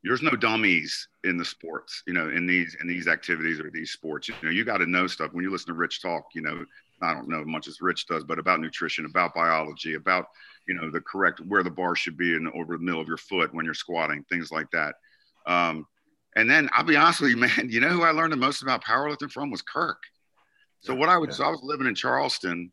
there's 0.05 0.23
no 0.23 0.31
dummies 0.31 1.09
in 1.25 1.37
the 1.37 1.45
sports, 1.45 2.03
you 2.07 2.13
know, 2.13 2.29
in 2.29 2.47
these 2.47 2.77
in 2.81 2.87
these 2.87 3.09
activities 3.09 3.61
or 3.61 3.71
these 3.71 3.93
sports. 3.93 4.29
You 4.29 4.35
know, 4.43 4.51
you 4.51 4.65
got 4.65 4.79
to 4.79 4.87
know 4.87 5.07
stuff 5.07 5.33
when 5.33 5.45
you 5.45 5.51
listen 5.51 5.69
to 5.69 5.79
Rich 5.79 6.03
talk. 6.03 6.25
You 6.35 6.43
know, 6.43 6.65
I 7.03 7.15
don't 7.15 7.29
know 7.29 7.41
as 7.41 7.47
much 7.47 7.69
as 7.69 7.81
Rich 7.81 8.07
does, 8.07 8.25
but 8.25 8.39
about 8.39 8.61
nutrition, 8.61 9.05
about 9.05 9.35
biology, 9.35 9.95
about 9.95 10.27
you 10.67 10.75
know 10.75 10.91
the 10.91 11.01
correct 11.01 11.41
where 11.41 11.63
the 11.63 11.71
bar 11.71 11.95
should 11.95 12.17
be 12.17 12.35
in 12.35 12.49
over 12.55 12.77
the 12.77 12.85
middle 12.85 13.01
of 13.01 13.09
your 13.09 13.17
foot 13.17 13.55
when 13.55 13.65
you're 13.65 13.75
squatting, 13.75 14.25
things 14.29 14.51
like 14.53 14.71
that. 14.73 14.95
Um, 15.47 15.87
and 16.37 16.49
then 16.49 16.69
I'll 16.73 16.85
be 16.85 16.97
honest 16.97 17.21
with 17.21 17.31
you, 17.31 17.37
man. 17.39 17.69
You 17.69 17.81
know 17.81 17.89
who 17.89 18.03
I 18.03 18.11
learned 18.11 18.33
the 18.33 18.37
most 18.37 18.63
about 18.63 18.85
powerlifting 18.85 19.31
from 19.31 19.51
was 19.51 19.63
Kirk. 19.63 19.99
So 20.81 20.95
what 20.95 21.09
I 21.09 21.19
would, 21.19 21.31
yeah. 21.31 21.37
so 21.37 21.45
I 21.45 21.51
was 21.51 21.61
living 21.63 21.89
in 21.89 21.95
Charleston, 21.95 22.71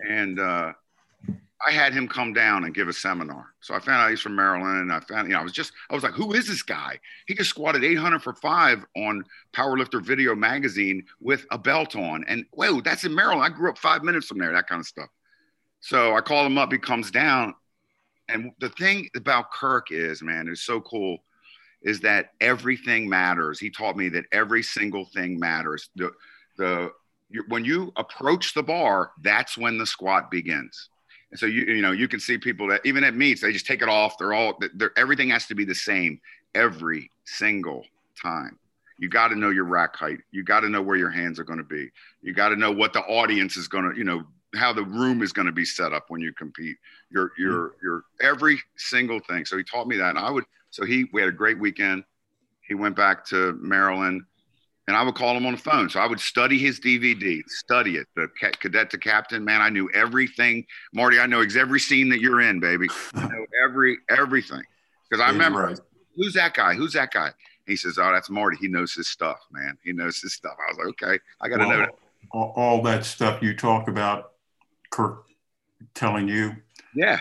and 0.00 0.40
uh, 0.40 0.72
I 1.66 1.72
had 1.72 1.92
him 1.92 2.06
come 2.06 2.32
down 2.32 2.64
and 2.64 2.74
give 2.74 2.86
a 2.86 2.92
seminar. 2.92 3.46
So 3.60 3.74
I 3.74 3.80
found 3.80 4.00
out 4.00 4.10
he's 4.10 4.20
from 4.20 4.36
Maryland. 4.36 4.80
And 4.80 4.92
I 4.92 5.00
found, 5.00 5.26
you 5.26 5.34
know, 5.34 5.40
I 5.40 5.42
was 5.42 5.52
just, 5.52 5.72
I 5.90 5.94
was 5.94 6.04
like, 6.04 6.12
who 6.12 6.32
is 6.32 6.46
this 6.46 6.62
guy? 6.62 7.00
He 7.26 7.34
just 7.34 7.50
squatted 7.50 7.82
800 7.82 8.22
for 8.22 8.34
five 8.34 8.84
on 8.96 9.24
Powerlifter 9.52 10.00
Video 10.00 10.36
Magazine 10.36 11.04
with 11.20 11.46
a 11.50 11.58
belt 11.58 11.96
on. 11.96 12.24
And 12.28 12.44
whoa, 12.52 12.80
that's 12.80 13.04
in 13.04 13.14
Maryland. 13.14 13.42
I 13.42 13.48
grew 13.48 13.70
up 13.70 13.78
five 13.78 14.04
minutes 14.04 14.26
from 14.26 14.38
there, 14.38 14.52
that 14.52 14.68
kind 14.68 14.80
of 14.80 14.86
stuff. 14.86 15.08
So 15.80 16.14
I 16.14 16.20
call 16.20 16.46
him 16.46 16.58
up. 16.58 16.70
He 16.70 16.78
comes 16.78 17.10
down. 17.10 17.54
And 18.28 18.52
the 18.60 18.68
thing 18.70 19.08
about 19.16 19.50
Kirk 19.50 19.88
is, 19.90 20.22
man, 20.22 20.48
it's 20.48 20.62
so 20.62 20.80
cool, 20.80 21.18
is 21.82 22.00
that 22.00 22.32
everything 22.40 23.08
matters. 23.08 23.58
He 23.58 23.70
taught 23.70 23.96
me 23.96 24.08
that 24.10 24.26
every 24.30 24.62
single 24.62 25.06
thing 25.06 25.40
matters. 25.40 25.90
The, 25.96 26.12
the, 26.56 26.92
when 27.48 27.64
you 27.64 27.92
approach 27.96 28.54
the 28.54 28.62
bar, 28.62 29.10
that's 29.22 29.58
when 29.58 29.76
the 29.76 29.86
squat 29.86 30.30
begins 30.30 30.88
and 31.30 31.38
so 31.38 31.46
you 31.46 31.64
you 31.64 31.82
know 31.82 31.92
you 31.92 32.08
can 32.08 32.20
see 32.20 32.38
people 32.38 32.68
that 32.68 32.80
even 32.84 33.04
at 33.04 33.14
meets 33.14 33.40
they 33.40 33.52
just 33.52 33.66
take 33.66 33.82
it 33.82 33.88
off. 33.88 34.18
They're 34.18 34.32
all 34.32 34.58
they're, 34.74 34.92
everything 34.96 35.30
has 35.30 35.46
to 35.46 35.54
be 35.54 35.64
the 35.64 35.74
same 35.74 36.20
every 36.54 37.10
single 37.24 37.84
time. 38.20 38.58
You 38.98 39.08
got 39.08 39.28
to 39.28 39.36
know 39.36 39.50
your 39.50 39.64
rack 39.64 39.94
height. 39.94 40.18
You 40.32 40.42
got 40.42 40.60
to 40.60 40.68
know 40.68 40.82
where 40.82 40.96
your 40.96 41.10
hands 41.10 41.38
are 41.38 41.44
going 41.44 41.58
to 41.58 41.64
be. 41.64 41.90
You 42.22 42.32
got 42.32 42.48
to 42.48 42.56
know 42.56 42.72
what 42.72 42.92
the 42.92 43.00
audience 43.00 43.56
is 43.56 43.68
going 43.68 43.90
to 43.90 43.96
you 43.96 44.04
know 44.04 44.24
how 44.54 44.72
the 44.72 44.82
room 44.82 45.22
is 45.22 45.32
going 45.32 45.46
to 45.46 45.52
be 45.52 45.64
set 45.64 45.92
up 45.92 46.06
when 46.08 46.20
you 46.20 46.32
compete. 46.32 46.76
Your 47.10 47.28
mm-hmm. 47.28 47.42
your 47.42 47.74
your 47.82 48.04
every 48.20 48.58
single 48.76 49.20
thing. 49.20 49.44
So 49.44 49.56
he 49.56 49.64
taught 49.64 49.86
me 49.86 49.96
that, 49.98 50.10
and 50.10 50.18
I 50.18 50.30
would. 50.30 50.44
So 50.70 50.84
he 50.84 51.06
we 51.12 51.20
had 51.20 51.28
a 51.28 51.32
great 51.32 51.58
weekend. 51.58 52.04
He 52.62 52.74
went 52.74 52.96
back 52.96 53.24
to 53.26 53.54
Maryland 53.60 54.22
and 54.88 54.96
I 54.96 55.02
would 55.02 55.14
call 55.14 55.36
him 55.36 55.44
on 55.44 55.52
the 55.52 55.58
phone. 55.58 55.90
So 55.90 56.00
I 56.00 56.06
would 56.06 56.18
study 56.18 56.58
his 56.58 56.80
DVD, 56.80 57.42
study 57.46 57.96
it. 57.96 58.06
The 58.16 58.28
cadet 58.58 58.90
to 58.90 58.98
captain, 58.98 59.44
man, 59.44 59.60
I 59.60 59.68
knew 59.68 59.88
everything. 59.94 60.64
Marty, 60.94 61.20
I 61.20 61.26
know 61.26 61.44
every 61.56 61.78
scene 61.78 62.08
that 62.08 62.20
you're 62.20 62.40
in, 62.40 62.58
baby. 62.58 62.88
I 63.14 63.28
know 63.28 63.44
every 63.62 63.98
everything 64.08 64.62
because 65.08 65.22
I 65.22 65.28
remember 65.28 65.66
right. 65.66 65.80
who's 66.16 66.32
that 66.34 66.54
guy? 66.54 66.72
Who's 66.72 66.94
that 66.94 67.12
guy? 67.12 67.30
He 67.66 67.76
says, 67.76 67.98
"Oh, 67.98 68.10
that's 68.10 68.30
Marty. 68.30 68.56
He 68.58 68.66
knows 68.66 68.94
his 68.94 69.08
stuff, 69.08 69.36
man. 69.52 69.76
He 69.84 69.92
knows 69.92 70.22
his 70.22 70.32
stuff." 70.32 70.54
I 70.58 70.72
was 70.72 70.78
like, 70.78 71.02
"Okay, 71.02 71.18
I 71.42 71.48
got 71.48 71.58
to 71.58 71.66
well, 71.66 71.68
know 71.68 71.78
that." 71.80 71.94
All, 72.32 72.52
all 72.56 72.82
that 72.82 73.04
stuff 73.04 73.42
you 73.42 73.54
talk 73.54 73.88
about, 73.88 74.32
Kirk 74.90 75.26
telling 75.94 76.28
you. 76.28 76.56
Yeah, 76.94 77.20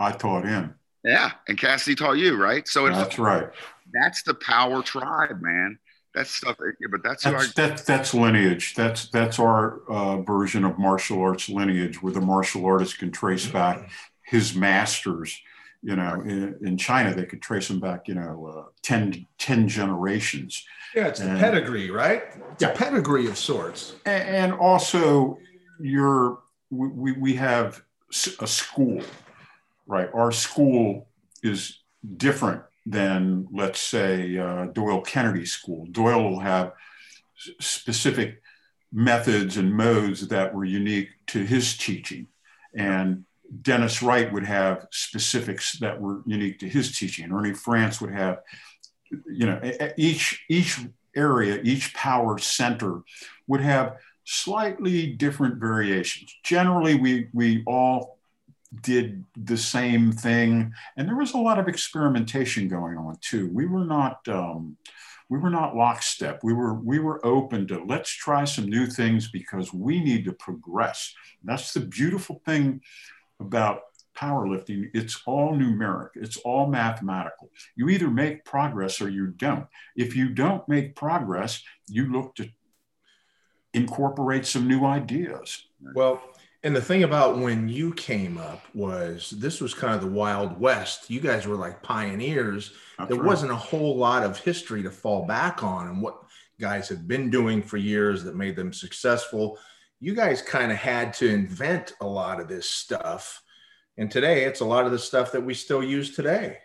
I 0.00 0.10
taught 0.10 0.44
him. 0.46 0.74
Yeah, 1.04 1.30
and 1.46 1.56
Cassidy 1.56 1.94
taught 1.94 2.18
you, 2.18 2.36
right? 2.36 2.66
So 2.66 2.88
that's 2.88 3.20
right. 3.20 3.50
That's 3.92 4.24
the 4.24 4.34
power 4.34 4.82
tribe, 4.82 5.40
man 5.40 5.78
that's 6.14 6.30
stuff. 6.30 6.56
But 6.58 7.02
that's 7.02 7.24
that's, 7.24 7.52
that's, 7.54 7.82
that's 7.82 8.14
lineage. 8.14 8.74
That's 8.74 9.08
that's 9.08 9.38
our 9.38 9.80
uh, 9.88 10.22
version 10.22 10.64
of 10.64 10.78
martial 10.78 11.20
arts 11.20 11.48
lineage, 11.48 12.02
where 12.02 12.12
the 12.12 12.20
martial 12.20 12.64
artist 12.64 12.98
can 12.98 13.10
trace 13.10 13.46
back 13.46 13.90
his 14.22 14.54
masters. 14.54 15.40
You 15.82 15.96
know, 15.96 16.22
in, 16.22 16.56
in 16.62 16.78
China, 16.78 17.14
they 17.14 17.26
could 17.26 17.42
trace 17.42 17.68
them 17.68 17.80
back. 17.80 18.08
You 18.08 18.14
know, 18.14 18.46
uh, 18.46 18.70
10, 18.82 19.26
10 19.38 19.68
generations. 19.68 20.64
Yeah, 20.94 21.08
it's 21.08 21.20
and, 21.20 21.36
the 21.36 21.40
pedigree, 21.40 21.90
right? 21.90 22.22
It's 22.52 22.62
yeah. 22.62 22.68
a 22.68 22.76
pedigree 22.76 23.26
of 23.26 23.36
sorts. 23.36 23.96
And, 24.06 24.28
and 24.28 24.52
also, 24.54 25.38
you're 25.80 26.38
we 26.70 27.12
we 27.12 27.34
have 27.34 27.82
a 28.38 28.46
school, 28.46 29.02
right? 29.86 30.08
Our 30.14 30.30
school 30.30 31.08
is 31.42 31.80
different 32.16 32.62
than, 32.86 33.48
let's 33.52 33.80
say, 33.80 34.36
uh, 34.36 34.66
Doyle 34.66 35.02
Kenady 35.02 35.46
School. 35.46 35.86
Doyle 35.90 36.22
will 36.22 36.40
have 36.40 36.72
specific 37.60 38.42
methods 38.92 39.56
and 39.56 39.74
modes 39.74 40.28
that 40.28 40.54
were 40.54 40.64
unique 40.64 41.08
to 41.28 41.44
his 41.44 41.76
teaching. 41.76 42.28
And 42.76 43.24
Dennis 43.62 44.02
Wright 44.02 44.32
would 44.32 44.44
have 44.44 44.86
specifics 44.90 45.78
that 45.78 46.00
were 46.00 46.22
unique 46.26 46.58
to 46.60 46.68
his 46.68 46.96
teaching. 46.96 47.32
Ernie 47.32 47.54
Frantz 47.54 48.00
would 48.00 48.12
have, 48.12 48.40
you 49.10 49.46
know, 49.46 49.60
each, 49.96 50.44
each 50.48 50.80
area, 51.16 51.60
each 51.62 51.94
power 51.94 52.38
center 52.38 53.02
would 53.46 53.60
have 53.60 53.96
slightly 54.24 55.12
different 55.12 55.56
variations. 55.56 56.34
Generally, 56.42 56.96
we, 56.96 57.28
we 57.32 57.62
all 57.66 58.13
did 58.82 59.24
the 59.36 59.56
same 59.56 60.12
thing, 60.12 60.72
and 60.96 61.08
there 61.08 61.16
was 61.16 61.34
a 61.34 61.38
lot 61.38 61.58
of 61.58 61.68
experimentation 61.68 62.68
going 62.68 62.96
on 62.96 63.16
too. 63.20 63.50
We 63.52 63.66
were 63.66 63.84
not 63.84 64.26
um, 64.28 64.76
we 65.28 65.38
were 65.38 65.50
not 65.50 65.76
lockstep. 65.76 66.40
We 66.42 66.52
were 66.52 66.74
we 66.74 66.98
were 66.98 67.24
open 67.24 67.66
to 67.68 67.82
let's 67.84 68.10
try 68.10 68.44
some 68.44 68.66
new 68.66 68.86
things 68.86 69.30
because 69.30 69.72
we 69.72 70.02
need 70.02 70.24
to 70.26 70.32
progress. 70.32 71.14
That's 71.42 71.72
the 71.72 71.80
beautiful 71.80 72.40
thing 72.44 72.80
about 73.40 73.80
powerlifting. 74.16 74.90
It's 74.94 75.20
all 75.26 75.54
numeric. 75.54 76.10
It's 76.14 76.36
all 76.38 76.66
mathematical. 76.66 77.50
You 77.76 77.88
either 77.88 78.08
make 78.08 78.44
progress 78.44 79.00
or 79.00 79.08
you 79.08 79.28
don't. 79.28 79.66
If 79.96 80.14
you 80.16 80.30
don't 80.30 80.68
make 80.68 80.94
progress, 80.94 81.62
you 81.88 82.12
look 82.12 82.36
to 82.36 82.48
incorporate 83.72 84.46
some 84.46 84.68
new 84.68 84.84
ideas. 84.84 85.66
Well, 85.94 86.22
and 86.64 86.74
the 86.74 86.80
thing 86.80 87.02
about 87.02 87.38
when 87.38 87.68
you 87.68 87.92
came 87.92 88.38
up 88.38 88.64
was 88.72 89.30
this 89.30 89.60
was 89.60 89.74
kind 89.74 89.94
of 89.94 90.00
the 90.00 90.06
Wild 90.06 90.58
West. 90.58 91.10
You 91.10 91.20
guys 91.20 91.46
were 91.46 91.56
like 91.56 91.82
pioneers. 91.82 92.72
That's 92.96 93.10
there 93.10 93.18
right. 93.18 93.26
wasn't 93.26 93.52
a 93.52 93.56
whole 93.56 93.98
lot 93.98 94.22
of 94.24 94.38
history 94.38 94.82
to 94.82 94.90
fall 94.90 95.26
back 95.26 95.62
on 95.62 95.88
and 95.88 96.00
what 96.00 96.22
guys 96.58 96.88
had 96.88 97.06
been 97.06 97.28
doing 97.28 97.62
for 97.62 97.76
years 97.76 98.24
that 98.24 98.34
made 98.34 98.56
them 98.56 98.72
successful. 98.72 99.58
You 100.00 100.14
guys 100.14 100.40
kind 100.40 100.72
of 100.72 100.78
had 100.78 101.12
to 101.14 101.28
invent 101.28 101.92
a 102.00 102.06
lot 102.06 102.40
of 102.40 102.48
this 102.48 102.68
stuff. 102.68 103.42
And 103.98 104.10
today 104.10 104.44
it's 104.44 104.60
a 104.60 104.64
lot 104.64 104.86
of 104.86 104.92
the 104.92 104.98
stuff 104.98 105.32
that 105.32 105.44
we 105.44 105.52
still 105.52 105.82
use 105.82 106.16
today. 106.16 106.58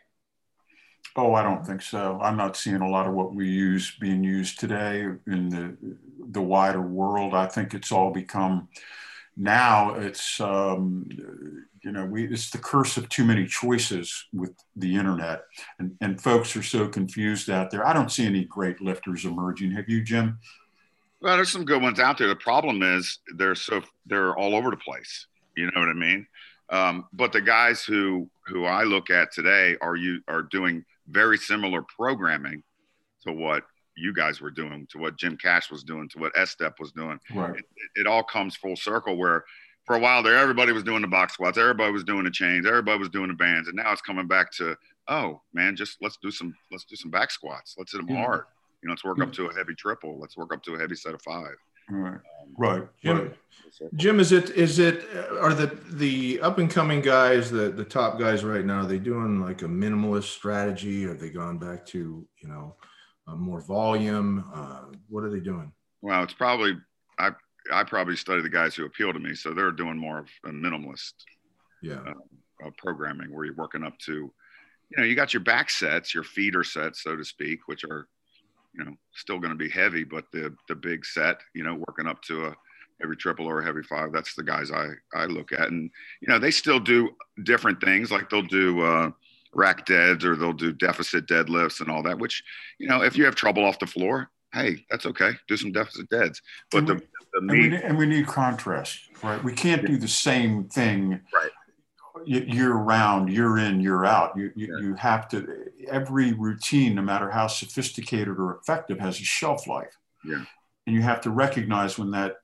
Oh, 1.18 1.34
I 1.34 1.44
don't 1.44 1.68
think 1.68 1.82
so. 1.82 2.18
I'm 2.22 2.38
not 2.38 2.56
seeing 2.56 2.82
a 2.82 2.90
lot 2.90 3.08
of 3.08 3.14
what 3.14 3.36
we 3.36 3.50
use 3.50 3.98
being 4.00 4.24
used 4.24 4.62
today 4.62 5.02
in 5.28 5.50
the 5.50 5.76
the 6.32 6.42
wider 6.42 6.82
world. 6.82 7.34
I 7.34 7.48
think 7.48 7.74
it's 7.74 7.92
all 7.92 8.12
become 8.12 8.70
now 9.40 9.96
it's 9.96 10.42
um, 10.42 11.08
you 11.82 11.94
know 11.94 12.06
we 12.06 12.26
it's 12.26 12.50
the 12.50 12.58
curse 12.58 12.98
of 12.98 13.08
too 13.08 13.24
many 13.24 13.48
choices 13.48 14.26
with 14.34 14.52
the 14.76 14.94
internet. 14.94 15.44
And, 15.80 15.96
and 16.02 16.22
folks 16.22 16.58
are 16.58 16.64
so 16.64 16.90
confused 16.90 17.50
out 17.50 17.72
there. 17.72 17.88
I 17.88 17.94
don't 17.94 18.12
see 18.12 18.26
any 18.26 18.44
great 18.44 18.82
lifters 18.82 19.24
emerging. 19.24 19.72
Have 19.72 19.88
you 19.88 20.04
jim? 20.04 20.40
Well 21.22 21.38
there's 21.38 21.52
some 21.52 21.64
good 21.64 21.82
ones 21.82 22.02
out 22.02 22.18
there. 22.18 22.28
The 22.28 22.36
problem 22.36 22.84
is 22.84 23.20
they're 23.38 23.56
so 23.56 23.82
they're 24.06 24.36
all 24.36 24.56
over 24.56 24.72
the 24.72 24.78
place. 24.78 25.28
You 25.56 25.66
know 25.68 25.80
what 25.80 25.90
i 25.90 25.94
mean? 25.94 26.28
Um, 26.70 27.06
but 27.14 27.32
the 27.32 27.42
guys 27.42 27.82
who 27.84 28.30
who 28.46 28.66
i 28.66 28.84
look 28.84 29.10
at 29.10 29.32
today 29.32 29.78
are 29.82 29.96
you 29.96 30.20
are 30.28 30.44
doing 30.44 30.84
very 31.08 31.38
similar 31.38 31.82
programming 31.82 32.62
to 33.26 33.32
what 33.32 33.64
you 34.00 34.14
guys 34.14 34.42
were 34.42 34.52
doing, 34.52 34.88
to 34.92 34.98
what 34.98 35.18
Jim 35.18 35.38
Cash 35.38 35.70
was 35.70 35.84
doing, 35.84 36.10
to 36.10 36.20
what 36.20 36.32
S-Step 36.38 36.76
was 36.80 36.92
doing. 36.92 37.20
Right. 37.34 37.56
It, 37.56 37.66
it, 37.96 38.08
all 38.08 38.24
comes 38.24 38.56
full 38.56 38.76
circle 38.76 39.18
where 39.18 39.44
for 39.86 39.96
a 39.96 40.00
while 40.00 40.24
there, 40.24 40.38
everybody 40.38 40.72
was 40.72 40.84
doing 40.84 41.02
the 41.02 41.08
box 41.08 41.34
squats, 41.34 41.58
everybody 41.58 41.92
was 41.92 42.04
doing 42.04 42.24
the 42.24 42.32
chains, 42.32 42.66
everybody 42.66 43.00
was 43.00 43.10
doing 43.10 43.28
the 43.28 43.34
bands, 43.34 43.68
and 43.68 43.76
now 43.76 43.92
it's 43.92 44.02
coming 44.02 44.28
back 44.28 44.52
to, 44.54 44.76
oh 45.08 45.42
man, 45.54 45.76
just 45.76 45.98
let's 46.02 46.18
do 46.22 46.32
some 46.32 46.54
let's 46.72 46.86
do 46.86 46.96
some 46.96 47.12
back 47.12 47.32
squats, 47.32 47.76
let's 47.78 47.92
hit 47.92 48.06
them 48.06 48.16
yeah. 48.16 48.24
hard. 48.24 48.44
You 48.82 48.88
know, 48.88 48.94
let's 48.94 49.04
work 49.04 49.20
up 49.22 49.34
to 49.34 49.48
a 49.48 49.54
heavy 49.54 49.76
triple, 49.76 50.20
let's 50.20 50.38
work 50.38 50.54
up 50.54 50.64
to 50.64 50.76
a 50.76 50.80
heavy 50.80 50.96
set 50.96 51.14
of 51.14 51.22
five. 51.22 51.56
Right. 51.90 52.14
Um, 52.14 52.22
right. 52.58 52.84
Jim, 53.04 53.18
right. 53.18 53.36
Jim, 53.96 54.20
is 54.20 54.32
it 54.32 54.52
is 54.52 54.80
it 54.80 55.04
are 55.42 55.54
the 55.54 55.68
the 55.90 56.40
up 56.42 56.60
and 56.60 56.70
coming 56.70 57.02
guys, 57.02 57.50
the 57.50 57.70
the 57.70 57.84
top 57.84 58.20
guys 58.20 58.44
right 58.44 58.64
now, 58.64 58.82
are 58.82 58.86
they 58.86 59.00
doing 59.00 59.42
like 59.42 59.64
a 59.64 59.66
minimalist 59.66 60.26
strategy? 60.26 61.04
Have 61.08 61.20
they 61.20 61.30
gone 61.30 61.58
back 61.58 61.86
to 61.88 62.26
you 62.42 62.48
know 62.48 62.76
uh, 63.30 63.36
more 63.36 63.62
volume? 63.62 64.44
Uh, 64.54 64.86
what 65.10 65.24
are 65.24 65.30
they 65.30 65.40
doing? 65.40 65.72
Well, 66.02 66.24
it's 66.24 66.34
probably 66.34 66.78
I 67.18 67.32
I 67.72 67.84
probably 67.84 68.16
study 68.16 68.42
the 68.42 68.50
guys 68.50 68.76
who 68.76 68.86
appeal 68.86 69.14
to 69.14 69.20
me, 69.20 69.36
so 69.36 69.54
they're 69.54 69.72
doing 69.72 69.98
more 69.98 70.20
of 70.20 70.30
a 70.46 70.50
minimalist, 70.50 71.14
yeah, 71.82 72.02
uh, 72.08 72.68
uh, 72.68 72.72
programming 72.78 73.34
where 73.34 73.46
you're 73.46 73.56
working 73.56 73.84
up 73.84 73.98
to, 74.00 74.12
you 74.12 74.98
know, 74.98 75.04
you 75.04 75.16
got 75.16 75.34
your 75.34 75.44
back 75.44 75.70
sets, 75.70 76.14
your 76.14 76.24
feeder 76.24 76.64
sets, 76.64 77.04
so 77.04 77.16
to 77.16 77.24
speak, 77.24 77.68
which 77.68 77.84
are, 77.84 78.08
you 78.74 78.86
know, 78.86 78.94
still 79.14 79.40
going 79.40 79.52
to 79.52 79.58
be 79.58 79.70
heavy, 79.70 80.04
but 80.04 80.26
the 80.32 80.56
the 80.68 80.76
big 80.76 81.06
set, 81.06 81.40
you 81.54 81.64
know, 81.64 81.76
working 81.88 82.08
up 82.08 82.22
to 82.24 82.46
a 82.48 82.56
heavy 83.02 83.16
triple 83.16 83.46
or 83.46 83.60
a 83.60 83.66
heavy 83.66 83.84
five. 83.84 84.12
That's 84.12 84.36
the 84.36 84.44
guys 84.44 84.72
I 84.72 84.88
I 85.14 85.26
look 85.26 85.52
at, 85.52 85.70
and 85.70 85.92
you 86.22 86.28
know, 86.28 86.40
they 86.40 86.52
still 86.52 86.80
do 86.80 87.10
different 87.44 87.82
things, 87.82 88.12
like 88.12 88.30
they'll 88.30 88.42
do. 88.42 89.14
Rack 89.54 89.86
deads 89.86 90.24
or 90.24 90.36
they'll 90.36 90.54
do 90.54 90.72
deficit 90.72 91.28
deadlifts 91.28 91.82
and 91.82 91.90
all 91.90 92.04
that, 92.04 92.20
which, 92.20 92.44
you 92.78 92.88
know, 92.88 93.02
if 93.02 93.18
you 93.18 93.26
have 93.26 93.36
trouble 93.36 93.66
off 93.66 93.80
the 93.80 93.88
floor, 93.88 94.30
hey, 94.54 94.86
that's 94.90 95.06
okay. 95.06 95.32
Do 95.48 95.58
some 95.58 95.72
deficit 95.72 96.10
deads. 96.10 96.42
But 96.72 96.86
the, 96.86 97.02
the 97.34 97.42
meat, 97.42 97.66
and, 97.66 97.72
we, 97.72 97.84
and 97.84 97.98
we 97.98 98.06
need 98.06 98.28
contrast, 98.28 99.00
right? 99.24 99.44
We 99.44 99.54
can't 99.54 99.86
do 99.86 99.98
the 99.98 100.08
same 100.08 100.66
thing 100.66 101.22
right. 101.34 101.52
year 102.26 102.74
round, 102.74 103.32
year 103.32 103.58
in, 103.58 103.80
year 103.80 104.06
out. 104.06 104.38
You, 104.38 104.52
you, 104.56 104.68
yeah. 104.68 104.88
you 104.88 104.94
have 104.96 105.28
to, 105.30 105.66
every 105.88 106.34
routine, 106.34 106.96
no 106.96 107.02
matter 107.02 107.30
how 107.30 107.48
sophisticated 107.48 108.38
or 108.40 108.58
effective, 108.58 109.00
has 109.00 109.20
a 109.20 109.24
shelf 109.24 109.68
life. 109.68 109.96
Yeah. 110.24 110.44
And 110.88 110.96
you 110.96 111.02
have 111.04 111.22
to 111.22 111.30
recognize 111.30 111.98
when 111.98 112.12
that 112.12 112.38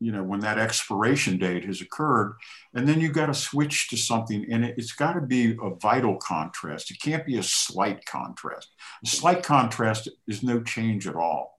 you 0.00 0.12
know 0.12 0.22
when 0.22 0.40
that 0.40 0.58
expiration 0.58 1.38
date 1.38 1.64
has 1.64 1.80
occurred 1.80 2.36
and 2.74 2.88
then 2.88 3.00
you've 3.00 3.12
got 3.12 3.26
to 3.26 3.34
switch 3.34 3.88
to 3.88 3.96
something 3.96 4.46
and 4.50 4.64
it, 4.64 4.76
has 4.76 4.92
got 4.92 5.14
to 5.14 5.20
be 5.20 5.56
a 5.62 5.70
vital 5.76 6.16
contrast. 6.16 6.90
It 6.90 7.00
can't 7.00 7.26
be 7.26 7.38
a 7.38 7.42
slight 7.42 8.04
contrast. 8.04 8.68
A 9.04 9.08
slight 9.08 9.42
contrast 9.42 10.08
is 10.28 10.42
no 10.42 10.62
change 10.62 11.06
at 11.06 11.16
all. 11.16 11.58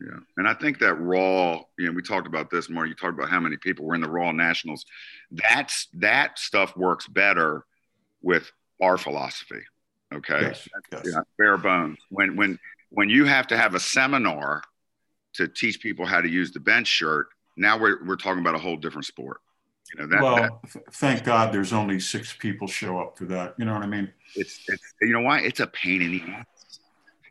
Yeah 0.00 0.18
and 0.38 0.48
i 0.48 0.54
think 0.54 0.78
that 0.78 0.94
raw 0.94 1.60
you 1.78 1.86
know 1.86 1.92
we 1.92 2.00
talked 2.00 2.26
about 2.26 2.50
this 2.50 2.70
more 2.70 2.86
you 2.86 2.94
talked 2.94 3.18
about 3.18 3.28
how 3.28 3.38
many 3.38 3.58
people 3.58 3.84
were 3.84 3.94
in 3.94 4.00
the 4.00 4.08
raw 4.08 4.32
nationals. 4.32 4.84
That's 5.30 5.88
that 5.94 6.38
stuff 6.38 6.76
works 6.76 7.06
better 7.06 7.64
with 8.22 8.50
our 8.80 8.96
philosophy 8.96 9.62
okay? 10.14 10.40
Yes, 10.42 10.68
yes. 10.92 11.02
Yeah, 11.06 11.20
bare 11.38 11.56
bones. 11.56 11.98
When 12.10 12.36
when 12.36 12.58
when 12.90 13.08
you 13.08 13.24
have 13.24 13.46
to 13.48 13.56
have 13.56 13.74
a 13.74 13.80
seminar 13.80 14.62
to 15.34 15.48
teach 15.48 15.80
people 15.80 16.06
how 16.06 16.20
to 16.20 16.28
use 16.28 16.52
the 16.52 16.60
bench 16.60 16.88
shirt 16.88 17.28
now 17.56 17.78
we're, 17.78 18.04
we're 18.04 18.16
talking 18.16 18.40
about 18.40 18.54
a 18.54 18.58
whole 18.58 18.76
different 18.76 19.06
sport. 19.06 19.40
You 19.94 20.00
know, 20.00 20.06
that, 20.08 20.22
well, 20.22 20.36
that, 20.36 20.94
thank 20.94 21.24
God 21.24 21.52
there's 21.52 21.72
only 21.72 21.98
six 21.98 22.32
people 22.32 22.68
show 22.68 23.00
up 23.00 23.18
for 23.18 23.24
that. 23.26 23.54
You 23.58 23.64
know 23.64 23.74
what 23.74 23.82
I 23.82 23.86
mean? 23.86 24.10
It's, 24.36 24.60
it's 24.68 24.94
you 25.02 25.12
know 25.12 25.22
why? 25.22 25.40
It's 25.40 25.60
a 25.60 25.66
pain 25.66 26.02
in 26.02 26.12
the 26.12 26.22
ass. 26.32 26.46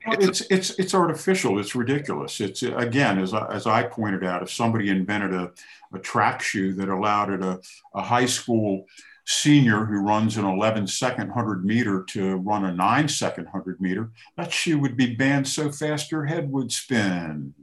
Well, 0.05 0.17
it's, 0.19 0.41
it's, 0.41 0.51
it's, 0.51 0.79
it's 0.79 0.93
artificial. 0.93 1.59
It's 1.59 1.75
ridiculous. 1.75 2.39
It's 2.41 2.63
again, 2.63 3.19
as 3.19 3.33
I, 3.33 3.47
as 3.53 3.67
I 3.67 3.83
pointed 3.83 4.23
out, 4.23 4.41
if 4.41 4.51
somebody 4.51 4.89
invented 4.89 5.33
a, 5.33 5.51
a 5.93 5.99
track 5.99 6.41
shoe 6.41 6.73
that 6.73 6.89
allowed 6.89 7.31
it 7.31 7.41
a, 7.41 7.59
a 7.93 8.01
high 8.01 8.25
school 8.25 8.85
senior 9.25 9.85
who 9.85 10.01
runs 10.01 10.37
an 10.37 10.45
11 10.45 10.87
second 10.87 11.27
100 11.27 11.63
meter 11.63 12.03
to 12.03 12.37
run 12.37 12.65
a 12.65 12.73
nine 12.73 13.07
second 13.07 13.45
100 13.45 13.79
meter, 13.79 14.09
that 14.37 14.51
shoe 14.51 14.79
would 14.79 14.97
be 14.97 15.15
banned 15.15 15.47
so 15.47 15.71
fast 15.71 16.11
your 16.11 16.25
head 16.25 16.51
would 16.51 16.71
spin. 16.71 17.53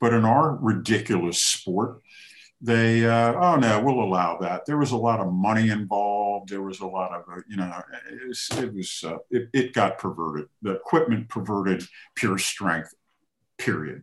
But 0.00 0.12
in 0.14 0.24
our 0.24 0.56
ridiculous 0.56 1.40
sport, 1.40 2.00
they, 2.60 3.04
uh, 3.06 3.34
oh 3.34 3.56
no, 3.56 3.80
we'll 3.82 4.02
allow 4.02 4.38
that. 4.38 4.66
There 4.66 4.78
was 4.78 4.90
a 4.90 4.96
lot 4.96 5.20
of 5.20 5.32
money 5.32 5.70
involved. 5.70 6.50
There 6.50 6.62
was 6.62 6.80
a 6.80 6.86
lot 6.86 7.12
of, 7.12 7.22
uh, 7.30 7.40
you 7.48 7.56
know, 7.56 7.82
it 8.10 8.28
was, 8.28 8.48
it, 8.58 8.74
was 8.74 9.04
uh, 9.06 9.18
it, 9.30 9.48
it 9.52 9.72
got 9.72 9.98
perverted. 9.98 10.48
The 10.62 10.72
equipment 10.72 11.28
perverted 11.28 11.84
pure 12.16 12.38
strength, 12.38 12.94
period. 13.58 14.02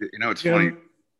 You 0.00 0.18
know, 0.18 0.30
it's 0.30 0.42
Jim, 0.42 0.54
funny. 0.54 0.72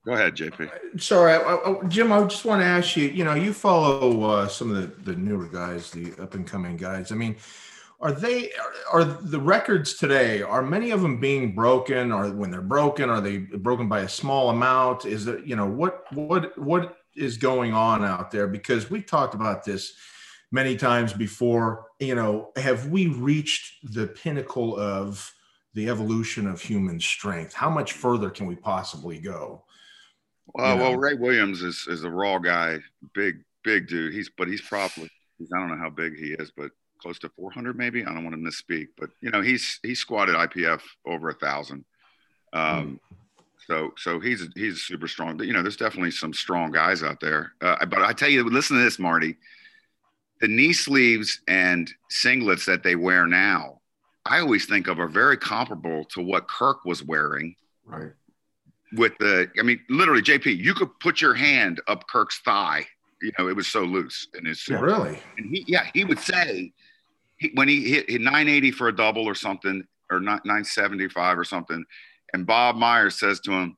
Go 0.07 0.13
ahead, 0.13 0.37
JP. 0.37 1.01
Sorry, 1.01 1.33
I, 1.33 1.39
I, 1.39 1.85
Jim. 1.89 2.13
I 2.13 2.23
just 2.25 2.45
want 2.45 2.61
to 2.61 2.67
ask 2.67 2.97
you. 2.97 3.09
You 3.09 3.25
know, 3.25 3.35
you 3.35 3.53
follow 3.53 4.23
uh, 4.23 4.49
some 4.49 4.71
of 4.71 5.05
the, 5.05 5.13
the 5.13 5.19
newer 5.19 5.47
guys, 5.47 5.91
the 5.91 6.13
up 6.21 6.35
and 6.35 6.47
coming 6.47 6.77
guys. 6.77 7.11
I 7.11 7.15
mean, 7.15 7.37
are 8.01 8.13
they 8.13 8.51
are, 8.53 9.01
are 9.01 9.05
the 9.05 9.41
records 9.41 9.95
today 9.95 10.43
are 10.43 10.63
many 10.63 10.91
of 10.91 11.01
them 11.01 11.21
being 11.21 11.55
broken? 11.55 12.13
Or 12.13 12.31
when 12.31 12.51
they're 12.51 12.61
broken 12.61 13.11
are 13.11 13.21
they 13.21 13.39
broken 13.39 13.89
by 13.89 14.01
a 14.01 14.09
small 14.09 14.51
amount? 14.51 15.05
Is 15.05 15.27
it 15.27 15.47
you 15.47 15.57
know 15.57 15.67
what 15.67 16.05
what 16.13 16.57
what 16.59 16.97
is 17.17 17.37
going 17.37 17.73
on 17.73 18.05
out 18.05 18.31
there? 18.31 18.47
Because 18.47 18.91
we've 18.91 19.07
talked 19.07 19.35
about 19.35 19.65
this 19.65 19.95
many 20.53 20.77
times 20.77 21.13
before. 21.13 21.87
You 22.01 22.15
know 22.15 22.51
have 22.57 22.89
we 22.89 23.07
reached 23.07 23.95
the 23.95 24.07
pinnacle 24.07 24.79
of 24.79 25.33
the 25.75 25.89
evolution 25.89 26.47
of 26.47 26.61
human 26.61 27.01
strength? 27.01 27.55
How 27.55 27.71
much 27.71 27.93
further 27.93 28.31
can 28.31 28.47
we 28.47 28.57
possibly 28.57 29.19
go? 29.19 29.65
Uh, 30.59 30.77
well, 30.77 30.79
well 30.79 30.97
ray 30.97 31.15
williams 31.15 31.63
is, 31.63 31.87
is 31.89 32.05
a 32.05 32.11
raw 32.11 32.39
guy 32.39 32.79
big 33.15 33.43
big 33.63 33.89
dude. 33.89 34.13
He's 34.13 34.31
but 34.37 34.47
he's 34.47 34.61
probably 34.61 35.09
i 35.41 35.59
don't 35.59 35.71
know 35.71 35.79
how 35.79 35.89
big 35.89 36.17
he 36.17 36.33
is 36.33 36.53
but 36.55 36.71
close 37.05 37.19
to 37.19 37.29
400 37.29 37.77
maybe 37.77 38.03
i 38.03 38.07
don't 38.07 38.25
want 38.25 38.35
to 38.35 38.41
misspeak 38.41 38.89
but 38.99 39.11
you 39.21 39.31
know 39.31 39.43
he's 39.43 39.79
he 39.83 39.95
squatted 39.95 40.35
ipf 40.35 40.81
over 41.07 41.29
a 41.29 41.35
thousand 41.35 41.85
um, 42.55 42.99
mm. 43.13 43.17
so 43.67 43.93
so 43.99 44.19
he's 44.19 44.49
he's 44.57 44.81
super 44.81 45.07
strong 45.07 45.39
you 45.43 45.53
know 45.53 45.61
there's 45.61 45.77
definitely 45.77 46.11
some 46.11 46.33
strong 46.33 46.73
guys 46.73 47.03
out 47.03 47.21
there 47.21 47.53
uh, 47.61 47.85
but 47.85 48.01
i 48.01 48.13
tell 48.15 48.31
you 48.31 48.49
listen 48.49 48.79
to 48.79 48.83
this 48.83 48.99
marty 48.99 49.37
the 50.41 50.49
knee 50.49 50.73
sleeves 50.73 51.43
and 51.47 51.93
singlets 52.11 52.65
that 52.65 52.83
they 52.83 52.97
wear 52.97 53.27
now 53.27 53.79
i 54.25 54.39
always 54.39 54.65
think 54.65 54.89
of 54.89 54.99
are 54.99 55.07
very 55.07 55.37
comparable 55.37 56.07
to 56.07 56.23
what 56.23 56.49
kirk 56.49 56.87
was 56.87 57.03
wearing 57.03 57.55
right 57.85 58.13
with 58.97 59.13
the, 59.19 59.51
I 59.59 59.63
mean, 59.63 59.81
literally, 59.89 60.23
JP, 60.23 60.57
you 60.59 60.75
could 60.75 60.99
put 61.01 61.21
your 61.21 61.35
hand 61.35 61.81
up 61.89 62.07
Kirk's 62.09 62.41
thigh. 62.41 62.87
You 63.23 63.33
know, 63.39 63.49
it 63.49 63.57
was 63.57 63.67
so 63.67 63.83
loose 63.83 64.29
in 64.39 64.45
his 64.45 64.61
suit. 64.61 64.81
Really? 64.81 65.19
And 65.39 65.51
he, 65.51 65.65
yeah, 65.67 65.87
he 65.95 66.05
would 66.05 66.19
say 66.19 66.73
he, 67.37 67.51
when 67.55 67.69
he 67.69 67.83
hit, 67.85 68.11
hit 68.11 68.21
980 68.21 68.71
for 68.73 68.89
a 68.89 68.97
double 68.97 69.27
or 69.27 69.35
something, 69.35 69.85
or 70.11 70.21
not 70.21 70.45
975 70.45 71.39
or 71.39 71.45
something, 71.45 71.85
and 72.33 72.47
Bob 72.47 72.77
Myers 72.77 73.19
says 73.19 73.41
to 73.41 73.53
him, 73.53 73.77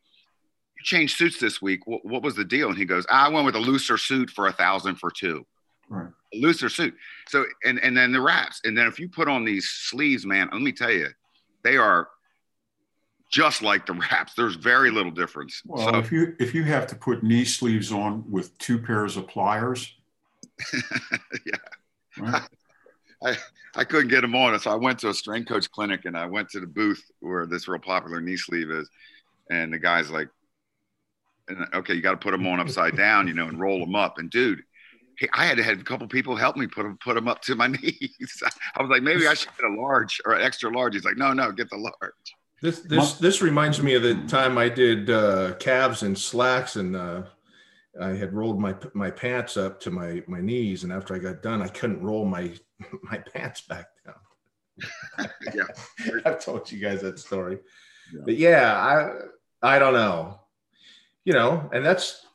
"You 0.78 0.84
changed 0.84 1.16
suits 1.16 1.38
this 1.38 1.60
week. 1.62 1.86
What, 1.86 2.04
what 2.04 2.22
was 2.22 2.34
the 2.34 2.44
deal?" 2.44 2.68
And 2.68 2.78
he 2.78 2.84
goes, 2.84 3.06
"I 3.10 3.28
went 3.28 3.46
with 3.46 3.56
a 3.56 3.60
looser 3.60 3.98
suit 3.98 4.30
for 4.30 4.46
a 4.46 4.52
thousand 4.52 4.96
for 4.96 5.10
two. 5.10 5.46
Right. 5.88 6.08
A 6.34 6.36
looser 6.38 6.68
suit. 6.68 6.94
So, 7.28 7.44
and 7.64 7.78
and 7.80 7.96
then 7.96 8.12
the 8.12 8.20
wraps, 8.20 8.60
and 8.64 8.76
then 8.76 8.86
if 8.86 8.98
you 8.98 9.08
put 9.08 9.28
on 9.28 9.44
these 9.44 9.68
sleeves, 9.68 10.26
man, 10.26 10.48
let 10.52 10.62
me 10.62 10.72
tell 10.72 10.90
you, 10.90 11.08
they 11.62 11.76
are 11.76 12.08
just 13.30 13.62
like 13.62 13.86
the 13.86 13.92
wraps. 14.10 14.34
There's 14.34 14.56
very 14.56 14.90
little 14.90 15.12
difference. 15.12 15.62
Well, 15.64 15.92
so, 15.92 15.98
if 15.98 16.10
you 16.10 16.34
if 16.38 16.54
you 16.54 16.64
have 16.64 16.86
to 16.88 16.96
put 16.96 17.22
knee 17.22 17.44
sleeves 17.44 17.92
on 17.92 18.24
with 18.30 18.56
two 18.58 18.78
pairs 18.78 19.16
of 19.16 19.28
pliers, 19.28 19.94
yeah. 21.44 21.56
right? 22.18 22.42
I, 23.24 23.36
I 23.74 23.84
couldn't 23.84 24.08
get 24.08 24.22
them 24.22 24.34
on. 24.34 24.58
So 24.60 24.70
I 24.70 24.74
went 24.74 24.98
to 25.00 25.08
a 25.08 25.14
strength 25.14 25.48
coach 25.48 25.70
clinic 25.70 26.04
and 26.04 26.16
I 26.16 26.26
went 26.26 26.50
to 26.50 26.60
the 26.60 26.66
booth 26.66 27.02
where 27.20 27.46
this 27.46 27.68
real 27.68 27.80
popular 27.80 28.20
knee 28.20 28.36
sleeve 28.36 28.70
is. 28.70 28.88
And 29.50 29.72
the 29.72 29.78
guy's 29.78 30.10
like, 30.10 30.28
okay, 31.74 31.94
you 31.94 32.02
got 32.02 32.12
to 32.12 32.16
put 32.16 32.32
them 32.32 32.46
on 32.46 32.60
upside 32.60 32.96
down, 32.96 33.28
you 33.28 33.34
know, 33.34 33.46
and 33.46 33.60
roll 33.60 33.80
them 33.80 33.94
up. 33.94 34.18
And 34.18 34.30
dude, 34.30 34.62
he, 35.18 35.28
I 35.32 35.46
had 35.46 35.56
to 35.58 35.62
have 35.62 35.80
a 35.80 35.84
couple 35.84 36.06
people 36.08 36.36
help 36.36 36.56
me 36.56 36.66
put 36.66 36.82
them, 36.82 36.98
put 37.02 37.14
them 37.14 37.28
up 37.28 37.42
to 37.42 37.54
my 37.54 37.66
knees. 37.82 38.42
I 38.76 38.82
was 38.82 38.90
like, 38.90 39.02
maybe 39.02 39.26
I 39.26 39.34
should 39.34 39.50
get 39.56 39.70
a 39.70 39.80
large 39.80 40.20
or 40.24 40.34
an 40.34 40.42
extra 40.42 40.70
large. 40.70 40.94
He's 40.94 41.04
like, 41.04 41.16
no, 41.16 41.32
no, 41.32 41.52
get 41.52 41.70
the 41.70 41.76
large. 41.76 42.12
This 42.62 42.80
this 42.80 43.14
this 43.14 43.42
reminds 43.42 43.82
me 43.82 43.94
of 43.94 44.02
the 44.02 44.14
time 44.28 44.56
I 44.56 44.70
did 44.70 45.10
uh, 45.10 45.54
calves 45.58 46.02
and 46.02 46.16
slacks, 46.16 46.76
and 46.76 46.96
uh, 46.96 47.24
I 48.00 48.10
had 48.10 48.32
rolled 48.34 48.60
my 48.60 48.74
my 48.94 49.10
pants 49.10 49.56
up 49.56 49.80
to 49.80 49.90
my 49.90 50.22
my 50.26 50.40
knees, 50.40 50.84
and 50.84 50.92
after 50.92 51.14
I 51.14 51.18
got 51.18 51.42
done, 51.42 51.62
I 51.62 51.68
couldn't 51.68 52.02
roll 52.02 52.24
my 52.24 52.52
my 53.02 53.18
pants 53.18 53.62
back 53.62 53.86
down. 54.04 55.28
yeah, 55.54 55.64
I've 56.24 56.44
told 56.44 56.70
you 56.70 56.78
guys 56.80 57.00
that 57.02 57.18
story, 57.18 57.58
Yeah. 58.12 58.20
but 58.24 58.36
yeah, 58.36 58.76
I 59.62 59.74
I 59.76 59.78
don't 59.78 59.94
know, 59.94 60.40
you 61.24 61.32
know, 61.32 61.68
and 61.72 61.84
that's 61.84 62.26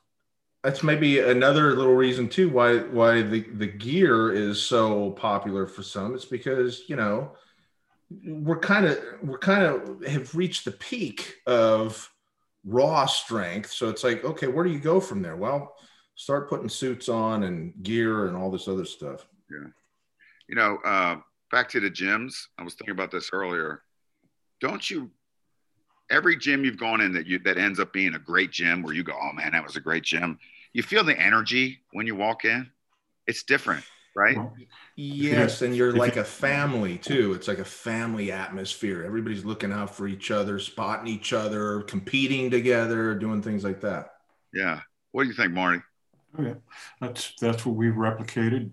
that's 0.64 0.84
maybe 0.84 1.20
another 1.20 1.76
little 1.76 1.96
reason 1.96 2.30
too 2.30 2.50
why 2.50 2.80
why 2.80 3.22
the 3.22 3.42
the 3.42 3.68
gear 3.68 4.32
is 4.32 4.62
so 4.62 5.12
popular 5.12 5.68
for 5.68 5.84
some. 5.84 6.16
It's 6.16 6.26
because 6.26 6.84
you 6.90 6.96
know 6.96 7.32
we're 8.26 8.60
kind 8.60 8.86
of 8.86 9.00
we're 9.24 9.38
kind 9.38 9.64
of 9.64 10.04
have 10.06 10.36
reached 10.36 10.66
the 10.66 10.72
peak 10.72 11.36
of 11.46 12.12
raw 12.66 13.06
strength 13.06 13.72
so 13.72 13.90
it's 13.90 14.04
like 14.04 14.24
okay 14.24 14.48
where 14.48 14.64
do 14.64 14.72
you 14.72 14.80
go 14.80 15.00
from 15.00 15.22
there 15.22 15.36
well 15.36 15.76
start 16.16 16.50
putting 16.50 16.70
suits 16.70 17.10
on 17.10 17.44
and 17.44 17.74
gear 17.82 18.28
and 18.28 18.38
all 18.38 18.52
this 18.52 18.68
other 18.68 18.86
stuff 18.86 19.26
Yeah. 19.50 19.68
you 20.48 20.56
know, 20.56 20.78
uh, 20.86 21.16
back 21.50 21.70
to 21.70 21.80
the 21.80 21.90
gyms. 21.90 22.34
I 22.60 22.64
was 22.64 22.76
thinking 22.76 22.92
about 22.94 23.10
this 23.12 23.32
earlier. 23.34 23.82
Don't 24.60 24.88
you? 24.90 25.10
Every 26.10 26.36
gym 26.38 26.64
you've 26.66 26.78
gone 26.78 27.02
in 27.02 27.14
that 27.14 27.26
you 27.26 27.40
that 27.40 27.58
ends 27.58 27.80
up 27.80 27.92
being 27.94 28.14
a 28.16 28.20
great 28.20 28.52
gym, 28.52 28.84
where 28.84 28.94
you 28.94 29.04
go, 29.04 29.14
oh 29.20 29.32
man, 29.34 29.54
that 29.54 29.64
was 29.64 29.78
a 29.78 29.82
great 29.82 30.04
gym. 30.04 30.38
You 30.74 30.84
feel 30.84 31.04
the 31.04 31.18
energy 31.20 31.80
when 31.94 32.06
you 32.06 32.16
walk 32.16 32.46
in. 32.46 32.70
It's 33.28 33.44
different, 33.44 33.84
right? 34.16 34.38
Yes 34.96 35.62
and 35.62 35.76
you're 35.76 35.94
like 35.94 36.18
a 36.18 36.24
family 36.24 36.98
too 36.98 37.34
it's 37.34 37.48
like 37.48 37.60
a 37.60 37.66
family 37.66 38.32
atmosphere 38.32 39.04
everybody's 39.04 39.46
looking 39.46 39.72
out 39.72 39.96
for 39.96 40.08
each 40.08 40.32
other 40.32 40.60
spotting 40.60 41.08
each 41.08 41.34
other 41.34 41.82
competing 41.82 42.50
together 42.50 43.16
doing 43.16 43.42
things 43.42 43.64
like 43.64 43.82
that 43.82 44.12
Yeah. 44.54 44.82
What 45.12 45.24
do 45.24 45.30
you 45.30 45.36
think, 45.36 45.54
Marty? 45.54 45.82
Oh, 46.38 46.44
yeah. 46.44 46.54
That's 47.00 47.34
that's 47.40 47.66
what 47.66 47.76
we 47.76 47.88
replicated 47.88 48.72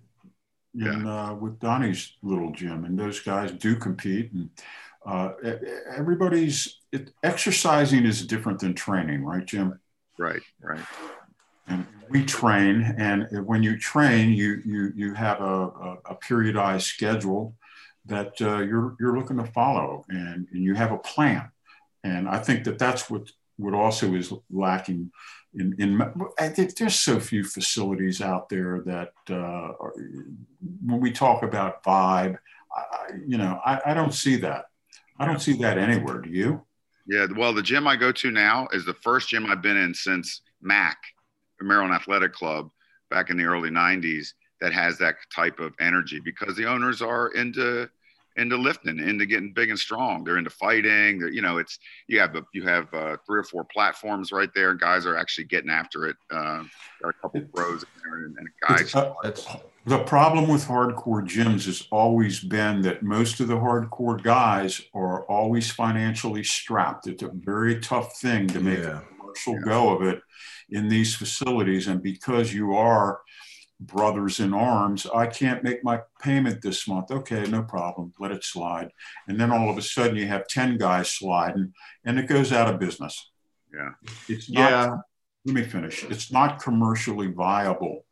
in 0.75 1.07
uh, 1.07 1.35
with 1.35 1.59
Donnie's 1.59 2.17
little 2.23 2.53
gym, 2.53 2.85
and 2.85 2.99
those 2.99 3.21
guys 3.21 3.51
do 3.53 3.77
compete. 3.77 4.33
And 4.33 4.51
uh, 5.05 5.33
everybody's 5.97 6.79
it, 6.93 7.13
exercising 7.23 8.05
is 8.05 8.25
different 8.27 8.61
than 8.61 8.75
training, 8.75 9.25
right, 9.25 9.45
Jim? 9.45 9.79
Right, 10.19 10.43
right. 10.61 10.85
And 11.69 11.87
we 12.09 12.25
train, 12.25 12.95
and 12.99 13.29
when 13.47 13.63
you 13.63 13.79
train, 13.79 14.31
you 14.31 14.63
you 14.65 14.93
you 14.97 15.15
have 15.15 15.41
a, 15.41 15.45
a, 15.45 15.97
a 16.11 16.17
periodized 16.17 16.83
schedule 16.83 17.55
that 18.07 18.33
uh, 18.41 18.61
you're 18.61 18.97
you're 18.99 19.17
looking 19.17 19.37
to 19.37 19.45
follow, 19.45 20.05
and, 20.09 20.49
and 20.53 20.63
you 20.65 20.75
have 20.75 20.93
a 20.93 20.99
plan. 20.99 21.51
And 22.05 22.29
I 22.29 22.39
think 22.39 22.65
that 22.65 22.79
that's 22.79 23.11
what 23.11 23.31
what 23.57 23.75
also 23.75 24.15
is 24.15 24.33
lacking 24.51 25.11
in 25.55 25.75
in. 25.79 26.03
I 26.39 26.49
think 26.49 26.77
there's 26.77 26.99
so 26.99 27.21
few 27.21 27.45
facilities 27.45 28.21
out 28.21 28.49
there 28.49 28.81
that 28.87 29.13
uh, 29.31 29.35
are, 29.35 29.93
when 30.85 31.01
we 31.01 31.13
talk 31.13 31.43
about 31.43 31.83
vibe, 31.85 32.39
I, 32.75 33.11
you 33.27 33.39
know, 33.39 33.61
I, 33.65 33.81
I 33.87 33.95
don't 33.95 34.15
see 34.15 34.37
that. 34.37 34.67
I 35.19 35.27
don't 35.27 35.41
see 35.41 35.55
that 35.55 35.79
anywhere. 35.79 36.21
Do 36.21 36.31
you? 36.31 36.63
Yeah. 37.07 37.27
Well, 37.37 37.53
the 37.53 37.63
gym 37.63 37.87
I 37.87 37.97
go 37.97 38.13
to 38.13 38.31
now 38.31 38.69
is 38.73 38.85
the 38.85 38.95
first 38.95 39.29
gym 39.29 39.47
I've 39.47 39.63
been 39.63 39.77
in 39.77 39.95
since 39.95 40.43
MAC, 40.63 40.97
Maryland 41.65 41.95
Athletic 41.95 42.33
Club, 42.33 42.71
back 43.11 43.31
in 43.31 43.37
the 43.37 43.45
early 43.45 43.71
'90s. 43.71 44.29
That 44.61 44.73
has 44.73 44.99
that 44.99 45.15
type 45.33 45.61
of 45.61 45.73
energy 45.79 46.19
because 46.19 46.57
the 46.57 46.67
owners 46.67 47.01
are 47.01 47.29
into 47.29 47.89
into 48.39 48.57
lifting, 48.57 48.99
into 49.01 49.27
getting 49.27 49.53
big 49.53 49.69
and 49.69 49.79
strong. 49.79 50.25
They're 50.25 50.39
into 50.39 50.51
fighting. 50.51 51.19
They're, 51.19 51.29
you 51.29 51.43
know, 51.43 51.59
it's 51.59 51.79
you 52.07 52.21
have 52.21 52.37
a, 52.37 52.43
you 52.55 52.63
have 52.63 52.93
uh, 52.95 53.17
three 53.27 53.41
or 53.41 53.43
four 53.43 53.65
platforms 53.65 54.33
right 54.33 54.49
there. 54.55 54.75
Guys 54.75 55.05
are 55.05 55.17
actually 55.17 55.45
getting 55.45 55.71
after 55.71 56.07
it. 56.07 56.17
Uh, 56.31 56.63
are 57.05 57.11
a 57.11 57.13
couple 57.21 57.43
of 57.43 57.53
pros 57.53 57.83
in 57.83 57.89
there 58.05 58.25
and, 58.25 58.37
and 58.39 58.49
guys. 58.67 58.81
It's, 58.83 58.95
uh, 58.95 59.13
that's 59.23 59.47
The 59.87 59.99
problem 60.05 60.49
with 60.49 60.65
hardcore 60.65 61.23
gyms 61.23 61.67
has 61.67 61.87
always 61.91 62.41
been 62.41 62.81
that 62.83 63.03
most 63.03 63.41
of 63.41 63.49
the 63.49 63.57
hardcore 63.57 64.23
guys 64.23 64.81
are 64.95 65.25
always 65.25 65.71
financially 65.71 66.45
strapped. 66.45 67.07
It's 67.07 67.23
a 67.23 67.31
very 67.33 67.81
tough 67.81 68.19
thing 68.19 68.47
to 68.49 68.61
make 68.61 68.79
yeah 68.79 69.01
commercial 69.45 69.65
go 69.65 69.95
of 69.95 70.03
it 70.03 70.21
in 70.71 70.89
these 70.89 71.15
facilities. 71.15 71.87
And 71.89 72.03
because 72.03 72.53
you 72.53 72.75
are 72.75 73.21
brothers 73.81 74.41
in 74.41 74.53
arms, 74.53 75.07
I 75.15 75.27
can't 75.27 75.63
make 75.63 75.85
my 75.85 76.01
payment 76.21 76.63
this 76.63 76.89
month. 76.89 77.11
Okay, 77.11 77.45
no 77.47 77.63
problem. 77.63 78.13
Let 78.19 78.33
it 78.33 78.45
slide. 78.45 78.91
And 79.29 79.41
then 79.41 79.51
all 79.51 79.71
of 79.71 79.79
a 79.79 79.83
sudden 79.83 80.17
you 80.17 80.27
have 80.27 80.49
10 80.49 80.79
guys 80.79 81.11
sliding 81.13 81.73
and 82.05 82.19
it 82.19 82.27
goes 82.27 82.53
out 82.53 82.73
of 82.73 82.81
business. 82.81 83.31
Yeah. 83.73 83.91
It's 84.29 84.51
not 84.51 84.71
yeah 84.71 84.97
let 85.49 85.55
me 85.55 85.63
finish. 85.63 86.05
It's 86.05 86.31
not 86.31 86.63
commercially 86.63 87.29
viable 87.29 88.05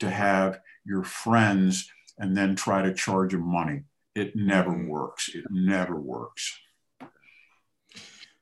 to 0.00 0.10
have 0.10 0.58
your 0.84 1.04
friends 1.04 1.88
and 2.18 2.36
then 2.36 2.56
try 2.56 2.82
to 2.82 2.92
charge 2.92 3.32
them 3.32 3.46
money. 3.46 3.82
It 4.14 4.34
never 4.34 4.70
mm-hmm. 4.70 4.88
works. 4.88 5.30
It 5.32 5.44
never 5.50 5.98
works. 6.00 6.58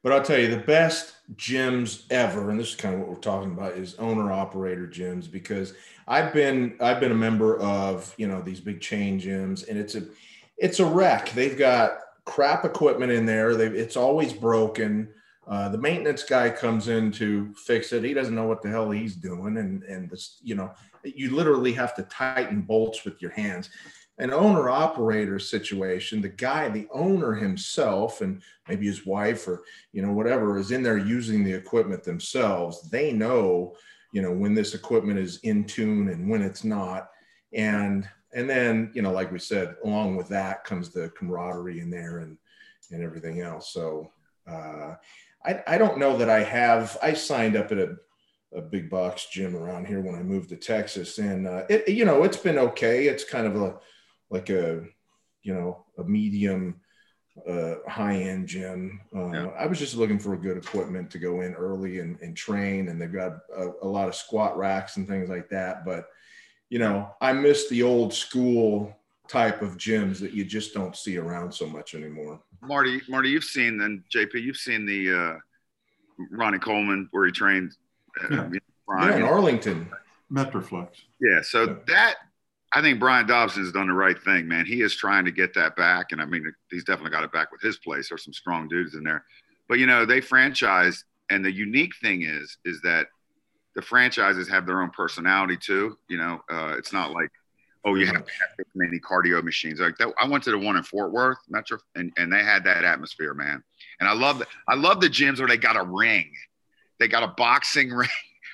But 0.02 0.12
I'll 0.12 0.22
tell 0.22 0.38
you, 0.38 0.48
the 0.48 0.56
best 0.56 1.14
gyms 1.36 2.04
ever, 2.10 2.50
and 2.50 2.58
this 2.58 2.70
is 2.70 2.74
kind 2.74 2.94
of 2.94 3.00
what 3.00 3.10
we're 3.10 3.16
talking 3.16 3.52
about, 3.52 3.74
is 3.74 3.94
owner 3.96 4.32
operator 4.32 4.86
gyms 4.86 5.30
because 5.30 5.74
I've 6.08 6.32
been 6.32 6.76
I've 6.80 7.00
been 7.00 7.12
a 7.12 7.16
member 7.16 7.58
of 7.60 8.14
you 8.16 8.26
know 8.26 8.40
these 8.40 8.60
big 8.60 8.80
chain 8.80 9.20
gyms, 9.20 9.68
and 9.68 9.78
it's 9.78 9.94
a 9.94 10.04
it's 10.56 10.80
a 10.80 10.86
wreck. 10.86 11.30
They've 11.32 11.56
got 11.56 11.98
crap 12.24 12.64
equipment 12.64 13.12
in 13.12 13.26
there. 13.26 13.54
They 13.56 13.66
it's 13.66 13.96
always 13.96 14.32
broken. 14.32 15.08
Uh, 15.46 15.68
the 15.68 15.78
maintenance 15.78 16.22
guy 16.22 16.48
comes 16.48 16.88
in 16.88 17.10
to 17.12 17.52
fix 17.54 17.92
it. 17.92 18.04
He 18.04 18.14
doesn't 18.14 18.34
know 18.34 18.46
what 18.46 18.62
the 18.62 18.68
hell 18.68 18.90
he's 18.90 19.16
doing, 19.16 19.58
and 19.58 19.82
and 19.82 20.08
this 20.08 20.38
you 20.42 20.54
know 20.54 20.72
you 21.04 21.34
literally 21.34 21.72
have 21.72 21.94
to 21.96 22.02
tighten 22.04 22.62
bolts 22.62 23.04
with 23.04 23.20
your 23.20 23.32
hands. 23.32 23.68
An 24.20 24.32
owner 24.32 24.68
operator 24.68 25.38
situation, 25.38 26.20
the 26.20 26.28
guy, 26.28 26.68
the 26.68 26.86
owner 26.92 27.34
himself, 27.34 28.20
and 28.20 28.42
maybe 28.68 28.86
his 28.86 29.06
wife 29.06 29.48
or 29.48 29.62
you 29.92 30.02
know 30.02 30.12
whatever 30.12 30.58
is 30.58 30.70
in 30.70 30.82
there 30.82 30.98
using 30.98 31.42
the 31.42 31.52
equipment 31.52 32.04
themselves 32.04 32.88
they 32.90 33.12
know 33.12 33.74
you 34.12 34.22
know 34.22 34.32
when 34.32 34.54
this 34.54 34.74
equipment 34.74 35.18
is 35.18 35.38
in 35.42 35.64
tune 35.64 36.08
and 36.08 36.28
when 36.28 36.42
it's 36.42 36.64
not. 36.64 37.10
And 37.52 38.08
and 38.32 38.48
then 38.48 38.92
you 38.94 39.02
know 39.02 39.12
like 39.12 39.32
we 39.32 39.38
said 39.38 39.76
along 39.84 40.16
with 40.16 40.28
that 40.28 40.64
comes 40.64 40.90
the 40.90 41.10
camaraderie 41.10 41.80
in 41.80 41.90
there 41.90 42.18
and 42.18 42.36
and 42.92 43.02
everything 43.02 43.40
else. 43.40 43.72
So 43.72 44.10
uh 44.46 44.94
i 45.44 45.62
i 45.66 45.78
don't 45.78 45.98
know 45.98 46.16
that 46.16 46.30
i 46.30 46.42
have 46.42 46.96
i 47.02 47.12
signed 47.12 47.56
up 47.56 47.70
at 47.72 47.78
a 47.78 47.96
a 48.54 48.60
big 48.60 48.90
box 48.90 49.28
gym 49.30 49.54
around 49.54 49.86
here 49.86 50.00
when 50.00 50.14
i 50.14 50.22
moved 50.22 50.48
to 50.48 50.56
texas 50.56 51.18
and 51.18 51.46
uh 51.46 51.62
it 51.68 51.88
you 51.88 52.04
know 52.04 52.24
it's 52.24 52.38
been 52.38 52.58
okay. 52.58 53.06
It's 53.06 53.22
kind 53.22 53.46
of 53.46 53.54
a 53.56 53.78
like 54.30 54.48
a 54.50 54.84
you 55.42 55.54
know 55.54 55.84
a 55.98 56.04
medium 56.04 56.80
uh, 57.48 57.76
high 57.88 58.16
end 58.16 58.46
gym. 58.48 59.00
Uh, 59.14 59.30
Yeah. 59.32 59.46
I 59.58 59.66
was 59.66 59.78
just 59.78 59.96
looking 59.96 60.18
for 60.18 60.36
good 60.36 60.56
equipment 60.56 61.10
to 61.12 61.18
go 61.18 61.40
in 61.42 61.54
early 61.54 62.00
and, 62.00 62.18
and 62.20 62.36
train, 62.36 62.88
and 62.88 63.00
they've 63.00 63.12
got 63.12 63.38
a, 63.56 63.70
a 63.82 63.86
lot 63.88 64.08
of 64.08 64.14
squat 64.14 64.56
racks 64.58 64.96
and 64.96 65.06
things 65.06 65.28
like 65.28 65.48
that. 65.50 65.84
But 65.84 66.08
you 66.68 66.78
know, 66.78 67.10
I 67.20 67.32
miss 67.32 67.68
the 67.68 67.82
old 67.82 68.12
school 68.14 68.96
type 69.28 69.62
of 69.62 69.76
gyms 69.76 70.18
that 70.20 70.32
you 70.32 70.44
just 70.44 70.74
don't 70.74 70.96
see 70.96 71.16
around 71.16 71.52
so 71.52 71.66
much 71.66 71.94
anymore. 71.94 72.40
Marty, 72.62 73.00
Marty, 73.08 73.30
you've 73.30 73.44
seen 73.44 73.78
then 73.78 74.04
JP, 74.14 74.34
you've 74.42 74.56
seen 74.56 74.84
the 74.84 75.12
uh, 75.12 75.38
Ronnie 76.30 76.58
Coleman, 76.58 77.08
where 77.12 77.26
he 77.26 77.32
trained. 77.32 77.72
Uh, 78.22 78.34
Yeah. 78.34 78.48
Yeah, 79.00 79.16
in 79.16 79.22
Arlington. 79.22 79.88
Metroflex. 80.32 80.88
Yeah, 81.20 81.42
so 81.42 81.64
Yeah. 81.64 81.74
that 81.86 82.14
I 82.72 82.80
think 82.80 83.00
Brian 83.00 83.26
Dobson's 83.26 83.72
done 83.72 83.88
the 83.88 83.94
right 83.94 84.20
thing, 84.22 84.46
man. 84.46 84.64
He 84.64 84.82
is 84.82 84.94
trying 84.94 85.24
to 85.24 85.32
get 85.32 85.54
that 85.54 85.74
back, 85.74 86.12
and 86.12 86.22
I 86.22 86.24
mean, 86.24 86.52
he's 86.70 86.84
definitely 86.84 87.10
got 87.10 87.24
it 87.24 87.32
back 87.32 87.50
with 87.50 87.60
his 87.60 87.78
place. 87.78 88.08
There's 88.08 88.24
some 88.24 88.32
strong 88.32 88.68
dudes 88.68 88.94
in 88.94 89.02
there, 89.02 89.24
but 89.68 89.78
you 89.78 89.86
know, 89.86 90.06
they 90.06 90.20
franchise, 90.20 91.04
and 91.30 91.44
the 91.44 91.52
unique 91.52 91.92
thing 92.00 92.22
is, 92.22 92.58
is 92.64 92.80
that 92.82 93.08
the 93.74 93.82
franchises 93.82 94.48
have 94.48 94.66
their 94.66 94.82
own 94.82 94.90
personality 94.90 95.56
too. 95.56 95.98
You 96.08 96.18
know, 96.18 96.40
uh, 96.48 96.74
it's 96.78 96.92
not 96.92 97.10
like, 97.10 97.30
oh, 97.84 97.96
you 97.96 98.06
have 98.06 98.24
to 98.24 98.32
have 98.32 98.50
this 98.56 98.66
many 98.76 99.00
cardio 99.00 99.42
machines 99.42 99.80
like 99.80 99.96
that. 99.98 100.12
I 100.20 100.28
went 100.28 100.44
to 100.44 100.52
the 100.52 100.58
one 100.58 100.76
in 100.76 100.84
Fort 100.84 101.12
Worth, 101.12 101.38
Metro, 101.48 101.78
and 101.96 102.12
and 102.16 102.32
they 102.32 102.44
had 102.44 102.62
that 102.64 102.84
atmosphere, 102.84 103.34
man. 103.34 103.64
And 103.98 104.08
I 104.08 104.12
love 104.12 104.38
the 104.38 104.46
I 104.68 104.76
love 104.76 105.00
the 105.00 105.08
gyms 105.08 105.38
where 105.38 105.48
they 105.48 105.56
got 105.56 105.76
a 105.76 105.82
ring, 105.82 106.30
they 107.00 107.08
got 107.08 107.24
a 107.24 107.28
boxing 107.36 107.90
ring 107.94 108.08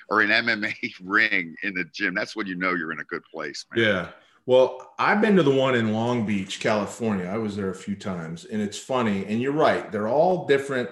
or 0.09 0.21
an 0.21 0.29
MMA 0.29 0.75
ring 1.03 1.55
in 1.63 1.73
the 1.73 1.85
gym. 1.93 2.13
That's 2.13 2.35
when 2.35 2.47
you 2.47 2.55
know 2.55 2.73
you're 2.73 2.91
in 2.91 2.99
a 2.99 3.05
good 3.05 3.23
place, 3.31 3.65
man. 3.73 3.85
Yeah. 3.85 4.07
Well, 4.45 4.93
I've 4.97 5.19
been 5.19 5.35
to 5.35 5.43
the 5.43 5.51
one 5.51 5.75
in 5.75 5.91
Long 5.91 6.25
Beach, 6.25 6.61
California. 6.61 7.25
I 7.25 7.37
was 7.37 7.57
there 7.57 7.69
a 7.69 7.75
few 7.75 7.97
times, 7.97 8.45
and 8.45 8.61
it's 8.61 8.77
funny. 8.77 9.25
And 9.25 9.41
you're 9.41 9.51
right; 9.51 9.91
they're 9.91 10.07
all 10.07 10.45
different. 10.47 10.89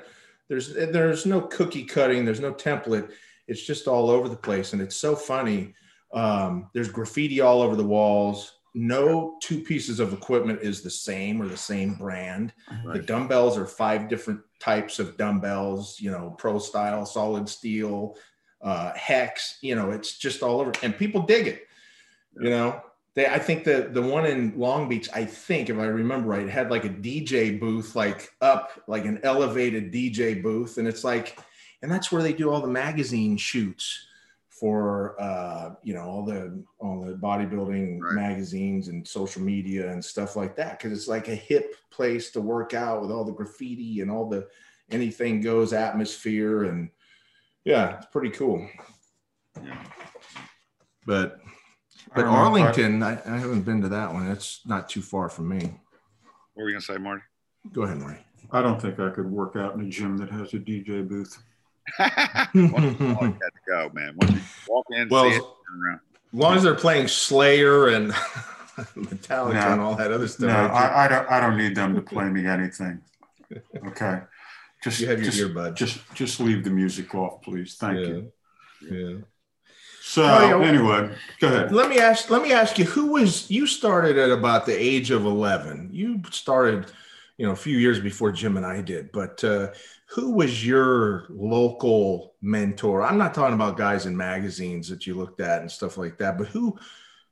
There's 0.49 0.73
there's 0.73 1.25
no 1.25 1.41
cookie 1.41 1.85
cutting. 1.85 2.25
There's 2.25 2.41
no 2.41 2.53
template. 2.53 3.11
It's 3.47 3.65
just 3.65 3.87
all 3.87 4.09
over 4.09 4.27
the 4.27 4.35
place, 4.35 4.73
and 4.73 4.81
it's 4.81 4.97
so 4.97 5.15
funny. 5.15 5.73
Um, 6.13 6.69
there's 6.73 6.89
graffiti 6.89 7.39
all 7.39 7.61
over 7.61 7.77
the 7.77 7.83
walls. 7.83 8.51
No 8.73 9.37
two 9.41 9.61
pieces 9.61 10.01
of 10.01 10.11
equipment 10.11 10.59
is 10.61 10.81
the 10.81 10.89
same 10.89 11.41
or 11.41 11.47
the 11.47 11.55
same 11.55 11.93
brand. 11.93 12.51
The 12.91 12.99
dumbbells 12.99 13.57
are 13.57 13.65
five 13.65 14.09
different 14.09 14.41
types 14.59 14.99
of 14.99 15.15
dumbbells. 15.15 15.97
You 16.01 16.11
know, 16.11 16.35
pro 16.37 16.59
style, 16.59 17.05
solid 17.05 17.47
steel, 17.47 18.17
uh, 18.61 18.93
hex. 18.93 19.57
You 19.61 19.75
know, 19.75 19.91
it's 19.91 20.17
just 20.17 20.41
all 20.43 20.59
over, 20.61 20.71
and 20.83 20.97
people 20.97 21.21
dig 21.21 21.47
it. 21.47 21.67
You 22.39 22.49
know, 22.49 22.81
they. 23.13 23.27
I 23.27 23.39
think 23.39 23.63
the 23.63 23.89
the 23.91 24.01
one 24.01 24.25
in 24.25 24.57
Long 24.57 24.89
Beach, 24.89 25.09
I 25.13 25.25
think 25.25 25.69
if 25.69 25.77
I 25.77 25.85
remember 25.85 26.29
right, 26.29 26.49
had 26.49 26.69
like 26.71 26.85
a 26.85 26.89
DJ 26.89 27.59
booth, 27.59 27.95
like 27.95 28.31
up, 28.41 28.71
like 28.87 29.05
an 29.05 29.19
elevated 29.23 29.93
DJ 29.93 30.41
booth, 30.41 30.77
and 30.77 30.87
it's 30.87 31.03
like, 31.03 31.37
and 31.81 31.91
that's 31.91 32.11
where 32.11 32.21
they 32.23 32.33
do 32.33 32.51
all 32.51 32.61
the 32.61 32.67
magazine 32.67 33.37
shoots 33.37 34.07
for 34.49 35.21
uh 35.21 35.75
you 35.83 35.93
know 35.93 36.03
all 36.03 36.23
the 36.23 36.63
all 36.79 37.01
the 37.01 37.13
bodybuilding 37.13 37.99
Right. 37.99 38.13
magazines 38.13 38.87
and 38.87 39.05
social 39.05 39.41
media 39.41 39.91
and 39.91 40.03
stuff 40.03 40.37
like 40.37 40.55
that 40.55 40.77
because 40.79 40.93
it's 40.97 41.09
like 41.09 41.27
a 41.27 41.35
hip 41.35 41.75
place 41.91 42.31
to 42.31 42.39
work 42.39 42.73
out 42.73 43.01
with 43.01 43.11
all 43.11 43.25
the 43.25 43.33
graffiti 43.33 43.99
and 43.99 44.09
all 44.09 44.29
the 44.29 44.47
anything 44.91 45.41
goes 45.41 45.73
atmosphere 45.73 46.63
and 46.65 46.89
yeah 47.65 47.97
it's 47.97 48.05
pretty 48.07 48.29
cool 48.29 48.67
Yeah. 49.63 49.83
but 51.05 51.39
but 52.15 52.21
don't 52.23 52.25
know 52.25 52.31
if 52.31 52.35
I- 52.35 52.37
arlington 52.37 53.03
I, 53.03 53.11
I 53.25 53.37
haven't 53.37 53.61
been 53.63 53.81
to 53.81 53.89
that 53.89 54.13
one 54.13 54.29
it's 54.31 54.61
not 54.65 54.87
too 54.89 55.01
far 55.01 55.27
from 55.29 55.49
me 55.49 55.59
What 56.53 56.63
were 56.63 56.69
you 56.69 56.75
gonna 56.75 56.81
say, 56.81 56.97
Marty? 56.97 57.21
go 57.73 57.83
ahead 57.83 57.97
Marty. 57.97 58.19
I 58.51 58.61
don't 58.61 58.79
think 58.81 58.99
I 58.99 59.09
could 59.09 59.29
work 59.29 59.55
out 59.55 59.73
in 59.75 59.81
a 59.81 59.89
gym 59.89 60.17
that 60.17 60.29
has 60.29 60.53
a 60.53 60.57
DJ 60.59 61.05
booth. 61.07 61.35
Once 61.99 62.53
you 62.53 62.67
walk, 62.69 63.21
you 63.23 63.37
got 63.39 63.53
to 63.53 63.61
go, 63.67 63.89
man. 63.93 64.13
Once 64.17 64.33
you 64.33 64.39
walk 64.67 64.85
in, 64.91 65.09
Well, 65.09 65.29
see 65.31 65.35
it, 65.37 65.43
as 65.43 65.99
long 66.39 66.55
as 66.55 66.61
they're 66.63 66.75
playing 66.75 67.07
slayer 67.07 67.87
and 67.87 68.11
metallica 68.95 69.53
No. 69.55 69.71
and 69.71 69.81
all 69.81 69.95
that 69.95 70.11
other 70.11 70.27
stuff 70.27 70.47
No. 70.49 70.55
I, 70.73 71.05
I 71.05 71.07
don't. 71.07 71.29
I 71.31 71.39
don't 71.39 71.57
need 71.57 71.75
them 71.75 71.95
to 71.95 72.01
play 72.01 72.29
me 72.29 72.45
anything. 72.45 73.01
Okay, 73.87 74.21
just 74.85 75.01
you 75.01 75.07
have 75.07 75.19
your 75.21 75.31
just, 75.31 75.41
earbud 75.41 75.73
just 75.75 76.13
just 76.13 76.39
leave 76.39 76.63
the 76.63 76.69
music 76.69 77.13
off, 77.15 77.41
please. 77.41 77.75
Thank 77.75 77.99
yeah. 77.99 78.05
you. 78.07 78.31
yeah 78.81 79.17
So 80.01 80.23
Oh, 80.23 80.61
anyway, 80.61 81.09
go 81.39 81.47
ahead. 81.47 81.71
let 81.71 81.89
me 81.89 81.99
ask 81.99 82.29
let 82.29 82.43
me 82.43 82.53
ask 82.53 82.77
you 82.77 82.85
who 82.85 83.07
was 83.07 83.49
you 83.49 83.65
started 83.65 84.17
at 84.17 84.29
about 84.29 84.65
the 84.65 84.75
age 84.79 85.09
of 85.11 85.25
11 85.25 85.89
you 85.91 86.21
started 86.29 86.91
you 87.37 87.45
know 87.45 87.51
a 87.51 87.55
few 87.55 87.77
years 87.77 87.99
before 87.99 88.31
jim 88.31 88.55
and 88.57 88.65
i 88.65 88.79
did 88.79 89.11
but 89.11 89.43
uh, 89.43 89.67
who 90.07 90.31
was 90.31 90.65
your 90.65 91.25
local 91.29 92.35
mentor 92.41 93.01
i'm 93.01 93.17
not 93.17 93.33
talking 93.33 93.55
about 93.55 93.75
guys 93.75 94.05
in 94.05 94.15
magazines 94.15 94.87
that 94.87 95.05
you 95.05 95.15
looked 95.15 95.41
at 95.41 95.61
and 95.61 95.69
stuff 95.69 95.97
like 95.97 96.17
that 96.17 96.37
but 96.37 96.47
who 96.47 96.77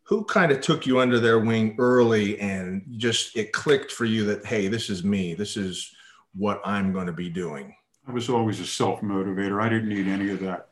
who 0.01 0.25
kind 0.25 0.51
of 0.51 0.59
took 0.59 0.85
you 0.85 0.99
under 0.99 1.19
their 1.19 1.39
wing 1.39 1.75
early 1.79 2.37
and 2.39 2.83
just 2.97 3.37
it 3.37 3.53
clicked 3.53 3.91
for 3.91 4.05
you 4.05 4.25
that 4.25 4.45
hey 4.45 4.67
this 4.67 4.89
is 4.89 5.03
me 5.05 5.33
this 5.35 5.55
is 5.55 5.95
what 6.35 6.61
i'm 6.65 6.91
going 6.91 7.07
to 7.07 7.13
be 7.13 7.29
doing 7.29 7.75
I 8.07 8.11
was 8.11 8.29
always 8.29 8.59
a 8.59 8.65
self 8.65 9.01
motivator. 9.01 9.61
I 9.61 9.69
didn't 9.69 9.89
need 9.89 10.07
any 10.07 10.29
of 10.31 10.39
that. 10.41 10.69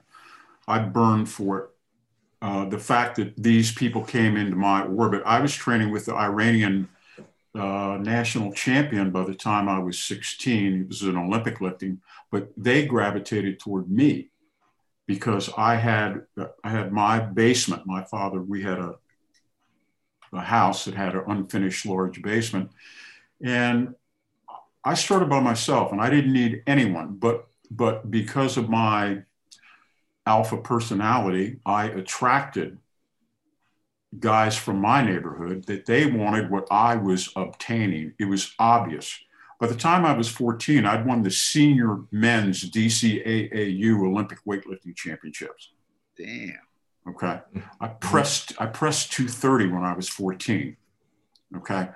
I 0.67 0.79
burned 0.79 1.29
for 1.29 1.59
it. 1.59 1.69
Uh, 2.41 2.65
the 2.65 2.79
fact 2.79 3.15
that 3.17 3.41
these 3.41 3.71
people 3.71 4.03
came 4.03 4.35
into 4.35 4.55
my 4.55 4.83
orbit, 4.83 5.21
I 5.25 5.39
was 5.39 5.53
training 5.53 5.91
with 5.91 6.05
the 6.05 6.15
Iranian 6.15 6.89
uh, 7.53 7.97
national 8.01 8.51
champion 8.53 9.11
by 9.11 9.23
the 9.23 9.35
time 9.35 9.69
I 9.69 9.79
was 9.79 9.99
16. 9.99 10.73
He 10.73 10.83
was 10.83 11.03
an 11.03 11.17
Olympic 11.17 11.61
lifting, 11.61 12.01
but 12.31 12.49
they 12.57 12.85
gravitated 12.85 13.59
toward 13.59 13.89
me 13.89 14.29
because 15.05 15.49
I 15.57 15.75
had 15.75 16.25
I 16.63 16.69
had 16.69 16.91
my 16.91 17.19
basement. 17.19 17.85
My 17.85 18.03
father, 18.03 18.41
we 18.41 18.61
had 18.61 18.79
a 18.79 18.95
a 20.33 20.41
house 20.41 20.85
that 20.85 20.95
had 20.95 21.13
an 21.13 21.23
unfinished 21.27 21.85
large 21.85 22.21
basement, 22.21 22.71
and 23.41 23.93
I 24.83 24.95
started 24.95 25.29
by 25.29 25.39
myself 25.39 25.91
and 25.91 26.01
I 26.01 26.09
didn't 26.09 26.33
need 26.33 26.63
anyone, 26.67 27.15
but 27.17 27.47
but 27.69 28.11
because 28.11 28.57
of 28.57 28.69
my 28.69 29.23
alpha 30.25 30.57
personality, 30.57 31.59
I 31.65 31.85
attracted 31.85 32.77
guys 34.19 34.57
from 34.57 34.81
my 34.81 35.03
neighborhood 35.03 35.65
that 35.67 35.85
they 35.85 36.05
wanted 36.05 36.51
what 36.51 36.67
I 36.69 36.95
was 36.95 37.29
obtaining. 37.35 38.13
It 38.19 38.25
was 38.25 38.53
obvious. 38.59 39.17
By 39.59 39.67
the 39.67 39.75
time 39.75 40.05
I 40.05 40.13
was 40.13 40.27
14, 40.27 40.85
I'd 40.85 41.05
won 41.05 41.21
the 41.21 41.31
senior 41.31 41.99
men's 42.11 42.69
DCAAU 42.69 44.05
Olympic 44.05 44.39
weightlifting 44.45 44.95
championships. 44.95 45.71
Damn. 46.17 46.57
Okay. 47.07 47.39
I 47.79 47.87
pressed 47.87 48.53
I 48.59 48.65
pressed 48.65 49.11
230 49.13 49.67
when 49.67 49.83
I 49.83 49.93
was 49.93 50.09
14. 50.09 50.75
Okay. 51.57 51.89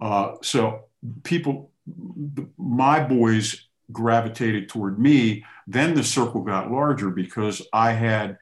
Uh, 0.00 0.34
so 0.42 0.84
people, 1.22 1.70
my 2.58 3.00
boys 3.02 3.66
gravitated 3.92 4.68
toward 4.68 4.98
me. 4.98 5.44
Then 5.66 5.94
the 5.94 6.04
circle 6.04 6.42
got 6.42 6.70
larger 6.70 7.10
because 7.10 7.62
I 7.72 7.92
had 7.92 8.38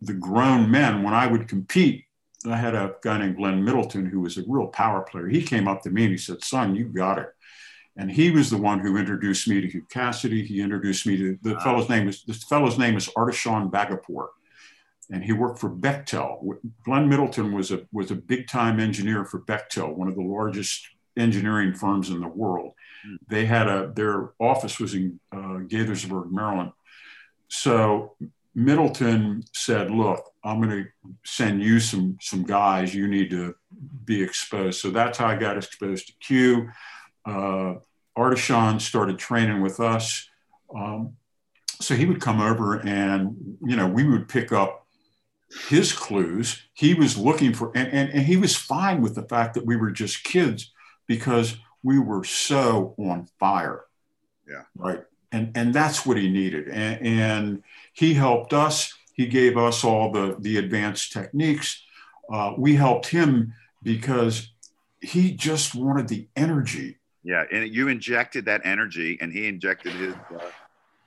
the 0.00 0.14
grown 0.14 0.70
men 0.70 1.02
when 1.02 1.14
I 1.14 1.26
would 1.26 1.48
compete. 1.48 2.04
I 2.46 2.56
had 2.56 2.74
a 2.74 2.94
guy 3.02 3.18
named 3.18 3.36
Glenn 3.36 3.64
Middleton 3.64 4.06
who 4.06 4.20
was 4.20 4.38
a 4.38 4.44
real 4.46 4.68
power 4.68 5.02
player. 5.02 5.28
He 5.28 5.42
came 5.42 5.66
up 5.66 5.82
to 5.82 5.90
me 5.90 6.04
and 6.04 6.12
he 6.12 6.18
said, 6.18 6.44
Son, 6.44 6.74
you 6.74 6.86
got 6.86 7.18
it. 7.18 7.28
And 7.96 8.10
he 8.10 8.30
was 8.30 8.48
the 8.48 8.58
one 8.58 8.78
who 8.78 8.96
introduced 8.96 9.48
me 9.48 9.60
to 9.60 9.68
Hugh 9.68 9.86
Cassidy. 9.90 10.44
He 10.44 10.60
introduced 10.60 11.04
me 11.04 11.16
to 11.16 11.38
the 11.42 11.58
fellow's 11.60 11.88
name 11.88 12.08
is 12.08 12.22
the 12.22 12.34
fellow's 12.34 12.78
name 12.78 12.96
is 12.96 13.08
Artishan 13.08 13.72
Bagapur 13.72 14.28
and 15.10 15.24
he 15.24 15.32
worked 15.32 15.58
for 15.58 15.70
Bechtel. 15.70 16.58
Glenn 16.84 17.08
Middleton 17.08 17.52
was 17.52 17.70
a 17.70 17.86
was 17.92 18.10
a 18.10 18.16
big 18.16 18.46
time 18.46 18.78
engineer 18.80 19.24
for 19.24 19.40
Bechtel, 19.40 19.94
one 19.94 20.08
of 20.08 20.14
the 20.14 20.22
largest 20.22 20.86
engineering 21.18 21.74
firms 21.74 22.10
in 22.10 22.20
the 22.20 22.28
world. 22.28 22.72
Hmm. 23.04 23.16
They 23.28 23.44
had 23.44 23.68
a 23.68 23.92
their 23.94 24.32
office 24.40 24.78
was 24.78 24.94
in 24.94 25.20
uh, 25.32 25.64
Gaithersburg, 25.66 26.30
Maryland. 26.30 26.72
So 27.48 28.16
Middleton 28.54 29.44
said, 29.52 29.90
"Look, 29.90 30.24
I'm 30.44 30.60
going 30.60 30.84
to 30.84 30.88
send 31.24 31.62
you 31.62 31.80
some 31.80 32.18
some 32.20 32.44
guys. 32.44 32.94
You 32.94 33.08
need 33.08 33.30
to 33.30 33.54
be 34.04 34.22
exposed." 34.22 34.80
So 34.80 34.90
that's 34.90 35.18
how 35.18 35.26
I 35.26 35.36
got 35.36 35.56
exposed 35.56 36.08
to 36.08 36.12
Hugh. 36.20 36.70
Uh, 37.24 37.74
Artishan 38.16 38.80
started 38.80 39.18
training 39.18 39.60
with 39.62 39.78
us. 39.80 40.28
Um, 40.74 41.16
so 41.80 41.94
he 41.94 42.06
would 42.06 42.20
come 42.20 42.40
over 42.40 42.80
and 42.86 43.56
you 43.64 43.76
know 43.76 43.86
we 43.86 44.04
would 44.04 44.28
pick 44.28 44.52
up 44.52 44.86
his 45.68 45.92
clues 45.92 46.62
he 46.74 46.94
was 46.94 47.16
looking 47.16 47.54
for 47.54 47.72
and, 47.74 47.88
and, 47.88 48.10
and 48.10 48.26
he 48.26 48.36
was 48.36 48.56
fine 48.56 49.00
with 49.00 49.14
the 49.14 49.22
fact 49.22 49.54
that 49.54 49.64
we 49.64 49.76
were 49.76 49.90
just 49.90 50.24
kids 50.24 50.72
because 51.08 51.56
we 51.82 51.98
were 51.98 52.22
so 52.24 52.94
on 52.98 53.26
fire 53.40 53.84
Yeah. 54.48 54.62
right 54.76 55.02
and 55.32 55.50
and 55.56 55.74
that's 55.74 56.06
what 56.06 56.16
he 56.16 56.28
needed 56.28 56.68
and, 56.68 57.04
and 57.06 57.62
he 57.92 58.14
helped 58.14 58.52
us 58.52 58.94
he 59.14 59.26
gave 59.26 59.56
us 59.56 59.82
all 59.82 60.12
the 60.12 60.36
the 60.38 60.58
advanced 60.58 61.12
techniques 61.12 61.82
uh, 62.32 62.52
we 62.56 62.76
helped 62.76 63.06
him 63.08 63.52
because 63.82 64.52
he 65.00 65.32
just 65.32 65.74
wanted 65.74 66.06
the 66.08 66.28
energy 66.36 66.98
Yeah, 67.24 67.44
and 67.52 67.74
you 67.74 67.88
injected 67.88 68.44
that 68.46 68.60
energy, 68.64 69.16
and 69.20 69.32
he 69.32 69.46
injected 69.48 69.92
his 69.92 70.14
uh, 70.14 70.50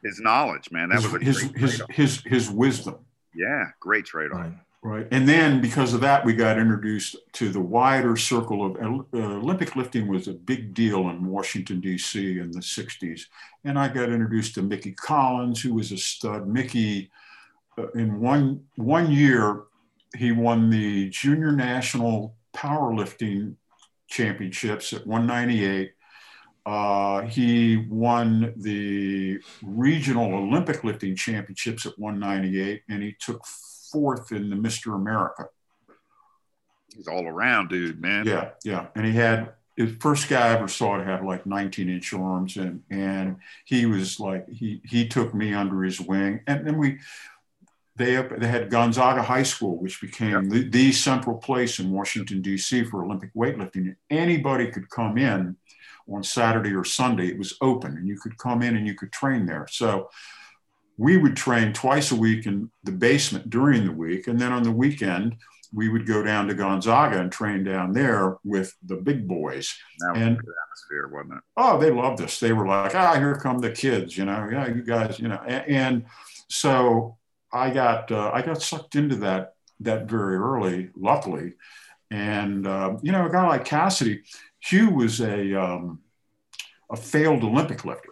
his 0.03 0.19
knowledge, 0.19 0.71
man. 0.71 0.89
That 0.89 1.01
his, 1.03 1.11
was 1.11 1.21
a 1.21 1.25
his, 1.25 1.39
great 1.39 1.57
his, 1.57 1.69
trade-off. 1.77 1.95
his, 1.95 2.21
his 2.25 2.49
wisdom 2.49 2.95
Yeah, 3.35 3.65
great 3.79 4.05
trade-off. 4.05 4.39
Right. 4.41 4.53
Right. 4.83 5.07
And 5.11 5.29
then 5.29 5.61
because 5.61 5.93
of 5.93 6.01
that, 6.01 6.25
we 6.25 6.33
got 6.33 6.57
introduced 6.57 7.15
to 7.33 7.49
the 7.49 7.59
wider 7.59 8.17
circle 8.17 8.65
of 8.65 8.77
uh, 9.13 9.17
Olympic 9.17 9.75
lifting 9.75 10.07
was 10.07 10.27
a 10.27 10.33
big 10.33 10.73
deal 10.73 11.09
in 11.09 11.23
Washington, 11.27 11.79
D.C. 11.79 12.39
in 12.39 12.51
the 12.51 12.61
60s. 12.61 13.25
And 13.63 13.77
I 13.77 13.89
got 13.89 14.09
introduced 14.09 14.55
to 14.55 14.63
Mickey 14.63 14.93
Collins, 14.93 15.61
who 15.61 15.75
was 15.75 15.91
a 15.91 15.97
stud. 15.97 16.47
Mickey, 16.47 17.11
uh, 17.77 17.91
in 17.91 18.19
one, 18.19 18.65
one 18.75 19.11
year, 19.11 19.65
he 20.17 20.31
won 20.31 20.71
the 20.71 21.09
junior 21.09 21.51
national 21.51 22.35
powerlifting 22.51 23.55
championships 24.07 24.93
at 24.93 25.05
198. 25.05 25.91
Uh, 26.65 27.21
he 27.21 27.85
won 27.87 28.51
the 28.57 29.39
regional 29.61 30.33
Olympic 30.33 30.83
lifting 30.83 31.15
championships 31.15 31.85
at 31.85 31.97
198, 31.99 32.81
and 32.89 33.03
he 33.03 33.15
took 33.19 33.45
fourth 33.91 34.31
in 34.31 34.49
the 34.49 34.55
Mr. 34.55 34.95
America. 34.95 35.49
He's 36.95 37.07
all 37.07 37.27
around, 37.27 37.69
dude, 37.69 38.01
man. 38.01 38.25
Yeah, 38.25 38.49
yeah. 38.63 38.87
And 38.95 39.05
he 39.05 39.13
had 39.13 39.53
his 39.77 39.95
first 39.99 40.29
guy 40.29 40.49
I 40.49 40.53
ever 40.53 40.67
saw 40.67 40.99
it 40.99 41.05
had 41.05 41.23
like 41.23 41.45
19 41.45 41.89
inch 41.89 42.13
arms, 42.13 42.57
and 42.57 42.83
and 42.89 43.37
he 43.65 43.85
was 43.85 44.19
like 44.19 44.47
he 44.49 44.81
he 44.83 45.07
took 45.07 45.33
me 45.33 45.53
under 45.53 45.83
his 45.83 46.01
wing, 46.01 46.41
and 46.47 46.67
then 46.67 46.77
we 46.77 46.99
they 47.95 48.21
they 48.37 48.47
had 48.47 48.69
Gonzaga 48.69 49.21
High 49.21 49.43
School, 49.43 49.77
which 49.77 50.01
became 50.01 50.49
the, 50.49 50.67
the 50.69 50.91
central 50.91 51.37
place 51.37 51.79
in 51.79 51.91
Washington 51.91 52.41
D.C. 52.41 52.85
for 52.85 53.03
Olympic 53.03 53.33
weightlifting. 53.33 53.95
Anybody 54.09 54.71
could 54.71 54.89
come 54.89 55.17
in 55.17 55.55
on 56.11 56.23
Saturday 56.23 56.73
or 56.73 56.83
Sunday. 56.83 57.27
It 57.27 57.37
was 57.37 57.57
open, 57.61 57.97
and 57.97 58.07
you 58.07 58.19
could 58.19 58.37
come 58.37 58.61
in 58.61 58.75
and 58.75 58.87
you 58.87 58.95
could 58.95 59.11
train 59.11 59.45
there. 59.45 59.67
So 59.69 60.09
we 60.97 61.17
would 61.17 61.35
train 61.35 61.73
twice 61.73 62.11
a 62.11 62.15
week 62.15 62.45
in 62.45 62.69
the 62.83 62.91
basement 62.91 63.49
during 63.49 63.85
the 63.85 63.91
week. 63.91 64.27
And 64.27 64.39
then 64.39 64.51
on 64.51 64.63
the 64.63 64.71
weekend, 64.71 65.35
we 65.73 65.89
would 65.89 66.05
go 66.05 66.21
down 66.21 66.47
to 66.47 66.53
Gonzaga 66.53 67.19
and 67.19 67.31
train 67.31 67.63
down 67.63 67.93
there 67.93 68.37
with 68.43 68.75
the 68.83 68.97
big 68.97 69.27
boys. 69.27 69.73
That 69.99 70.13
was 70.13 70.21
and, 70.21 70.37
a 70.37 70.41
good 70.41 70.53
atmosphere, 70.65 71.07
wasn't 71.07 71.33
it? 71.35 71.43
Oh, 71.55 71.79
they 71.79 71.91
loved 71.91 72.21
us. 72.21 72.39
They 72.39 72.51
were 72.51 72.67
like, 72.67 72.93
ah, 72.93 73.15
here 73.15 73.35
come 73.35 73.59
the 73.59 73.71
kids, 73.71 74.17
you 74.17 74.25
know, 74.25 74.49
yeah, 74.51 74.67
you 74.67 74.83
guys, 74.83 75.19
you 75.19 75.29
know. 75.29 75.39
And, 75.47 75.67
and 75.69 76.05
so 76.49 77.17
I 77.53 77.69
got 77.69 78.11
uh, 78.11 78.31
I 78.33 78.41
got 78.41 78.61
sucked 78.61 78.95
into 78.95 79.15
that 79.17 79.55
that 79.79 80.09
very 80.09 80.35
early, 80.35 80.89
luckily. 80.95 81.53
And 82.09 82.67
uh, 82.67 82.97
you 83.01 83.11
know, 83.11 83.25
a 83.25 83.31
guy 83.31 83.47
like 83.47 83.65
Cassidy, 83.65 84.23
Hugh 84.59 84.89
was 84.89 85.21
a 85.21 85.53
um, 85.53 86.01
a 86.89 86.97
failed 86.97 87.43
Olympic 87.43 87.85
lifter 87.85 88.10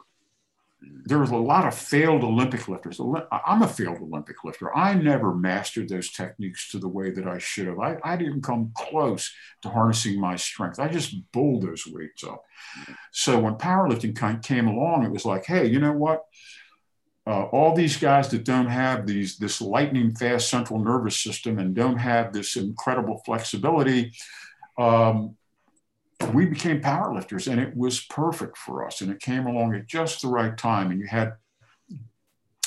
there 0.81 1.19
was 1.19 1.31
a 1.31 1.37
lot 1.37 1.67
of 1.67 1.75
failed 1.75 2.23
Olympic 2.23 2.67
lifters. 2.67 3.01
I'm 3.01 3.61
a 3.61 3.67
failed 3.67 4.01
Olympic 4.01 4.43
lifter. 4.43 4.75
I 4.75 4.93
never 4.93 5.33
mastered 5.33 5.89
those 5.89 6.09
techniques 6.11 6.71
to 6.71 6.79
the 6.79 6.87
way 6.87 7.11
that 7.11 7.27
I 7.27 7.37
should 7.37 7.67
have. 7.67 7.79
I, 7.79 7.97
I 8.03 8.15
didn't 8.15 8.43
come 8.43 8.71
close 8.75 9.33
to 9.61 9.69
harnessing 9.69 10.19
my 10.19 10.37
strength. 10.37 10.79
I 10.79 10.87
just 10.87 11.15
bulled 11.33 11.63
those 11.63 11.85
weights 11.85 12.23
up. 12.23 12.43
So 13.11 13.39
when 13.39 13.55
powerlifting 13.55 14.43
came 14.43 14.67
along, 14.67 15.03
it 15.03 15.11
was 15.11 15.25
like, 15.25 15.45
hey, 15.45 15.67
you 15.67 15.79
know 15.79 15.93
what? 15.93 16.23
Uh, 17.27 17.43
all 17.51 17.75
these 17.75 17.97
guys 17.97 18.29
that 18.29 18.45
don't 18.45 18.67
have 18.67 19.05
these 19.05 19.37
this 19.37 19.61
lightning 19.61 20.15
fast 20.15 20.49
central 20.49 20.79
nervous 20.79 21.17
system 21.17 21.59
and 21.59 21.75
don't 21.75 21.97
have 21.97 22.31
this 22.31 22.55
incredible 22.55 23.21
flexibility, 23.25 24.13
um, 24.77 25.35
we 26.33 26.45
became 26.45 26.81
powerlifters 26.81 27.49
and 27.49 27.59
it 27.59 27.75
was 27.75 28.01
perfect 28.01 28.57
for 28.57 28.85
us. 28.85 29.01
And 29.01 29.11
it 29.11 29.19
came 29.19 29.47
along 29.47 29.75
at 29.75 29.87
just 29.87 30.21
the 30.21 30.27
right 30.27 30.55
time. 30.57 30.91
And 30.91 30.99
you 30.99 31.07
had 31.07 31.33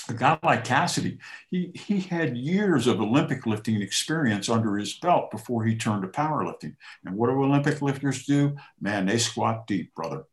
a 0.08 0.14
guy 0.14 0.38
like 0.42 0.64
Cassidy, 0.64 1.18
he, 1.50 1.70
he 1.74 2.00
had 2.00 2.36
years 2.36 2.86
of 2.86 3.00
Olympic 3.00 3.46
lifting 3.46 3.80
experience 3.80 4.48
under 4.48 4.76
his 4.76 4.94
belt 4.94 5.30
before 5.30 5.64
he 5.64 5.76
turned 5.76 6.02
to 6.02 6.08
powerlifting. 6.08 6.74
And 7.04 7.16
what 7.16 7.28
do 7.28 7.42
Olympic 7.42 7.80
lifters 7.82 8.24
do? 8.24 8.56
Man, 8.80 9.06
they 9.06 9.18
squat 9.18 9.66
deep, 9.66 9.94
brother. 9.94 10.24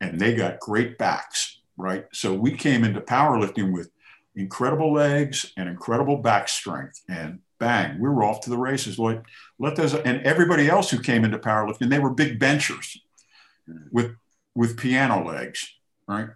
And 0.00 0.20
they 0.20 0.34
got 0.34 0.60
great 0.60 0.98
backs, 0.98 1.60
right? 1.76 2.06
So 2.12 2.34
we 2.34 2.52
came 2.52 2.84
into 2.84 3.00
powerlifting 3.00 3.72
with 3.72 3.90
incredible 4.34 4.92
legs 4.92 5.52
and 5.56 5.68
incredible 5.68 6.18
back 6.18 6.48
strength. 6.48 7.00
And 7.08 7.40
bang, 7.62 8.00
we 8.00 8.08
were 8.08 8.24
off 8.24 8.40
to 8.40 8.50
the 8.50 8.58
races. 8.58 8.98
Like, 8.98 9.22
let 9.60 9.76
those, 9.76 9.94
and 9.94 10.20
everybody 10.22 10.68
else 10.68 10.90
who 10.90 10.98
came 10.98 11.24
into 11.24 11.38
powerlifting, 11.38 11.90
they 11.90 12.00
were 12.00 12.10
big 12.10 12.40
benchers 12.40 13.00
with, 13.92 14.16
with 14.56 14.76
piano 14.76 15.24
legs, 15.24 15.72
right? 16.08 16.26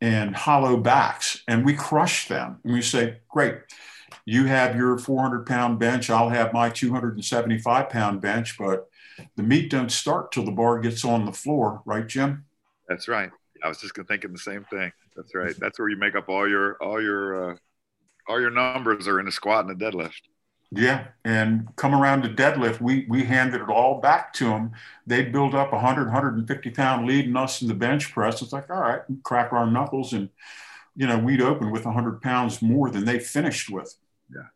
And 0.00 0.34
hollow 0.34 0.78
backs. 0.78 1.42
And 1.46 1.66
we 1.66 1.74
crushed 1.74 2.30
them. 2.30 2.60
And 2.64 2.72
we 2.72 2.80
say, 2.80 3.18
great, 3.28 3.58
you 4.24 4.46
have 4.46 4.74
your 4.74 4.96
400 4.96 5.44
pound 5.44 5.78
bench, 5.78 6.08
I'll 6.08 6.30
have 6.30 6.54
my 6.54 6.70
275 6.70 7.90
pound 7.90 8.22
bench, 8.22 8.56
but 8.58 8.88
the 9.36 9.42
meet 9.42 9.70
don't 9.70 9.92
start 9.92 10.32
till 10.32 10.46
the 10.46 10.50
bar 10.50 10.80
gets 10.80 11.04
on 11.04 11.26
the 11.26 11.32
floor, 11.32 11.82
right, 11.84 12.06
Jim? 12.06 12.46
That's 12.88 13.06
right. 13.06 13.30
I 13.62 13.68
was 13.68 13.78
just 13.78 13.94
thinking 14.08 14.32
the 14.32 14.38
same 14.38 14.64
thing. 14.64 14.92
That's 15.14 15.34
right. 15.34 15.54
That's 15.58 15.78
where 15.78 15.90
you 15.90 15.96
make 15.96 16.14
up 16.14 16.28
all 16.28 16.48
your 16.48 16.76
all 16.82 17.02
your 17.02 17.52
uh, 17.52 17.56
all 18.28 18.40
your 18.40 18.50
numbers 18.50 19.06
are 19.08 19.20
in 19.20 19.26
the 19.26 19.32
squat 19.32 19.66
and 19.66 19.78
the 19.78 19.84
deadlift. 19.84 20.22
Yeah, 20.72 21.08
and 21.24 21.68
come 21.76 21.94
around 21.94 22.22
to 22.22 22.28
deadlift, 22.28 22.80
we 22.80 23.06
we 23.08 23.24
handed 23.24 23.60
it 23.60 23.68
all 23.68 24.00
back 24.00 24.32
to 24.34 24.46
them. 24.46 24.72
They'd 25.06 25.30
build 25.30 25.54
up 25.54 25.68
a 25.68 25.76
100, 25.76 26.06
150 26.06 26.70
pound 26.70 27.06
lead 27.06 27.26
in 27.26 27.36
us 27.36 27.62
in 27.62 27.68
the 27.68 27.74
bench 27.74 28.12
press. 28.12 28.42
It's 28.42 28.52
like, 28.52 28.68
all 28.68 28.80
right, 28.80 29.02
crack 29.22 29.52
our 29.52 29.70
knuckles 29.70 30.12
and, 30.12 30.28
you 30.96 31.06
know, 31.06 31.18
we'd 31.18 31.40
open 31.40 31.70
with 31.70 31.84
100 31.84 32.20
pounds 32.20 32.62
more 32.62 32.90
than 32.90 33.04
they 33.04 33.20
finished 33.20 33.70
with. 33.70 33.94
Yeah. 34.28 34.48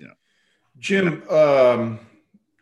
Yeah. 0.00 0.14
Jim, 0.80 1.22
um, 1.30 2.00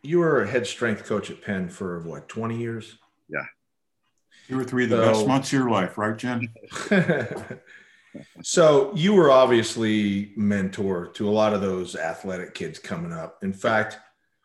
you 0.03 0.19
were 0.19 0.43
a 0.43 0.47
head 0.47 0.67
strength 0.67 1.05
coach 1.05 1.31
at 1.31 1.41
Penn 1.41 1.67
for 1.67 2.01
what, 2.01 2.29
20 2.29 2.57
years? 2.57 2.99
Yeah. 3.27 3.45
Two 4.47 4.59
or 4.59 4.63
three 4.63 4.83
of 4.83 4.91
the 4.91 4.97
so, 4.97 5.13
best 5.13 5.27
months 5.27 5.47
of 5.47 5.53
your 5.53 5.69
life, 5.69 5.97
right, 5.97 6.15
Jim? 6.15 6.53
so 8.43 8.91
you 8.95 9.13
were 9.13 9.31
obviously 9.31 10.33
mentor 10.35 11.07
to 11.07 11.29
a 11.29 11.31
lot 11.31 11.53
of 11.53 11.61
those 11.61 11.95
athletic 11.95 12.53
kids 12.53 12.79
coming 12.79 13.11
up. 13.11 13.43
In 13.43 13.53
fact, 13.53 13.97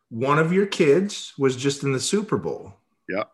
one 0.08 0.38
of 0.38 0.52
your 0.52 0.66
kids 0.66 1.32
was 1.38 1.56
just 1.56 1.82
in 1.82 1.92
the 1.92 2.00
Super 2.00 2.36
Bowl. 2.36 2.74
Yeah. 3.08 3.24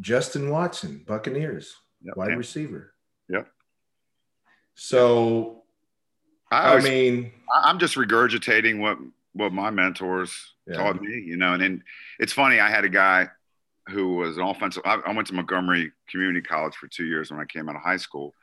Justin 0.00 0.50
Watson, 0.50 1.02
Buccaneers, 1.06 1.74
yep. 2.02 2.16
wide 2.16 2.36
receiver. 2.36 2.92
Yep. 3.28 3.48
So, 4.74 5.62
I, 6.50 6.68
always, 6.68 6.86
I, 6.86 6.88
mean, 6.88 7.32
I'm 7.52 7.78
just 7.78 7.96
regurgitating 7.96 8.78
what 8.80 8.98
what 9.32 9.52
my 9.52 9.70
mentors 9.70 10.54
yeah. 10.66 10.76
taught 10.76 11.00
me, 11.00 11.20
you 11.20 11.36
know. 11.36 11.54
And, 11.54 11.62
and 11.62 11.82
it's 12.18 12.32
funny, 12.32 12.60
I 12.60 12.70
had 12.70 12.84
a 12.84 12.88
guy 12.88 13.28
who 13.88 14.14
was 14.14 14.36
an 14.36 14.42
offensive. 14.42 14.82
I, 14.84 14.96
I 15.06 15.12
went 15.12 15.28
to 15.28 15.34
Montgomery 15.34 15.92
Community 16.08 16.42
College 16.42 16.74
for 16.74 16.88
two 16.88 17.04
years 17.04 17.30
when 17.30 17.40
I 17.40 17.44
came 17.44 17.68
out 17.68 17.76
of 17.76 17.82
high 17.82 17.96
school, 17.96 18.34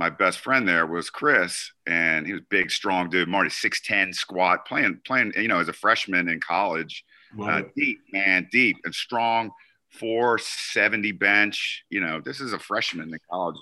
my 0.00 0.08
best 0.08 0.38
friend 0.38 0.66
there 0.66 0.86
was 0.86 1.10
Chris, 1.10 1.72
and 1.86 2.26
he 2.26 2.32
was 2.32 2.40
big, 2.48 2.70
strong 2.70 3.10
dude. 3.10 3.28
Marty, 3.28 3.50
six 3.50 3.82
ten 3.82 4.14
squat, 4.14 4.66
playing 4.66 4.98
playing. 5.06 5.34
You 5.36 5.46
know, 5.46 5.60
as 5.60 5.68
a 5.68 5.74
freshman 5.74 6.30
in 6.30 6.40
college, 6.40 7.04
uh, 7.40 7.62
deep 7.76 8.00
man, 8.10 8.48
deep 8.50 8.78
and 8.84 8.94
strong. 8.94 9.52
Four 9.90 10.38
seventy 10.38 11.12
bench. 11.12 11.84
You 11.90 12.00
know, 12.00 12.20
this 12.20 12.40
is 12.40 12.54
a 12.54 12.58
freshman 12.58 13.12
in 13.12 13.18
college, 13.30 13.56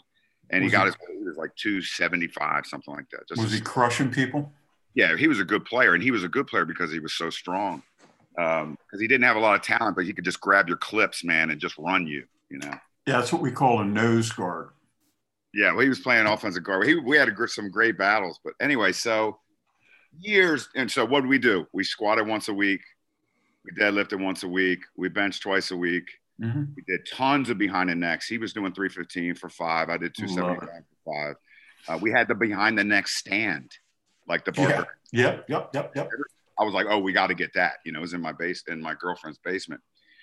and 0.51 0.62
was 0.62 0.70
he 0.70 0.76
got 0.76 0.84
he, 0.84 0.86
his 0.86 1.18
he 1.18 1.24
was 1.24 1.36
like 1.36 1.51
two 1.57 1.82
seventy 1.82 2.28
five, 2.28 2.66
something 2.66 2.95
like 2.95 3.11
that. 3.11 3.26
Just 3.28 3.43
was 3.43 3.53
he 3.53 3.61
crushing 3.61 4.11
people? 4.11 4.53
Yeah, 4.95 5.16
he 5.16 5.26
was 5.26 5.41
a 5.41 5.45
good 5.45 5.64
player, 5.64 5.95
and 5.95 6.03
he 6.03 6.12
was 6.12 6.22
a 6.22 6.28
good 6.28 6.47
player 6.47 6.64
because 6.64 6.93
he 6.93 7.01
was 7.01 7.14
so 7.14 7.30
strong. 7.30 7.82
Because 8.36 8.62
um, 8.62 8.78
he 9.01 9.09
didn't 9.09 9.24
have 9.24 9.36
a 9.36 9.41
lot 9.41 9.57
of 9.57 9.62
talent, 9.62 9.97
but 9.97 10.05
he 10.05 10.12
could 10.12 10.24
just 10.24 10.41
grab 10.41 10.68
your 10.68 10.76
clips, 10.76 11.24
man, 11.24 11.51
and 11.51 11.61
just 11.61 11.76
run 11.78 12.07
you. 12.07 12.24
You 12.49 12.59
know. 12.59 12.74
Yeah, 13.07 13.18
that's 13.18 13.32
what 13.32 13.43
we 13.43 13.51
call 13.51 13.80
a 13.80 13.84
nose 13.84 14.30
guard. 14.30 14.68
Yeah, 15.55 15.73
well, 15.73 15.81
he 15.81 15.89
was 15.89 16.01
playing 16.01 16.27
offensive 16.27 16.63
guard. 16.63 16.87
He, 16.87 16.95
we 16.95 17.17
had 17.17 17.29
a, 17.29 17.49
some 17.49 17.71
great 17.71 17.97
battles, 17.97 18.39
but 18.45 18.53
anyway, 18.61 18.93
so 18.93 19.39
years. 20.21 20.69
And 20.75 20.91
so 20.91 21.05
what 21.05 21.23
did 21.23 21.29
we 21.29 21.39
do? 21.39 21.67
We 21.73 21.85
squatted 21.85 22.27
once 22.27 22.49
a 22.49 22.55
week. 22.55 22.81
We 23.65 23.73
deadlifted 23.73 24.23
once 24.23 24.43
a 24.43 24.49
week. 24.49 24.81
We 24.97 25.09
benched 25.09 25.43
twice 25.43 25.71
a 25.71 25.77
week. 25.77 26.05
Mm-hmm. 26.41 26.65
We 26.77 26.83
did 26.87 27.07
tons 27.11 27.51
of 27.51 27.59
behind 27.59 27.91
the 27.91 27.95
necks. 27.95 28.29
He 28.29 28.39
was 28.39 28.53
doing 28.53 28.73
315 28.73 29.35
for 29.35 29.49
five. 29.49 29.89
I 29.89 29.97
did 29.97 30.15
275 30.15 30.69
for 30.69 31.13
five. 31.13 31.37
Uh, 31.89 31.99
we 32.01 32.11
had 32.11 32.29
the 32.29 32.35
behind 32.35 32.79
the 32.79 32.85
neck 32.85 33.09
stand, 33.09 33.71
like 34.29 34.45
the 34.45 34.53
barber. 34.53 34.87
Yeah. 35.13 35.23
Yep. 35.23 35.47
Yep. 35.49 35.71
Yep. 35.75 35.93
Yep. 35.97 36.11
I 36.59 36.65
was 36.65 36.75
like, 36.75 36.87
oh, 36.89 36.99
we 36.99 37.13
got 37.13 37.29
to 37.29 37.35
get 37.35 37.53
that. 37.55 37.75
You 37.85 37.93
know, 37.93 38.01
it 38.01 38.03
was 38.03 38.15
in 38.15 38.21
my 38.21 38.33
base 38.33 38.65
in 38.69 38.81
my 38.81 38.95
girlfriend's 38.95 39.39
basement. 39.39 39.81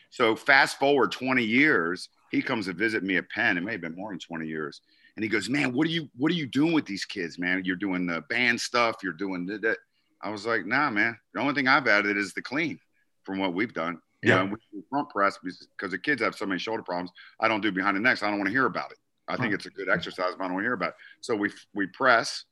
So 0.09 0.35
fast 0.35 0.79
forward 0.79 1.11
20 1.11 1.43
years, 1.43 2.09
he 2.31 2.41
comes 2.41 2.67
to 2.67 2.73
visit 2.73 3.03
me 3.03 3.17
at 3.17 3.29
Penn. 3.29 3.57
It 3.57 3.63
may 3.63 3.73
have 3.73 3.81
been 3.81 3.95
more 3.95 4.11
than 4.11 4.19
20 4.19 4.47
years 4.47 4.81
and 5.15 5.23
he 5.23 5.29
goes, 5.29 5.49
"Man, 5.49 5.73
what 5.73 5.87
are 5.87 5.91
you 5.91 6.09
what 6.17 6.31
are 6.31 6.35
you 6.35 6.47
doing 6.47 6.73
with 6.73 6.85
these 6.85 7.05
kids, 7.05 7.39
man? 7.39 7.63
You're 7.65 7.75
doing 7.75 8.05
the 8.05 8.21
band 8.29 8.59
stuff. 8.59 8.97
You're 9.03 9.13
doing 9.13 9.45
that." 9.45 9.77
I 10.21 10.29
was 10.29 10.45
like, 10.45 10.65
"Nah, 10.65 10.89
man. 10.89 11.17
The 11.33 11.41
only 11.41 11.53
thing 11.53 11.67
I've 11.67 11.87
added 11.87 12.17
is 12.17 12.33
the 12.33 12.41
clean 12.41 12.79
from 13.23 13.39
what 13.39 13.53
we've 13.53 13.73
done. 13.73 13.99
Yeah, 14.23 14.43
you 14.43 14.49
know, 14.49 14.57
front 14.89 15.09
press 15.09 15.37
because 15.43 15.91
the 15.91 15.97
kids 15.97 16.21
have 16.21 16.35
so 16.35 16.45
many 16.45 16.59
shoulder 16.59 16.83
problems. 16.83 17.11
I 17.39 17.47
don't 17.47 17.61
do 17.61 17.71
behind 17.71 17.95
the 17.95 18.01
necks. 18.01 18.23
I 18.23 18.29
don't 18.29 18.39
want 18.39 18.47
to 18.47 18.53
hear 18.53 18.65
about 18.65 18.91
it. 18.91 18.97
I 19.27 19.37
think 19.37 19.53
it's 19.53 19.65
a 19.65 19.71
good 19.71 19.89
exercise, 19.89 20.33
but 20.37 20.43
I 20.43 20.47
don't 20.47 20.53
want 20.53 20.63
to 20.63 20.67
hear 20.67 20.73
about 20.73 20.89
it. 20.89 20.95
So 21.21 21.35
we 21.35 21.51
we 21.73 21.87
press, 21.87 22.45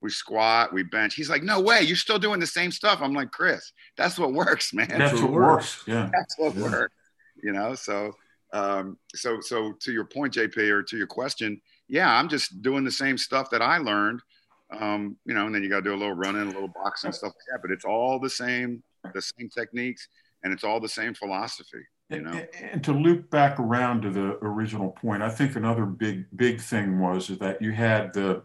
we 0.00 0.10
squat, 0.10 0.72
we 0.72 0.82
bench. 0.82 1.14
He's 1.14 1.30
like, 1.30 1.42
no 1.42 1.60
way, 1.60 1.82
you're 1.82 1.96
still 1.96 2.18
doing 2.18 2.40
the 2.40 2.46
same 2.46 2.70
stuff. 2.70 3.00
I'm 3.02 3.12
like, 3.12 3.30
Chris, 3.30 3.72
that's 3.96 4.18
what 4.18 4.32
works, 4.32 4.72
man. 4.72 4.88
That's, 4.88 5.12
that's 5.12 5.22
what 5.22 5.32
works. 5.32 5.78
works. 5.78 5.84
Yeah. 5.86 6.10
That's 6.12 6.38
what 6.38 6.56
yeah. 6.56 6.62
works. 6.62 6.94
You 7.42 7.52
know, 7.52 7.74
so 7.74 8.12
um, 8.52 8.98
so 9.14 9.40
so 9.40 9.72
to 9.80 9.92
your 9.92 10.04
point, 10.04 10.34
JP, 10.34 10.56
or 10.70 10.82
to 10.82 10.96
your 10.96 11.06
question, 11.06 11.60
yeah, 11.90 12.16
I'm 12.16 12.28
just 12.28 12.62
doing 12.62 12.84
the 12.84 12.90
same 12.90 13.18
stuff 13.18 13.50
that 13.50 13.62
I 13.62 13.78
learned. 13.78 14.22
Um, 14.70 15.16
you 15.24 15.34
know, 15.34 15.46
and 15.46 15.54
then 15.54 15.62
you 15.64 15.68
got 15.68 15.78
to 15.78 15.82
do 15.82 15.94
a 15.94 15.96
little 15.96 16.14
running, 16.14 16.42
a 16.42 16.46
little 16.46 16.68
boxing 16.68 17.10
stuff 17.12 17.32
like 17.32 17.46
that. 17.50 17.58
But 17.60 17.72
it's 17.72 17.84
all 17.84 18.20
the 18.20 18.30
same, 18.30 18.82
the 19.12 19.20
same 19.20 19.48
techniques, 19.48 20.08
and 20.44 20.52
it's 20.52 20.62
all 20.62 20.80
the 20.80 20.88
same 20.88 21.12
philosophy. 21.12 21.82
You 22.08 22.22
know? 22.22 22.42
And 22.60 22.82
to 22.84 22.92
loop 22.92 23.30
back 23.30 23.58
around 23.58 24.02
to 24.02 24.10
the 24.10 24.38
original 24.42 24.90
point, 24.90 25.22
I 25.22 25.30
think 25.30 25.56
another 25.56 25.86
big 25.86 26.26
big 26.36 26.60
thing 26.60 27.00
was 27.00 27.28
that 27.28 27.60
you 27.60 27.72
had 27.72 28.12
the 28.14 28.42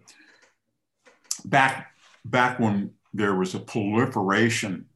back 1.46 1.92
back 2.26 2.60
when 2.60 2.92
there 3.14 3.36
was 3.36 3.54
a 3.54 3.60
proliferation 3.60 4.88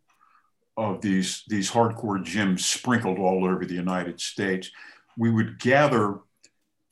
of 0.78 1.02
these 1.02 1.44
these 1.48 1.70
hardcore 1.70 2.24
gyms 2.24 2.62
sprinkled 2.62 3.20
all 3.20 3.46
over 3.46 3.66
the 3.66 3.76
United 3.76 4.20
States, 4.20 4.72
we 5.18 5.30
would 5.30 5.60
gather 5.60 6.20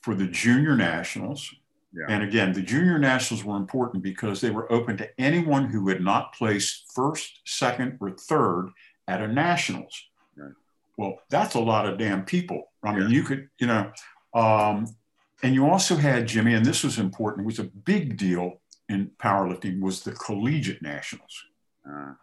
for 0.07 0.15
the 0.15 0.25
junior 0.25 0.73
nationals. 0.73 1.53
Yeah. 1.91 2.05
And 2.07 2.23
again, 2.23 2.53
the 2.53 2.61
junior 2.61 2.97
nationals 2.97 3.43
were 3.43 3.57
important 3.57 4.01
because 4.01 4.39
they 4.39 4.51
were 4.51 4.71
open 4.71 4.95
to 4.95 5.09
anyone 5.19 5.65
who 5.65 5.89
had 5.89 5.99
not 5.99 6.33
placed 6.33 6.85
first, 6.95 7.41
second, 7.43 7.97
or 7.99 8.11
third 8.11 8.69
at 9.09 9.21
a 9.21 9.27
nationals. 9.27 10.01
Right. 10.37 10.53
Well, 10.95 11.19
that's 11.29 11.55
a 11.55 11.59
lot 11.59 11.85
of 11.85 11.97
damn 11.97 12.23
people. 12.23 12.71
I 12.85 12.93
mean, 12.93 13.09
yeah. 13.09 13.15
you 13.17 13.23
could, 13.23 13.49
you 13.59 13.67
know, 13.67 13.91
um, 14.33 14.95
and 15.43 15.53
you 15.53 15.67
also 15.69 15.97
had 15.97 16.25
Jimmy, 16.25 16.53
and 16.53 16.65
this 16.65 16.85
was 16.85 16.99
important. 16.99 17.43
It 17.43 17.47
was 17.47 17.59
a 17.59 17.65
big 17.65 18.15
deal 18.15 18.61
in 18.87 19.11
powerlifting 19.21 19.81
was 19.81 20.03
the 20.03 20.13
collegiate 20.13 20.81
nationals. 20.81 21.43
Uh. 21.85 22.13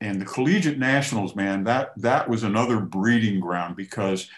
And 0.00 0.20
the 0.20 0.26
collegiate 0.26 0.80
nationals, 0.80 1.36
man, 1.36 1.62
that 1.64 1.92
that 1.98 2.28
was 2.28 2.42
another 2.42 2.80
breeding 2.80 3.38
ground 3.38 3.76
because 3.76 4.28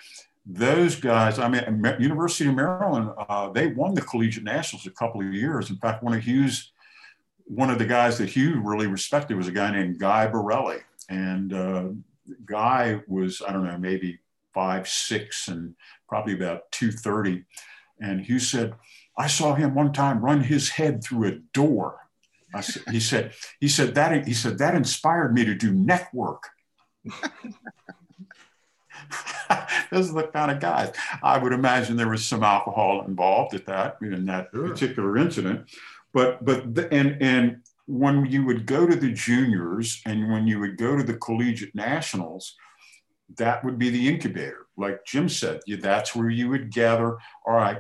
those 0.51 0.97
guys, 0.97 1.39
I 1.39 1.47
mean, 1.49 1.85
University 2.01 2.49
of 2.49 2.57
Maryland, 2.57 3.13
uh, 3.29 3.51
they 3.51 3.67
won 3.67 3.95
the 3.95 4.01
collegiate 4.01 4.45
nationals 4.45 4.87
a 4.87 4.91
couple 4.91 5.21
of 5.21 5.35
years. 5.35 5.69
In 5.69 5.77
fact, 5.77 6.03
one 6.03 6.15
of 6.15 6.23
Hughes, 6.23 6.73
one 7.45 7.69
of 7.69 7.79
the 7.79 7.85
guys 7.85 8.17
that 8.17 8.31
Hugh 8.31 8.63
really 8.65 8.87
respected 8.87 9.37
was 9.37 9.47
a 9.47 9.53
guy 9.53 9.71
named 9.71 9.99
Guy 9.99 10.27
Borelli. 10.27 10.79
And 11.11 11.53
uh, 11.53 11.89
Guy 12.47 13.01
was, 13.07 13.43
I 13.47 13.53
don't 13.53 13.67
know, 13.67 13.77
maybe 13.77 14.21
five, 14.55 14.89
six, 14.89 15.49
and 15.49 15.75
probably 16.09 16.33
about 16.33 16.73
230. 16.73 17.45
And 18.01 18.23
Hugh 18.23 18.39
said, 18.39 18.73
I 19.19 19.27
saw 19.27 19.55
him 19.55 19.75
one 19.75 19.93
time 19.93 20.25
run 20.25 20.43
his 20.43 20.71
head 20.71 21.05
through 21.05 21.29
a 21.29 21.39
door. 21.53 21.99
He 22.91 23.01
said, 23.01 23.33
he 23.61 23.69
said 23.69 23.95
that 23.97 24.27
he 24.27 24.33
said 24.33 24.57
that 24.57 24.75
inspired 24.75 25.35
me 25.35 25.45
to 25.45 25.55
do 25.55 25.71
neck 25.71 26.11
work. 26.15 26.45
Those 29.91 30.11
are 30.11 30.23
the 30.23 30.29
kind 30.29 30.51
of 30.51 30.61
guys. 30.61 30.93
I 31.23 31.39
would 31.39 31.53
imagine 31.53 31.97
there 31.97 32.09
was 32.09 32.25
some 32.25 32.43
alcohol 32.43 33.05
involved 33.07 33.55
at 33.55 33.67
that 33.67 33.97
in 34.03 34.27
that 34.27 34.49
sure. 34.55 34.69
particular 34.69 35.17
incident. 35.17 35.71
But 36.13 36.45
but 36.45 36.75
the, 36.75 36.93
and 36.93 37.17
and 37.21 37.63
when 37.87 38.27
you 38.27 38.45
would 38.45 38.67
go 38.67 38.87
to 38.87 38.95
the 38.95 39.13
juniors 39.13 40.03
and 40.05 40.31
when 40.31 40.47
you 40.47 40.61
would 40.61 40.77
go 40.77 40.97
to 40.97 41.03
the 41.03 41.15
collegiate 41.15 41.75
nationals, 41.75 42.55
that 43.37 43.65
would 43.65 43.79
be 43.79 43.91
the 43.91 44.09
incubator. 44.09 44.67
Like 44.77 45.05
Jim 45.05 45.29
said, 45.29 45.61
that's 45.81 46.15
where 46.15 46.29
you 46.29 46.49
would 46.51 46.71
gather, 46.71 47.19
all 47.47 47.55
right, 47.55 47.79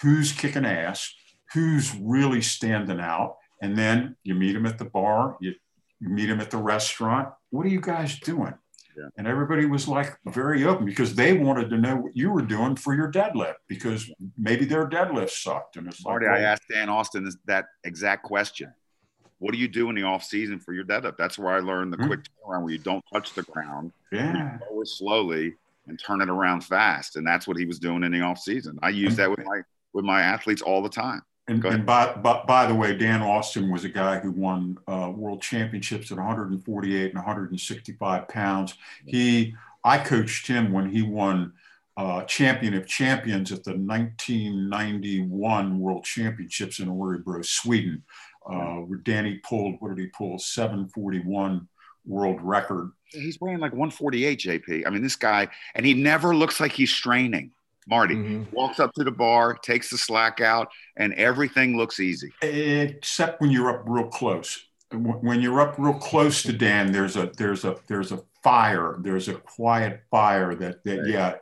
who's 0.00 0.32
kicking 0.32 0.64
ass, 0.64 1.14
who's 1.52 1.94
really 1.96 2.42
standing 2.42 3.00
out. 3.00 3.36
And 3.62 3.76
then 3.76 4.16
you 4.24 4.34
meet 4.34 4.52
them 4.52 4.66
at 4.66 4.78
the 4.78 4.86
bar, 4.86 5.36
you, 5.40 5.54
meet 6.00 6.26
them 6.26 6.40
at 6.40 6.50
the 6.50 6.56
restaurant. 6.56 7.28
What 7.50 7.66
are 7.66 7.70
you 7.70 7.80
guys 7.80 8.18
doing? 8.18 8.54
Yeah. 8.96 9.08
And 9.16 9.26
everybody 9.26 9.66
was 9.66 9.88
like 9.88 10.16
very 10.26 10.64
open 10.64 10.84
because 10.84 11.14
they 11.14 11.32
wanted 11.32 11.70
to 11.70 11.78
know 11.78 11.96
what 11.96 12.16
you 12.16 12.30
were 12.30 12.42
doing 12.42 12.76
for 12.76 12.94
your 12.94 13.10
deadlift 13.10 13.54
because 13.68 14.10
maybe 14.36 14.64
their 14.64 14.88
deadlift 14.88 15.30
sucked. 15.30 15.76
And 15.76 15.86
it's 15.86 16.04
Marty, 16.04 16.26
like, 16.26 16.38
I 16.38 16.40
asked 16.42 16.64
Dan 16.70 16.88
Austin 16.88 17.30
that 17.46 17.66
exact 17.84 18.24
question. 18.24 18.72
What 19.38 19.52
do 19.52 19.58
you 19.58 19.68
do 19.68 19.88
in 19.88 19.96
the 19.96 20.02
off 20.02 20.22
season 20.22 20.58
for 20.58 20.74
your 20.74 20.84
deadlift? 20.84 21.16
That's 21.16 21.38
where 21.38 21.54
I 21.54 21.60
learned 21.60 21.92
the 21.92 21.96
mm-hmm. 21.96 22.08
quick 22.08 22.20
turnaround 22.20 22.62
where 22.62 22.72
you 22.72 22.78
don't 22.78 23.04
touch 23.12 23.32
the 23.32 23.42
ground. 23.42 23.92
Yeah. 24.12 24.58
You 24.70 24.84
slowly 24.84 25.54
and 25.86 25.98
turn 25.98 26.20
it 26.20 26.28
around 26.28 26.62
fast. 26.62 27.16
And 27.16 27.26
that's 27.26 27.46
what 27.46 27.56
he 27.56 27.66
was 27.66 27.78
doing 27.78 28.04
in 28.04 28.12
the 28.12 28.20
off 28.20 28.38
season. 28.38 28.78
I 28.82 28.90
use 28.90 29.16
that 29.16 29.30
with 29.30 29.40
my 29.40 29.62
with 29.92 30.04
my 30.04 30.20
athletes 30.22 30.62
all 30.62 30.82
the 30.82 30.88
time. 30.88 31.22
And, 31.50 31.64
and 31.64 31.84
by, 31.84 32.12
by, 32.14 32.44
by, 32.46 32.66
the 32.66 32.74
way, 32.74 32.96
Dan 32.96 33.22
Austin 33.22 33.70
was 33.70 33.84
a 33.84 33.88
guy 33.88 34.20
who 34.20 34.30
won 34.30 34.78
uh, 34.86 35.10
world 35.14 35.42
championships 35.42 36.12
at 36.12 36.18
148 36.18 37.06
and 37.06 37.14
165 37.14 38.28
pounds. 38.28 38.74
He, 39.04 39.56
I 39.82 39.98
coached 39.98 40.46
him 40.46 40.72
when 40.72 40.90
he 40.90 41.02
won 41.02 41.54
uh, 41.96 42.22
champion 42.24 42.74
of 42.74 42.86
champions 42.86 43.50
at 43.50 43.64
the 43.64 43.72
1991 43.72 45.80
World 45.80 46.04
Championships 46.04 46.78
in 46.78 46.88
Örebro, 46.88 47.44
Sweden, 47.44 48.04
uh, 48.46 48.76
where 48.76 49.00
Danny 49.00 49.38
pulled, 49.38 49.74
what 49.80 49.88
did 49.88 49.98
he 49.98 50.06
pull? 50.06 50.38
741 50.38 51.66
world 52.06 52.40
record 52.40 52.92
he's 53.12 53.40
weighing 53.40 53.58
like 53.58 53.72
148, 53.72 54.38
JP. 54.38 54.86
I 54.86 54.90
mean, 54.90 55.02
this 55.02 55.16
guy, 55.16 55.48
and 55.74 55.84
he 55.84 55.94
never 55.94 56.34
looks 56.34 56.60
like 56.60 56.72
he's 56.72 56.92
straining. 56.92 57.52
Marty 57.88 58.14
mm-hmm. 58.14 58.54
walks 58.54 58.78
up 58.78 58.92
to 58.94 59.04
the 59.04 59.10
bar, 59.10 59.54
takes 59.54 59.90
the 59.90 59.98
slack 59.98 60.40
out, 60.40 60.68
and 60.96 61.14
everything 61.14 61.76
looks 61.76 62.00
easy. 62.00 62.32
Except 62.42 63.40
when 63.40 63.50
you're 63.50 63.70
up 63.70 63.82
real 63.86 64.08
close. 64.08 64.66
When 64.92 65.40
you're 65.40 65.60
up 65.60 65.76
real 65.78 65.94
close 65.94 66.42
to 66.42 66.52
Dan, 66.52 66.90
there's 66.90 67.16
a 67.16 67.30
there's 67.36 67.64
a 67.64 67.76
there's 67.86 68.10
a 68.10 68.20
fire. 68.42 68.96
There's 69.00 69.28
a 69.28 69.34
quiet 69.34 70.02
fire 70.10 70.54
that 70.56 70.82
that 70.84 71.06
yeah. 71.06 71.36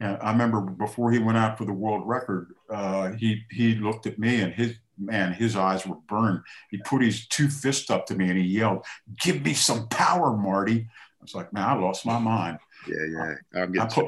I 0.00 0.30
remember 0.30 0.60
before 0.60 1.10
he 1.10 1.18
went 1.18 1.38
out 1.38 1.58
for 1.58 1.64
the 1.64 1.72
world 1.72 2.06
record, 2.06 2.54
uh, 2.70 3.12
he 3.12 3.42
he 3.50 3.74
looked 3.74 4.06
at 4.06 4.18
me 4.18 4.42
and 4.42 4.52
his 4.52 4.74
man, 4.96 5.32
his 5.32 5.56
eyes 5.56 5.86
were 5.86 5.96
burned. 6.08 6.40
He 6.70 6.78
put 6.78 7.02
his 7.02 7.26
two 7.26 7.48
fists 7.48 7.90
up 7.90 8.06
to 8.06 8.14
me 8.14 8.28
and 8.28 8.38
he 8.38 8.44
yelled, 8.44 8.84
"Give 9.20 9.42
me 9.42 9.54
some 9.54 9.88
power, 9.88 10.36
Marty!" 10.36 10.86
I 11.24 11.24
was 11.24 11.34
like, 11.34 11.52
man, 11.54 11.66
I 11.66 11.74
lost 11.74 12.04
my 12.04 12.18
mind. 12.18 12.58
Yeah, 12.86 13.34
yeah. 13.54 13.82
I 13.82 13.86
put, 13.86 14.06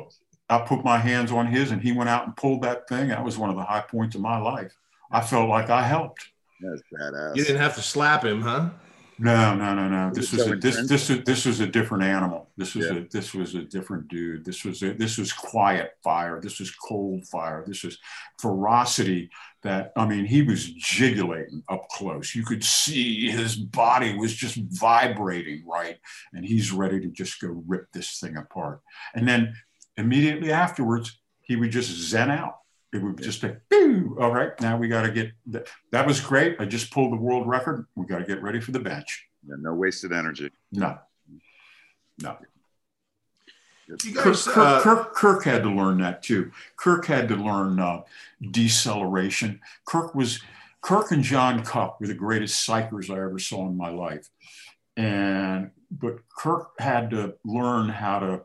I 0.49 0.59
put 0.59 0.85
my 0.85 0.99
hands 0.99 1.33
on 1.33 1.47
his 1.47 1.71
and 1.71 1.83
he 1.83 1.93
went 1.93 2.09
out 2.09 2.27
and 2.27 2.37
pulled 2.37 2.63
that 2.63 2.89
thing. 2.89 3.09
That 3.09 3.25
was 3.25 3.37
one 3.37 3.51
of 3.51 3.57
the 3.57 3.65
high 3.65 3.81
points 3.81 4.15
of 4.15 4.21
my 4.21 4.39
life. 4.39 4.77
I 5.11 5.21
felt 5.21 5.49
like 5.49 5.71
I 5.71 5.83
helped. 5.83 6.29
That's 6.61 6.83
badass. 6.93 7.37
You 7.37 7.45
didn't 7.45 7.61
have 7.61 7.75
to 7.77 7.83
slap 7.83 8.25
him, 8.25 8.41
huh? 8.41 8.71
No, 9.19 9.55
no, 9.55 9.75
no, 9.75 9.89
no. 9.89 10.11
This 10.13 10.31
was 10.33 10.47
a, 10.47 10.57
this 10.57 10.87
this 10.89 11.09
was 11.09 11.25
this 11.25 11.47
was 11.47 11.61
a 11.61 11.67
different 11.67 12.05
animal. 12.05 12.51
This 12.59 12.75
was 12.75 12.87
yeah. 12.87 12.99
a 12.99 13.09
this 13.11 13.33
was 13.33 13.55
a 13.55 13.63
different 13.63 14.09
dude. 14.09 14.45
This 14.45 14.63
was 14.63 14.83
a, 14.83 14.93
this 14.93 15.17
was 15.17 15.33
quiet 15.33 15.93
fire. 16.05 16.39
This 16.39 16.59
was 16.59 16.71
cold 16.71 17.27
fire. 17.27 17.65
This 17.67 17.83
was 17.83 17.99
ferocity. 18.39 19.31
That 19.63 19.93
I 19.97 20.07
mean, 20.07 20.27
he 20.27 20.43
was 20.43 20.71
jiggulating 20.71 21.63
up 21.71 21.89
close. 21.89 22.35
You 22.35 22.45
could 22.45 22.63
see 22.63 23.31
his 23.31 23.57
body 23.57 24.17
was 24.17 24.35
just 24.35 24.57
vibrating 24.57 25.65
right, 25.67 25.99
and 26.35 26.45
he's 26.45 26.71
ready 26.71 27.01
to 27.01 27.09
just 27.09 27.41
go 27.41 27.65
rip 27.67 27.91
this 27.93 28.21
thing 28.21 28.37
apart. 28.37 28.83
And 29.15 29.27
then 29.27 29.55
immediately 29.97 30.53
afterwards, 30.53 31.19
he 31.43 31.57
would 31.57 31.71
just 31.71 31.91
zen 31.91 32.31
out 32.31 32.57
it 32.97 33.03
would 33.03 33.23
just 33.23 33.43
be, 33.43 34.03
all 34.19 34.33
right, 34.33 34.59
now 34.61 34.77
we 34.77 34.89
got 34.89 35.03
to 35.03 35.11
get 35.11 35.33
that. 35.47 35.69
That 35.93 36.07
was 36.07 36.21
great. 36.21 36.57
I 36.59 36.65
just 36.65 36.91
pulled 36.91 37.13
the 37.13 37.17
world 37.17 37.47
record. 37.47 37.87
We 37.95 38.07
got 38.07 38.19
to 38.19 38.25
get 38.25 38.43
ready 38.43 38.61
for 38.61 38.73
the 38.73 38.81
bench. 38.81 39.27
Yeah, 39.47 39.57
no 39.59 39.75
wasted 39.75 40.13
energy. 40.13 40.51
No, 40.73 40.99
no. 42.23 42.37
Guys, 43.89 44.47
Kirk, 44.47 44.57
uh, 44.57 44.81
Kirk, 44.81 45.15
Kirk, 45.15 45.45
had 45.45 45.63
to 45.63 45.71
learn 45.71 45.99
that 45.99 46.23
too. 46.23 46.51
Kirk 46.77 47.07
had 47.07 47.29
to 47.29 47.37
learn 47.37 47.79
uh, 47.79 48.03
deceleration. 48.51 49.61
Kirk 49.85 50.13
was 50.13 50.41
Kirk 50.81 51.13
and 51.13 51.23
John 51.23 51.63
Kuc 51.63 52.01
were 52.01 52.09
the 52.09 52.15
greatest 52.15 52.69
psychers 52.69 53.11
I 53.11 53.23
ever 53.23 53.39
saw 53.39 53.69
in 53.69 53.77
my 53.77 53.91
life, 53.91 54.29
and 54.97 55.71
but 55.89 56.17
Kirk 56.37 56.71
had 56.81 57.11
to 57.11 57.35
learn 57.45 57.89
how 57.89 58.19
to 58.19 58.43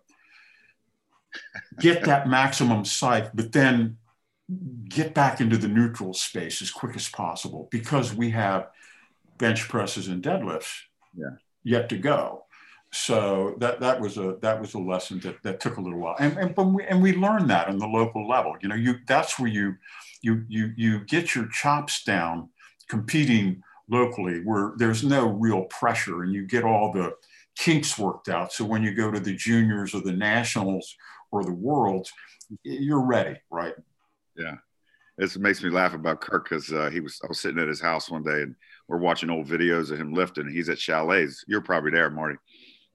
get 1.79 2.03
that 2.05 2.27
maximum 2.27 2.85
psych, 2.85 3.31
but 3.33 3.51
then 3.51 3.97
get 4.89 5.13
back 5.13 5.39
into 5.39 5.57
the 5.57 5.67
neutral 5.67 6.13
space 6.13 6.61
as 6.61 6.71
quick 6.71 6.95
as 6.95 7.07
possible 7.09 7.67
because 7.71 8.13
we 8.13 8.29
have 8.31 8.69
bench 9.37 9.67
presses 9.69 10.07
and 10.07 10.21
deadlifts 10.21 10.71
yeah. 11.15 11.29
yet 11.63 11.89
to 11.89 11.97
go. 11.97 12.43
So 12.93 13.55
that 13.59 13.79
that 13.79 14.01
was 14.01 14.17
a 14.17 14.35
that 14.41 14.59
was 14.59 14.73
a 14.73 14.79
lesson 14.79 15.19
that, 15.21 15.41
that 15.43 15.61
took 15.61 15.77
a 15.77 15.81
little 15.81 15.99
while, 15.99 16.17
and 16.19 16.37
and, 16.37 16.53
but 16.53 16.65
we, 16.65 16.83
and 16.83 17.01
we 17.01 17.15
learned 17.15 17.49
that 17.49 17.69
on 17.69 17.77
the 17.77 17.87
local 17.87 18.27
level. 18.27 18.57
You 18.61 18.67
know, 18.67 18.75
you 18.75 18.95
that's 19.07 19.39
where 19.39 19.49
you 19.49 19.75
you 20.21 20.43
you 20.49 20.73
you 20.75 20.99
get 21.05 21.33
your 21.33 21.47
chops 21.47 22.03
down 22.03 22.49
competing 22.89 23.63
locally, 23.89 24.41
where 24.43 24.73
there's 24.75 25.05
no 25.05 25.27
real 25.27 25.63
pressure, 25.63 26.23
and 26.23 26.33
you 26.33 26.45
get 26.45 26.65
all 26.65 26.91
the 26.91 27.13
kinks 27.57 27.97
worked 27.97 28.27
out. 28.27 28.51
So 28.51 28.65
when 28.65 28.83
you 28.83 28.93
go 28.93 29.09
to 29.09 29.21
the 29.21 29.35
juniors 29.35 29.93
or 29.93 30.01
the 30.01 30.11
nationals 30.11 30.95
or 31.31 31.43
the 31.43 31.53
world, 31.53 32.07
you're 32.63 33.05
ready, 33.05 33.39
right? 33.49 33.73
Yeah. 34.35 34.55
This 35.17 35.37
makes 35.37 35.61
me 35.61 35.69
laugh 35.69 35.93
about 35.93 36.21
Kirk 36.21 36.49
because 36.49 36.71
uh, 36.71 36.89
he 36.89 36.99
was. 36.99 37.19
I 37.23 37.27
was 37.27 37.39
sitting 37.39 37.61
at 37.61 37.67
his 37.67 37.81
house 37.81 38.09
one 38.09 38.23
day 38.23 38.41
and 38.41 38.55
we're 38.87 38.97
watching 38.97 39.29
old 39.29 39.47
videos 39.47 39.91
of 39.91 39.99
him 39.99 40.13
lifting. 40.13 40.49
He's 40.49 40.69
at 40.69 40.77
Chaillet's. 40.77 41.43
You're 41.47 41.61
probably 41.61 41.91
there, 41.91 42.09
Marty. 42.09 42.37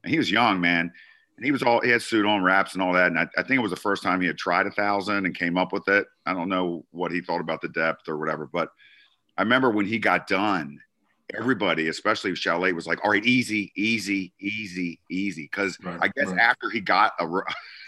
And 0.02 0.10
he 0.10 0.18
was 0.18 0.30
young, 0.30 0.60
man. 0.60 0.90
And 1.36 1.44
he 1.44 1.52
was 1.52 1.62
all 1.62 1.80
he 1.80 1.90
had 1.90 2.02
suit 2.02 2.26
on 2.26 2.42
wraps 2.42 2.72
and 2.72 2.82
all 2.82 2.92
that. 2.94 3.08
And 3.08 3.18
I, 3.18 3.28
I 3.36 3.42
think 3.42 3.58
it 3.58 3.62
was 3.62 3.70
the 3.70 3.76
first 3.76 4.02
time 4.02 4.20
he 4.20 4.26
had 4.26 4.38
tried 4.38 4.66
a 4.66 4.70
thousand 4.70 5.26
and 5.26 5.36
came 5.36 5.56
up 5.56 5.72
with 5.72 5.86
it. 5.88 6.06
I 6.24 6.32
don't 6.32 6.48
know 6.48 6.84
what 6.90 7.12
he 7.12 7.20
thought 7.20 7.40
about 7.40 7.60
the 7.60 7.68
depth 7.68 8.08
or 8.08 8.18
whatever, 8.18 8.48
but 8.50 8.70
I 9.36 9.42
remember 9.42 9.70
when 9.70 9.86
he 9.86 9.98
got 9.98 10.26
done, 10.26 10.80
everybody, 11.36 11.88
especially 11.88 12.32
Chaillet, 12.34 12.72
was 12.72 12.86
like, 12.86 13.04
"All 13.04 13.10
right, 13.10 13.24
easy, 13.24 13.72
easy, 13.76 14.32
easy, 14.40 15.00
easy." 15.10 15.42
Because 15.42 15.78
Right, 15.82 15.98
I 16.00 16.08
guess 16.08 16.28
right. 16.28 16.40
after 16.40 16.70
he 16.70 16.80
got 16.80 17.12
a, 17.20 17.26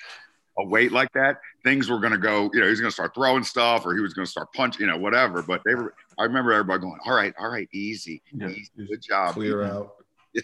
a 0.59 0.65
weight 0.67 0.93
like 0.93 1.13
that, 1.13 1.37
things 1.65 1.89
were 1.89 1.99
going 2.01 2.13
to 2.13 2.19
go. 2.19 2.51
You 2.53 2.61
know, 2.61 2.67
he 2.67 2.71
was 2.71 2.81
going 2.81 2.91
to 2.91 2.95
start 2.95 3.15
throwing 3.15 3.45
stuff, 3.45 3.87
or 3.87 3.95
he 3.95 4.01
was 4.01 4.13
going 4.15 4.27
to 4.27 4.31
start 4.31 4.53
punching. 4.53 4.81
You 4.81 4.87
know, 4.89 4.99
whatever. 4.99 5.43
But 5.43 5.63
they 5.65 5.75
were. 5.75 5.95
I 6.19 6.25
remember 6.25 6.53
everybody 6.53 6.81
going, 6.81 6.99
"All 7.07 7.15
right, 7.15 7.33
all 7.39 7.49
right, 7.49 7.69
easy, 7.73 8.23
Yeah. 8.33 8.49
easy, 8.49 8.71
good 8.77 9.03
job." 9.03 9.35
Clear 9.35 9.63
out. 9.65 9.95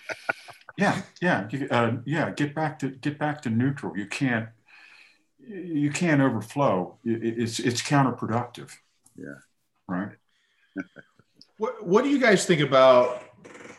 Yeah, 0.77 1.03
yeah, 1.23 1.47
you- 1.51 1.69
uh, 1.71 1.99
yeah. 2.05 2.31
Get 2.33 2.53
back 2.53 2.81
to 2.81 2.89
get 2.91 3.17
back 3.17 3.43
to 3.43 3.51
neutral. 3.51 3.97
You 3.97 4.07
can't 4.07 4.49
you 5.39 5.91
can't 5.91 6.21
overflow. 6.21 6.99
It- 7.05 7.23
it- 7.23 7.39
It's 7.39 7.61
it's 7.61 7.81
counterproductive. 7.83 8.73
Yeah. 9.17 9.39
Right. 9.87 10.12
What 11.59 11.87
What 11.87 12.03
do 12.03 12.11
you 12.11 12.19
guys 12.19 12.45
think 12.47 12.61
about 12.61 13.23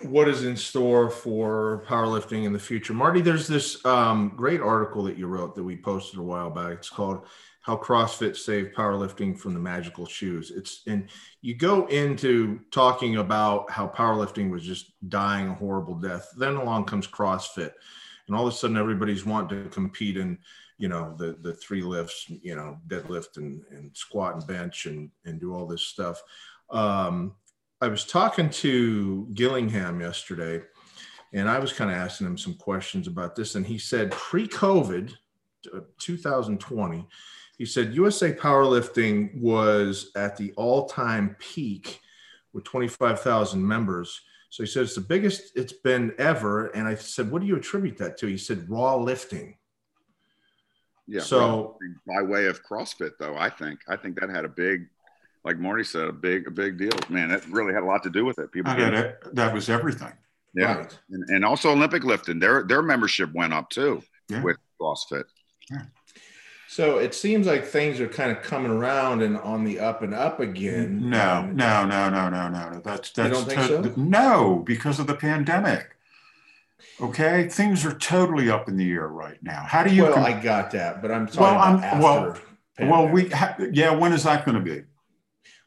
what 0.05 0.27
is 0.27 0.43
in 0.43 0.55
store 0.55 1.09
for 1.09 1.83
powerlifting 1.87 2.45
in 2.45 2.53
the 2.53 2.59
future, 2.59 2.93
Marty? 2.93 3.21
There's 3.21 3.47
this 3.47 3.83
um, 3.85 4.33
great 4.35 4.61
article 4.61 5.03
that 5.03 5.17
you 5.17 5.27
wrote 5.27 5.55
that 5.55 5.63
we 5.63 5.75
posted 5.75 6.19
a 6.19 6.23
while 6.23 6.49
back. 6.49 6.73
It's 6.73 6.89
called 6.89 7.25
"How 7.61 7.77
CrossFit 7.77 8.35
Saved 8.35 8.75
Powerlifting 8.75 9.37
from 9.37 9.53
the 9.53 9.59
Magical 9.59 10.05
Shoes." 10.05 10.51
It's 10.51 10.83
and 10.87 11.09
you 11.41 11.55
go 11.55 11.85
into 11.87 12.59
talking 12.71 13.17
about 13.17 13.69
how 13.69 13.87
powerlifting 13.87 14.49
was 14.49 14.63
just 14.63 14.93
dying 15.09 15.49
a 15.49 15.53
horrible 15.53 15.95
death. 15.95 16.29
Then 16.37 16.55
along 16.55 16.85
comes 16.85 17.07
CrossFit, 17.07 17.71
and 18.27 18.35
all 18.35 18.47
of 18.47 18.53
a 18.53 18.55
sudden 18.55 18.77
everybody's 18.77 19.25
wanting 19.25 19.63
to 19.63 19.69
compete 19.69 20.17
in 20.17 20.37
you 20.77 20.87
know 20.87 21.15
the 21.17 21.37
the 21.41 21.53
three 21.53 21.81
lifts, 21.81 22.25
you 22.29 22.55
know 22.55 22.77
deadlift 22.87 23.37
and, 23.37 23.63
and 23.71 23.95
squat 23.95 24.35
and 24.35 24.47
bench 24.47 24.85
and 24.85 25.09
and 25.25 25.39
do 25.39 25.53
all 25.53 25.65
this 25.65 25.83
stuff. 25.83 26.21
Um, 26.69 27.35
I 27.85 27.87
was 27.87 28.03
talking 28.03 28.49
to 28.49 29.27
Gillingham 29.35 30.01
yesterday, 30.01 30.63
and 31.33 31.47
I 31.47 31.59
was 31.59 31.71
kind 31.71 31.91
of 31.91 31.97
asking 31.97 32.25
him 32.25 32.35
some 32.35 32.55
questions 32.55 33.05
about 33.05 33.35
this, 33.35 33.53
and 33.53 33.63
he 33.63 33.77
said 33.77 34.09
pre-COVID, 34.09 35.13
uh, 35.71 35.81
2020, 35.99 37.07
he 37.59 37.65
said 37.67 37.93
USA 37.93 38.33
powerlifting 38.33 39.39
was 39.39 40.09
at 40.15 40.35
the 40.35 40.51
all-time 40.53 41.35
peak 41.37 42.01
with 42.53 42.63
25,000 42.63 43.63
members. 43.63 44.19
So 44.49 44.63
he 44.63 44.67
said 44.67 44.81
it's 44.81 44.95
the 44.95 45.01
biggest 45.01 45.55
it's 45.55 45.73
been 45.73 46.15
ever, 46.17 46.69
and 46.69 46.87
I 46.87 46.95
said, 46.95 47.29
"What 47.29 47.43
do 47.43 47.47
you 47.47 47.55
attribute 47.55 47.97
that 47.97 48.17
to?" 48.17 48.25
He 48.25 48.37
said, 48.39 48.67
"Raw 48.67 48.95
lifting." 48.95 49.59
Yeah. 51.05 51.21
So- 51.21 51.77
by 52.07 52.23
way 52.23 52.47
of 52.47 52.63
CrossFit, 52.63 53.11
though, 53.19 53.37
I 53.37 53.51
think 53.51 53.81
I 53.87 53.95
think 53.95 54.19
that 54.19 54.31
had 54.31 54.43
a 54.43 54.49
big, 54.49 54.87
like 55.45 55.57
Marty 55.59 55.83
said, 55.83 56.07
a 56.07 56.11
big 56.11 56.47
a 56.47 56.51
big 56.51 56.77
deal. 56.77 56.91
Man, 57.09 57.29
that 57.29 57.47
really 57.47 57.73
had 57.73 57.83
a 57.83 57.85
lot 57.85 58.03
to 58.03 58.09
do 58.09 58.25
with 58.25 58.39
it. 58.39 58.51
People, 58.51 58.71
I 58.71 58.77
got 58.77 58.93
it. 58.93 59.19
That 59.35 59.53
was 59.53 59.69
everything. 59.69 60.11
yeah, 60.55 60.77
Right. 60.79 60.99
and, 61.11 61.23
and 61.29 61.45
also 61.45 61.69
Olympic 61.71 62.03
lifting, 62.03 62.39
their 62.39 62.63
their 62.63 62.81
membership 62.81 63.31
went 63.33 63.53
up 63.53 63.69
too 63.69 64.01
Yeah. 64.29 64.41
with 64.41 64.57
CrossFit. 64.81 65.23
So 66.67 66.97
it 66.97 67.13
seems 67.15 67.47
like 67.47 67.63
things 67.63 68.01
are 68.01 68.07
kind 68.07 68.31
of 68.31 68.41
coming 68.43 68.71
around 68.71 69.21
and 69.21 69.37
on 69.37 69.63
the 69.63 69.79
up 69.79 70.01
and 70.01 70.13
up 70.13 70.39
again. 70.41 71.09
No, 71.09 71.41
And- 71.45 71.55
no, 71.55 71.85
no, 71.85 72.09
no, 72.09 72.27
no, 72.29 72.49
no. 72.49 72.81
That's 72.83 73.11
that's 73.11 73.31
don't 73.31 73.47
think 73.47 73.61
so? 73.61 73.93
no 73.95 74.63
because 74.65 74.99
of 74.99 75.07
the 75.07 75.15
pandemic. 75.15 75.91
Okay, 76.99 77.47
things 77.49 77.85
are 77.85 77.93
totally 77.93 78.49
up 78.49 78.67
in 78.67 78.75
the 78.77 78.91
air 78.91 79.07
right 79.07 79.37
now. 79.41 79.63
How 79.67 79.83
do 79.83 79.93
you? 79.93 80.03
well, 80.03 80.13
com- 80.15 80.25
I 80.25 80.33
got 80.33 80.71
that, 80.71 81.01
but 81.01 81.11
I'm 81.11 81.27
talking 81.27 81.41
Well, 81.41 81.57
I'm- 81.59 81.83
after. 81.83 81.99
well- 82.01 82.37
well, 82.79 83.07
we 83.09 83.29
ha- 83.29 83.55
yeah. 83.71 83.91
When 83.91 84.11
is 84.11 84.23
that 84.23 84.43
going 84.45 84.55
to 84.57 84.63
be? 84.63 84.83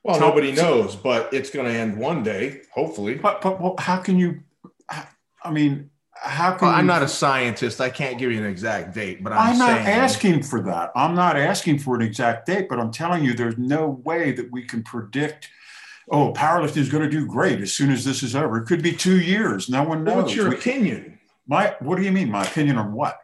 Well, 0.05 0.19
tell- 0.19 0.29
nobody 0.29 0.53
knows, 0.53 0.97
but 0.97 1.33
it's 1.33 1.51
going 1.51 1.67
to 1.67 1.73
end 1.73 1.97
one 1.99 2.23
day, 2.23 2.63
hopefully. 2.73 3.15
But 3.15 3.41
but 3.43 3.61
well, 3.61 3.75
how 3.79 3.99
can 3.99 4.19
you? 4.19 4.41
I 5.43 5.51
mean, 5.53 5.91
how 6.15 6.53
can 6.53 6.67
Well, 6.69 6.77
I'm 6.77 6.85
you- 6.85 6.89
not 6.89 7.03
a 7.03 7.09
scientist. 7.09 7.81
I 7.81 7.91
can't 7.91 8.19
give 8.19 8.33
you 8.33 8.39
an 8.39 8.47
exact 8.47 8.95
date, 8.95 9.23
but 9.23 9.33
I'm, 9.33 9.53
I'm 9.53 9.59
not 9.59 9.71
asking 9.71 10.43
for 10.43 10.61
that. 10.63 10.91
I'm 10.97 11.15
not 11.15 11.37
asking 11.37 11.79
for 11.79 11.95
an 11.95 12.03
exact 12.03 12.47
date, 12.47 12.69
but 12.69 12.79
I'm 12.81 12.91
telling 12.91 13.25
you, 13.25 13.35
there's 13.35 13.59
no 13.59 14.01
way 14.05 14.33
that 14.33 14.51
we 14.51 14.63
can 14.65 14.83
predict. 14.83 15.49
Oh, 16.11 16.33
powerlifting 16.33 16.79
is 16.79 16.89
going 16.89 17.05
to 17.05 17.11
do 17.11 17.27
great 17.27 17.61
as 17.61 17.73
soon 17.73 17.91
as 17.91 18.03
this 18.05 18.23
is 18.23 18.35
over. 18.35 18.57
It 18.59 18.65
could 18.67 18.83
be 18.83 18.93
two 18.93 19.21
years. 19.21 19.69
No 19.69 19.83
one 19.83 20.05
Well, 20.05 20.17
knows. 20.17 20.25
What's 20.25 20.37
your 20.37 20.49
We- 20.49 20.57
opinion? 20.57 21.19
my 21.47 21.77
what 21.81 21.97
do 21.99 22.03
you 22.03 22.13
mean? 22.13 22.31
My 22.31 22.45
opinion 22.45 22.77
on 22.79 22.93
what? 22.93 23.21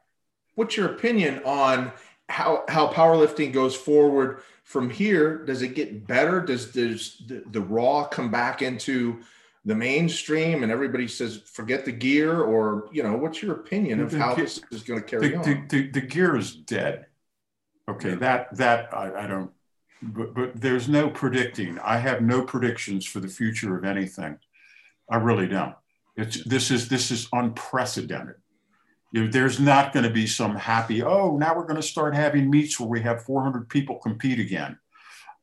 What's 0.54 0.76
your 0.76 0.86
opinion 0.86 1.42
on 1.44 1.92
how 2.28 2.64
how 2.68 2.88
powerlifting 2.92 3.52
goes 3.52 3.74
forward 3.74 4.40
from 4.64 4.90
here? 4.90 5.44
Does 5.44 5.62
it 5.62 5.74
get 5.74 6.06
better? 6.06 6.40
Does 6.40 6.72
does 6.72 7.22
the, 7.26 7.44
the 7.52 7.60
raw 7.60 8.04
come 8.04 8.30
back 8.30 8.62
into 8.62 9.20
the 9.66 9.74
mainstream 9.74 10.62
and 10.62 10.70
everybody 10.72 11.08
says 11.08 11.40
forget 11.46 11.84
the 11.84 11.92
gear 11.92 12.42
or 12.42 12.88
you 12.92 13.02
know 13.02 13.16
what's 13.16 13.42
your 13.42 13.52
opinion 13.54 14.00
of 14.00 14.10
The 14.10 14.18
how 14.18 14.34
this 14.34 14.60
is 14.70 14.82
going 14.82 15.00
to 15.00 15.06
carry 15.06 15.28
The, 15.28 15.36
on 15.36 15.42
the, 15.42 15.64
the, 15.68 15.90
the 15.90 16.00
gear 16.00 16.36
is 16.36 16.54
dead. 16.54 17.06
Okay, 17.88 18.10
Yeah. 18.10 18.16
that 18.16 18.56
that 18.56 18.94
I, 18.94 19.24
I 19.24 19.26
don't. 19.26 19.50
But 20.02 20.34
but 20.34 20.60
there's 20.60 20.88
no 20.88 21.08
predicting. 21.08 21.78
I 21.78 21.98
have 21.98 22.20
no 22.20 22.42
predictions 22.42 23.06
for 23.06 23.20
the 23.20 23.28
future 23.28 23.76
of 23.76 23.84
anything. 23.84 24.38
I 25.10 25.16
really 25.16 25.46
don't. 25.46 25.74
It's 26.16 26.42
this 26.44 26.70
is 26.70 26.88
this 26.88 27.10
is 27.10 27.28
unprecedented. 27.32 28.36
You 29.14 29.22
know, 29.22 29.30
there's 29.30 29.60
not 29.60 29.92
going 29.92 30.02
to 30.02 30.10
be 30.10 30.26
some 30.26 30.56
happy. 30.56 31.00
Oh, 31.00 31.36
now 31.36 31.54
we're 31.54 31.66
going 31.66 31.80
to 31.80 31.86
start 31.86 32.16
having 32.16 32.50
meets 32.50 32.80
where 32.80 32.88
we 32.88 33.00
have 33.02 33.22
400 33.22 33.68
people 33.68 33.94
compete 34.00 34.40
again. 34.40 34.76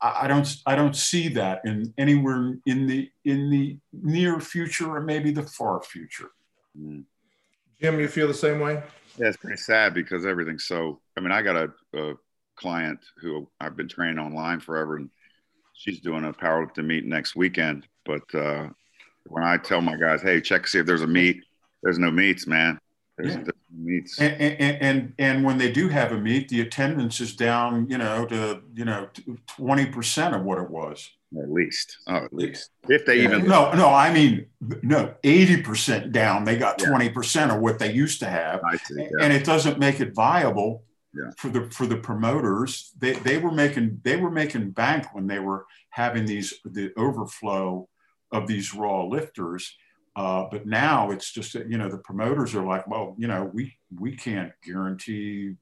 I, 0.01 0.23
I 0.23 0.27
don't 0.27 0.57
I 0.65 0.75
don't 0.75 0.95
see 0.95 1.29
that 1.29 1.61
in 1.63 1.93
anywhere 1.97 2.57
in 2.65 2.85
the 2.85 3.09
in 3.23 3.49
the 3.49 3.77
near 3.93 4.41
future 4.41 4.93
or 4.93 4.99
maybe 4.99 5.31
the 5.31 5.43
far 5.43 5.81
future. 5.81 6.31
Mm. 6.77 7.05
jim 7.81 7.99
you 7.99 8.09
feel 8.09 8.27
the 8.27 8.33
same 8.33 8.59
way 8.59 8.83
Yeah, 9.17 9.27
it's 9.27 9.37
pretty 9.37 9.55
sad 9.55 9.93
because 9.93 10.25
everything's 10.25 10.65
so. 10.65 10.99
I 11.15 11.21
mean, 11.21 11.31
I 11.31 11.41
got 11.41 11.55
a, 11.55 11.71
a 11.97 12.15
client 12.57 12.99
who 13.21 13.49
I've 13.61 13.77
been 13.77 13.87
training 13.87 14.19
online 14.19 14.59
forever, 14.59 14.97
and 14.97 15.09
she's 15.75 16.01
doing 16.01 16.25
a 16.25 16.33
powerlifting 16.33 16.87
meet 16.87 17.05
next 17.05 17.37
weekend. 17.37 17.87
But 18.05 18.35
uh, 18.35 18.67
when 19.27 19.45
I 19.45 19.55
tell 19.55 19.79
my 19.79 19.95
guys, 19.95 20.21
"Hey, 20.21 20.41
check 20.41 20.63
to 20.63 20.69
see 20.69 20.79
if 20.79 20.85
there's 20.85 21.03
a 21.03 21.07
meet," 21.07 21.41
there's 21.83 21.99
no 21.99 22.11
meets, 22.11 22.47
man. 22.47 22.77
There's, 23.17 23.35
Yeah. 23.35 23.43
meets. 23.73 24.19
And, 24.19 24.33
and 24.41 24.81
and 24.81 25.13
and 25.19 25.43
when 25.43 25.57
they 25.57 25.71
do 25.71 25.89
have 25.89 26.11
a 26.11 26.17
meet, 26.17 26.49
the 26.49 26.61
attendance 26.61 27.19
is 27.19 27.35
down, 27.35 27.87
you 27.89 27.97
know, 27.97 28.25
to 28.25 28.61
you 28.73 28.85
know 28.85 29.09
twenty 29.47 29.85
percent 29.85 30.35
of 30.35 30.43
what 30.43 30.57
it 30.59 30.69
was. 30.69 31.09
At 31.41 31.49
least, 31.49 31.97
oh, 32.07 32.15
at 32.25 32.33
least 32.33 32.71
if 32.89 33.05
they 33.05 33.17
Yeah. 33.19 33.23
even. 33.35 33.47
No, 33.47 33.71
no, 33.73 33.87
I 33.89 34.13
mean 34.13 34.47
no, 34.81 35.13
eighty 35.23 35.61
percent 35.61 36.11
down. 36.11 36.43
They 36.43 36.57
got 36.57 36.81
Yeah. 36.81 36.89
twenty 36.89 37.09
percent 37.09 37.51
of 37.51 37.59
what 37.59 37.79
they 37.79 37.91
used 37.93 38.19
to 38.19 38.27
have, 38.27 38.61
I 38.65 38.75
see. 38.77 39.07
And 39.21 39.31
it 39.31 39.45
doesn't 39.45 39.79
make 39.79 39.99
it 40.01 40.13
viable 40.13 40.83
for 41.37 41.49
the 41.49 41.69
for 41.71 41.85
the 41.85 41.97
promoters. 41.97 42.91
They 42.97 43.13
they 43.13 43.37
were 43.37 43.51
making 43.51 44.01
they 44.03 44.17
were 44.17 44.31
making 44.31 44.71
bank 44.71 45.13
when 45.13 45.27
they 45.27 45.39
were 45.39 45.65
having 45.91 46.25
these 46.25 46.53
the 46.65 46.91
overflow 46.97 47.87
of 48.31 48.47
these 48.47 48.73
raw 48.73 49.03
lifters. 49.03 49.77
Uh, 50.15 50.45
but 50.51 50.65
now 50.65 51.09
it's 51.11 51.31
just 51.31 51.53
that 51.53 51.69
you 51.69 51.77
know 51.77 51.89
the 51.89 51.97
promoters 51.99 52.53
are 52.55 52.65
like, 52.65 52.85
well, 52.87 53.15
you 53.17 53.27
know, 53.27 53.49
we 53.53 53.77
we 53.99 54.15
can't 54.15 54.51
guarantee 54.63 55.53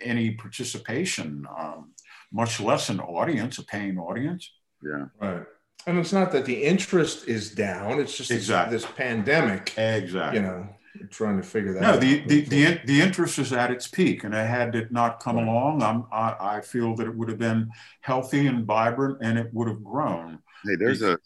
any 0.00 0.32
participation, 0.32 1.46
um, 1.56 1.92
much 2.32 2.60
less 2.60 2.88
an 2.88 2.98
audience, 3.00 3.58
a 3.58 3.64
paying 3.64 3.98
audience. 3.98 4.50
yeah. 4.84 5.06
right 5.20 5.44
and 5.86 5.98
it's 5.98 6.12
not 6.12 6.30
that 6.30 6.44
the 6.44 6.62
interest 6.62 7.26
is 7.26 7.50
down 7.52 7.98
it's 7.98 8.16
just 8.16 8.28
this- 8.28 8.38
Exactly. 8.38 8.76
this 8.76 8.86
pandemic 8.86 9.76
Exactly. 9.76 10.38
you 10.38 10.46
know 10.46 10.68
trying 11.10 11.36
to 11.36 11.42
figure 11.42 11.72
that 11.72 11.82
No, 11.82 11.88
out 11.94 12.00
the, 12.00 12.20
the, 12.26 12.40
the, 12.42 12.80
the 12.84 13.00
interest 13.00 13.38
is 13.40 13.52
at 13.52 13.70
its 13.72 13.88
peak, 13.88 14.22
and 14.24 14.32
had 14.34 14.74
it 14.76 14.92
not 14.92 15.18
come 15.20 15.36
Right. 15.36 15.48
along, 15.48 15.82
I'm, 15.82 16.04
I, 16.12 16.56
I 16.56 16.60
feel 16.60 16.94
that 16.96 17.06
it 17.08 17.16
would 17.16 17.28
have 17.30 17.38
been 17.38 17.70
healthy 18.02 18.46
and 18.46 18.64
vibrant, 18.66 19.18
and 19.22 19.38
it 19.38 19.48
would 19.54 19.66
have 19.68 19.82
grown. 19.82 20.38
Hey, 20.64 20.76
there's 20.76 21.02
a. 21.02 21.18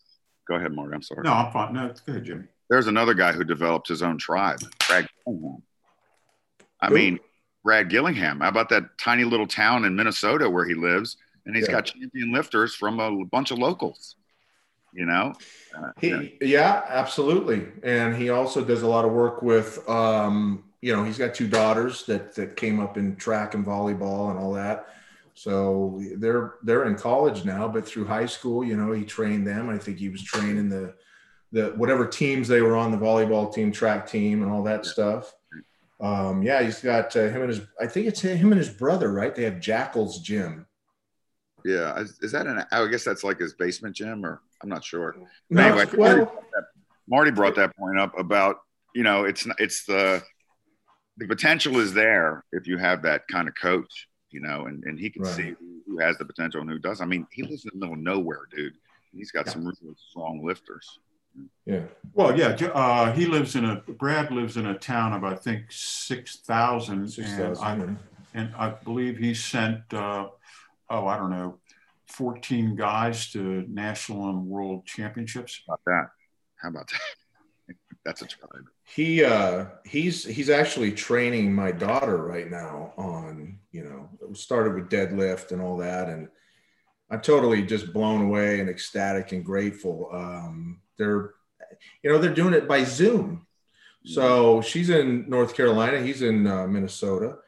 Go 0.48 0.55
ahead, 0.55 0.73
Mark. 0.73 0.93
I'm 0.94 1.02
sorry. 1.02 1.23
No, 1.24 1.32
I'm 1.32 1.52
fine. 1.52 1.73
No, 1.74 1.86
it's 1.86 2.01
good, 2.01 2.24
Jimmy. 2.24 2.44
There's 2.70 2.86
another 2.86 3.14
guy 3.14 3.32
who 3.32 3.44
developed 3.44 3.89
his 3.89 4.02
own 4.02 4.18
tribe, 4.18 4.60
Brad 4.89 5.09
Gillingham. 5.24 5.62
I 6.81 6.89
Who? 6.89 6.94
mean, 6.94 7.18
Brad 7.64 7.89
Gillingham. 7.89 8.40
How 8.40 8.48
about 8.48 8.68
that 8.70 8.98
tiny 8.98 9.24
little 9.24 9.47
town 9.47 9.85
in 9.85 9.94
Minnesota 9.97 10.48
where 10.48 10.64
he 10.64 10.74
lives? 10.74 11.16
And 11.47 11.55
he's 11.55 11.66
Yeah. 11.66 11.74
got 11.74 11.86
champion 11.86 12.32
lifters 12.32 12.74
from 12.74 12.98
a 13.01 13.24
bunch 13.24 13.51
of 13.51 13.59
locals. 13.59 14.16
You 14.93 15.05
know, 15.05 15.35
uh, 15.77 15.90
He, 16.01 16.09
yeah. 16.09 16.23
yeah, 16.40 16.82
absolutely. 16.89 17.66
And 17.82 18.16
he 18.16 18.31
also 18.31 18.64
does 18.64 18.82
a 18.82 18.86
lot 18.86 19.05
of 19.05 19.12
work 19.12 19.43
with, 19.43 19.86
um, 19.89 20.64
you 20.81 20.94
know, 20.94 21.05
he's 21.05 21.18
got 21.18 21.35
two 21.35 21.48
daughters 21.48 22.06
that 22.06 22.35
that 22.36 22.56
came 22.56 22.81
up 22.81 22.97
in 22.97 23.16
track 23.16 23.55
and 23.55 23.64
volleyball 23.66 24.31
and 24.31 24.39
all 24.39 24.52
that. 24.55 24.89
So 25.36 26.00
they're 26.16 26.54
they're 26.62 26.86
in 26.86 26.96
college 26.96 27.44
now, 27.44 27.68
but 27.68 27.86
through 27.86 28.06
high 28.06 28.24
school, 28.24 28.64
you 28.64 28.74
know, 28.74 28.92
he 28.92 29.04
trained 29.04 29.46
them. 29.46 29.68
I 29.68 29.76
think 29.76 29.98
he 29.98 30.08
was 30.08 30.22
training 30.22 30.70
the 30.70 30.94
the 31.52 31.74
whatever 31.76 32.06
teams 32.06 32.48
they 32.48 32.62
were 32.62 32.74
on, 32.74 32.90
the 32.90 32.96
volleyball 32.96 33.52
team, 33.52 33.70
track 33.70 34.08
team, 34.08 34.42
and 34.42 34.50
all 34.50 34.62
that 34.62 34.86
stuff. 34.86 35.34
Um, 36.00 36.42
yeah, 36.42 36.62
he's 36.62 36.80
got 36.80 37.14
uh, 37.16 37.28
him 37.28 37.42
and 37.42 37.50
his. 37.50 37.60
I 37.78 37.86
think 37.86 38.06
it's 38.06 38.20
him 38.20 38.50
and 38.50 38.58
his 38.58 38.70
brother, 38.70 39.12
right? 39.12 39.34
They 39.34 39.44
have 39.44 39.60
Jackal's 39.60 40.20
Gym. 40.20 40.66
Yeah, 41.66 41.98
is, 42.00 42.18
is 42.22 42.32
that 42.32 42.46
an? 42.46 42.64
I 42.72 42.86
guess 42.86 43.04
that's 43.04 43.22
like 43.22 43.38
his 43.38 43.52
basement 43.52 43.94
gym, 43.94 44.24
or 44.24 44.40
I'm 44.62 44.70
not 44.70 44.84
sure. 44.84 45.16
No, 45.50 45.62
anyway, 45.62 45.86
well, 45.98 46.44
Marty 47.06 47.30
brought 47.30 47.56
that 47.56 47.76
point 47.76 47.98
up 47.98 48.18
about 48.18 48.60
you 48.94 49.02
know 49.02 49.24
it's 49.24 49.46
it's 49.58 49.84
the 49.84 50.22
the 51.18 51.26
potential 51.26 51.78
is 51.78 51.92
there 51.92 52.42
if 52.52 52.66
you 52.66 52.78
have 52.78 53.02
that 53.02 53.28
kind 53.28 53.48
of 53.48 53.54
coach, 53.60 54.08
you 54.36 54.42
know, 54.42 54.66
and, 54.66 54.84
and 54.84 54.98
he 55.00 55.08
can 55.08 55.22
Right. 55.22 55.34
see 55.34 55.54
who 55.86 55.98
has 55.98 56.18
the 56.18 56.24
potential 56.26 56.60
and 56.60 56.68
who 56.68 56.78
does. 56.78 57.00
I 57.00 57.06
mean, 57.06 57.26
he 57.32 57.42
lives 57.42 57.64
in 57.64 57.70
the 57.72 57.78
middle 57.78 57.94
of 57.94 58.00
nowhere, 58.00 58.42
dude. 58.54 58.74
He's 59.12 59.30
got 59.30 59.48
some 59.48 59.64
really 59.64 59.94
strong 60.10 60.44
lifters. 60.44 60.98
yeah, 61.64 61.84
Well, 62.12 62.38
yeah, 62.38 62.48
uh, 62.74 63.12
he 63.14 63.24
lives 63.24 63.56
in 63.56 63.64
a, 63.64 63.76
Brad 63.76 64.30
lives 64.30 64.58
in 64.58 64.66
a 64.66 64.78
town 64.78 65.14
of, 65.14 65.24
I 65.24 65.34
think, 65.36 65.72
6,000. 65.72 67.08
six 67.08 67.30
and 67.38 67.56
I- 67.58 67.96
And 68.34 68.54
I 68.54 68.68
believe 68.84 69.16
he 69.16 69.32
sent, 69.32 69.80
uh, 69.94 70.28
oh, 70.90 71.06
I 71.06 71.16
don't 71.16 71.30
know, 71.30 71.58
14 72.08 72.76
guys 72.76 73.30
to 73.32 73.64
national 73.68 74.28
and 74.28 74.46
world 74.46 74.84
championships. 74.84 75.62
How 75.66 75.74
about 75.74 75.84
that? 75.86 76.06
How 76.56 76.68
about 76.68 76.88
that? 76.90 77.76
That's 78.04 78.20
a 78.20 78.26
tribe. 78.26 78.68
He 78.88 79.24
uh 79.24 79.66
he's 79.84 80.24
he's 80.24 80.48
actually 80.48 80.92
training 80.92 81.52
my 81.52 81.72
daughter 81.72 82.18
right 82.18 82.48
now 82.50 82.92
on 82.96 83.58
you 83.72 83.84
know 83.84 84.08
started 84.34 84.74
with 84.74 84.88
deadlift 84.88 85.50
and 85.50 85.60
all 85.60 85.76
that 85.78 86.08
and 86.08 86.28
I'm 87.10 87.20
totally 87.20 87.62
just 87.62 87.92
blown 87.92 88.22
away 88.22 88.60
and 88.60 88.68
ecstatic 88.68 89.32
and 89.32 89.44
grateful. 89.44 90.08
Um, 90.12 90.80
they're 90.98 91.34
you 92.02 92.10
know 92.10 92.18
they're 92.18 92.34
doing 92.34 92.54
it 92.54 92.68
by 92.68 92.84
Zoom. 92.84 93.46
So 94.04 94.60
she's 94.60 94.88
in 94.88 95.28
North 95.28 95.56
Carolina, 95.56 96.00
he's 96.00 96.22
in 96.22 96.46
uh, 96.46 96.68
Minnesota, 96.68 97.38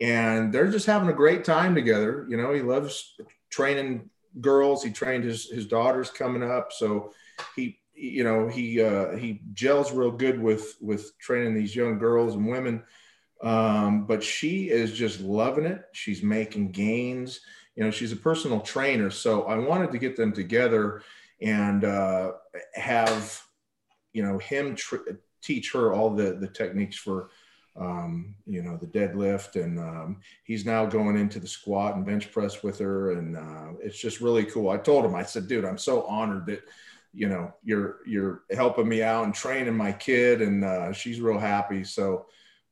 and 0.00 0.52
they're 0.52 0.70
just 0.70 0.86
having 0.86 1.08
a 1.08 1.12
great 1.12 1.44
time 1.44 1.72
together. 1.72 2.26
You 2.28 2.36
know, 2.36 2.52
he 2.52 2.62
loves 2.62 3.14
training 3.48 4.10
girls. 4.40 4.82
He 4.82 4.90
trained 4.90 5.24
his 5.24 5.48
his 5.50 5.66
daughters 5.66 6.10
coming 6.10 6.42
up, 6.42 6.72
so 6.72 7.12
he 7.56 7.79
you 8.00 8.24
know 8.24 8.48
he 8.48 8.82
uh, 8.82 9.16
he 9.16 9.40
gels 9.52 9.92
real 9.92 10.10
good 10.10 10.40
with 10.40 10.76
with 10.80 11.18
training 11.18 11.54
these 11.54 11.76
young 11.76 11.98
girls 11.98 12.34
and 12.34 12.48
women. 12.48 12.82
Um, 13.42 14.06
but 14.06 14.22
she 14.22 14.68
is 14.68 14.92
just 14.92 15.20
loving 15.20 15.64
it. 15.64 15.84
She's 15.92 16.22
making 16.22 16.72
gains. 16.72 17.40
You 17.74 17.84
know, 17.84 17.90
she's 17.90 18.12
a 18.12 18.16
personal 18.16 18.60
trainer, 18.60 19.10
so 19.10 19.44
I 19.44 19.56
wanted 19.56 19.92
to 19.92 19.98
get 19.98 20.16
them 20.16 20.32
together 20.32 21.02
and 21.40 21.84
uh, 21.84 22.32
have 22.74 23.42
you 24.12 24.22
know 24.22 24.38
him 24.38 24.74
tr- 24.74 24.96
teach 25.42 25.72
her 25.72 25.92
all 25.92 26.10
the 26.10 26.34
the 26.34 26.48
techniques 26.48 26.96
for 26.96 27.30
um, 27.76 28.34
you 28.46 28.62
know 28.62 28.76
the 28.76 28.86
deadlift 28.86 29.62
and 29.62 29.78
um, 29.78 30.20
he's 30.44 30.66
now 30.66 30.84
going 30.84 31.16
into 31.16 31.38
the 31.38 31.46
squat 31.46 31.96
and 31.96 32.04
bench 32.04 32.30
press 32.32 32.62
with 32.62 32.78
her 32.78 33.12
and 33.12 33.36
uh, 33.36 33.72
it's 33.82 33.98
just 33.98 34.20
really 34.20 34.44
cool 34.44 34.68
i 34.68 34.76
told 34.76 35.04
him 35.04 35.14
i 35.14 35.22
said 35.22 35.46
dude 35.46 35.64
i'm 35.64 35.78
so 35.78 36.02
honored 36.02 36.46
that 36.46 36.62
you 37.12 37.28
know 37.28 37.52
you're 37.62 37.98
you're 38.06 38.42
helping 38.52 38.88
me 38.88 39.02
out 39.02 39.24
and 39.24 39.34
training 39.34 39.76
my 39.76 39.92
kid 39.92 40.42
and 40.42 40.64
uh, 40.64 40.92
she's 40.92 41.20
real 41.20 41.38
happy. 41.38 41.84
So 41.84 42.26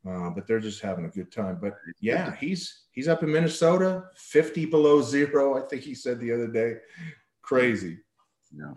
uh, 0.08 0.30
but 0.30 0.46
they're 0.46 0.60
just 0.60 0.80
having 0.80 1.04
a 1.04 1.10
good 1.10 1.32
time. 1.32 1.58
But 1.60 1.74
yeah 2.00 2.34
he's 2.36 2.84
he's 2.92 3.08
up 3.08 3.22
in 3.22 3.32
minnesota 3.32 4.04
50 4.14 4.66
below 4.66 5.02
zero 5.02 5.56
i 5.56 5.66
think 5.66 5.82
he 5.82 5.94
said 5.94 6.20
the 6.20 6.32
other 6.32 6.48
day. 6.48 6.76
Crazy. 7.42 7.98
Yeah. 8.54 8.74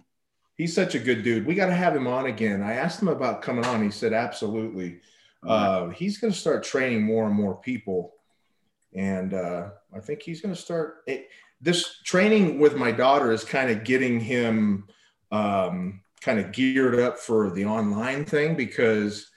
he's 0.55 0.73
such 0.73 0.95
a 0.95 0.99
good 0.99 1.23
dude. 1.23 1.45
We 1.45 1.55
got 1.55 1.65
to 1.67 1.73
have 1.73 1.95
him 1.95 2.07
on 2.07 2.25
again. 2.25 2.61
I 2.61 2.73
asked 2.73 3.01
him 3.01 3.07
about 3.07 3.41
coming 3.41 3.65
on. 3.65 3.83
He 3.83 3.91
said 3.91 4.13
absolutely. 4.13 5.01
Uh, 5.45 5.89
he's 5.89 6.17
going 6.19 6.31
to 6.31 6.39
start 6.39 6.63
training 6.63 7.01
more 7.03 7.25
and 7.25 7.35
more 7.35 7.55
people. 7.55 8.13
And 8.93 9.33
uh, 9.33 9.69
i 9.95 9.99
think 9.99 10.21
he's 10.21 10.41
going 10.41 10.53
to 10.53 10.61
start 10.61 11.03
it, 11.07 11.27
this 11.61 12.01
training 12.03 12.59
with 12.59 12.75
my 12.75 12.91
daughter 12.91 13.31
is 13.31 13.43
kind 13.43 13.69
of 13.69 13.83
getting 13.83 14.19
him 14.19 14.87
um, 15.31 16.01
kind 16.21 16.39
of 16.39 16.51
geared 16.51 16.99
up 16.99 17.17
for 17.17 17.49
the 17.51 17.65
online 17.65 18.25
thing 18.25 18.55
because 18.55 19.31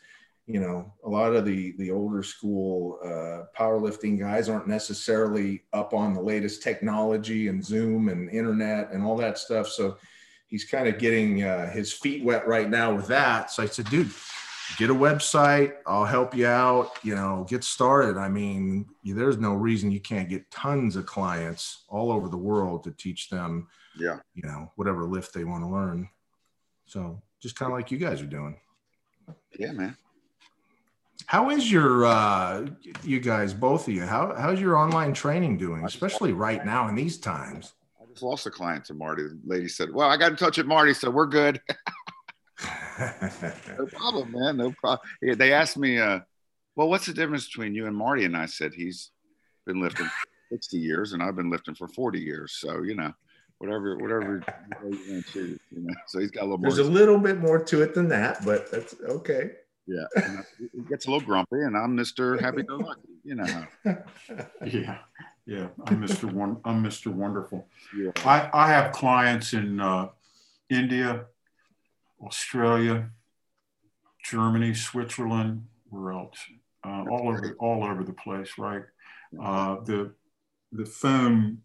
you 0.46 0.60
know 0.60 0.92
a 1.04 1.08
lot 1.08 1.34
of 1.34 1.44
the 1.46 1.74
the 1.78 1.90
older 1.90 2.22
school 2.22 2.98
uh, 3.02 3.44
powerlifting 3.58 4.18
guys 4.18 4.48
aren't 4.48 4.68
necessarily 4.68 5.62
up 5.72 5.94
on 5.94 6.12
the 6.12 6.20
latest 6.20 6.62
technology 6.62 7.48
and 7.48 7.64
zoom 7.64 8.08
and 8.08 8.28
internet 8.30 8.90
and 8.92 9.02
all 9.02 9.16
that 9.16 9.38
stuff. 9.38 9.68
So 9.68 9.96
he's 10.46 10.64
kind 10.64 10.86
of 10.86 10.98
getting 10.98 11.42
uh, 11.42 11.70
his 11.70 11.92
feet 11.92 12.22
wet 12.22 12.46
right 12.46 12.68
now 12.68 12.94
with 12.94 13.06
that. 13.08 13.50
So 13.50 13.62
i 13.62 13.66
said 13.66 13.88
dude 13.88 14.10
get 14.76 14.90
a 14.90 14.94
website. 14.94 15.74
I'll 15.86 16.04
help 16.04 16.34
you 16.34 16.46
out 16.46 16.98
you 17.02 17.14
know 17.14 17.46
get 17.48 17.64
started. 17.64 18.18
I 18.18 18.28
mean 18.28 18.84
there's 19.02 19.38
no 19.38 19.54
reason 19.54 19.90
you 19.90 20.00
can't 20.00 20.28
get 20.28 20.50
tons 20.50 20.96
of 20.96 21.06
clients 21.06 21.84
all 21.88 22.12
over 22.12 22.28
the 22.28 22.36
world 22.36 22.84
to 22.84 22.90
teach 22.90 23.30
them 23.30 23.68
Yeah. 23.98 24.18
you 24.34 24.42
know 24.42 24.70
whatever 24.76 25.04
lift 25.04 25.32
they 25.34 25.44
want 25.44 25.62
to 25.64 25.68
learn 25.68 26.08
so 26.86 27.20
just 27.40 27.56
kind 27.56 27.70
of 27.72 27.78
like 27.78 27.90
you 27.90 27.98
guys 27.98 28.20
are 28.20 28.26
doing 28.26 28.56
Yeah, 29.58 29.72
man. 29.72 29.96
how 31.26 31.50
is 31.50 31.70
your 31.70 32.04
uh 32.04 32.66
you 33.02 33.20
guys 33.20 33.54
both 33.54 33.86
of 33.88 33.94
you 33.94 34.02
how 34.02 34.34
how's 34.36 34.60
your 34.60 34.76
online 34.76 35.12
training 35.14 35.58
doing 35.58 35.84
especially 35.84 36.32
right 36.32 36.64
now 36.64 36.88
in 36.88 36.94
these 36.94 37.18
times 37.18 37.72
I 38.00 38.04
just 38.06 38.22
lost 38.22 38.46
a 38.46 38.50
client 38.50 38.84
to 38.86 38.94
Marty. 38.94 39.24
The 39.24 39.40
lady 39.44 39.66
said, 39.66 39.92
Well, 39.92 40.08
I 40.08 40.16
got 40.16 40.30
in 40.30 40.36
touch 40.36 40.56
with 40.58 40.66
Marty, 40.68 40.94
so 40.94 41.10
we're 41.10 41.26
good. 41.26 41.60
No 43.78 43.86
problem, 43.86 44.32
man. 44.32 44.56
No 44.56 44.72
problem. 44.72 45.00
Yeah, 45.20 45.34
They 45.34 45.52
asked 45.52 45.76
me, 45.76 45.98
uh, 45.98 46.20
well, 46.76 46.88
what's 46.88 47.06
the 47.06 47.12
difference 47.12 47.46
between 47.46 47.74
you 47.74 47.86
and 47.86 47.96
Marty? 47.96 48.24
And 48.24 48.36
I 48.36 48.46
said, 48.46 48.72
he's 48.72 49.10
been 49.66 49.80
lifting 49.80 50.08
60 50.52 50.78
years 50.78 51.12
and 51.12 51.22
I've 51.22 51.34
been 51.36 51.50
lifting 51.50 51.74
for 51.74 51.88
40 51.88 52.20
years. 52.20 52.52
So, 52.52 52.82
you 52.82 52.94
know, 52.94 53.12
whatever, 53.64 53.96
whatever 53.98 54.42
you 54.82 55.14
want 55.14 55.26
to 55.32 55.58
you 55.70 55.80
know. 55.80 55.94
So 56.06 56.18
he's 56.18 56.30
got 56.30 56.42
a 56.42 56.44
little 56.44 56.58
more. 56.58 56.70
there's 56.70 56.86
a 56.86 56.90
little 56.90 57.18
bit 57.18 57.38
more 57.38 57.62
to 57.64 57.82
it 57.82 57.94
than 57.94 58.08
that 58.08 58.44
but 58.44 58.70
that's 58.70 58.94
okay 59.08 59.50
yeah. 59.86 60.04
And 60.16 60.44
He 60.58 60.80
gets 60.88 61.06
a 61.06 61.10
little 61.10 61.26
grumpy 61.26 61.60
and 61.60 61.76
I'm 61.76 61.96
Mr. 61.96 62.40
Happy 62.40 62.62
Go 62.62 62.76
Lucky, 62.76 63.00
you 63.24 63.34
know. 63.36 63.66
Yeah, 64.64 64.98
yeah. 65.46 65.68
I'm 65.86 66.02
Mr. 66.02 66.32
One. 66.32 66.58
I'm 66.64 66.82
Mr. 66.82 67.12
Wonderful. 67.12 67.66
Yeah. 67.96 68.12
I, 68.24 68.48
I 68.52 68.68
have 68.68 68.92
clients 68.92 69.52
in 69.52 69.78
uh, 69.78 70.08
India, 70.70 71.26
Australia, 72.22 73.10
Germany, 74.24 74.72
Switzerland. 74.72 75.66
Where 75.90 76.12
else? 76.12 76.38
Uh, 76.84 77.04
all 77.10 77.28
over, 77.28 77.56
all 77.58 77.84
over 77.84 78.04
the 78.04 78.14
place. 78.14 78.52
Right. 78.58 78.82
Uh, 79.40 79.80
the 79.84 80.12
the 80.72 80.86
phone 80.86 81.58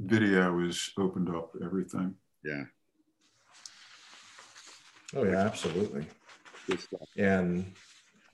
video 0.00 0.60
is 0.60 0.90
opened 0.98 1.28
up 1.28 1.52
everything. 1.64 2.14
Yeah. 2.44 2.64
oh 5.16 5.24
yeah 5.24 5.38
absolutely 5.38 6.06
and 7.16 7.72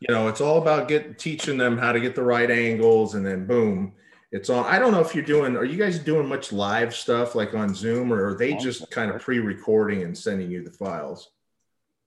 you 0.01 0.13
know 0.15 0.29
it's 0.29 0.41
all 0.41 0.59
about 0.59 0.89
get 0.89 1.19
teaching 1.19 1.57
them 1.57 1.79
how 1.79 1.93
to 1.93 2.01
get 2.01 2.15
the 2.15 2.23
right 2.23 2.51
angles 2.51 3.15
and 3.15 3.25
then 3.25 3.47
boom 3.47 3.95
it's 4.31 4.51
on 4.51 4.67
i 4.67 4.79
don't 4.79 4.93
know 4.93 5.01
if 5.01 5.15
you're 5.15 5.25
doing 5.25 5.57
are 5.57 5.65
you 5.65 5.79
guys 5.79 5.99
doing 5.99 6.29
much 6.29 6.53
live 6.53 6.95
stuff 6.95 7.35
like 7.35 7.55
on 7.55 7.75
zoom 7.75 8.13
or 8.13 8.27
are 8.27 8.35
they 8.35 8.55
just 8.55 8.91
kind 8.91 9.11
of 9.11 9.23
pre-recording 9.23 10.03
and 10.03 10.17
sending 10.17 10.51
you 10.51 10.63
the 10.63 10.71
files 10.71 11.31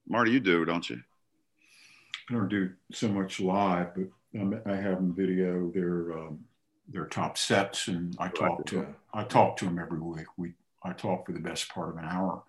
Marty, 0.09 0.31
you 0.31 0.39
do, 0.39 0.63
don't 0.63 0.89
you? 0.89 1.01
I 2.29 2.34
don't 2.34 2.49
do 2.49 2.71
so 2.91 3.07
much 3.07 3.39
live, 3.39 3.93
but 3.95 4.39
um, 4.39 4.59
I 4.65 4.75
have 4.75 4.95
them 4.95 5.13
video 5.13 5.69
their 5.71 6.17
um, 6.17 6.39
their 6.88 7.05
top 7.05 7.38
sets, 7.38 7.88
and 7.88 8.15
I 8.19 8.29
talk 8.29 8.65
to 8.67 8.77
yeah. 8.77 8.85
I 9.18 9.23
talk 9.23 9.57
to 9.57 9.65
them 9.65 9.80
every 9.80 9.99
week. 9.99 10.27
We 10.38 10.53
I 10.84 10.94
talk 10.94 11.26
for 11.26 11.31
the 11.31 11.39
best 11.39 11.69
part 11.69 11.89
of 11.89 11.98
an 11.98 12.06
hour 12.06 12.44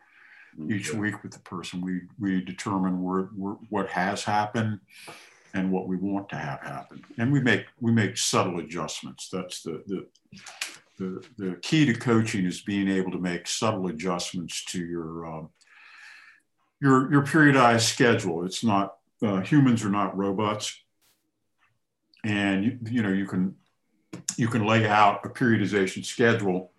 each 0.70 0.92
week 0.92 1.22
with 1.22 1.32
the 1.32 1.38
person. 1.40 1.80
We 1.80 2.02
we 2.18 2.42
determine 2.42 3.02
where, 3.02 3.30
where 3.34 3.54
what 3.70 3.88
has 3.88 4.22
happened 4.22 4.80
and 5.54 5.72
what 5.72 5.88
we 5.88 5.96
want 5.96 6.28
to 6.28 6.36
have 6.36 6.60
happen, 6.60 7.02
and 7.16 7.32
we 7.32 7.40
make 7.40 7.64
we 7.80 7.90
make 7.90 8.18
subtle 8.18 8.58
adjustments. 8.58 9.30
That's 9.32 9.62
the 9.62 9.82
the 9.86 10.06
the, 10.98 11.24
the 11.38 11.56
key 11.62 11.86
to 11.86 11.94
coaching 11.94 12.44
is 12.44 12.60
being 12.60 12.88
able 12.88 13.12
to 13.12 13.18
make 13.18 13.46
subtle 13.46 13.86
adjustments 13.86 14.64
to 14.66 14.84
your 14.84 15.26
um, 15.26 15.48
your 16.82 17.10
your 17.10 17.22
periodized 17.22 17.88
schedule. 17.88 18.44
It's 18.44 18.62
not 18.62 18.96
uh, 19.22 19.40
humans 19.40 19.84
are 19.86 19.90
not 19.90 20.18
robots, 20.18 20.78
and 22.24 22.62
you, 22.62 22.78
you 22.90 23.02
know 23.02 23.12
you 23.12 23.26
can 23.26 23.56
you 24.36 24.48
can 24.48 24.66
lay 24.66 24.86
out 24.86 25.24
a 25.24 25.28
periodization 25.28 26.04
schedule, 26.04 26.72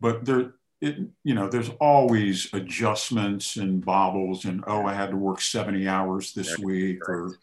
but 0.00 0.24
there 0.24 0.54
it 0.80 0.96
you 1.24 1.34
know 1.34 1.48
there's 1.48 1.70
always 1.80 2.52
adjustments 2.52 3.56
and 3.56 3.84
bobbles 3.84 4.44
and 4.44 4.62
oh 4.68 4.86
I 4.86 4.94
had 4.94 5.10
to 5.10 5.16
work 5.16 5.40
70 5.40 5.88
hours 5.88 6.32
this 6.34 6.56
Right, 6.56 6.64
week 6.64 7.08
or 7.08 7.36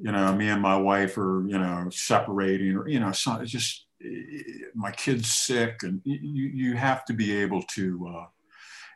you 0.00 0.10
know 0.10 0.34
me 0.34 0.48
and 0.48 0.60
my 0.60 0.76
wife 0.76 1.16
are 1.16 1.44
you 1.46 1.56
know 1.56 1.88
separating 1.90 2.76
or 2.76 2.88
you 2.88 2.98
know 2.98 3.12
so 3.12 3.36
it's 3.36 3.52
just 3.52 3.86
my 4.74 4.90
kid's 4.90 5.30
sick, 5.30 5.82
and 5.82 6.00
you 6.04 6.18
you 6.18 6.74
have 6.74 7.04
to 7.06 7.12
be 7.12 7.34
able 7.36 7.62
to. 7.62 8.14
Uh, 8.14 8.26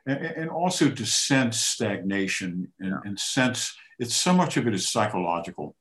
and, 0.07 0.25
and 0.25 0.51
also 0.51 0.89
to 0.91 1.05
sense 1.05 1.61
stagnation 1.61 2.73
and, 2.81 2.95
and 3.05 3.19
sense 3.19 3.77
it's 3.99 4.17
so 4.17 4.33
much 4.33 4.57
of 4.57 4.67
it 4.67 4.75
is 4.75 4.89
psychological. 4.89 5.77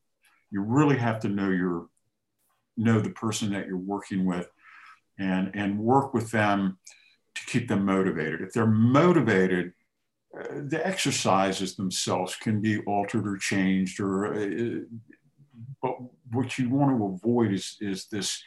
You 0.52 0.62
really 0.62 0.98
have 0.98 1.20
to 1.22 1.30
know 1.30 1.50
your 1.50 1.88
know 2.78 3.00
the 3.00 3.10
person 3.10 3.52
that 3.54 3.68
you're 3.68 3.78
working 3.78 4.26
with 4.26 4.50
and 5.20 5.52
and 5.54 5.80
work 5.80 6.14
with 6.14 6.32
them 6.32 6.78
to 7.36 7.46
keep 7.46 7.68
them 7.68 7.86
motivated. 7.86 8.42
If 8.42 8.54
they're 8.54 8.66
motivated, 8.66 9.74
uh, 10.38 10.62
the 10.68 10.86
exercises 10.86 11.76
themselves 11.76 12.36
can 12.36 12.62
be 12.62 12.80
altered 12.82 13.28
or 13.28 13.38
changed 13.38 14.00
or 14.00 14.34
uh, 14.34 14.80
but 15.82 15.98
what 16.32 16.58
you 16.58 16.70
want 16.70 16.98
to 16.98 17.06
avoid 17.06 17.54
is 17.54 17.78
is 17.82 18.08
this 18.08 18.42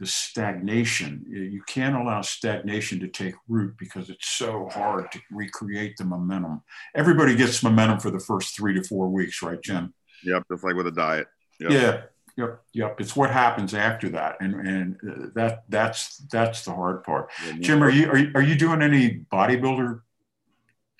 the 0.00 0.06
stagnation. 0.06 1.24
You 1.28 1.62
can't 1.66 1.94
allow 1.94 2.22
stagnation 2.22 2.98
to 3.00 3.08
take 3.08 3.34
root 3.48 3.76
because 3.78 4.08
it's 4.08 4.28
so 4.28 4.66
hard 4.72 5.12
to 5.12 5.20
recreate 5.30 5.98
the 5.98 6.06
momentum. 6.06 6.62
Everybody 6.94 7.36
gets 7.36 7.62
momentum 7.62 8.00
for 8.00 8.10
the 8.10 8.18
first 8.18 8.56
three 8.56 8.72
to 8.74 8.82
four 8.82 9.10
weeks, 9.10 9.42
right, 9.42 9.60
Jim? 9.62 9.92
Yep, 10.24 10.44
just 10.50 10.64
like 10.64 10.74
with 10.74 10.86
a 10.86 10.90
diet. 10.90 11.26
Yep. 11.60 11.70
Yeah, 11.70 12.02
yep, 12.40 12.62
yep. 12.72 13.00
It's 13.00 13.14
what 13.14 13.30
happens 13.30 13.74
after 13.74 14.08
that, 14.10 14.36
and 14.40 14.54
and 14.66 14.96
uh, 15.08 15.26
that 15.34 15.64
that's 15.68 16.18
that's 16.30 16.64
the 16.64 16.74
hard 16.74 17.04
part. 17.04 17.30
Yeah, 17.46 17.52
Jim, 17.60 17.82
are 17.82 17.90
you, 17.90 18.08
are 18.08 18.18
you 18.18 18.30
are 18.34 18.42
you 18.42 18.54
doing 18.54 18.82
any 18.82 19.24
bodybuilder 19.32 20.00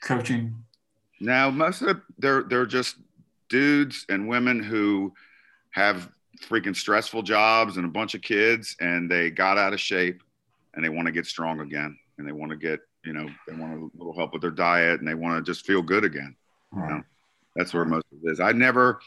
coaching? 0.03 0.55
Now, 1.21 1.51
most 1.51 1.83
of 1.83 1.89
it, 1.89 1.97
they're 2.19 2.43
they're 2.43 2.67
just 2.67 2.97
dudes 3.49 4.07
and 4.09 4.29
women 4.29 4.63
who 4.63 5.13
have 5.73 6.11
freaking 6.41 6.75
stressful 6.75 7.23
jobs 7.23 7.77
and 7.77 7.85
a 7.85 7.89
bunch 7.89 8.15
of 8.15 8.23
kids 8.23 8.75
and 8.81 9.11
they 9.11 9.31
got 9.31 9.59
out 9.59 9.75
of 9.75 9.81
shape 9.81 10.23
and 10.75 10.85
they 10.85 10.89
want 10.89 11.07
to 11.07 11.13
get 11.13 11.27
strong 11.27 11.61
again 11.61 11.97
and 12.17 12.27
they 12.27 12.33
want 12.33 12.51
to 12.51 12.57
get 12.57 12.81
you 13.05 13.13
know 13.13 13.29
they 13.47 13.55
want 13.55 13.75
a 13.75 13.99
little 13.99 14.15
help 14.15 14.33
with 14.33 14.41
their 14.41 14.51
diet 14.51 15.01
and 15.01 15.09
they 15.09 15.15
want 15.15 15.37
to 15.37 15.53
just 15.53 15.67
feel 15.67 15.83
good 15.83 16.05
again 16.05 16.35
you 16.73 16.81
know? 16.81 17.03
that's 17.57 17.75
where 17.75 17.85
most 17.85 18.07
of 18.13 18.19
it 18.25 18.31
is 18.31 18.41
i 18.41 18.53
never 18.53 19.01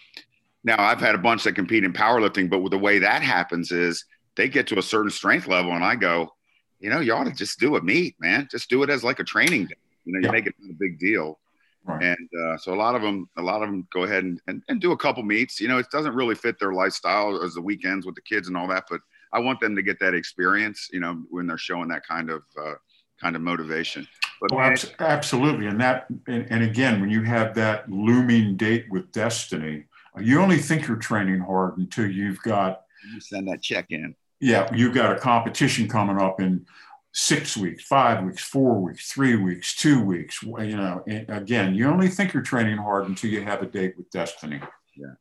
now 0.64 0.76
i've 0.80 0.99
had 0.99 1.15
a 1.15 1.19
bunch 1.19 1.44
that 1.44 1.53
compete 1.53 1.84
in 1.84 1.94
powerlifting 1.94 2.49
but 2.49 2.69
the 2.69 2.77
way 2.77 2.99
that 2.99 3.22
happens 3.22 3.72
is 3.72 4.06
they 4.35 4.48
get 4.48 4.68
to 4.68 4.80
a 4.80 4.84
certain 4.84 5.11
strength 5.11 5.48
level 5.48 5.72
and 5.72 5.84
i 5.84 5.95
go 5.95 6.34
you 6.80 6.90
know 6.90 6.99
you 6.99 7.14
ought 7.14 7.26
to 7.26 7.31
just 7.31 7.60
do 7.60 7.76
a 7.76 7.81
meet 7.81 8.15
man 8.19 8.48
just 8.49 8.69
do 8.69 8.84
it 8.84 8.90
as 8.90 9.03
like 9.03 9.19
a 9.19 9.23
training 9.23 9.65
day 9.65 9.76
you 10.06 10.14
know 10.14 10.19
you 10.19 10.26
yeah. 10.26 10.31
make 10.31 10.48
it 10.48 10.56
a 10.69 10.73
big 10.73 10.99
deal 10.99 11.40
Right. 11.85 12.02
And 12.02 12.30
uh, 12.41 12.57
so 12.57 12.73
a 12.73 12.76
lot 12.76 12.95
of 12.95 13.02
them, 13.02 13.27
a 13.38 13.41
lot 13.41 13.61
of 13.61 13.68
them 13.69 13.85
go 13.91 14.03
ahead 14.03 14.23
and, 14.23 14.40
and, 14.48 14.64
and, 14.69 14.80
do 14.80 14.94
a 14.94 14.98
couple 14.98 15.22
meets. 15.22 15.60
You 15.60 15.68
know, 15.68 15.80
it 15.80 15.88
doesn't 15.91 16.15
really 16.15 16.35
fit 16.35 16.57
their 16.57 16.72
lifestyle 16.72 17.44
as 17.44 17.56
the 17.56 17.61
weekends 17.61 18.06
with 18.06 18.15
the 18.15 18.22
kids 18.22 18.48
and 18.48 18.56
all 18.56 18.69
that, 18.69 18.85
but 18.90 19.02
I 19.34 19.40
want 19.40 19.60
them 19.60 19.76
to 19.76 19.81
get 19.81 19.99
that 19.99 20.14
experience. 20.14 20.90
You 20.94 21.02
know, 21.02 21.23
when 21.30 21.45
they're 21.45 21.57
showing 21.57 21.90
that 21.90 22.07
kind 22.07 22.30
of 22.30 22.44
uh, 22.57 22.76
kind 23.19 23.35
of 23.35 23.41
motivation. 23.41 24.07
But 24.40 24.57
man, 24.57 24.77
absolutely, 24.99 25.68
and 25.68 25.80
that 25.81 26.06
and, 26.27 26.48
and, 26.49 26.64
again, 26.64 27.02
when 27.02 27.10
you 27.10 27.23
have 27.23 27.53
that 27.56 27.90
looming 27.91 28.56
date 28.56 28.85
with 28.90 29.11
destiny, 29.11 29.85
you 30.19 30.41
only 30.41 30.57
think 30.57 30.88
you're 30.88 30.98
training 30.98 31.40
hard 31.40 31.77
until 31.77 32.10
you've 32.10 32.41
got 32.41 32.81
you 33.11 33.19
send 33.19 33.48
that 33.48 33.61
check 33.61 33.88
in. 33.90 34.15
Yeah, 34.40 34.69
you've 34.73 34.94
got 34.94 35.15
a 35.15 35.19
competition 35.19 35.88
coming 35.88 36.18
up 36.18 36.41
in 36.41 36.65
six 37.14 37.56
weeks, 37.56 37.84
five 37.84 38.23
weeks, 38.23 38.44
four 38.44 38.80
weeks, 38.81 39.11
three 39.11 39.35
weeks, 39.35 39.76
two 39.76 40.03
weeks. 40.03 40.41
You 40.44 40.77
know, 40.77 41.03
again, 41.30 41.76
you 41.76 41.88
only 41.88 42.10
think 42.10 42.34
you're 42.34 42.44
training 42.44 42.77
hard 42.77 43.07
until 43.07 43.30
you 43.30 43.41
have 43.44 43.61
a 43.61 43.65
date 43.65 43.95
with 43.98 44.10
destiny. 44.10 44.60
Yeah. 44.95 45.14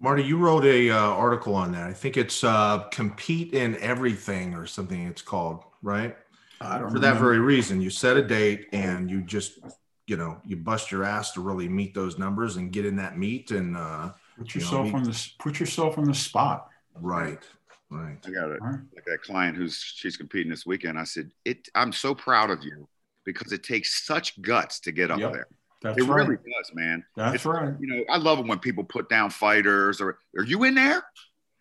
Marty, 0.00 0.22
you 0.22 0.38
wrote 0.38 0.64
a 0.64 0.90
uh, 0.90 0.96
article 0.96 1.54
on 1.54 1.72
that. 1.72 1.88
I 1.88 1.92
think 1.92 2.16
it's 2.16 2.44
uh, 2.44 2.84
"Compete 2.90 3.52
in 3.52 3.76
Everything" 3.78 4.54
or 4.54 4.66
something. 4.66 5.06
It's 5.06 5.22
called 5.22 5.64
right. 5.82 6.16
For 6.58 6.66
remember. 6.66 6.98
that 7.00 7.16
very 7.18 7.38
reason, 7.38 7.80
you 7.80 7.90
set 7.90 8.16
a 8.16 8.22
date 8.22 8.66
and 8.72 9.08
you 9.08 9.22
just, 9.22 9.60
you 10.08 10.16
know, 10.16 10.40
you 10.44 10.56
bust 10.56 10.90
your 10.90 11.04
ass 11.04 11.32
to 11.32 11.40
really 11.40 11.68
meet 11.68 11.94
those 11.94 12.18
numbers 12.18 12.56
and 12.56 12.72
get 12.72 12.84
in 12.84 12.96
that 12.96 13.16
meet 13.16 13.52
and 13.52 13.76
uh, 13.76 14.10
put 14.38 14.54
yourself 14.54 14.86
you 14.86 14.92
know, 14.92 14.98
on 14.98 15.04
the 15.04 15.28
put 15.38 15.60
yourself 15.60 15.98
on 15.98 16.04
the 16.04 16.14
spot. 16.14 16.68
Right. 16.94 17.42
Right. 17.90 18.18
I 18.26 18.30
got 18.30 18.50
it. 18.50 18.60
Right. 18.60 18.80
Like 18.94 19.04
that 19.06 19.22
client 19.22 19.56
who's 19.56 19.76
she's 19.76 20.16
competing 20.16 20.50
this 20.50 20.66
weekend. 20.66 20.98
I 20.98 21.04
said, 21.04 21.30
"It. 21.44 21.68
I'm 21.74 21.92
so 21.92 22.14
proud 22.14 22.50
of 22.50 22.62
you 22.62 22.88
because 23.24 23.52
it 23.52 23.62
takes 23.62 24.06
such 24.06 24.40
guts 24.40 24.80
to 24.80 24.92
get 24.92 25.10
up 25.10 25.18
yep. 25.18 25.32
there. 25.32 25.46
That's 25.82 25.98
it 25.98 26.04
right. 26.04 26.26
really 26.26 26.36
does, 26.36 26.74
man. 26.74 27.04
That's 27.16 27.36
it's, 27.36 27.46
right. 27.46 27.74
You 27.78 27.86
know, 27.86 28.04
I 28.10 28.16
love 28.18 28.40
it 28.40 28.46
when 28.46 28.58
people 28.58 28.84
put 28.84 29.08
down 29.08 29.30
fighters. 29.30 30.00
Or 30.00 30.18
are 30.36 30.44
you 30.44 30.64
in 30.64 30.74
there? 30.74 31.02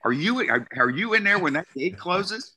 Are 0.04 0.12
you 0.12 0.50
are, 0.50 0.68
are 0.78 0.90
you 0.90 1.14
in 1.14 1.24
there 1.24 1.40
when 1.40 1.54
that 1.54 1.68
gate 1.76 1.98
closes? 2.00 2.56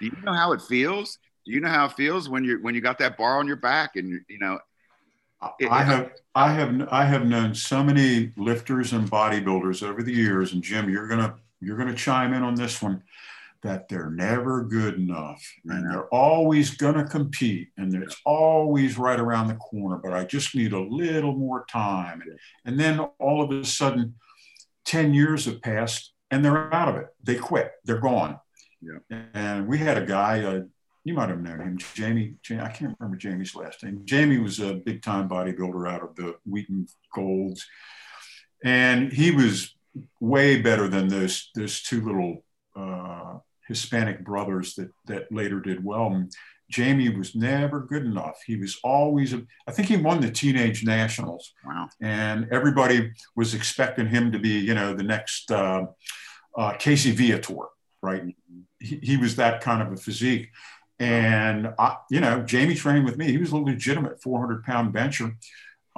Do 0.00 0.06
you 0.06 0.16
know 0.22 0.34
how 0.34 0.52
it 0.52 0.62
feels? 0.62 1.18
Do 1.46 1.52
you 1.52 1.60
know 1.60 1.68
how 1.68 1.86
it 1.86 1.92
feels 1.92 2.28
when 2.28 2.44
you 2.44 2.58
when 2.62 2.74
you 2.74 2.80
got 2.80 2.98
that 2.98 3.16
bar 3.16 3.38
on 3.38 3.46
your 3.46 3.56
back 3.56 3.96
and 3.96 4.08
you, 4.10 4.20
you 4.28 4.38
know? 4.38 4.58
It, 5.60 5.70
I 5.70 5.82
have 5.82 6.12
I 6.34 6.52
have 6.52 6.88
I 6.90 7.04
have 7.04 7.26
known 7.26 7.54
so 7.54 7.82
many 7.82 8.32
lifters 8.36 8.92
and 8.92 9.10
bodybuilders 9.10 9.86
over 9.86 10.02
the 10.02 10.12
years, 10.12 10.52
and 10.52 10.62
Jim, 10.62 10.90
you're 10.90 11.08
gonna 11.08 11.36
you're 11.60 11.76
going 11.76 11.88
to 11.88 11.94
chime 11.94 12.32
in 12.32 12.42
on 12.42 12.54
this 12.54 12.80
one 12.80 13.02
that 13.62 13.88
they're 13.88 14.10
never 14.10 14.62
good 14.62 14.94
enough 14.94 15.42
and 15.64 15.90
they're 15.90 16.06
always 16.06 16.76
going 16.76 16.94
to 16.94 17.04
compete 17.04 17.68
and 17.76 17.92
it's 17.94 18.16
always 18.24 18.96
right 18.96 19.18
around 19.18 19.48
the 19.48 19.54
corner 19.56 19.96
but 19.96 20.12
i 20.12 20.24
just 20.24 20.54
need 20.54 20.72
a 20.72 20.80
little 20.80 21.34
more 21.34 21.64
time. 21.68 22.22
And 22.64 22.78
then 22.78 23.00
all 23.18 23.42
of 23.42 23.50
a 23.50 23.64
sudden 23.64 24.14
10 24.84 25.12
years 25.12 25.46
have 25.46 25.60
passed 25.60 26.12
and 26.30 26.44
they're 26.44 26.72
out 26.72 26.88
of 26.88 26.96
it. 26.96 27.08
They 27.22 27.34
quit. 27.34 27.72
They're 27.84 28.00
gone. 28.00 28.38
Yeah. 28.80 29.18
and 29.34 29.66
we 29.66 29.78
had 29.78 29.98
a 29.98 30.06
guy 30.06 30.44
uh, 30.44 30.60
you 31.08 31.14
might 31.14 31.28
have 31.28 31.40
known 31.40 31.60
him 31.60 31.78
jamie, 31.94 32.34
jamie 32.42 32.62
i 32.62 32.68
can't 32.68 32.96
remember 32.98 33.16
jamie's 33.16 33.54
last 33.54 33.82
name 33.82 34.00
jamie 34.04 34.38
was 34.38 34.60
a 34.60 34.74
big 34.74 35.02
time 35.02 35.28
bodybuilder 35.28 35.90
out 35.90 36.02
of 36.02 36.14
the 36.16 36.34
wheaton 36.44 36.86
Gold's 37.14 37.66
and 38.64 39.12
he 39.12 39.30
was 39.30 39.74
way 40.20 40.60
better 40.60 40.88
than 40.88 41.08
those 41.08 41.50
those 41.54 41.82
two 41.82 42.04
little 42.04 42.44
uh, 42.76 43.38
Hispanic 43.66 44.24
brothers 44.24 44.74
that 44.74 44.90
that 45.06 45.30
later 45.30 45.60
did 45.60 45.84
well. 45.84 46.06
And 46.06 46.32
Jamie 46.70 47.08
was 47.08 47.34
never 47.34 47.80
good 47.80 48.04
enough. 48.04 48.40
He 48.44 48.56
was 48.56 48.78
always, 48.84 49.32
a, 49.32 49.42
I 49.66 49.72
think 49.72 49.88
he 49.88 49.96
won 49.96 50.20
the 50.20 50.30
teenage 50.30 50.84
nationals. 50.84 51.54
Wow. 51.64 51.88
And 52.02 52.46
everybody 52.52 53.10
was 53.34 53.54
expecting 53.54 54.06
him 54.06 54.32
to 54.32 54.38
be, 54.38 54.50
you 54.50 54.74
know, 54.74 54.92
the 54.92 55.02
next 55.02 55.50
uh, 55.50 55.86
uh, 56.56 56.72
Casey 56.78 57.10
Viator, 57.12 57.68
right? 58.02 58.22
He, 58.78 59.00
he, 59.02 59.16
was 59.16 59.36
that 59.36 59.62
kind 59.62 59.80
of 59.80 59.92
a 59.92 59.96
physique. 59.96 60.48
And, 61.00 61.72
I, 61.78 61.96
you 62.10 62.20
know, 62.20 62.42
Jamie 62.42 62.74
trained 62.74 63.04
with 63.04 63.16
me. 63.16 63.30
He 63.30 63.38
was 63.38 63.52
a 63.52 63.56
legitimate 63.56 64.20
400 64.20 64.64
pound 64.64 64.92
bencher 64.92 65.36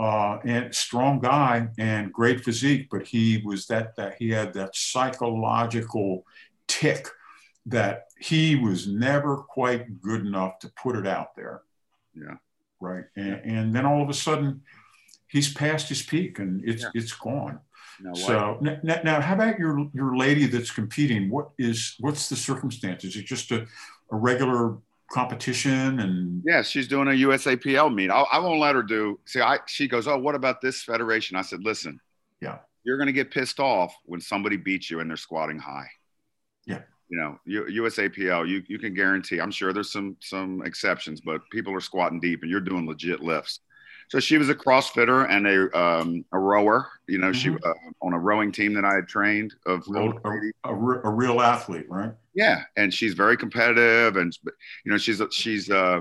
uh, 0.00 0.38
and 0.44 0.74
strong 0.74 1.20
guy 1.20 1.68
and 1.78 2.12
great 2.12 2.42
physique, 2.42 2.88
but 2.90 3.06
he 3.06 3.42
was 3.44 3.66
that 3.66 3.96
that 3.96 4.14
he 4.18 4.30
had 4.30 4.54
that 4.54 4.74
psychological 4.74 6.24
tick 6.66 7.08
that 7.66 8.06
he 8.18 8.56
was 8.56 8.86
never 8.86 9.36
quite 9.36 10.00
good 10.00 10.24
enough 10.24 10.58
to 10.60 10.68
put 10.68 10.96
it 10.96 11.06
out 11.06 11.34
there. 11.36 11.62
Yeah. 12.14 12.36
Right. 12.80 13.04
And, 13.14 13.40
and 13.44 13.74
then 13.74 13.84
all 13.84 14.02
of 14.02 14.08
a 14.08 14.14
sudden, 14.14 14.62
he's 15.28 15.52
past 15.52 15.88
his 15.88 16.02
peak 16.02 16.38
and 16.38 16.62
it's 16.64 16.82
yeah. 16.82 16.90
it's 16.94 17.12
gone. 17.12 17.60
No, 18.02 18.14
so 18.14 18.58
now, 18.62 19.00
now, 19.04 19.20
how 19.20 19.34
about 19.34 19.58
your 19.58 19.90
your 19.92 20.16
lady 20.16 20.46
that's 20.46 20.70
competing? 20.70 21.28
What 21.28 21.50
is 21.58 21.96
what's 22.00 22.30
the 22.30 22.36
circumstances? 22.36 23.14
Is 23.14 23.22
it 23.22 23.26
just 23.26 23.50
a, 23.50 23.66
a 24.10 24.16
regular 24.16 24.78
competition 25.10 25.98
and 26.00 26.42
yeah 26.46 26.62
she's 26.62 26.86
doing 26.86 27.08
a 27.08 27.26
usapl 27.26 27.92
meet 27.92 28.10
I'll, 28.10 28.28
i 28.30 28.38
will 28.38 28.50
not 28.50 28.60
let 28.60 28.74
her 28.76 28.82
do 28.82 29.18
see 29.24 29.40
i 29.40 29.58
she 29.66 29.88
goes 29.88 30.06
oh 30.06 30.18
what 30.18 30.36
about 30.36 30.60
this 30.60 30.82
federation 30.82 31.36
i 31.36 31.42
said 31.42 31.64
listen 31.64 32.00
yeah 32.40 32.58
you're 32.84 32.96
going 32.96 33.08
to 33.08 33.12
get 33.12 33.30
pissed 33.30 33.58
off 33.58 33.94
when 34.04 34.20
somebody 34.20 34.56
beats 34.56 34.88
you 34.90 35.00
and 35.00 35.10
they're 35.10 35.16
squatting 35.16 35.58
high 35.58 35.88
yeah 36.66 36.82
you 37.08 37.18
know 37.18 37.36
usapl 37.48 38.48
you, 38.48 38.62
you 38.68 38.78
can 38.78 38.94
guarantee 38.94 39.40
i'm 39.40 39.50
sure 39.50 39.72
there's 39.72 39.92
some 39.92 40.16
some 40.20 40.62
exceptions 40.64 41.20
but 41.20 41.40
people 41.50 41.74
are 41.74 41.80
squatting 41.80 42.20
deep 42.20 42.42
and 42.42 42.50
you're 42.50 42.60
doing 42.60 42.86
legit 42.86 43.20
lifts 43.20 43.60
so 44.10 44.18
she 44.18 44.38
was 44.38 44.48
a 44.48 44.54
CrossFitter 44.56 45.30
and 45.30 45.46
a 45.46 45.78
um, 45.78 46.24
a 46.32 46.38
rower. 46.38 46.88
You 47.06 47.18
know, 47.18 47.28
mm-hmm. 47.28 47.56
she 47.56 47.64
uh, 47.64 47.74
on 48.02 48.12
a 48.12 48.18
rowing 48.18 48.50
team 48.50 48.74
that 48.74 48.84
I 48.84 48.94
had 48.94 49.06
trained 49.06 49.54
of 49.66 49.84
real, 49.86 50.18
a, 50.24 50.68
a, 50.68 50.74
a, 50.74 51.10
real 51.10 51.40
athlete, 51.40 51.88
right? 51.88 52.12
Yeah, 52.40 52.62
and 52.76 52.92
she's 52.92 53.14
very 53.14 53.36
competitive, 53.36 54.16
and 54.16 54.36
you 54.84 54.92
know, 54.92 54.98
she's 54.98 55.20
she's 55.30 55.70
uh, 55.70 56.00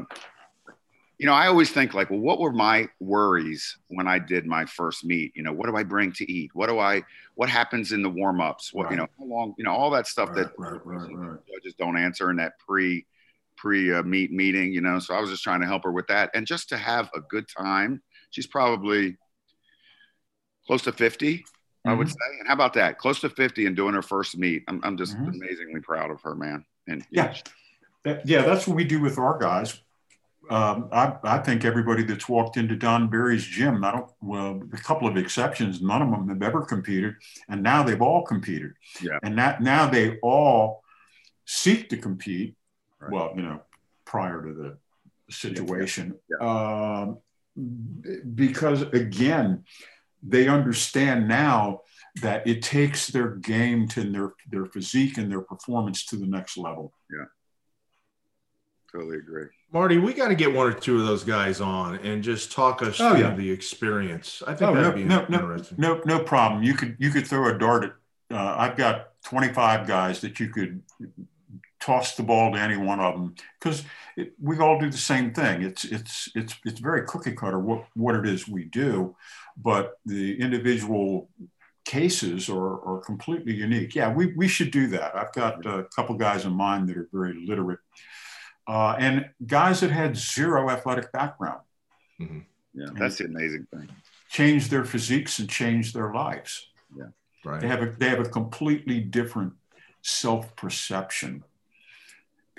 you 1.20 1.26
know, 1.26 1.34
I 1.34 1.48
always 1.48 1.70
think 1.70 1.94
like, 1.94 2.10
well, 2.10 2.22
what 2.22 2.40
were 2.40 2.54
my 2.54 2.88
worries 3.02 3.78
when 3.90 4.08
I 4.08 4.20
did 4.20 4.46
my 4.46 4.66
first 4.66 5.04
meet? 5.04 5.34
You 5.36 5.44
know, 5.44 5.52
what 5.52 5.68
do 5.68 5.76
I 5.76 5.84
bring 5.84 6.14
to 6.14 6.32
eat? 6.32 6.52
What 6.54 6.70
do 6.70 6.80
I, 6.80 7.04
what 7.36 7.50
happens 7.50 7.92
in 7.92 8.02
the 8.02 8.10
warm 8.10 8.40
ups? 8.40 8.74
What, 8.74 8.86
right. 8.86 8.92
you 8.92 8.98
know, 8.98 9.08
how 9.20 9.26
long, 9.26 9.54
you 9.58 9.66
know, 9.66 9.74
all 9.74 9.90
that 9.90 10.08
stuff 10.08 10.30
right, 10.30 10.38
that 10.38 10.54
right, 10.58 10.80
right, 10.86 11.40
judges 11.46 11.76
don't 11.78 11.98
answer 11.98 12.30
in 12.30 12.38
that 12.38 12.54
pre 12.66 13.06
pre 13.58 13.94
uh, 13.94 14.04
meet 14.04 14.32
meeting, 14.32 14.72
you 14.72 14.80
know. 14.80 14.98
So 15.00 15.14
I 15.14 15.20
was 15.20 15.30
just 15.30 15.44
trying 15.44 15.60
to 15.60 15.68
help 15.68 15.84
her 15.84 15.92
with 15.92 16.08
that, 16.08 16.30
and 16.34 16.48
just 16.48 16.70
to 16.70 16.78
have 16.78 17.10
a 17.14 17.20
good 17.20 17.46
time. 17.50 18.02
She's 18.32 18.48
probably 18.48 19.18
close 20.68 20.84
to 20.84 20.94
50 20.94 21.34
mm-hmm. 21.34 21.44
I 21.90 21.94
would 21.94 22.08
mm-hmm. 22.08 22.14
say. 22.14 22.40
And 22.40 22.48
how 22.48 22.54
about 22.54 22.74
that? 22.74 22.98
Close 22.98 23.20
to 23.22 23.30
50 23.30 23.66
and 23.66 23.76
doing 23.76 23.94
her 23.94 24.02
first 24.02 24.38
meet. 24.38 24.64
I'm, 24.68 24.82
I'm 24.84 24.98
just 24.98 25.16
mm-hmm. 25.16 25.30
amazingly 25.30 25.82
proud 25.82 26.12
of 26.12 26.22
her, 26.22 26.36
man. 26.36 26.66
And 26.88 27.06
yeah, 27.12 27.36
That, 28.04 28.26
yeah, 28.26 28.44
that's 28.44 28.68
what 28.68 28.76
we 28.76 28.84
do 28.84 29.00
with 29.02 29.18
our 29.18 29.38
guys. 29.38 29.82
Um, 30.50 30.90
I, 30.92 31.16
I, 31.24 31.38
think 31.38 31.64
everybody 31.64 32.02
that's 32.02 32.28
walked 32.28 32.58
into 32.58 32.76
Don 32.76 33.08
Barry's 33.08 33.46
gym, 33.46 33.84
I 33.84 33.92
don't, 33.92 34.10
well, 34.20 34.60
a 34.74 34.78
couple 34.78 35.08
of 35.08 35.16
exceptions, 35.16 35.80
none 35.80 36.02
of 36.02 36.10
them 36.10 36.28
have 36.28 36.42
ever 36.42 36.66
competed, 36.66 37.14
and 37.50 37.62
now 37.62 37.84
they've 37.84 38.02
all 38.02 38.24
competed. 38.24 38.72
Yeah. 39.00 39.20
And 39.22 39.38
that 39.38 39.62
now 39.62 39.88
they 39.88 40.18
all 40.24 40.82
seek 41.46 41.90
to 41.90 41.98
compete. 41.98 42.56
Right. 43.00 43.12
Well, 43.12 43.34
you 43.36 43.44
know, 43.44 43.62
prior 44.06 44.42
to 44.42 44.54
the 44.54 44.78
situation, 45.30 46.18
yeah. 46.32 46.88
Um, 46.96 47.20
because 48.34 48.82
again, 48.82 49.66
they 50.22 50.48
understand 50.48 51.28
now 51.28 51.82
that 52.22 52.46
it 52.48 52.62
takes 52.62 53.08
their 53.08 53.36
game 53.36 53.88
to 53.90 54.04
their 54.04 54.34
their 54.50 54.66
physique 54.66 55.18
and 55.18 55.32
their 55.32 55.42
performance 55.42 56.06
to 56.08 56.16
the 56.16 56.28
next 56.28 56.58
level. 56.58 56.94
Yeah. 57.12 57.26
Totally 58.92 59.18
agree. 59.18 59.46
Marty, 59.72 60.00
we 60.00 60.14
got 60.14 60.30
to 60.30 60.36
get 60.36 60.52
one 60.52 60.66
or 60.66 60.74
two 60.74 61.00
of 61.00 61.06
those 61.06 61.24
guys 61.24 61.62
on 61.62 62.00
and 62.00 62.24
just 62.24 62.52
talk 62.52 62.82
us 62.82 63.00
oh, 63.00 63.12
through 63.12 63.22
yeah. 63.22 63.36
the 63.36 63.52
experience. 63.52 64.42
I 64.48 64.56
think 64.56 64.72
oh, 64.72 64.76
that'd 64.76 64.96
no, 65.08 65.24
be 65.24 65.32
no, 65.32 65.42
interesting. 65.42 65.78
No, 65.80 65.96
no, 65.96 66.18
no 66.18 66.24
problem. 66.24 66.64
You 66.64 66.74
could 66.74 66.96
you 67.00 67.12
could 67.12 67.28
throw 67.28 67.54
a 67.54 67.58
dart 67.58 67.84
at. 67.84 67.92
Uh, 68.32 68.56
I've 68.58 68.78
got 68.78 69.10
25 69.26 69.88
guys 69.88 70.22
that 70.22 70.40
you 70.40 70.50
could 70.50 70.84
toss 71.80 72.16
the 72.16 72.24
ball 72.24 72.52
to 72.52 72.60
any 72.60 72.78
one 72.78 73.00
of 73.00 73.14
them 73.14 73.36
because 73.60 73.84
we 74.42 74.60
all 74.60 74.80
do 74.80 74.90
the 74.90 74.98
same 74.98 75.34
thing. 75.34 75.62
It's 75.62 75.86
it's 75.86 76.30
it's 76.36 76.56
it's 76.66 76.80
very 76.80 77.06
cookie 77.06 77.34
cutter 77.34 77.60
what 77.60 77.86
what 77.96 78.16
it 78.16 78.28
is 78.28 78.48
we 78.48 78.66
do, 78.66 79.16
but 79.58 80.00
the 80.06 80.40
individual 80.40 81.30
cases 81.86 82.50
are, 82.50 82.82
are 82.82 83.00
completely 83.00 83.54
unique. 83.54 83.96
Yeah, 83.96 84.14
we, 84.14 84.34
we 84.36 84.48
should 84.48 84.70
do 84.70 84.88
that. 84.88 85.16
I've 85.16 85.34
got 85.34 85.66
a 85.66 85.88
couple 85.96 86.16
guys 86.16 86.46
in 86.46 86.52
mind 86.54 86.88
that 86.90 86.98
are 86.98 87.10
very 87.12 87.34
literate 87.34 87.80
uh, 88.70 88.96
and 89.00 89.28
guys 89.48 89.80
that 89.80 89.90
had 89.90 90.16
zero 90.16 90.70
athletic 90.70 91.12
background. 91.12 91.62
Mm-hmm. 92.22 92.40
Yeah, 92.76 92.90
that's 92.94 93.18
the 93.18 93.26
amazing 93.26 93.66
thing. 93.74 93.90
Change 94.30 94.70
their 94.70 94.86
physiques 94.86 95.40
and 95.40 95.50
change 95.50 95.92
their 95.92 96.14
lives. 96.14 96.68
Yeah, 96.96 97.06
right. 97.44 97.60
They 97.60 97.68
have 97.68 97.82
a, 97.82 97.92
they 97.98 98.10
have 98.10 98.20
a 98.20 98.30
completely 98.30 99.00
different 99.00 99.54
self 100.04 100.56
perception 100.56 101.44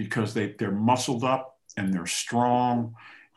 because 0.01 0.33
they, 0.33 0.55
they're 0.59 0.73
muscled 0.73 1.25
up 1.25 1.59
and 1.77 1.93
they're 1.93 2.07
strong 2.07 2.95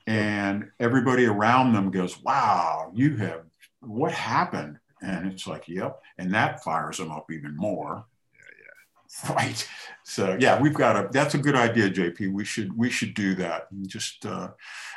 and 0.07 0.71
everybody 0.79 1.25
around 1.25 1.73
them 1.73 1.91
goes, 1.91 2.21
wow, 2.23 2.89
you 2.95 3.17
have, 3.17 3.41
what 3.81 4.13
happened? 4.13 4.77
And 5.01 5.27
it's 5.27 5.45
like, 5.45 5.67
yep. 5.67 5.99
And 6.17 6.33
that 6.33 6.63
fires 6.63 6.99
them 6.99 7.11
up 7.11 7.29
even 7.29 7.57
more. 7.57 8.05
Yeah, 8.33 9.27
yeah. 9.29 9.35
Right. 9.35 9.69
So 10.05 10.37
yeah, 10.39 10.57
we've 10.61 10.73
got 10.73 10.95
a, 10.95 11.09
that's 11.11 11.33
a 11.33 11.37
good 11.37 11.55
idea, 11.55 11.89
JP. 11.89 12.31
We 12.31 12.45
should, 12.45 12.77
we 12.77 12.89
should 12.89 13.13
do 13.13 13.35
that. 13.35 13.67
And 13.71 13.87
just, 13.89 14.25
uh, 14.25 14.51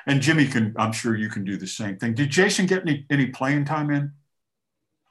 and 0.07 0.21
Jimmy 0.21 0.47
can, 0.47 0.73
I'm 0.79 0.93
sure 0.93 1.17
you 1.17 1.29
can 1.29 1.45
do 1.45 1.57
the 1.57 1.67
same 1.67 1.97
thing. 1.97 2.15
Did 2.15 2.31
Jason 2.31 2.67
get 2.67 2.83
any, 2.83 3.07
any 3.11 3.27
playing 3.27 3.65
time 3.65 3.91
in? 3.91 4.13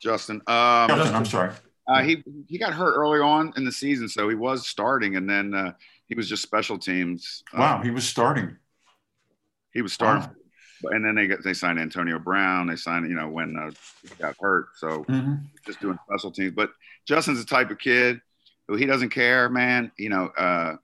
Justin. 0.01 0.41
Um, 0.47 0.87
Justin, 0.87 1.15
I'm 1.15 1.25
sorry. 1.25 1.51
Uh, 1.87 2.01
he, 2.01 2.23
he 2.47 2.57
got 2.57 2.73
hurt 2.73 2.95
early 2.95 3.19
on 3.19 3.51
in 3.57 3.65
the 3.65 3.71
season, 3.73 4.07
so 4.07 4.27
he 4.29 4.35
was 4.35 4.67
starting 4.67 5.17
and 5.17 5.29
then 5.29 5.53
uh, 5.53 5.71
he 6.07 6.15
was 6.15 6.29
just 6.29 6.43
special 6.43 6.77
teams. 6.77 7.43
Wow. 7.53 7.81
he 7.81 7.91
was 7.91 8.07
starting. 8.07 8.57
He 9.73 9.81
was 9.81 9.93
starting. 9.93 10.23
Wow 10.23 10.35
and 10.83 11.05
then 11.05 11.15
they 11.15 11.27
got 11.27 11.43
they 11.43 11.53
signed 11.53 11.79
Antonio 11.79 12.19
Brown. 12.19 12.67
They 12.67 12.75
signed 12.75 13.09
you 13.09 13.15
know 13.15 13.29
when 13.29 13.55
uh, 13.57 13.71
he 14.01 14.09
got 14.15 14.35
hurt, 14.39 14.67
so 14.75 15.03
mm-hmm. 15.05 15.35
just 15.65 15.79
doing 15.79 15.97
special 16.07 16.31
teams. 16.31 16.53
But 16.55 16.71
Justin's 17.07 17.39
the 17.39 17.45
type 17.45 17.71
of 17.71 17.79
kid 17.79 18.19
who 18.67 18.75
he 18.75 18.85
doesn't 18.85 19.09
care, 19.09 19.49
man. 19.49 19.91
You 19.97 20.09
know, 20.09 20.25
uh, 20.37 20.75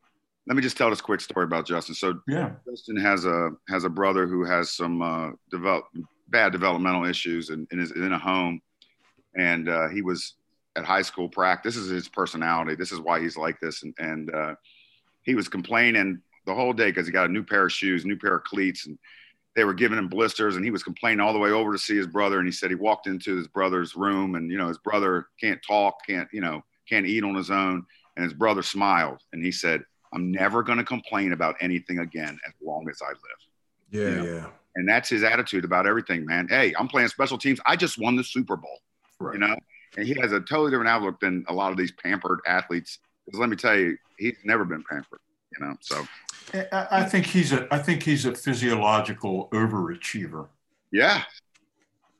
let 0.47 0.55
me 0.55 0.61
just 0.61 0.77
tell 0.77 0.89
this 0.89 1.01
quick 1.01 1.21
story 1.21 1.45
about 1.45 1.65
Justin. 1.65 1.95
So 1.95 2.19
yeah, 2.27 2.51
Justin 2.69 2.97
has 2.97 3.25
a 3.25 3.51
has 3.69 3.83
a 3.83 3.89
brother 3.89 4.27
who 4.27 4.45
has 4.45 4.71
some 4.71 5.01
uh, 5.01 5.31
develop 5.49 5.85
bad 6.29 6.51
developmental 6.51 7.05
issues 7.05 7.49
and, 7.49 7.67
and 7.71 7.81
is 7.81 7.91
in 7.91 8.13
a 8.13 8.19
home, 8.19 8.61
and 9.35 9.69
uh, 9.69 9.89
he 9.89 10.01
was 10.01 10.35
at 10.75 10.85
high 10.85 11.01
school 11.01 11.27
practice. 11.27 11.75
This 11.75 11.83
is 11.83 11.91
his 11.91 12.09
personality. 12.09 12.75
This 12.75 12.91
is 12.91 12.99
why 12.99 13.19
he's 13.19 13.37
like 13.37 13.59
this, 13.59 13.83
and 13.83 13.93
and 13.97 14.33
uh, 14.33 14.55
he 15.23 15.35
was 15.35 15.47
complaining 15.47 16.21
the 16.45 16.55
whole 16.55 16.73
day 16.73 16.89
because 16.89 17.05
he 17.05 17.13
got 17.13 17.29
a 17.29 17.33
new 17.33 17.43
pair 17.43 17.65
of 17.65 17.71
shoes, 17.71 18.05
new 18.05 18.17
pair 18.17 18.35
of 18.35 18.43
cleats, 18.43 18.87
and 18.87 18.97
they 19.55 19.63
were 19.63 19.73
giving 19.73 19.97
him 19.97 20.07
blisters 20.07 20.55
and 20.55 20.63
he 20.63 20.71
was 20.71 20.83
complaining 20.83 21.19
all 21.19 21.33
the 21.33 21.39
way 21.39 21.51
over 21.51 21.71
to 21.71 21.77
see 21.77 21.95
his 21.95 22.07
brother 22.07 22.39
and 22.39 22.47
he 22.47 22.51
said 22.51 22.69
he 22.69 22.75
walked 22.75 23.07
into 23.07 23.35
his 23.35 23.47
brother's 23.47 23.95
room 23.95 24.35
and 24.35 24.49
you 24.51 24.57
know 24.57 24.67
his 24.67 24.77
brother 24.77 25.27
can't 25.39 25.59
talk 25.65 25.95
can't 26.07 26.27
you 26.31 26.41
know 26.41 26.63
can't 26.87 27.05
eat 27.05 27.23
on 27.23 27.35
his 27.35 27.51
own 27.51 27.85
and 28.15 28.23
his 28.23 28.33
brother 28.33 28.61
smiled 28.61 29.19
and 29.33 29.43
he 29.43 29.51
said 29.51 29.83
i'm 30.13 30.31
never 30.31 30.63
going 30.63 30.77
to 30.77 30.83
complain 30.83 31.33
about 31.33 31.55
anything 31.59 31.99
again 31.99 32.39
as 32.47 32.53
long 32.63 32.87
as 32.89 33.01
i 33.01 33.09
live. 33.09 33.19
Yeah 33.89 34.01
you 34.01 34.15
know? 34.15 34.35
yeah. 34.35 34.47
And 34.75 34.87
that's 34.87 35.09
his 35.09 35.23
attitude 35.23 35.65
about 35.65 35.85
everything 35.85 36.25
man. 36.25 36.47
Hey 36.47 36.73
i'm 36.77 36.87
playing 36.87 37.09
special 37.09 37.37
teams. 37.37 37.59
I 37.65 37.75
just 37.75 37.97
won 37.97 38.15
the 38.15 38.23
super 38.23 38.55
bowl 38.55 38.79
right. 39.19 39.33
you 39.33 39.39
know? 39.39 39.55
And 39.97 40.07
he 40.07 40.15
has 40.21 40.31
a 40.31 40.39
totally 40.39 40.71
different 40.71 40.89
outlook 40.89 41.19
than 41.19 41.43
a 41.49 41.53
lot 41.53 41.71
of 41.71 41.77
these 41.77 41.91
pampered 41.91 42.39
athletes 42.47 42.99
because 43.25 43.39
let 43.39 43.49
me 43.49 43.55
tell 43.55 43.77
you 43.77 43.97
he's 44.17 44.37
never 44.43 44.65
been 44.65 44.83
pampered 44.89 45.19
you 45.57 45.65
know 45.65 45.75
so 45.81 46.05
I 46.53 47.03
think 47.03 47.25
he's 47.25 47.51
a 47.53 47.67
I 47.73 47.77
think 47.77 48.03
he's 48.03 48.25
a 48.25 48.33
physiological 48.33 49.49
overachiever. 49.51 50.47
Yeah. 50.91 51.23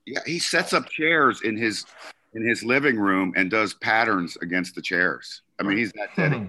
Yeah, 0.06 0.20
he 0.26 0.40
sets 0.40 0.74
up 0.74 0.90
chairs 0.90 1.42
in 1.42 1.58
his 1.58 1.86
in 2.34 2.48
his 2.48 2.64
living 2.64 2.98
room 2.98 3.34
and 3.36 3.52
does 3.52 3.74
patterns 3.76 4.38
against 4.42 4.76
the 4.76 4.82
chairs. 4.82 5.42
I 5.60 5.64
mean, 5.64 5.78
he's 5.78 5.92
that 5.94 6.10
steady. 6.14 6.38
Hmm. 6.38 6.46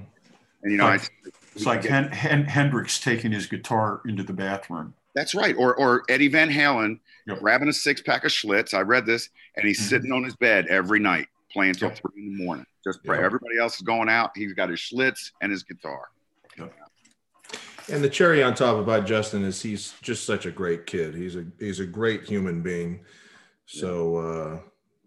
And 0.62 0.72
you 0.72 0.78
know, 0.78 0.88
it's 0.92 1.10
like, 1.24 1.34
I, 1.34 1.48
it's 1.54 1.66
like 1.66 1.84
Hen, 1.84 2.12
Hen, 2.12 2.44
Hendrix 2.44 3.00
taking 3.00 3.32
his 3.32 3.46
guitar 3.46 4.00
into 4.06 4.22
the 4.22 4.32
bathroom. 4.32 4.94
That's 5.14 5.34
right. 5.34 5.56
Or 5.56 5.74
or 5.74 6.04
Eddie 6.08 6.28
Van 6.28 6.48
Halen 6.48 7.00
yep. 7.26 7.40
grabbing 7.40 7.68
a 7.68 7.72
six 7.72 8.00
pack 8.00 8.24
of 8.24 8.30
Schlitz. 8.30 8.74
I 8.74 8.80
read 8.80 9.06
this, 9.06 9.28
and 9.56 9.66
he's 9.66 9.78
mm-hmm. 9.80 9.88
sitting 9.88 10.12
on 10.12 10.22
his 10.22 10.36
bed 10.36 10.66
every 10.68 11.00
night 11.00 11.26
playing 11.52 11.74
till 11.74 11.88
yep. 11.88 11.98
three 11.98 12.22
in 12.22 12.36
the 12.36 12.44
morning. 12.44 12.66
Just 12.84 13.04
pray. 13.04 13.18
Yep. 13.18 13.24
Everybody 13.24 13.58
else 13.58 13.76
is 13.76 13.82
going 13.82 14.08
out. 14.08 14.30
He's 14.34 14.52
got 14.52 14.70
his 14.70 14.80
Schlitz 14.80 15.30
and 15.40 15.52
his 15.52 15.62
guitar. 15.62 16.08
And 17.90 18.02
the 18.02 18.08
cherry 18.08 18.42
on 18.42 18.54
top 18.54 18.76
about 18.76 19.06
Justin 19.06 19.44
is 19.44 19.60
he's 19.60 19.94
just 20.02 20.24
such 20.24 20.46
a 20.46 20.50
great 20.50 20.86
kid. 20.86 21.14
He's 21.14 21.36
a 21.36 21.44
he's 21.58 21.80
a 21.80 21.86
great 21.86 22.24
human 22.24 22.62
being. 22.62 23.00
So, 23.66 24.16
uh, 24.16 24.60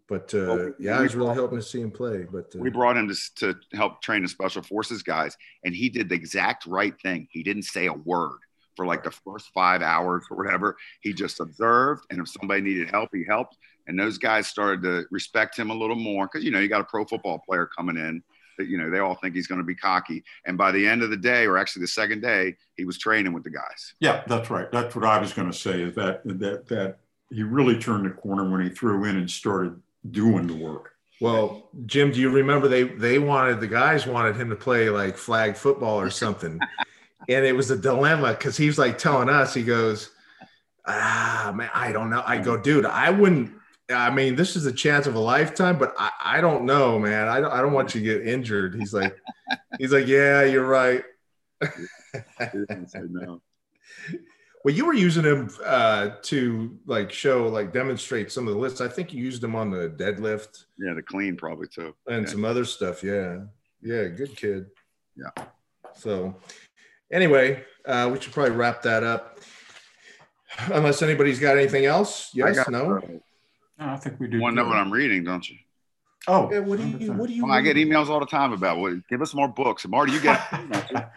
but 0.08 0.34
uh, 0.34 0.46
well, 0.48 0.74
yeah, 0.78 1.00
I 1.00 1.02
was 1.02 1.16
really 1.16 1.36
hoping 1.36 1.58
to 1.58 1.64
see 1.64 1.82
him 1.82 1.92
play. 1.92 2.26
But 2.30 2.54
uh, 2.56 2.60
we 2.60 2.70
brought 2.70 2.98
him 2.98 3.08
to, 3.08 3.16
to 3.38 3.56
help 3.74 4.02
train 4.02 4.24
the 4.24 4.28
special 4.28 4.62
forces 4.62 5.04
guys, 5.04 5.38
and 5.64 5.74
he 5.74 5.90
did 5.90 6.10
the 6.10 6.16
exact 6.16 6.66
right 6.66 6.94
thing. 7.02 7.28
He 7.32 7.44
didn't 7.44 7.64
say 7.64 7.88
a 7.88 7.94
word 7.94 8.40
for 8.76 8.86
like 8.86 9.04
the 9.04 9.12
first 9.12 9.52
five 9.54 9.82
hours 9.82 10.26
or 10.30 10.38
whatever. 10.38 10.76
He 11.02 11.14
just 11.14 11.40
observed, 11.40 12.06
and 12.10 12.20
if 12.20 12.28
somebody 12.28 12.62
needed 12.62 12.90
help, 12.90 13.10
he 13.14 13.24
helped. 13.24 13.58
And 13.88 14.00
those 14.00 14.18
guys 14.18 14.48
started 14.48 14.82
to 14.84 15.06
respect 15.12 15.58
him 15.58 15.70
a 15.70 15.76
little 15.76 15.96
more 15.96 16.28
because 16.28 16.44
you 16.44 16.52
know 16.52 16.60
you 16.60 16.68
got 16.68 16.82
a 16.82 16.86
pro 16.86 17.06
football 17.06 17.40
player 17.40 17.66
coming 17.66 17.98
in 17.98 18.24
that 18.58 18.68
you 18.68 18.78
know 18.78 18.90
they 18.90 19.00
all 19.00 19.16
think 19.16 19.36
he's 19.36 19.48
going 19.48 19.60
to 19.60 19.66
be 19.66 19.76
cocky. 19.76 20.24
And 20.46 20.58
by 20.58 20.72
the 20.72 20.88
end 20.88 21.04
of 21.04 21.10
the 21.10 21.18
day, 21.18 21.46
or 21.46 21.58
actually 21.58 21.82
the 21.82 21.88
second 21.88 22.22
day, 22.22 22.56
he 22.76 22.86
was 22.86 22.98
training 22.98 23.34
with 23.34 23.44
the 23.44 23.50
guys. 23.50 23.94
Yeah, 24.00 24.24
that's 24.28 24.50
right. 24.50 24.72
That's 24.72 24.96
what 24.96 25.06
I 25.06 25.20
was 25.20 25.34
going 25.34 25.52
to 25.52 25.58
say. 25.58 25.82
Is 25.82 25.96
that 25.96 26.22
that 26.26 26.68
that 26.68 26.98
he 27.30 27.44
really 27.44 27.78
turned 27.78 28.06
the 28.06 28.12
corner 28.12 28.50
when 28.50 28.62
he 28.62 28.70
threw 28.70 29.06
in 29.06 29.18
and 29.18 29.30
started 29.30 29.82
doing 30.10 30.48
the 30.48 30.56
work. 30.56 30.92
Well, 31.22 31.70
Jim, 31.86 32.12
do 32.12 32.20
you 32.20 32.30
remember 32.30 32.68
they 32.68 32.84
they 32.84 33.20
wanted 33.20 33.60
the 33.60 33.68
guys 33.68 34.06
wanted 34.06 34.36
him 34.36 34.50
to 34.50 34.56
play 34.56 34.90
like 34.90 35.18
flag 35.18 35.56
football 35.56 36.00
or 36.00 36.10
something, 36.10 36.60
and 37.30 37.46
it 37.46 37.56
was 37.56 37.72
a 37.72 37.78
dilemma 37.78 38.32
because 38.32 38.58
he 38.58 38.68
was 38.68 38.78
like 38.78 38.98
telling 38.98 39.30
us 39.30 39.54
he 39.54 39.64
goes, 39.64 40.12
ah 40.86 41.54
man, 41.56 41.70
I 41.74 41.92
don't 41.92 42.10
know. 42.10 42.24
I 42.26 42.38
go, 42.38 42.58
dude, 42.58 42.86
I 42.86 43.12
wouldn't 43.12 43.54
I 43.90 44.10
mean, 44.10 44.36
this 44.36 44.56
is 44.56 44.66
a 44.66 44.72
chance 44.72 45.06
of 45.06 45.16
a 45.16 45.20
lifetime, 45.20 45.78
but 45.78 45.94
I, 45.98 46.12
I 46.20 46.42
don't 46.42 46.66
know, 46.66 46.98
man. 46.98 47.28
I 47.28 47.40
don't, 47.40 47.52
I 47.52 47.62
don't 47.62 47.74
want 47.74 47.94
you 47.94 48.02
to 48.02 48.06
get 48.06 48.28
injured. 48.28 48.76
He's 48.76 48.94
like, 48.94 49.16
he's 49.78 49.92
like, 49.92 50.08
yeah, 50.08 50.44
you're 50.44 50.66
right. 50.66 51.04
Well, 54.66 54.74
you 54.74 54.88
were 54.88 54.96
using 54.96 55.24
him 55.24 55.52
uh, 55.64 56.16
to 56.24 56.76
like 56.88 57.12
show, 57.12 57.46
like 57.46 57.72
demonstrate 57.72 58.32
some 58.32 58.48
of 58.48 58.56
the 58.56 58.60
lifts. 58.60 58.82
I 58.82 58.88
think 58.88 59.14
you 59.14 59.24
used 59.24 59.44
him 59.44 59.56
on 59.56 59.70
the 59.70 59.90
deadlift. 59.90 60.66
Yeah, 60.80 60.96
the 60.96 61.04
clean 61.04 61.38
probably 61.38 61.68
too. 61.68 61.94
And 62.08 62.26
yeah. 62.26 62.32
some 62.32 62.44
other 62.44 62.66
stuff. 62.66 63.04
Yeah. 63.04 63.42
Yeah. 63.84 64.06
Good 64.06 64.36
kid. 64.36 64.66
Yeah. 65.16 65.46
So 65.94 66.38
anyway, 67.12 67.64
uh, 67.86 68.10
we 68.12 68.20
should 68.20 68.34
probably 68.34 68.56
wrap 68.56 68.82
that 68.82 69.04
up. 69.04 69.38
Unless 70.72 71.04
anybody's 71.04 71.40
got 71.40 71.60
anything 71.60 71.86
else. 71.86 72.32
Yes, 72.34 72.68
no. 72.68 73.22
No, 73.80 73.90
I 73.90 73.98
think 73.98 74.20
we 74.20 74.28
do. 74.28 74.38
You 74.38 74.44
want 74.44 74.56
to 74.56 74.64
know 74.64 74.68
what 74.68 74.78
I'm 74.78 74.92
reading, 74.92 75.24
don't 75.24 75.48
you? 75.50 75.58
Oh, 76.28 76.50
yeah, 76.52 76.60
what 76.60 76.80
do 76.80 76.88
you? 76.88 77.12
What 77.14 77.28
do 77.28 77.34
you? 77.34 77.46
Well, 77.46 77.54
I 77.54 77.62
get 77.62 77.78
emails 77.78 78.10
all 78.10 78.20
the 78.20 78.26
time 78.26 78.52
about 78.52 78.78
what. 78.78 78.94
Give 79.10 79.22
us 79.22 79.34
more 79.34 79.48
books, 79.48 79.88
Marty. 79.88 80.14
You 80.14 80.22
get. 80.22 80.40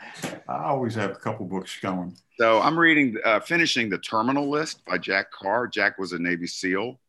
I 0.49 0.65
always 0.65 0.95
have 0.97 1.11
a 1.13 1.15
couple 1.15 1.47
books 1.47 1.79
going. 1.81 2.17
So 2.39 2.61
I'm 2.61 2.79
reading, 2.79 3.17
uh, 3.25 3.41
finishing 3.41 3.89
the 3.89 3.99
Terminal 3.99 4.51
List 4.51 4.85
by 4.85 4.99
Jack 4.99 5.31
Carr. 5.31 5.67
Jack 5.67 5.99
was 5.99 6.13
a 6.13 6.19
Navy 6.19 6.47
SEAL, 6.47 7.01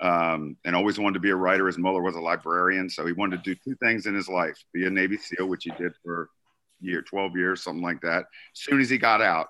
um, 0.00 0.56
and 0.64 0.76
always 0.76 0.98
wanted 0.98 1.14
to 1.14 1.20
be 1.20 1.30
a 1.30 1.36
writer. 1.36 1.66
His 1.66 1.78
mother 1.78 2.00
was 2.00 2.14
a 2.14 2.20
librarian, 2.20 2.88
so 2.88 3.06
he 3.06 3.12
wanted 3.12 3.42
to 3.42 3.54
do 3.54 3.60
two 3.64 3.76
things 3.76 4.06
in 4.06 4.14
his 4.14 4.28
life: 4.28 4.56
be 4.72 4.86
a 4.86 4.90
Navy 4.90 5.16
SEAL, 5.16 5.46
which 5.46 5.64
he 5.64 5.70
did 5.82 5.92
for 6.04 6.28
year, 6.82 7.02
12 7.02 7.36
years, 7.36 7.62
something 7.62 7.82
like 7.82 8.00
that. 8.02 8.24
As 8.54 8.62
soon 8.62 8.80
as 8.80 8.90
he 8.90 8.98
got 8.98 9.22
out, 9.22 9.48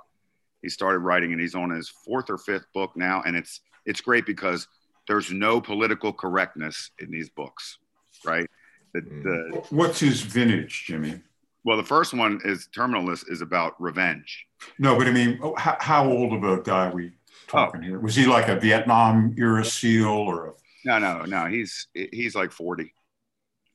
he 0.63 0.69
started 0.69 0.99
writing 0.99 1.33
and 1.33 1.41
he's 1.41 1.55
on 1.55 1.71
his 1.71 1.89
fourth 1.89 2.31
or 2.31 2.39
fifth 2.39 2.67
book 2.73 2.93
now. 2.97 3.23
And 3.27 3.37
it's, 3.37 3.61
it's 3.85 4.01
great 4.01 4.27
because 4.27 4.69
there's 5.09 5.31
no 5.33 5.61
political 5.61 6.13
correctness 6.13 6.91
in 6.99 7.11
these 7.11 7.29
books, 7.31 7.79
right? 8.25 8.49
The, 8.95 9.01
Mm. 9.01 9.23
the, 9.23 9.63
What's 9.71 10.01
his 10.01 10.21
vintage, 10.23 10.85
Jimmy? 10.87 11.21
well, 11.65 11.77
the 11.77 11.83
first 11.85 12.13
one 12.13 12.41
is 12.45 12.67
Terminal 12.75 13.05
List 13.05 13.27
is 13.29 13.41
about 13.41 13.81
revenge. 13.81 14.47
No, 14.79 14.97
but 14.97 15.07
I 15.07 15.13
mean, 15.13 15.39
oh, 15.43 15.55
how, 15.57 15.77
how 15.81 16.09
old 16.11 16.33
of 16.33 16.45
a 16.45 16.63
guy 16.63 16.87
are 16.89 16.93
we 16.95 17.13
talking 17.47 17.83
here? 17.83 17.99
Was 18.01 18.15
he 18.17 18.27
like 18.27 18.49
a 18.49 18.57
Vietnam 18.59 19.35
era 19.39 19.65
SEAL 19.65 20.07
or 20.07 20.47
a 20.49 20.53
No, 20.85 20.99
no, 20.99 21.25
no. 21.25 21.47
He's, 21.47 21.87
he's 21.95 22.35
like 22.35 22.53
40, 22.53 22.93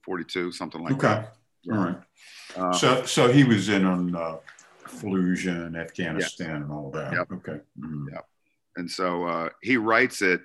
42, 0.03 0.51
something 0.51 0.81
like 0.83 0.93
Okay. 0.93 1.07
that. 1.07 1.35
Okay, 1.69 1.77
all 1.77 1.85
right. 1.85 1.97
Uh, 2.55 2.73
So, 2.73 3.05
so 3.05 3.31
he 3.31 3.43
was 3.43 3.69
in 3.69 3.85
on 3.85 4.15
uh, 4.15 4.37
Fallujah 4.85 5.65
and 5.65 5.75
Afghanistan 5.77 6.61
and 6.63 6.71
all 6.71 6.91
that. 6.91 7.11
Yep. 7.13 7.31
Okay. 7.33 7.59
Mhm. 7.79 8.05
And 8.77 8.89
so 8.89 9.23
uh, 9.25 9.49
he 9.61 9.75
writes 9.77 10.21
it. 10.21 10.41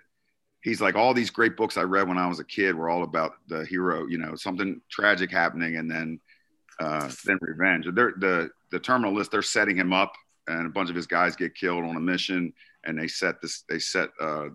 He's 0.63 0.81
like, 0.81 0.95
all 0.95 1.13
these 1.13 1.31
great 1.31 1.57
books 1.57 1.77
I 1.77 1.83
read 1.83 2.09
when 2.09 2.19
I 2.19 2.29
was 2.29 2.39
a 2.39 2.45
kid 2.45 2.75
were 2.75 2.89
all 2.89 3.03
about 3.03 3.33
the 3.49 3.65
hero, 3.67 4.07
you 4.07 4.19
know, 4.19 4.37
something 4.37 4.81
tragic 4.89 5.31
happening 5.31 5.77
and 5.77 5.91
then 5.91 6.21
uh, 6.79 7.11
then 7.25 7.39
revenge. 7.41 7.87
They're, 7.93 8.15
the 8.17 8.51
the 8.71 8.79
terminal 8.79 9.13
list, 9.13 9.31
they're 9.31 9.43
setting 9.43 9.77
him 9.77 9.93
up, 9.93 10.13
and 10.49 10.67
a 10.67 10.71
bunch 10.71 10.91
of 10.91 10.97
his 10.97 11.07
guys 11.07 11.37
get 11.37 11.55
killed 11.55 11.85
on 11.85 11.97
a 11.97 12.01
mission, 12.01 12.53
and 12.85 12.99
they 12.99 13.07
set 13.07 13.41
this, 13.41 13.65
they 13.69 13.79
set 13.79 14.09
uh, 14.21 14.49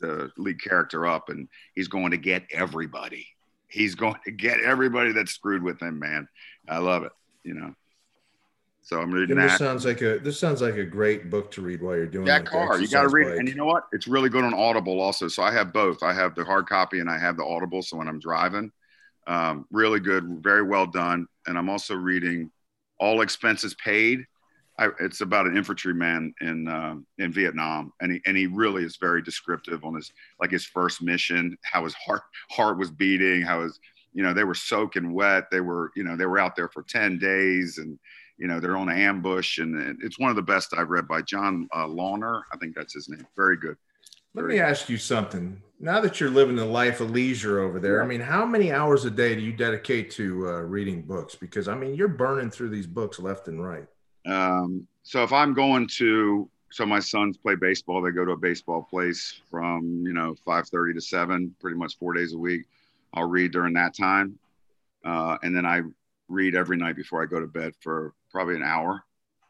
the 0.00 0.30
lead 0.36 0.62
character 0.62 1.06
up, 1.06 1.28
and 1.28 1.48
he's 1.74 1.88
going 1.88 2.10
to 2.10 2.16
get 2.16 2.44
everybody. 2.52 3.26
He's 3.68 3.94
going 4.04 4.16
to 4.24 4.30
get 4.30 4.60
everybody 4.60 5.12
that's 5.12 5.32
screwed 5.32 5.62
with 5.62 5.80
him, 5.80 5.98
man. 5.98 6.28
I 6.68 6.78
love 6.78 7.04
it, 7.04 7.12
you 7.44 7.54
know. 7.54 7.74
So 8.88 9.02
I'm 9.02 9.10
reading 9.10 9.36
this 9.36 9.52
that. 9.52 9.58
sounds 9.58 9.84
like 9.84 10.00
a 10.00 10.18
this 10.18 10.40
sounds 10.40 10.62
like 10.62 10.76
a 10.76 10.84
great 10.84 11.28
book 11.28 11.50
to 11.50 11.60
read 11.60 11.82
while 11.82 11.94
you're 11.94 12.06
doing 12.06 12.24
like, 12.24 12.46
Carr. 12.46 12.80
You 12.80 12.88
got 12.88 13.02
to 13.02 13.10
read 13.10 13.26
it. 13.26 13.38
And 13.38 13.46
you 13.46 13.54
know 13.54 13.66
what? 13.66 13.84
It's 13.92 14.08
really 14.08 14.30
good 14.30 14.44
on 14.44 14.54
Audible 14.54 14.98
also. 14.98 15.28
So 15.28 15.42
I 15.42 15.52
have 15.52 15.74
both. 15.74 16.02
I 16.02 16.14
have 16.14 16.34
the 16.34 16.42
hard 16.42 16.66
copy 16.66 17.00
and 17.00 17.10
I 17.10 17.18
have 17.18 17.36
the 17.36 17.44
Audible. 17.44 17.82
So 17.82 17.98
when 17.98 18.08
I'm 18.08 18.18
driving, 18.18 18.72
um, 19.26 19.66
really 19.70 20.00
good, 20.00 20.42
very 20.42 20.62
well 20.62 20.86
done. 20.86 21.26
And 21.46 21.58
I'm 21.58 21.68
also 21.68 21.96
reading 21.96 22.50
All 22.98 23.20
Expenses 23.20 23.74
Paid. 23.74 24.24
I, 24.78 24.88
it's 25.00 25.20
about 25.20 25.46
an 25.46 25.54
infantryman 25.54 26.32
in 26.40 26.66
uh, 26.66 26.94
in 27.18 27.30
Vietnam, 27.30 27.92
and 28.00 28.12
he 28.12 28.22
and 28.24 28.38
he 28.38 28.46
really 28.46 28.84
is 28.84 28.96
very 28.96 29.20
descriptive 29.20 29.84
on 29.84 29.96
his 29.96 30.10
like 30.40 30.50
his 30.50 30.64
first 30.64 31.02
mission, 31.02 31.58
how 31.62 31.84
his 31.84 31.92
heart 31.92 32.22
heart 32.50 32.78
was 32.78 32.90
beating, 32.90 33.42
how 33.42 33.64
his 33.64 33.78
you 34.14 34.22
know 34.22 34.32
they 34.32 34.44
were 34.44 34.54
soaking 34.54 35.12
wet, 35.12 35.50
they 35.50 35.60
were 35.60 35.92
you 35.94 36.04
know 36.04 36.16
they 36.16 36.24
were 36.24 36.38
out 36.38 36.56
there 36.56 36.68
for 36.68 36.84
ten 36.84 37.18
days, 37.18 37.76
and 37.76 37.98
you 38.38 38.46
know 38.46 38.60
they're 38.60 38.76
on 38.76 38.88
an 38.88 38.98
ambush, 38.98 39.58
and 39.58 39.98
it's 40.02 40.18
one 40.18 40.30
of 40.30 40.36
the 40.36 40.42
best 40.42 40.74
I've 40.76 40.90
read 40.90 41.08
by 41.08 41.22
John 41.22 41.68
uh, 41.72 41.86
Lawner, 41.86 42.42
I 42.52 42.56
think 42.56 42.74
that's 42.74 42.94
his 42.94 43.08
name. 43.08 43.26
Very 43.36 43.56
good. 43.56 43.76
Let 44.34 44.44
me 44.44 44.60
ask 44.60 44.88
you 44.88 44.98
something. 44.98 45.60
Now 45.80 46.00
that 46.00 46.20
you're 46.20 46.30
living 46.30 46.56
the 46.56 46.64
life 46.64 47.00
of 47.00 47.10
leisure 47.10 47.60
over 47.60 47.80
there, 47.80 48.02
I 48.02 48.06
mean, 48.06 48.20
how 48.20 48.44
many 48.44 48.72
hours 48.72 49.04
a 49.04 49.10
day 49.10 49.34
do 49.34 49.40
you 49.40 49.52
dedicate 49.52 50.10
to 50.12 50.48
uh, 50.48 50.60
reading 50.60 51.02
books? 51.02 51.34
Because 51.34 51.68
I 51.68 51.74
mean, 51.74 51.94
you're 51.94 52.08
burning 52.08 52.50
through 52.50 52.70
these 52.70 52.86
books 52.86 53.18
left 53.18 53.48
and 53.48 53.64
right. 53.64 53.86
Um, 54.26 54.86
so 55.02 55.22
if 55.22 55.32
I'm 55.32 55.54
going 55.54 55.88
to, 55.98 56.48
so 56.70 56.84
my 56.84 57.00
sons 57.00 57.36
play 57.36 57.54
baseball. 57.54 58.02
They 58.02 58.10
go 58.10 58.24
to 58.24 58.32
a 58.32 58.36
baseball 58.36 58.82
place 58.82 59.40
from 59.50 60.02
you 60.06 60.12
know 60.12 60.34
5:30 60.46 60.94
to 60.94 61.00
7, 61.00 61.54
pretty 61.60 61.76
much 61.76 61.98
four 61.98 62.12
days 62.12 62.34
a 62.34 62.38
week. 62.38 62.64
I'll 63.14 63.28
read 63.28 63.52
during 63.52 63.74
that 63.74 63.96
time, 63.96 64.38
uh, 65.04 65.38
and 65.42 65.56
then 65.56 65.64
I 65.64 65.82
read 66.28 66.54
every 66.54 66.76
night 66.76 66.96
before 66.96 67.22
I 67.22 67.26
go 67.26 67.40
to 67.40 67.46
bed 67.46 67.72
for 67.80 68.12
probably 68.30 68.56
an 68.56 68.62
hour 68.62 69.02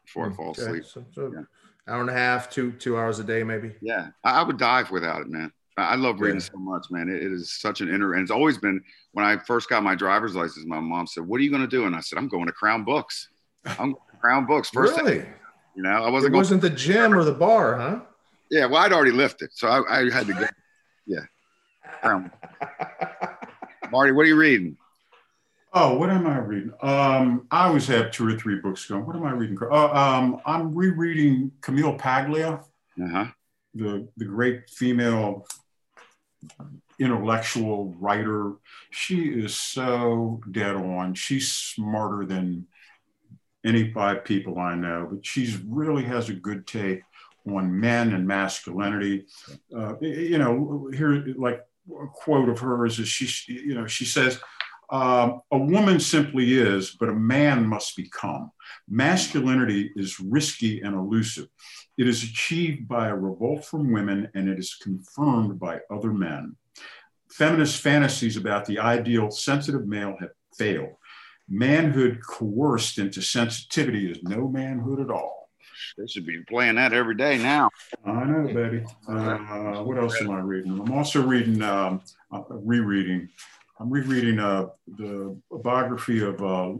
before 0.05 0.25
I 0.25 0.29
hmm, 0.29 0.35
fall 0.35 0.49
Okay, 0.49 0.61
asleep. 0.61 0.85
So, 0.85 1.05
so 1.13 1.33
Yeah. 1.33 1.93
hour 1.93 2.01
and 2.01 2.09
a 2.09 2.13
half, 2.13 2.49
two 2.49 2.71
two 2.73 2.97
hours 2.97 3.19
a 3.19 3.23
day, 3.23 3.43
maybe. 3.43 3.75
Yeah, 3.81 4.07
I, 4.23 4.39
I 4.39 4.43
would 4.43 4.57
dive 4.57 4.91
without 4.91 5.21
it, 5.21 5.29
man. 5.29 5.51
I 5.77 5.95
love 5.95 6.19
reading 6.19 6.39
Yeah. 6.39 6.45
so 6.51 6.57
much, 6.57 6.87
man. 6.91 7.07
It, 7.09 7.23
it 7.23 7.31
is 7.31 7.53
such 7.53 7.79
an 7.81 7.93
inner, 7.93 8.13
and 8.13 8.21
it's 8.21 8.31
always 8.31 8.57
been 8.57 8.81
when 9.13 9.25
I 9.25 9.37
first 9.37 9.69
got 9.69 9.81
my 9.83 9.95
driver's 9.95 10.35
license. 10.35 10.65
My 10.65 10.79
mom 10.79 11.07
said, 11.07 11.25
"What 11.25 11.39
are 11.39 11.43
you 11.43 11.49
going 11.49 11.61
to 11.61 11.67
do?" 11.67 11.85
And 11.85 11.95
I 11.95 12.01
said, 12.01 12.17
"I'm 12.17 12.27
going 12.27 12.47
to 12.47 12.51
Crown 12.51 12.83
Books. 12.83 13.29
I'm 13.65 13.91
going 13.91 13.93
to 13.93 14.17
Crown 14.19 14.45
Books 14.45 14.69
first. 14.69 14.99
thing." 15.01 15.25
You 15.75 15.83
know, 15.83 15.89
I 15.89 16.07
It 16.07 16.11
wasn't 16.11 16.31
going. 16.33 16.39
wasn't 16.41 16.61
the 16.61 16.69
gym 16.69 17.13
or 17.13 17.23
the 17.23 17.31
bar, 17.33 17.77
huh? 17.77 17.99
Yeah, 18.51 18.65
well, 18.65 18.77
I'd 18.83 18.91
already 18.91 19.11
lifted, 19.11 19.51
so 19.53 19.67
I, 19.67 19.99
I 19.99 20.11
had 20.11 20.27
to 20.27 20.33
go. 20.33 20.45
Yeah, 21.05 21.21
Crown. 22.01 22.31
Marty, 23.89 24.11
what 24.11 24.23
are 24.23 24.27
you 24.27 24.35
reading? 24.35 24.77
Oh, 25.71 25.97
what 25.97 26.09
am 26.09 26.25
I 26.25 26.39
reading? 26.39 26.73
Um, 26.81 27.45
I 27.51 27.67
always 27.67 27.85
have 27.87 28.09
two 28.11 28.27
or 28.27 28.37
three 28.37 28.55
books 28.59 28.85
going. 28.85 29.05
What 29.05 29.15
am 29.15 29.23
I 29.23 29.31
reading? 29.31 29.57
Uh, 29.61 29.89
um, 29.93 30.41
I'm 30.45 30.73
rereading 30.73 31.51
Camille 31.61 31.95
Paglia, 31.97 32.63
Uh 33.01 33.07
huh. 33.07 33.25
the 33.75 34.07
the 34.17 34.25
great 34.25 34.69
female 34.69 35.45
intellectual 36.99 37.93
writer. 37.99 38.53
She 38.89 39.25
is 39.29 39.55
so 39.55 40.41
dead 40.51 40.75
on. 40.75 41.13
She's 41.13 41.51
smarter 41.51 42.25
than 42.25 42.65
any 43.63 43.91
five 43.93 44.23
people 44.25 44.57
I 44.57 44.73
know, 44.75 45.07
but 45.11 45.25
she's 45.25 45.57
really 45.57 46.03
has 46.03 46.29
a 46.29 46.33
good 46.33 46.65
take 46.65 47.03
on 47.47 47.79
men 47.79 48.13
and 48.13 48.25
masculinity. 48.27 49.27
Uh, 49.75 49.95
you 50.01 50.37
know, 50.39 50.89
here 50.93 51.25
like 51.37 51.61
a 51.91 52.07
quote 52.07 52.49
of 52.49 52.59
hers 52.59 52.97
is 52.99 53.07
she, 53.07 53.53
you 53.53 53.75
know, 53.75 53.85
she 53.85 54.05
says. 54.05 54.39
Um, 54.91 55.41
a 55.51 55.57
woman 55.57 55.99
simply 55.99 56.53
is, 56.57 56.95
but 56.99 57.09
a 57.09 57.13
man 57.13 57.65
must 57.67 57.95
become. 57.95 58.51
Masculinity 58.87 59.91
is 59.95 60.19
risky 60.19 60.81
and 60.81 60.95
elusive. 60.95 61.47
It 61.97 62.07
is 62.07 62.23
achieved 62.23 62.87
by 62.87 63.09
a 63.09 63.15
revolt 63.15 63.65
from 63.65 63.91
women 63.91 64.29
and 64.33 64.49
it 64.49 64.57
is 64.57 64.75
confirmed 64.81 65.59
by 65.59 65.79
other 65.91 66.11
men. 66.11 66.55
Feminist 67.31 67.81
fantasies 67.81 68.37
about 68.37 68.65
the 68.65 68.79
ideal 68.79 69.29
sensitive 69.29 69.85
male 69.85 70.15
have 70.19 70.31
failed. 70.57 70.95
Manhood 71.47 72.19
coerced 72.27 72.97
into 72.97 73.21
sensitivity 73.21 74.09
is 74.09 74.23
no 74.23 74.47
manhood 74.47 74.99
at 74.99 75.11
all. 75.11 75.49
They 75.97 76.07
should 76.07 76.25
be 76.25 76.43
playing 76.43 76.75
that 76.75 76.93
every 76.93 77.15
day 77.15 77.37
now. 77.37 77.69
I 78.05 78.23
know, 78.23 78.53
baby. 78.53 78.83
Uh, 79.07 79.83
what 79.83 79.97
else 79.97 80.19
am 80.21 80.31
I 80.31 80.39
reading? 80.39 80.79
I'm 80.79 80.91
also 80.91 81.21
reading, 81.21 81.61
um, 81.61 82.01
uh, 82.31 82.43
rereading. 82.49 83.29
I'm 83.79 83.89
rereading 83.89 84.39
uh, 84.39 84.67
the 84.87 85.39
biography 85.51 86.21
of 86.21 86.43
uh, 86.43 86.73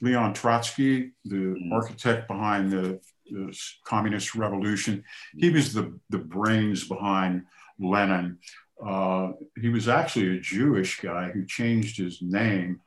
Leon 0.00 0.34
Trotsky, 0.34 1.10
the 1.24 1.56
architect 1.72 2.28
behind 2.28 2.70
the, 2.70 3.00
the 3.28 3.58
communist 3.84 4.36
revolution. 4.36 5.02
He 5.36 5.50
was 5.50 5.72
the, 5.72 5.98
the 6.10 6.18
brains 6.18 6.86
behind 6.86 7.46
Lenin. 7.80 8.38
Uh, 8.84 9.32
he 9.60 9.68
was 9.68 9.88
actually 9.88 10.36
a 10.36 10.40
Jewish 10.40 11.00
guy 11.00 11.30
who 11.30 11.44
changed 11.46 11.96
his 11.96 12.22
name, 12.22 12.80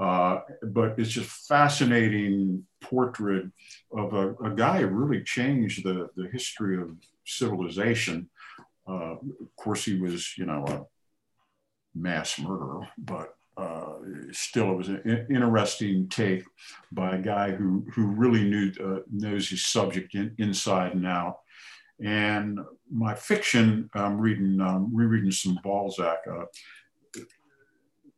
uh, 0.00 0.40
but 0.62 0.98
it's 0.98 1.10
just 1.10 1.30
fascinating 1.46 2.66
portrait 2.80 3.46
of 3.92 4.14
a, 4.14 4.34
a, 4.44 4.50
guy 4.50 4.80
who 4.80 4.86
really 4.88 5.22
changed 5.22 5.84
the, 5.84 6.08
the 6.16 6.28
history 6.28 6.80
of 6.80 6.90
civilization. 7.24 8.28
Uh, 8.88 9.12
of 9.12 9.56
course, 9.56 9.84
he 9.84 10.00
was, 10.00 10.36
you 10.38 10.46
know, 10.46 10.64
a 10.68 10.84
mass 11.96 12.38
murderer, 12.38 12.88
but 12.98 13.34
uh, 13.56 13.94
still, 14.32 14.72
it 14.72 14.76
was 14.76 14.88
an 14.88 15.26
interesting 15.30 16.08
take 16.08 16.44
by 16.92 17.16
a 17.16 17.22
guy 17.22 17.52
who 17.52 17.86
who 17.94 18.06
really 18.06 18.44
knew 18.44 18.70
uh, 18.84 19.00
knows 19.10 19.48
his 19.48 19.64
subject 19.66 20.14
in, 20.14 20.34
inside 20.38 20.92
and 20.94 21.06
out. 21.06 21.38
And 22.02 22.60
my 22.92 23.14
fiction, 23.14 23.88
I'm 23.94 24.20
reading, 24.20 24.60
um, 24.60 24.90
rereading 24.94 25.30
some 25.30 25.58
Balzac. 25.64 26.18
Uh, 26.30 26.44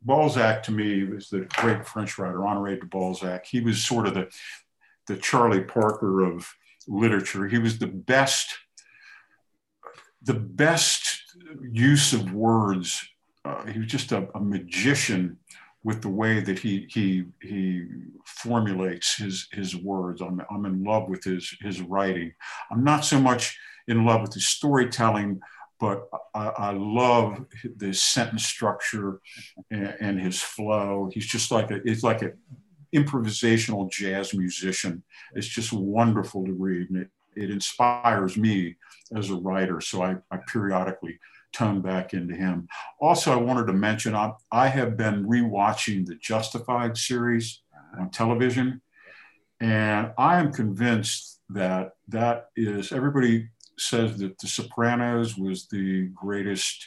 Balzac 0.03 0.65
to 0.65 0.73
me 0.73 1.05
was 1.05 1.29
the 1.29 1.47
great 1.57 1.87
French 1.87 2.19
writer 2.19 2.39
Honoré 2.39 2.81
de 2.81 2.87
Balzac. 2.87 3.47
He 3.47 3.61
was 3.61 3.85
sort 3.85 4.09
of 4.09 4.15
the 4.15 4.29
the 5.07 5.17
Charlie 5.17 5.63
Parker 5.63 6.23
of 6.23 6.49
literature. 6.87 7.49
He 7.49 7.59
was 7.59 7.79
the 7.79 7.87
best, 7.87 8.57
the 10.23 10.35
best 10.35 11.23
use 11.63 12.13
of 12.13 12.33
words. 12.33 13.09
Uh, 13.49 13.65
he 13.67 13.79
was 13.79 13.89
just 13.89 14.13
a, 14.13 14.29
a, 14.35 14.41
magician 14.41 15.39
with 15.83 16.03
the 16.03 16.09
way 16.09 16.41
that 16.41 16.59
he 16.59 16.87
he 16.91 17.25
he 17.41 17.85
formulates 18.27 19.17
his 19.17 19.49
his 19.53 19.75
words. 19.75 20.21
I'm 20.21 20.43
I'm 20.51 20.67
in 20.67 20.85
love 20.85 21.09
with 21.09 21.25
his 21.25 21.57
his 21.61 21.81
writing. 21.81 22.33
I'm 22.71 22.85
not 22.85 23.07
so 23.07 23.19
much 23.19 23.59
in 23.87 24.05
love 24.05 24.21
with 24.21 24.35
his 24.35 24.49
storytelling, 24.49 25.41
but 25.81 26.09
I, 26.35 26.49
I 26.49 26.71
love 26.73 27.47
the 27.77 27.95
sentence 27.95 28.45
structure 28.45 29.21
and, 29.71 29.95
and 30.01 30.21
his 30.21 30.43
flow. 30.43 31.09
He's 31.13 31.27
just 31.27 31.51
like 31.51 31.71
a 31.71 31.81
it's 31.89 32.03
like 32.03 32.21
an 32.21 32.37
improvisational 32.95 33.91
jazz 33.91 34.35
musician. 34.35 35.03
It's 35.35 35.49
just 35.49 35.73
wonderful 35.73 36.45
to 36.45 36.53
read. 36.53 36.91
And 36.91 36.99
it, 36.99 37.09
it 37.35 37.51
inspires 37.51 38.37
me 38.37 38.77
as 39.17 39.31
a 39.31 39.37
writer. 39.37 39.81
So 39.81 40.03
I, 40.03 40.17
I, 40.31 40.39
periodically 40.53 41.19
tone 41.53 41.81
back 41.81 42.15
into 42.15 42.35
him. 42.35 42.69
Also, 43.01 43.33
I 43.33 43.37
wanted 43.37 43.67
to 43.67 43.73
mention 43.73 44.15
I, 44.15 44.33
I 44.53 44.69
have 44.69 44.97
been 44.97 45.25
rewatching 45.27 46.07
the 46.07 46.15
Justified 46.17 46.97
series 46.97 47.63
on 47.99 48.11
television. 48.11 48.81
And 49.61 50.13
I 50.19 50.39
am 50.39 50.53
convinced 50.53 51.41
that 51.51 51.93
that 52.09 52.47
is, 52.57 52.93
everybody 52.93 53.49
says 53.79 54.19
that 54.19 54.39
The 54.39 54.47
Sopranos 54.47 55.37
was 55.37 55.67
the 55.69 56.09
greatest 56.15 56.87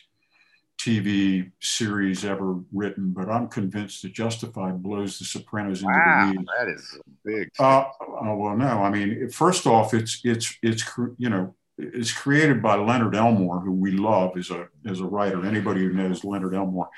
TV 0.79 1.51
series 1.61 2.25
ever 2.25 2.59
written, 2.73 3.11
but 3.11 3.29
I'm 3.29 3.47
convinced 3.47 4.01
that 4.01 4.13
Justified 4.13 4.81
blows 4.81 5.19
The 5.19 5.25
Sopranos 5.25 5.81
into 5.81 5.91
Wow, 5.93 6.31
the 6.31 6.37
lead. 6.39 6.47
that 6.59 6.67
is 6.69 6.99
big. 7.23 7.49
Uh, 7.59 7.81
uh, 7.81 8.35
well, 8.35 8.57
no. 8.57 8.65
I 8.83 8.89
mean, 8.89 9.29
first 9.29 9.67
off, 9.67 9.93
it's 9.93 10.21
it's 10.23 10.57
it's 10.63 10.83
you 11.17 11.29
know 11.29 11.53
it's 11.81 12.13
created 12.13 12.61
by 12.61 12.75
Leonard 12.75 13.15
Elmore, 13.15 13.59
who 13.59 13.71
we 13.71 13.91
love 13.91 14.37
as 14.37 14.49
a 14.51 14.67
as 14.85 14.99
a 14.99 15.05
writer. 15.05 15.45
Anybody 15.45 15.81
who 15.81 15.93
knows 15.93 16.23
Leonard 16.23 16.53
Elmore, 16.53 16.89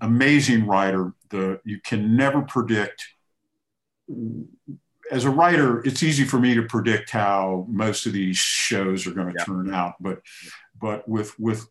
amazing 0.00 0.66
writer. 0.66 1.12
The 1.30 1.60
you 1.64 1.80
can 1.80 2.16
never 2.16 2.42
predict. 2.42 3.06
As 5.10 5.24
a 5.24 5.30
writer, 5.30 5.84
it's 5.86 6.02
easy 6.02 6.24
for 6.24 6.38
me 6.38 6.54
to 6.54 6.62
predict 6.64 7.10
how 7.10 7.66
most 7.68 8.06
of 8.06 8.12
these 8.12 8.36
shows 8.36 9.06
are 9.06 9.12
going 9.12 9.28
to 9.28 9.34
Yeah. 9.38 9.44
turn 9.44 9.72
out, 9.72 9.94
but 10.00 10.20
but 10.80 11.08
with 11.08 11.38
with 11.38 11.68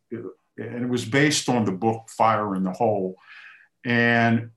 and 0.58 0.84
it 0.84 0.90
was 0.90 1.06
based 1.06 1.50
on 1.50 1.66
the 1.66 1.72
book 1.72 2.10
Fire 2.10 2.56
in 2.56 2.64
the 2.64 2.72
Hole, 2.72 3.18
and 3.84 4.52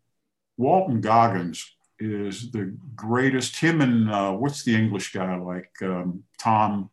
Walton 0.57 1.01
Goggins 1.01 1.75
is 1.99 2.51
the 2.53 2.77
greatest. 2.95 3.57
Him 3.57 3.81
and 3.81 4.11
uh, 4.11 4.33
what's 4.33 4.63
the 4.63 4.75
English 4.77 5.13
guy 5.13 5.37
like 5.37 5.73
um, 5.83 6.23
Tom? 6.39 6.91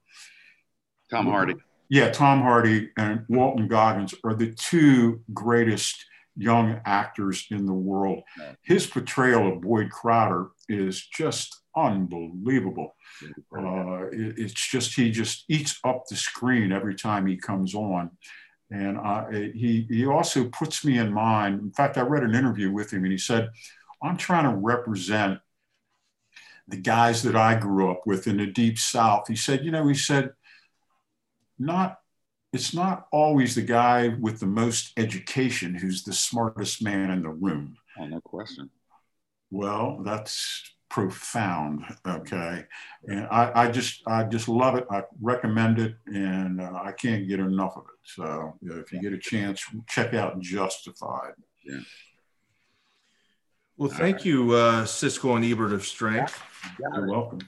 Tom 1.15 1.27
Hardy. 1.27 1.55
Yeah, 1.89 2.09
Tom 2.09 2.41
Hardy 2.41 2.89
and 2.97 3.25
Walton 3.29 3.67
Goggins 3.67 4.13
are 4.23 4.33
the 4.33 4.53
two 4.53 5.21
greatest 5.33 6.03
young 6.35 6.81
actors 6.85 7.45
in 7.51 7.65
the 7.65 7.73
world. 7.73 8.23
His 8.61 8.87
portrayal 8.87 9.53
of 9.53 9.61
Boyd 9.61 9.89
Crowder 9.89 10.49
is 10.67 11.05
just 11.05 11.61
unbelievable. 11.75 12.95
Uh, 13.55 14.05
it's 14.11 14.53
just 14.53 14.95
he 14.95 15.11
just 15.11 15.45
eats 15.47 15.79
up 15.83 16.05
the 16.07 16.15
screen 16.15 16.71
every 16.71 16.95
time 16.95 17.25
he 17.25 17.37
comes 17.37 17.75
on, 17.75 18.11
and 18.71 18.97
uh, 18.97 19.27
he 19.29 19.85
he 19.89 20.05
also 20.05 20.49
puts 20.49 20.83
me 20.83 20.97
in 20.97 21.13
mind. 21.13 21.61
In 21.61 21.71
fact, 21.71 21.97
I 21.97 22.01
read 22.01 22.23
an 22.23 22.35
interview 22.35 22.71
with 22.71 22.91
him, 22.91 23.03
and 23.03 23.11
he 23.11 23.17
said, 23.17 23.49
"I'm 24.01 24.17
trying 24.17 24.49
to 24.49 24.57
represent 24.57 25.39
the 26.67 26.77
guys 26.77 27.21
that 27.23 27.35
I 27.35 27.55
grew 27.55 27.91
up 27.91 28.01
with 28.05 28.27
in 28.27 28.37
the 28.37 28.47
deep 28.47 28.77
South." 28.77 29.27
He 29.27 29.35
said, 29.35 29.63
"You 29.63 29.71
know," 29.71 29.87
he 29.87 29.95
said, 29.95 30.31
"not." 31.57 31.99
It's 32.53 32.73
not 32.73 33.07
always 33.11 33.53
the 33.55 33.61
guy 33.61 34.07
with 34.07 34.39
the 34.39 34.45
most 34.45 34.93
education 34.95 35.75
who's 35.75 36.03
the 36.03 36.13
smartest 36.13 36.81
man 36.81 37.11
in 37.11 37.21
the 37.21 37.29
room. 37.29 37.75
Oh, 37.99 38.05
no 38.05 38.21
question. 38.21 38.69
Well, 39.51 39.99
that's 40.05 40.63
profound. 40.89 41.83
Okay, 42.07 42.63
and 43.07 43.27
I, 43.29 43.51
I 43.53 43.71
just 43.71 44.01
I 44.07 44.23
just 44.23 44.47
love 44.47 44.75
it. 44.75 44.85
I 44.89 45.03
recommend 45.21 45.79
it, 45.79 45.95
and 46.07 46.61
uh, 46.61 46.79
I 46.81 46.93
can't 46.93 47.27
get 47.27 47.41
enough 47.41 47.75
of 47.75 47.83
it. 47.83 47.99
So 48.03 48.53
you 48.61 48.69
know, 48.69 48.79
if 48.79 48.93
you 48.93 49.01
get 49.01 49.11
a 49.11 49.17
chance, 49.17 49.65
check 49.89 50.13
out 50.13 50.39
Justified. 50.39 51.33
Yeah. 51.65 51.79
Well, 53.77 53.89
thank 53.89 54.23
you, 54.23 54.53
uh, 54.53 54.85
Siskel 54.85 55.35
and 55.35 55.43
Ebert 55.43 55.73
of 55.73 55.85
Strength. 55.85 56.41
You're 56.79 57.07
welcome. 57.09 57.39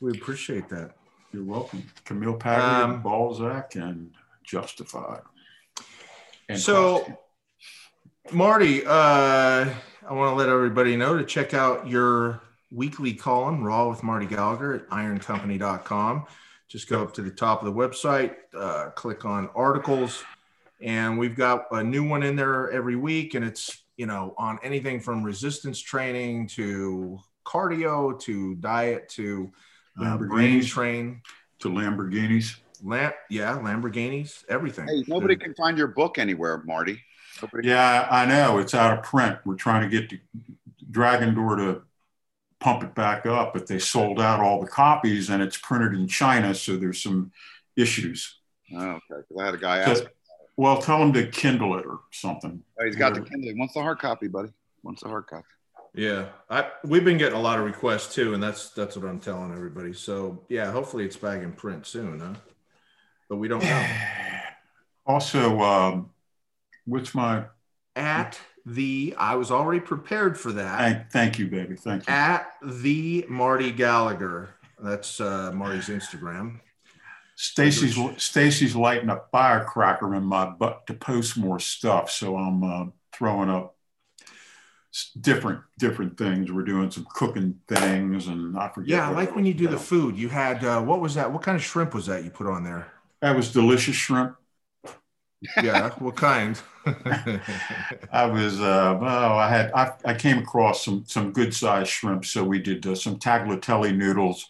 We 0.00 0.12
appreciate 0.12 0.68
that. 0.68 0.94
You're 1.32 1.44
welcome. 1.44 1.82
Camille 2.04 2.34
Paglia, 2.34 2.84
Um, 2.84 3.02
Balzac, 3.02 3.74
and 3.76 4.12
Justified. 4.44 5.22
And 6.48 6.60
So, 6.60 6.98
Costume. 6.98 7.16
Marty, 8.32 8.84
uh, 8.84 8.90
I 8.90 10.12
want 10.12 10.32
to 10.32 10.34
let 10.34 10.48
everybody 10.48 10.96
know 10.96 11.16
to 11.16 11.24
check 11.24 11.54
out 11.54 11.88
your 11.88 12.40
weekly 12.70 13.14
column, 13.14 13.62
Raw 13.62 13.88
with 13.88 14.02
Marty 14.02 14.26
Gallagher 14.26 14.74
at 14.74 14.88
ironcompany.com. 14.88 16.26
Just 16.68 16.88
go 16.88 17.02
up 17.02 17.14
to 17.14 17.22
the 17.22 17.30
top 17.30 17.62
of 17.62 17.66
the 17.66 17.72
website, 17.72 18.34
uh, 18.56 18.90
click 18.90 19.24
on 19.24 19.48
articles, 19.54 20.24
and 20.80 21.18
we've 21.18 21.36
got 21.36 21.66
a 21.70 21.82
new 21.82 22.06
one 22.06 22.22
in 22.22 22.36
there 22.36 22.70
every 22.70 22.96
week. 22.96 23.34
And 23.34 23.44
it's, 23.44 23.84
you 23.96 24.06
know, 24.06 24.34
on 24.36 24.58
anything 24.62 25.00
from 25.00 25.22
resistance 25.22 25.78
training 25.80 26.48
to 26.48 27.18
cardio 27.44 28.18
to 28.20 28.54
diet 28.56 29.08
to 29.10 29.50
uh, 30.00 30.16
brain 30.18 30.60
Lamborghinis. 30.60 30.68
train. 30.68 31.20
to 31.60 31.68
Lamborghinis. 31.68 32.56
Lam- 32.82 33.12
yeah, 33.30 33.56
Lamborghinis, 33.58 34.44
everything. 34.48 34.88
Hey, 34.88 35.04
nobody 35.06 35.36
can 35.36 35.54
find 35.54 35.78
your 35.78 35.86
book 35.86 36.18
anywhere, 36.18 36.62
Marty. 36.64 37.00
Nobody 37.40 37.68
Yeah, 37.68 38.08
I 38.10 38.26
know. 38.26 38.58
It's 38.58 38.74
out 38.74 38.98
of 38.98 39.04
print. 39.04 39.38
We're 39.44 39.54
trying 39.54 39.88
to 39.88 39.88
get 39.88 40.10
the 40.10 40.20
Dragon 40.90 41.34
Door 41.34 41.56
to 41.56 41.82
pump 42.58 42.82
it 42.82 42.94
back 42.94 43.26
up, 43.26 43.52
but 43.54 43.66
they 43.68 43.78
sold 43.78 44.20
out 44.20 44.40
all 44.40 44.60
the 44.60 44.66
copies 44.66 45.30
and 45.30 45.42
it's 45.42 45.56
printed 45.56 45.94
in 45.94 46.06
China, 46.08 46.54
so 46.54 46.76
there's 46.76 47.00
some 47.02 47.30
issues. 47.76 48.38
Oh, 48.74 48.78
okay. 48.90 49.00
'Cause 49.08 49.36
I 49.40 49.44
had 49.46 49.54
a 49.54 49.58
guy 49.58 49.78
ask. 49.78 50.02
So- 50.02 50.08
well, 50.56 50.82
tell 50.82 51.00
him 51.02 51.12
to 51.14 51.26
Kindle 51.28 51.78
it 51.78 51.86
or 51.86 52.00
something. 52.10 52.62
Oh, 52.80 52.84
he's 52.84 52.94
got 52.96 53.14
the 53.14 53.20
Kindle. 53.22 53.52
He 53.52 53.58
wants 53.58 53.74
the 53.74 53.80
hard 53.82 53.98
copy, 54.00 54.28
buddy. 54.28 54.50
Wants 54.82 55.02
the 55.02 55.08
hard 55.08 55.26
copy. 55.26 55.46
Yeah, 55.94 56.28
I 56.48 56.70
we've 56.84 57.04
been 57.04 57.18
getting 57.18 57.36
a 57.36 57.40
lot 57.40 57.58
of 57.58 57.64
requests 57.66 58.14
too, 58.14 58.32
and 58.34 58.42
that's 58.42 58.70
that's 58.70 58.96
what 58.96 59.06
I'm 59.06 59.20
telling 59.20 59.52
everybody. 59.52 59.92
So 59.92 60.44
yeah, 60.48 60.72
hopefully 60.72 61.04
it's 61.04 61.16
back 61.16 61.42
in 61.42 61.52
print 61.52 61.86
soon, 61.86 62.20
huh? 62.20 62.34
But 63.28 63.36
we 63.36 63.48
don't 63.48 63.62
know. 63.62 63.86
Also, 65.04 65.60
um, 65.60 66.10
what's 66.86 67.12
my 67.12 67.44
At 67.96 68.38
the, 68.64 69.16
I 69.18 69.34
was 69.34 69.50
already 69.50 69.80
prepared 69.80 70.38
for 70.38 70.52
that. 70.52 70.78
thank, 70.78 71.10
thank 71.10 71.38
you, 71.40 71.48
baby. 71.48 71.74
Thank 71.74 72.06
you. 72.06 72.14
At 72.14 72.52
the 72.64 73.26
Marty 73.28 73.72
Gallagher. 73.72 74.50
That's 74.78 75.20
uh, 75.20 75.50
Marty's 75.52 75.88
Instagram. 75.88 76.60
Stacy's 77.34 77.98
Stacy's 78.22 78.76
lighting 78.76 79.08
a 79.08 79.22
firecracker 79.32 80.14
in 80.14 80.22
my 80.22 80.48
butt 80.50 80.86
to 80.86 80.94
post 80.94 81.36
more 81.36 81.58
stuff, 81.58 82.08
so 82.08 82.36
I'm 82.36 82.62
uh, 82.62 82.84
throwing 83.12 83.50
up 83.50 83.74
s- 83.74 83.81
different 85.20 85.60
different 85.78 86.18
things. 86.18 86.50
We're 86.52 86.62
doing 86.64 86.90
some 86.90 87.06
cooking 87.14 87.60
things, 87.68 88.26
and 88.26 88.58
I 88.58 88.68
forget. 88.68 88.88
Yeah, 88.90 89.08
I 89.08 89.12
like 89.12 89.34
when 89.34 89.46
you 89.46 89.54
do 89.54 89.68
the 89.68 89.78
food. 89.78 90.16
You 90.16 90.28
had 90.28 90.64
uh, 90.64 90.82
what 90.82 91.00
was 91.00 91.14
that? 91.14 91.32
What 91.32 91.42
kind 91.42 91.56
of 91.56 91.62
shrimp 91.62 91.94
was 91.94 92.06
that 92.06 92.24
you 92.24 92.30
put 92.30 92.46
on 92.46 92.64
there? 92.64 92.92
That 93.20 93.36
was 93.36 93.52
delicious 93.52 93.96
shrimp. 93.96 94.36
Yeah, 95.60 95.90
what 95.98 96.16
kind? 96.16 96.60
I 98.12 98.26
was 98.26 98.60
uh, 98.60 98.96
well, 99.00 99.38
I 99.38 99.48
had 99.48 99.72
I, 99.72 99.92
I 100.04 100.14
came 100.14 100.38
across 100.38 100.84
some 100.84 101.04
some 101.06 101.32
good 101.32 101.54
sized 101.54 101.90
shrimp, 101.90 102.24
so 102.24 102.44
we 102.44 102.58
did 102.60 102.86
uh, 102.86 102.94
some 102.94 103.18
tagliatelle 103.18 103.96
noodles 103.96 104.48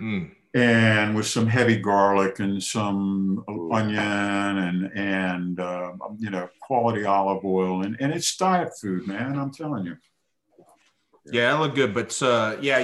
Mm. 0.00 0.30
And 0.54 1.14
with 1.14 1.26
some 1.26 1.46
heavy 1.46 1.76
garlic 1.76 2.38
and 2.38 2.62
some 2.62 3.44
Ooh. 3.50 3.72
onion 3.72 3.98
and 3.98 4.92
and 4.94 5.60
uh, 5.60 5.92
you 6.18 6.30
know 6.30 6.48
quality 6.60 7.04
olive 7.04 7.44
oil 7.44 7.82
and 7.82 7.96
and 8.00 8.12
it's 8.12 8.36
diet 8.36 8.72
food, 8.80 9.06
man. 9.06 9.38
I'm 9.38 9.52
telling 9.52 9.84
you. 9.84 9.96
Yeah, 11.30 11.54
it 11.54 11.60
looked 11.60 11.74
good, 11.74 11.92
but 11.92 12.20
uh, 12.22 12.56
yeah, 12.62 12.78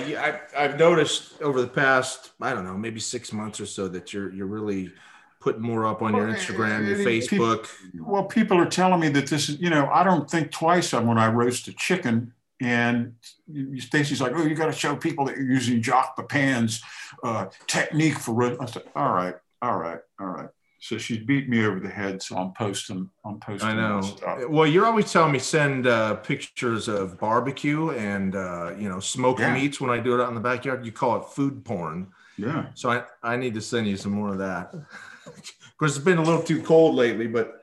I, 0.55 0.65
I've 0.65 0.79
noticed 0.79 1.41
over 1.41 1.63
the 1.63 1.67
past, 1.67 2.33
I 2.43 2.53
don't 2.53 2.67
know, 2.67 2.77
maybe 2.77 3.01
six 3.01 3.33
months 3.33 3.59
or 3.59 3.65
so 3.65 3.89
that 3.89 4.13
you're 4.13 4.31
you're 4.33 4.47
really 4.47 4.93
putting 5.41 5.63
more 5.63 5.87
up 5.87 6.03
on 6.03 6.15
your 6.15 6.27
Instagram, 6.27 6.87
your 6.87 7.01
uh, 7.01 7.21
people- 7.21 7.47
Facebook. 7.47 7.69
Well, 8.01 8.25
people 8.25 8.59
are 8.59 8.67
telling 8.67 9.01
me 9.01 9.09
that 9.11 9.27
this 9.29 9.49
is, 9.49 9.59
you 9.61 9.71
know, 9.71 9.89
I 9.91 10.05
don't 10.05 10.31
think 10.31 10.51
twice 10.51 10.93
on 10.93 11.07
when 11.07 11.17
I 11.17 11.29
roast 11.29 11.69
a 11.69 11.73
chicken. 11.73 12.34
And 12.61 13.15
you- 13.47 13.81
Stacy's 13.81 14.21
like, 14.21 14.33
oh, 14.35 14.43
you 14.45 14.55
got 14.55 14.67
to 14.67 14.73
show 14.73 14.95
people 14.97 15.25
that 15.27 15.37
you're 15.37 15.47
using 15.51 15.83
Jacques 15.83 16.17
Pepin's 16.17 16.83
uh, 17.23 17.47
technique 17.67 18.19
for 18.19 18.33
roast. 18.35 18.61
I 18.61 18.67
said, 18.67 18.85
all 18.95 19.13
right, 19.13 19.35
all 19.61 19.77
right, 19.79 19.99
all 20.21 20.27
right. 20.29 20.49
So 20.79 20.99
she 20.99 21.19
beat 21.19 21.49
me 21.49 21.65
over 21.65 21.81
the 21.81 21.89
head. 21.89 22.23
So 22.23 22.37
I'm 22.37 22.53
posting, 22.53 23.09
I'm 23.25 23.41
posting 23.41 23.71
I 23.71 23.75
know. 23.75 24.03
stuff. 24.03 24.41
Well, 24.51 24.67
you're 24.67 24.85
always 24.85 25.11
telling 25.11 25.33
me 25.33 25.39
send 25.39 25.87
uh, 25.87 26.17
pictures 26.17 26.89
of 26.89 27.19
barbecue 27.19 27.91
and 27.93 28.37
uh, 28.37 28.75
you 28.79 28.91
know 28.91 29.01
smoky 29.01 29.43
Yeah. 29.43 29.55
meats 29.55 29.81
when 29.81 29.89
I 29.91 29.99
do 29.99 30.15
it 30.15 30.23
out 30.23 30.29
in 30.29 30.35
the 30.35 30.43
backyard. 30.43 30.85
You 30.85 30.93
call 30.93 31.17
it 31.23 31.25
food 31.29 31.65
porn. 31.65 32.09
Yeah. 32.37 32.67
So 32.75 32.91
I, 32.91 33.05
I 33.23 33.37
need 33.37 33.55
to 33.55 33.63
send 33.63 33.87
you 33.87 33.97
some 33.97 34.13
more 34.13 34.29
of 34.29 34.39
that. 34.39 34.75
of 34.75 35.77
course, 35.79 35.97
it's 35.97 36.05
been 36.05 36.19
a 36.19 36.23
little 36.23 36.43
too 36.43 36.63
cold 36.63 36.95
lately, 36.97 37.29
but 37.29 37.63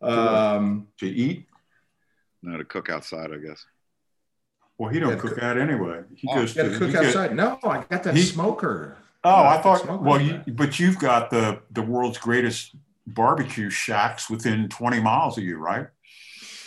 um, 0.00 0.88
To 1.00 1.06
eat. 1.06 1.46
No, 2.42 2.56
to 2.56 2.64
cook 2.64 2.88
outside, 2.88 3.30
I 3.32 3.36
guess. 3.38 3.62
Well, 4.78 4.90
he 4.90 5.00
don't 5.00 5.18
cook 5.18 5.34
cook- 5.34 5.42
out 5.42 5.58
anyway. 5.58 6.02
He 6.14 6.28
Oh, 6.30 6.36
goes 6.36 6.54
to 6.54 6.70
cook 6.78 6.94
outside. 6.94 7.34
No, 7.34 7.58
I 7.64 7.84
got 7.90 8.02
that 8.04 8.14
He- 8.14 8.22
smoker. 8.22 8.96
Oh, 9.24 9.42
Yeah, 9.42 9.48
I 9.50 9.58
thought. 9.62 10.00
Well, 10.02 10.20
you, 10.20 10.40
but 10.46 10.78
you've 10.78 10.98
got 10.98 11.30
the 11.30 11.60
the 11.72 11.82
world's 11.82 12.18
greatest 12.18 12.76
barbecue 13.06 13.70
shacks 13.70 14.30
within 14.30 14.68
20 14.68 15.00
miles 15.00 15.36
of 15.38 15.42
you, 15.44 15.56
right? 15.58 15.88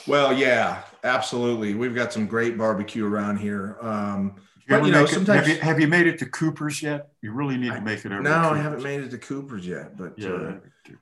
Well, 0.07 0.33
yeah, 0.33 0.81
absolutely. 1.03 1.75
We've 1.75 1.95
got 1.95 2.11
some 2.11 2.25
great 2.27 2.57
barbecue 2.57 3.05
around 3.07 3.37
here. 3.37 3.77
Um, 3.81 4.35
You 4.67 4.77
But, 4.77 4.85
you 4.85 4.91
know, 4.91 5.05
sometimes- 5.05 5.39
have 5.39 5.47
you 5.49 5.61
have 5.61 5.79
you 5.79 5.87
made 5.87 6.07
it 6.07 6.17
to 6.19 6.25
Cooper's 6.25 6.81
yet? 6.81 7.09
You 7.21 7.31
really 7.33 7.57
need 7.57 7.73
to 7.73 7.81
make 7.81 8.05
it 8.05 8.11
over. 8.11 8.21
no, 8.21 8.51
I 8.51 8.57
haven't 8.57 8.83
made 8.83 9.01
it 9.01 9.09
to 9.11 9.17
Cooper's 9.17 9.65
yet, 9.67 9.97
but 9.97 10.13
Yeah. 10.17 10.29
uh, 10.29 10.53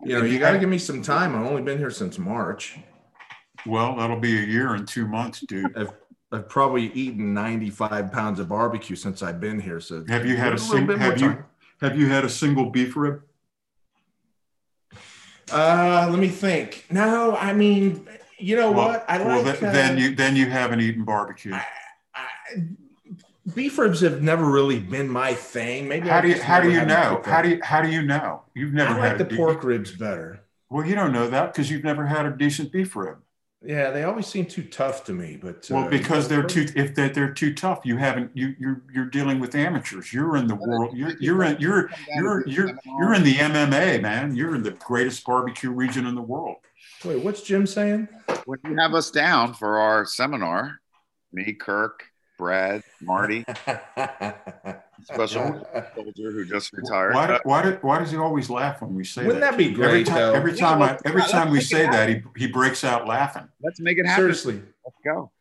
you 0.04 0.18
know, 0.18 0.24
you 0.26 0.40
got 0.40 0.52
to 0.52 0.60
give 0.60 0.70
me 0.70 0.78
some 0.80 1.02
time. 1.02 1.36
I've 1.36 1.46
only 1.46 1.62
been 1.62 1.78
here 1.78 1.92
since 1.92 2.18
March. 2.18 2.80
Well, 3.66 3.96
that'll 3.98 4.20
be 4.20 4.38
a 4.40 4.46
year 4.46 4.74
and 4.74 4.88
two 4.88 5.08
months, 5.08 5.42
dude. 5.42 5.78
I've 5.78 5.92
probably 6.38 6.92
eaten 6.94 7.34
95 7.34 8.12
pounds 8.12 8.40
of 8.40 8.50
barbecue 8.50 8.96
since 8.96 9.24
I've 9.24 9.40
been 9.40 9.60
here. 9.60 9.80
So 9.80 10.06
have 10.08 10.26
you 10.26 10.38
had 10.38 10.54
a, 10.54 10.56
a 10.56 10.60
single 10.60 10.98
have 10.98 11.20
you 11.20 11.44
have 11.82 11.98
you 11.98 12.08
had 12.08 12.24
a 12.24 12.30
single 12.30 12.70
beef 12.70 12.96
rib? 12.96 13.22
Uh, 15.52 16.08
let 16.10 16.20
me 16.20 16.28
think. 16.28 16.86
No, 16.92 17.36
I 17.36 17.54
mean, 17.54 18.08
you 18.38 18.56
know 18.56 18.72
well, 18.72 18.90
what? 18.90 19.06
I 19.08 19.18
well, 19.24 19.42
like. 19.44 19.60
Then, 19.60 19.70
uh, 19.70 19.74
then 19.74 19.98
you 19.98 20.16
then 20.16 20.36
you 20.36 20.46
haven't 20.48 20.82
eaten 20.82 21.04
barbecue. 21.04 21.54
I, 21.54 21.66
I, 22.14 22.26
beef 23.56 23.78
ribs 23.78 24.02
have 24.02 24.22
never 24.22 24.46
really 24.46 24.80
been 24.80 25.10
my 25.10 25.34
thing. 25.34 25.88
Maybe 25.88 26.08
how 26.08 26.22
do 26.22 26.28
you 26.28 26.42
how 26.42 26.62
do 26.62 26.72
you 26.72 26.86
know? 26.86 27.22
How 27.26 27.42
do 27.42 27.50
you 27.50 27.60
how 27.64 27.82
do 27.82 27.90
you 27.90 28.04
know? 28.04 28.44
You've 28.54 28.74
never 28.74 28.94
I 28.94 29.10
like 29.10 29.18
the 29.18 29.26
pork 29.36 29.64
ribs 29.64 29.92
better. 29.92 30.42
Well, 30.70 30.86
you 30.86 30.94
don't 30.94 31.12
know 31.12 31.28
that 31.30 31.54
because 31.54 31.72
you've 31.72 31.84
never 31.84 32.06
had 32.06 32.28
a 32.28 32.32
decent 32.32 32.72
beef 32.72 32.96
rib. 32.96 33.18
Yeah, 33.62 33.92
they 33.92 34.04
always 34.04 34.26
seem 34.26 34.46
too 34.46 34.64
tough 34.64 35.04
to 35.06 35.14
me. 35.14 35.38
But 35.42 35.68
well, 35.70 35.86
uh, 35.86 35.90
because 35.90 36.30
they're 36.30 36.44
too 36.44 36.68
if 36.76 36.96
they're, 36.96 37.10
they're 37.10 37.34
too 37.34 37.54
tough, 37.54 37.82
you 37.84 37.98
haven't 37.98 38.32
you 38.34 38.56
you're 38.58 38.82
you're 38.94 39.06
dealing 39.06 39.40
with 39.40 39.54
amateurs. 39.54 40.14
You're 40.14 40.38
in 40.38 40.48
the 40.48 40.56
world. 40.56 40.96
You're 40.96 41.18
you're 41.20 41.44
in 41.44 41.60
you're 41.60 41.90
you're 42.16 42.48
you're 42.48 42.72
you're 42.86 43.14
in 43.14 43.24
the 43.24 43.36
MMA, 43.36 44.02
man. 44.02 44.34
You're 44.34 44.56
in 44.56 44.64
the 44.64 44.72
greatest 44.72 45.26
barbecue 45.26 45.72
region 45.72 46.06
in 46.06 46.16
the 46.16 46.22
world. 46.22 46.58
Wait, 47.04 47.22
what's 47.22 47.42
Jim 47.42 47.68
saying? 47.68 48.08
When 48.46 48.60
you 48.64 48.78
have 48.78 48.94
us 48.94 49.12
down 49.12 49.54
for 49.54 49.78
our 49.78 50.06
seminar, 50.06 50.80
me, 51.34 51.54
Kirk, 51.54 52.04
Brad, 52.38 52.84
Marty, 53.02 53.46
special 55.04 55.68
soldier 55.96 56.32
who 56.32 56.46
just 56.46 56.74
retired. 56.74 57.14
Why, 57.14 57.40
why, 57.44 57.62
did, 57.62 57.84
why 57.84 58.00
does 58.00 58.12
he 58.12 58.18
always 58.18 58.50
laugh 58.50 58.82
when 58.82 58.96
we 58.96 59.04
say 59.04 59.26
Wouldn't 59.26 59.42
that? 59.42 59.52
that 59.52 59.58
be 59.58 59.72
great? 59.72 59.90
Every 59.90 60.04
time, 60.04 60.18
though? 60.18 60.34
every 60.34 60.56
time, 60.56 60.80
yeah, 60.80 60.98
I, 61.06 61.10
every 61.10 61.22
time 61.24 61.52
we 61.52 61.62
say 61.62 61.84
that, 61.84 62.10
he, 62.10 62.22
he 62.38 62.48
breaks 62.48 62.84
out 62.84 63.08
laughing. 63.08 63.48
Let's 63.62 63.80
make 63.80 63.98
it 63.98 64.06
happen. 64.06 64.22
Seriously, 64.22 64.62
let's 64.86 64.98
go. 65.04 65.32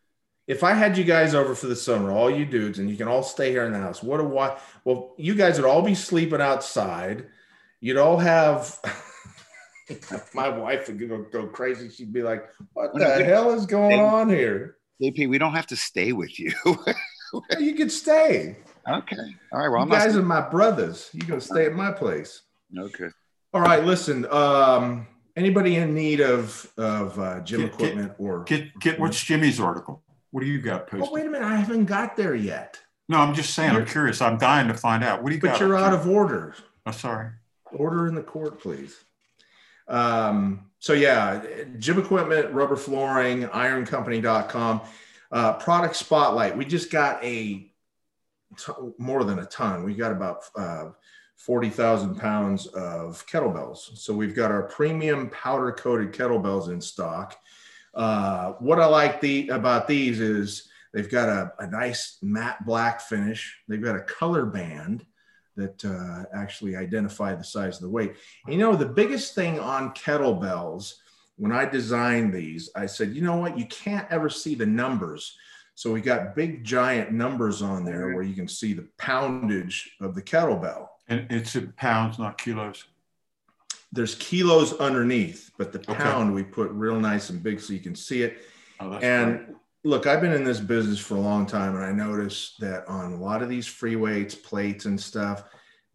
If 0.47 0.65
I 0.65 0.73
had 0.73 0.97
you 0.97 1.05
guys 1.05 1.35
over 1.35 1.55
for 1.55 1.67
the 1.67 1.77
summer, 1.77 2.11
all 2.11 2.31
you 2.31 2.47
dudes, 2.47 2.79
and 2.79 2.89
you 2.89 2.97
can 2.97 3.07
all 3.07 3.23
stay 3.23 3.51
here 3.51 3.67
in 3.67 3.73
the 3.73 3.79
house, 3.79 4.03
what 4.03 4.19
a 4.19 4.25
why? 4.25 4.59
Well, 4.85 5.15
you 5.19 5.35
guys 5.35 5.61
would 5.61 5.69
all 5.69 5.83
be 5.83 5.95
sleeping 5.95 6.41
outside. 6.41 7.27
You'd 7.81 7.99
all 7.99 8.19
have. 8.19 8.79
my 10.35 10.49
wife 10.49 10.89
would 10.89 10.99
go, 10.99 11.25
go 11.31 11.47
crazy. 11.47 11.91
She'd 11.91 12.13
be 12.13 12.23
like, 12.23 12.49
"What 12.73 12.95
the 12.95 13.25
hell 13.25 13.53
is 13.53 13.67
going 13.67 14.01
on 14.01 14.31
here?" 14.31 14.77
JP, 15.03 15.29
we 15.29 15.39
don't 15.39 15.55
have 15.55 15.67
to 15.69 15.77
stay 15.77 16.13
with 16.13 16.41
you. 16.41 16.53
you 17.59 17.75
could 17.75 17.93
stay. 17.93 18.57
Okay. 18.89 19.17
All 19.53 19.61
right. 19.61 19.69
Well, 19.69 19.79
you 19.79 19.83
I'm 19.83 19.89
guys 19.89 20.15
not... 20.15 20.21
are 20.21 20.27
my 20.27 20.49
brothers. 20.49 21.11
You're 21.13 21.29
gonna 21.29 21.41
stay 21.41 21.67
at 21.67 21.73
my 21.73 21.93
place. 21.93 22.43
Okay. 22.77 23.09
All 23.53 23.61
right. 23.61 23.85
Listen. 23.85 24.27
Um, 24.31 25.07
anybody 25.37 25.77
in 25.77 25.95
need 25.95 26.21
of 26.21 26.71
of 26.77 27.19
uh, 27.19 27.41
gym 27.41 27.61
get, 27.63 27.71
equipment 27.73 28.09
get, 28.09 28.21
or 28.25 28.45
get 28.45 28.79
get 28.81 29.01
what's 29.01 29.23
Jimmy's 29.23 29.61
article? 29.61 30.03
What 30.31 30.43
do 30.43 30.47
you 30.47 30.61
got 30.61 30.87
posted? 30.87 31.09
Oh, 31.09 31.13
wait 31.13 31.27
a 31.27 31.31
minute. 31.31 31.47
I 31.47 31.57
haven't 31.57 31.87
got 31.87 32.17
there 32.17 32.35
yet. 32.35 32.79
No, 33.09 33.19
I'm 33.19 33.35
just 33.35 33.55
saying. 33.55 33.73
You're, 33.73 33.83
I'm 33.83 33.89
curious. 33.89 34.21
I'm 34.21 34.37
dying 34.37 34.69
to 34.69 34.75
find 34.75 35.03
out. 35.03 35.23
What 35.23 35.31
do 35.31 35.35
you 35.35 35.41
but 35.41 35.49
got? 35.49 35.53
But 35.55 35.67
you're 35.67 35.77
out 35.77 35.95
of 35.95 36.09
order. 36.09 36.55
Oh, 36.87 36.91
sorry. 36.91 37.31
Order 37.73 38.07
in 38.07 38.15
the 38.15 38.23
court, 38.23 38.61
please. 38.61 39.05
Um, 39.89 40.67
so 40.79 40.93
yeah, 40.93 41.43
gym 41.79 41.99
equipment, 41.99 42.53
rubber 42.53 42.77
flooring, 42.77 43.45
ironcompany.com. 43.45 44.83
Uh, 45.31 45.53
product 45.55 45.97
spotlight. 45.97 46.57
We 46.57 46.65
just 46.65 46.91
got 46.91 47.23
a 47.25 47.68
t- 48.57 48.73
more 48.99 49.25
than 49.25 49.41
a 49.41 49.47
ton. 49.47 49.85
We 49.85 49.95
got 49.95 50.13
about 50.13 50.45
uh, 50.57 50.91
40,000 51.37 52.17
pounds 52.17 52.67
of 52.69 53.25
kettlebells. 53.27 53.97
So 53.99 54.13
we've 54.13 54.35
got 54.35 54.51
our 54.51 54.65
premium 54.65 55.31
powder 55.31 55.73
coated 55.73 56.13
kettlebells 56.13 56.69
in 56.69 56.81
stock. 56.81 57.37
Uh, 57.95 58.53
what 58.59 58.81
I 58.81 58.87
like 58.87 59.21
the, 59.21 59.49
about 59.49 59.89
these 59.89 60.21
is 60.21 60.69
they've 60.93 61.11
got 61.11 61.29
a, 61.29 61.53
a 61.61 61.67
nice 61.67 62.19
matte 62.23 62.65
black 62.67 63.01
finish. 63.01 63.57
They've 63.69 63.83
got 63.83 63.97
a 63.97 64.03
color 64.03 64.47
band 64.47 65.05
that 65.57 65.85
uh, 65.85 66.25
actually 66.37 66.77
identify 66.77 67.35
the 67.35 67.45
size 67.45 67.77
of 67.77 67.83
the 67.83 67.89
weight. 67.89 68.15
And, 68.45 68.55
you 68.55 68.61
know, 68.61 68.77
the 68.77 68.87
biggest 68.87 69.35
thing 69.35 69.59
on 69.59 69.93
kettlebells, 69.93 70.95
when 71.37 71.53
I 71.53 71.65
designed 71.67 72.33
these, 72.33 72.71
I 72.75 72.87
said, 72.87 73.15
you 73.15 73.23
know 73.23 73.37
what, 73.37 73.59
you 73.59 73.67
can't 73.67 74.07
ever 74.11 74.29
see 74.29 74.55
the 74.55 74.67
numbers. 74.67 75.37
So 75.79 75.93
we 75.93 76.01
got 76.01 76.35
big 76.35 76.65
giant 76.65 77.13
numbers 77.13 77.63
on 77.63 77.85
there 77.85 78.13
where 78.13 78.25
you 78.25 78.35
can 78.35 78.49
see 78.49 78.73
the 78.73 78.89
poundage 78.99 79.91
of 80.01 80.17
the 80.17 80.21
kettlebell. 80.21 80.89
And 81.07 81.25
it's 81.31 81.55
in 81.55 81.73
pounds, 81.77 82.19
not 82.19 82.37
kilos. 82.37 82.85
There's 83.93 84.17
kilos 84.17 84.73
underneath, 84.79 85.53
but 85.57 85.71
the 85.71 85.79
pound 85.79 86.31
okay. 86.31 86.35
we 86.35 86.43
put 86.43 86.73
real 86.73 86.99
nice 86.99 87.31
and 87.31 87.41
big 87.41 87.61
so 87.61 87.75
you 87.75 87.79
can 87.79 87.95
see 87.95 88.23
it. 88.23 88.39
Oh, 88.81 88.95
and 88.95 89.37
great 89.37 89.57
look, 89.85 90.09
I've 90.09 90.21
been 90.21 90.33
in 90.33 90.43
this 90.43 90.59
business 90.59 90.99
for 90.99 91.15
a 91.15 91.21
long 91.21 91.47
time, 91.47 91.77
and 91.77 91.85
I 91.85 91.93
noticed 91.93 92.59
that 92.59 92.85
on 92.89 93.13
a 93.13 93.17
lot 93.17 93.41
of 93.41 93.49
these 93.49 93.69
free 93.69 93.95
weights, 93.95 94.35
plates, 94.35 94.85
and 94.87 95.01
stuff, 95.01 95.45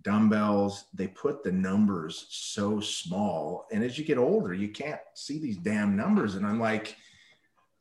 dumbbells, 0.01 0.85
they 0.93 1.07
put 1.07 1.43
the 1.43 1.51
numbers 1.51 2.27
so 2.29 2.79
small. 2.79 3.67
And 3.73 3.83
as 3.83 3.97
you 3.97 4.05
get 4.05 4.17
older, 4.17 4.53
you 4.53 4.69
can't 4.69 5.01
see 5.13 5.39
these 5.39 5.57
damn 5.57 5.97
numbers. 5.97 6.35
And 6.35 6.45
I'm 6.45 6.61
like, 6.61 6.95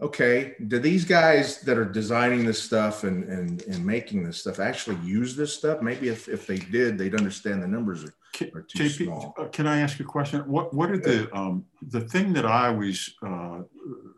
okay, 0.02 0.54
do 0.66 0.80
these 0.80 1.04
guys 1.04 1.60
that 1.60 1.78
are 1.78 1.84
designing 1.84 2.44
this 2.44 2.60
stuff 2.60 3.04
and, 3.04 3.24
and, 3.24 3.62
and 3.62 3.86
making 3.86 4.24
this 4.24 4.38
stuff 4.38 4.58
actually 4.58 4.96
use 4.96 5.36
this 5.36 5.54
stuff? 5.54 5.80
Maybe 5.80 6.08
if, 6.08 6.28
if 6.28 6.46
they 6.46 6.58
did, 6.58 6.98
they'd 6.98 7.14
understand 7.14 7.62
the 7.62 7.68
numbers 7.68 8.04
are, 8.04 8.14
are 8.54 8.62
too 8.62 8.84
JP, 8.84 9.04
small. 9.04 9.34
Uh, 9.38 9.44
can 9.46 9.68
I 9.68 9.78
ask 9.78 10.00
you 10.00 10.04
a 10.04 10.08
question? 10.08 10.40
What, 10.40 10.74
what 10.74 10.90
are 10.90 10.98
the, 10.98 11.34
um, 11.34 11.64
the 11.80 12.00
thing 12.00 12.32
that 12.32 12.44
I 12.44 12.68
always 12.68 13.14
uh, 13.24 13.60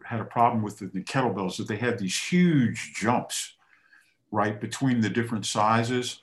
had 0.05 0.21
a 0.21 0.25
problem 0.25 0.63
with 0.63 0.79
the, 0.79 0.87
the 0.87 1.03
kettlebells 1.03 1.59
that 1.59 1.69
they 1.69 1.77
had 1.77 1.99
these 1.99 2.19
huge 2.19 2.95
jumps, 2.95 3.55
right, 4.31 4.59
between 4.59 5.03
the 5.03 5.11
different 5.11 5.45
sizes. 5.45 6.21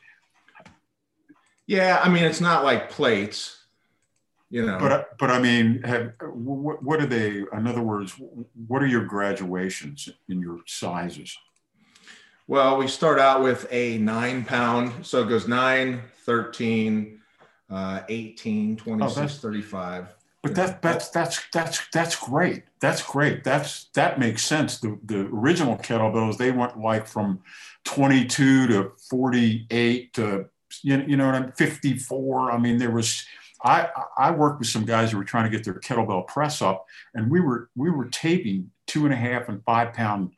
Yeah, 1.68 2.02
I 2.04 2.10
mean, 2.10 2.24
it's 2.24 2.42
not 2.42 2.64
like 2.64 2.90
plates 2.90 3.61
you 4.52 4.66
know. 4.66 4.78
But 4.78 5.18
but 5.18 5.32
I 5.32 5.40
mean, 5.40 5.82
have 5.84 6.14
what, 6.22 6.84
what 6.84 7.02
are 7.02 7.08
they? 7.08 7.44
In 7.54 7.66
other 7.66 7.82
words, 7.82 8.14
what 8.68 8.84
are 8.84 8.88
your 8.88 9.06
graduations 9.06 10.10
in 10.30 10.42
your 10.42 10.60
sizes? 10.68 11.36
Well, 12.48 12.78
we 12.78 12.88
start 12.88 13.18
out 13.18 13.42
with 13.42 13.66
a 13.72 13.98
nine 14.00 14.44
pound, 14.44 15.06
so 15.06 15.22
it 15.22 15.30
goes 15.30 15.48
9, 15.48 16.02
13, 16.26 17.22
uh, 17.70 18.02
18, 18.10 18.76
26, 18.76 19.18
oh, 19.18 19.28
35. 19.28 20.08
But 20.44 20.56
that, 20.56 20.82
that's 20.82 21.10
that's 21.10 21.40
that's 21.54 21.88
that's 21.94 22.16
great. 22.16 22.64
That's 22.80 23.04
great. 23.04 23.44
That's 23.44 23.86
that 23.94 24.20
makes 24.20 24.44
sense. 24.44 24.80
The 24.80 25.00
the 25.06 25.28
original 25.28 25.78
kettlebells 25.78 26.38
they 26.38 26.52
went 26.52 26.80
like 26.80 27.08
from 27.08 27.42
22 27.86 28.68
to 28.68 28.92
48 29.10 30.14
to 30.16 30.50
you, 30.84 31.04
you 31.08 31.16
know 31.16 31.28
what 31.28 31.36
I'm 31.36 31.52
54. 31.52 32.52
I 32.52 32.58
mean 32.58 32.80
there 32.80 32.92
was 32.92 33.24
I, 33.64 33.90
I 34.18 34.32
worked 34.32 34.60
with 34.60 34.68
some 34.68 34.86
guys 34.86 35.12
who 35.12 35.18
were 35.18 35.24
trying 35.24 35.50
to 35.50 35.56
get 35.56 35.64
their 35.64 35.76
kettlebell 35.76 36.28
press 36.28 36.62
up, 36.62 36.86
and 37.14 37.30
we 37.30 37.40
were 37.40 37.70
we 37.76 37.90
were 37.90 38.06
taping 38.06 38.72
two 38.88 39.06
and 39.06 39.14
a 39.14 39.18
half 39.18 39.50
and 39.50 39.64
five 39.64 39.94
pound 39.94 40.32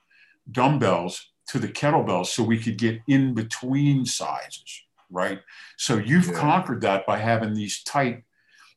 dumbbells 0.51 1.29
to 1.47 1.59
the 1.59 1.67
kettlebells 1.67 2.27
so 2.27 2.43
we 2.43 2.59
could 2.59 2.77
get 2.77 2.99
in 3.07 3.33
between 3.33 4.05
sizes, 4.05 4.83
right? 5.09 5.39
So 5.77 5.97
you've 5.97 6.27
yeah. 6.27 6.33
conquered 6.39 6.81
that 6.81 7.05
by 7.05 7.17
having 7.17 7.53
these 7.53 7.83
tight 7.83 8.23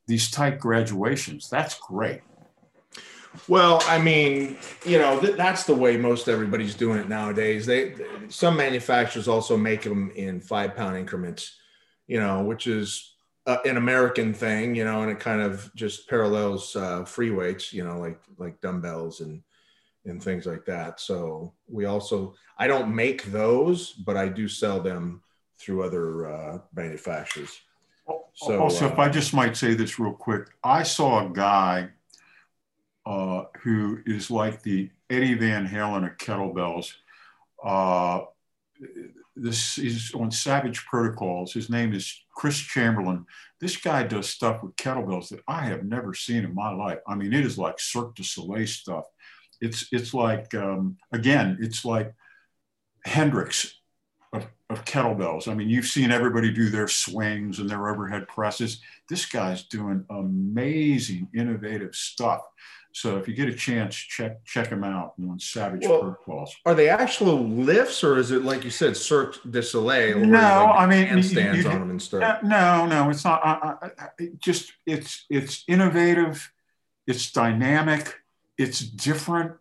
these 0.06 0.30
tight 0.30 0.60
graduations. 0.60 1.48
That's 1.50 1.78
great. 1.78 2.20
Well, 3.48 3.82
I 3.86 3.98
mean, 3.98 4.56
you 4.84 4.98
know, 4.98 5.20
th- 5.20 5.36
that's 5.36 5.64
the 5.64 5.74
way 5.74 5.96
most 5.96 6.28
everybody's 6.28 6.74
doing 6.74 6.98
it 7.00 7.08
nowadays. 7.08 7.66
They 7.66 7.94
some 8.28 8.56
manufacturers 8.56 9.28
also 9.28 9.56
make 9.56 9.82
them 9.82 10.10
in 10.14 10.40
five 10.40 10.74
pound 10.76 10.96
increments, 10.96 11.56
you 12.06 12.20
know, 12.20 12.42
which 12.44 12.66
is 12.66 13.15
uh, 13.46 13.58
an 13.64 13.76
American 13.76 14.34
thing, 14.34 14.74
you 14.74 14.84
know, 14.84 15.02
and 15.02 15.10
it 15.10 15.20
kind 15.20 15.40
of 15.40 15.70
just 15.74 16.08
parallels 16.08 16.74
uh, 16.74 17.04
free 17.04 17.30
weights, 17.30 17.72
you 17.72 17.84
know, 17.84 17.98
like 17.98 18.20
like 18.38 18.60
dumbbells 18.60 19.20
and 19.20 19.42
and 20.04 20.22
things 20.22 20.46
like 20.46 20.64
that. 20.64 21.00
So 21.00 21.52
we 21.68 21.84
also, 21.84 22.34
I 22.58 22.66
don't 22.66 22.94
make 22.94 23.24
those, 23.24 23.92
but 23.92 24.16
I 24.16 24.28
do 24.28 24.48
sell 24.48 24.80
them 24.80 25.22
through 25.58 25.82
other 25.82 26.30
uh, 26.30 26.58
manufacturers. 26.74 27.60
So 28.34 28.60
also, 28.60 28.86
uh, 28.86 28.92
if 28.92 28.98
I 28.98 29.08
just 29.08 29.34
might 29.34 29.56
say 29.56 29.74
this 29.74 29.98
real 29.98 30.12
quick, 30.12 30.48
I 30.62 30.82
saw 30.82 31.26
a 31.26 31.30
guy 31.30 31.88
uh, 33.04 33.44
who 33.62 34.00
is 34.06 34.30
like 34.30 34.62
the 34.62 34.90
Eddie 35.10 35.34
Van 35.34 35.66
Halen 35.66 36.06
of 36.08 36.16
kettlebells. 36.18 36.92
Uh, 37.64 38.26
this 39.34 39.78
is 39.78 40.12
on 40.14 40.30
Savage 40.30 40.84
Protocols. 40.86 41.52
His 41.52 41.70
name 41.70 41.92
is 41.92 42.22
Chris 42.36 42.58
Chamberlain. 42.58 43.26
This 43.60 43.76
guy 43.76 44.04
does 44.04 44.28
stuff 44.28 44.62
with 44.62 44.76
kettlebells 44.76 45.30
that 45.30 45.40
I 45.48 45.64
have 45.64 45.84
never 45.84 46.14
seen 46.14 46.44
in 46.44 46.54
my 46.54 46.70
life. 46.70 46.98
I 47.08 47.16
mean, 47.16 47.32
it 47.32 47.44
is 47.44 47.58
like 47.58 47.80
Cirque 47.80 48.14
du 48.14 48.22
Soleil 48.22 48.66
stuff. 48.66 49.06
It's 49.60 49.88
it's 49.90 50.14
like 50.14 50.54
um, 50.54 50.98
again, 51.12 51.56
it's 51.60 51.84
like 51.84 52.14
Hendrix 53.04 53.80
of, 54.34 54.46
of 54.68 54.84
kettlebells. 54.84 55.48
I 55.48 55.54
mean, 55.54 55.70
you've 55.70 55.86
seen 55.86 56.12
everybody 56.12 56.52
do 56.52 56.68
their 56.68 56.88
swings 56.88 57.58
and 57.58 57.70
their 57.70 57.88
overhead 57.88 58.28
presses. 58.28 58.82
This 59.08 59.24
guy's 59.24 59.64
doing 59.64 60.04
amazing, 60.10 61.28
innovative 61.34 61.94
stuff. 61.94 62.42
So 62.96 63.18
if 63.18 63.28
you 63.28 63.34
get 63.34 63.46
a 63.50 63.52
chance, 63.52 63.94
check 63.94 64.42
check 64.46 64.68
him 64.68 64.82
out 64.82 65.12
on 65.20 65.38
Savage 65.38 65.86
well, 65.86 66.18
Balls. 66.26 66.56
Are 66.64 66.74
they 66.74 66.88
actual 66.88 67.46
lifts, 67.46 68.02
or 68.02 68.16
is 68.16 68.30
it 68.30 68.42
like 68.42 68.64
you 68.64 68.70
said, 68.70 68.96
Cirque 68.96 69.36
du 69.50 69.60
Soleil? 69.60 70.18
No, 70.18 70.38
like 70.38 70.78
I 70.78 70.86
mean 70.86 71.06
handstands 71.06 71.56
you, 71.56 71.62
you, 71.64 71.68
on 71.68 71.80
them 71.80 71.90
and 71.90 72.00
stuff. 72.00 72.22
Uh, 72.22 72.38
no, 72.42 72.86
no, 72.86 73.10
it's 73.10 73.22
not. 73.22 73.44
I, 73.44 73.74
I, 73.82 73.90
I, 73.98 74.28
just 74.38 74.72
it's 74.86 75.26
it's 75.28 75.62
innovative, 75.68 76.50
it's 77.06 77.30
dynamic, 77.30 78.14
it's 78.56 78.80
different, 78.80 79.52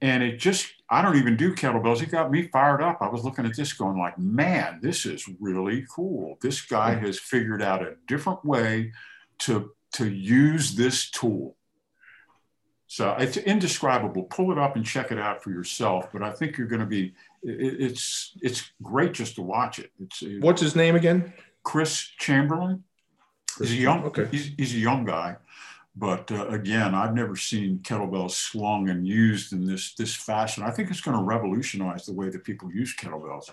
and 0.00 0.22
it 0.22 0.36
just 0.38 0.72
I 0.88 1.02
don't 1.02 1.16
even 1.16 1.36
do 1.36 1.52
kettlebells. 1.52 2.00
It 2.00 2.12
got 2.12 2.30
me 2.30 2.42
fired 2.42 2.80
up. 2.80 2.98
I 3.00 3.08
was 3.08 3.24
looking 3.24 3.44
at 3.44 3.56
this 3.56 3.72
going 3.72 3.98
like, 3.98 4.20
man, 4.20 4.78
this 4.80 5.04
is 5.04 5.28
really 5.40 5.84
cool. 5.92 6.38
This 6.40 6.62
guy 6.62 6.94
has 6.94 7.18
figured 7.18 7.60
out 7.60 7.82
a 7.82 7.96
different 8.06 8.44
way 8.44 8.92
to 9.38 9.72
to 9.94 10.08
use 10.08 10.76
this 10.76 11.10
tool 11.10 11.56
so 12.94 13.10
it's 13.18 13.36
indescribable. 13.36 14.22
Pull 14.22 14.52
it 14.52 14.58
up 14.58 14.76
and 14.76 14.86
check 14.86 15.10
it 15.10 15.18
out 15.18 15.42
for 15.42 15.50
yourself. 15.50 16.12
But 16.12 16.22
I 16.22 16.30
think 16.30 16.56
you're 16.56 16.68
going 16.68 16.78
to 16.78 16.86
be. 16.86 17.12
It, 17.42 17.80
it's 17.80 18.36
it's 18.40 18.70
great 18.84 19.10
just 19.14 19.34
to 19.34 19.42
watch 19.42 19.80
it. 19.80 19.90
It's 19.98 20.22
what's 20.38 20.60
his 20.62 20.76
name 20.76 20.94
again? 20.94 21.32
Chris 21.64 21.98
Chamberlain. 22.20 22.84
Chris 23.50 23.70
he's 23.70 23.80
a 23.80 23.82
young. 23.82 24.04
Okay. 24.04 24.28
He's, 24.30 24.52
he's 24.56 24.74
a 24.76 24.78
young 24.78 25.04
guy, 25.04 25.38
but 25.96 26.30
uh, 26.30 26.46
again, 26.50 26.94
I've 26.94 27.16
never 27.16 27.34
seen 27.34 27.80
kettlebells 27.80 28.30
slung 28.30 28.88
and 28.88 29.04
used 29.04 29.52
in 29.52 29.66
this 29.66 29.96
this 29.96 30.14
fashion. 30.14 30.62
I 30.62 30.70
think 30.70 30.88
it's 30.88 31.00
going 31.00 31.18
to 31.18 31.24
revolutionize 31.24 32.06
the 32.06 32.14
way 32.14 32.28
that 32.28 32.44
people 32.44 32.70
use 32.70 32.94
kettlebells. 32.94 33.50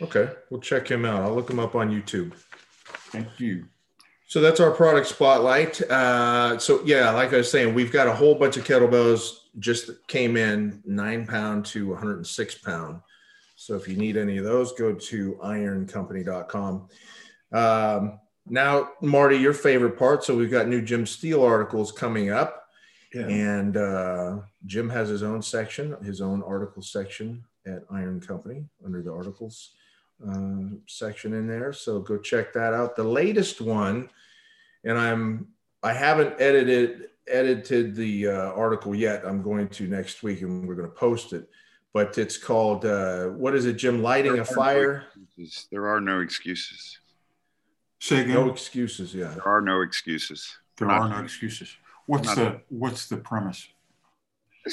Okay, 0.00 0.30
we'll 0.50 0.60
check 0.60 0.88
him 0.88 1.04
out. 1.04 1.22
I'll 1.22 1.34
look 1.34 1.50
him 1.50 1.58
up 1.58 1.74
on 1.74 1.90
YouTube. 1.90 2.32
Thank 3.10 3.40
you. 3.40 3.64
So 4.28 4.42
that's 4.42 4.60
our 4.60 4.70
product 4.70 5.06
spotlight. 5.06 5.80
Uh, 5.90 6.58
so 6.58 6.82
yeah, 6.84 7.10
like 7.12 7.32
I 7.32 7.38
was 7.38 7.50
saying, 7.50 7.74
we've 7.74 7.90
got 7.90 8.06
a 8.06 8.14
whole 8.14 8.34
bunch 8.34 8.58
of 8.58 8.64
kettlebells 8.64 9.38
just 9.58 10.06
came 10.06 10.36
in 10.36 10.82
nine 10.84 11.26
pound 11.26 11.64
to 11.66 11.88
106 11.88 12.54
pound. 12.56 13.00
So 13.56 13.74
if 13.74 13.88
you 13.88 13.96
need 13.96 14.18
any 14.18 14.36
of 14.36 14.44
those, 14.44 14.72
go 14.74 14.92
to 14.92 15.38
ironcompany.com. 15.42 16.88
Um, 17.52 18.20
now, 18.46 18.90
Marty, 19.00 19.38
your 19.38 19.54
favorite 19.54 19.98
part. 19.98 20.22
So 20.24 20.36
we've 20.36 20.50
got 20.50 20.68
new 20.68 20.82
Jim 20.82 21.06
Steel 21.06 21.42
articles 21.42 21.90
coming 21.90 22.30
up. 22.30 22.68
Yeah. 23.14 23.26
And 23.28 23.78
uh, 23.78 24.40
Jim 24.66 24.90
has 24.90 25.08
his 25.08 25.22
own 25.22 25.40
section, 25.40 25.96
his 26.04 26.20
own 26.20 26.42
article 26.42 26.82
section 26.82 27.42
at 27.66 27.82
Iron 27.90 28.20
Company 28.20 28.66
under 28.84 29.00
the 29.00 29.10
articles 29.10 29.70
uh, 30.26 30.76
section 30.86 31.34
in 31.34 31.46
there. 31.46 31.72
So 31.72 32.00
go 32.00 32.18
check 32.18 32.52
that 32.54 32.74
out. 32.74 32.96
The 32.96 33.04
latest 33.04 33.60
one 33.60 34.08
and 34.84 34.98
I'm 34.98 35.48
I 35.82 35.92
haven't 35.92 36.34
edited 36.40 37.08
edited 37.28 37.94
the 37.94 38.28
uh, 38.28 38.52
article 38.52 38.94
yet. 38.94 39.24
I'm 39.24 39.42
going 39.42 39.68
to 39.68 39.86
next 39.86 40.22
week, 40.22 40.42
and 40.42 40.66
we're 40.66 40.74
going 40.74 40.88
to 40.88 40.94
post 40.94 41.32
it. 41.32 41.48
But 41.92 42.18
it's 42.18 42.36
called 42.36 42.84
uh, 42.84 43.26
what 43.26 43.54
is 43.54 43.66
it, 43.66 43.74
Jim? 43.74 44.02
Lighting 44.02 44.34
there 44.34 44.42
a 44.42 44.46
fire. 44.46 45.06
No 45.36 45.46
there 45.70 45.86
are 45.88 46.00
no 46.00 46.20
excuses. 46.20 46.98
Say 48.00 48.20
again. 48.20 48.34
No 48.34 48.50
excuses. 48.50 49.14
Yeah. 49.14 49.28
There 49.28 49.46
are 49.46 49.60
no 49.60 49.82
excuses. 49.82 50.56
There 50.76 50.88
not, 50.88 51.02
are 51.02 51.08
no 51.08 51.24
excuses. 51.24 51.76
What's 52.06 52.34
the 52.34 52.60
What's 52.68 53.06
the 53.08 53.16
premise? 53.18 53.68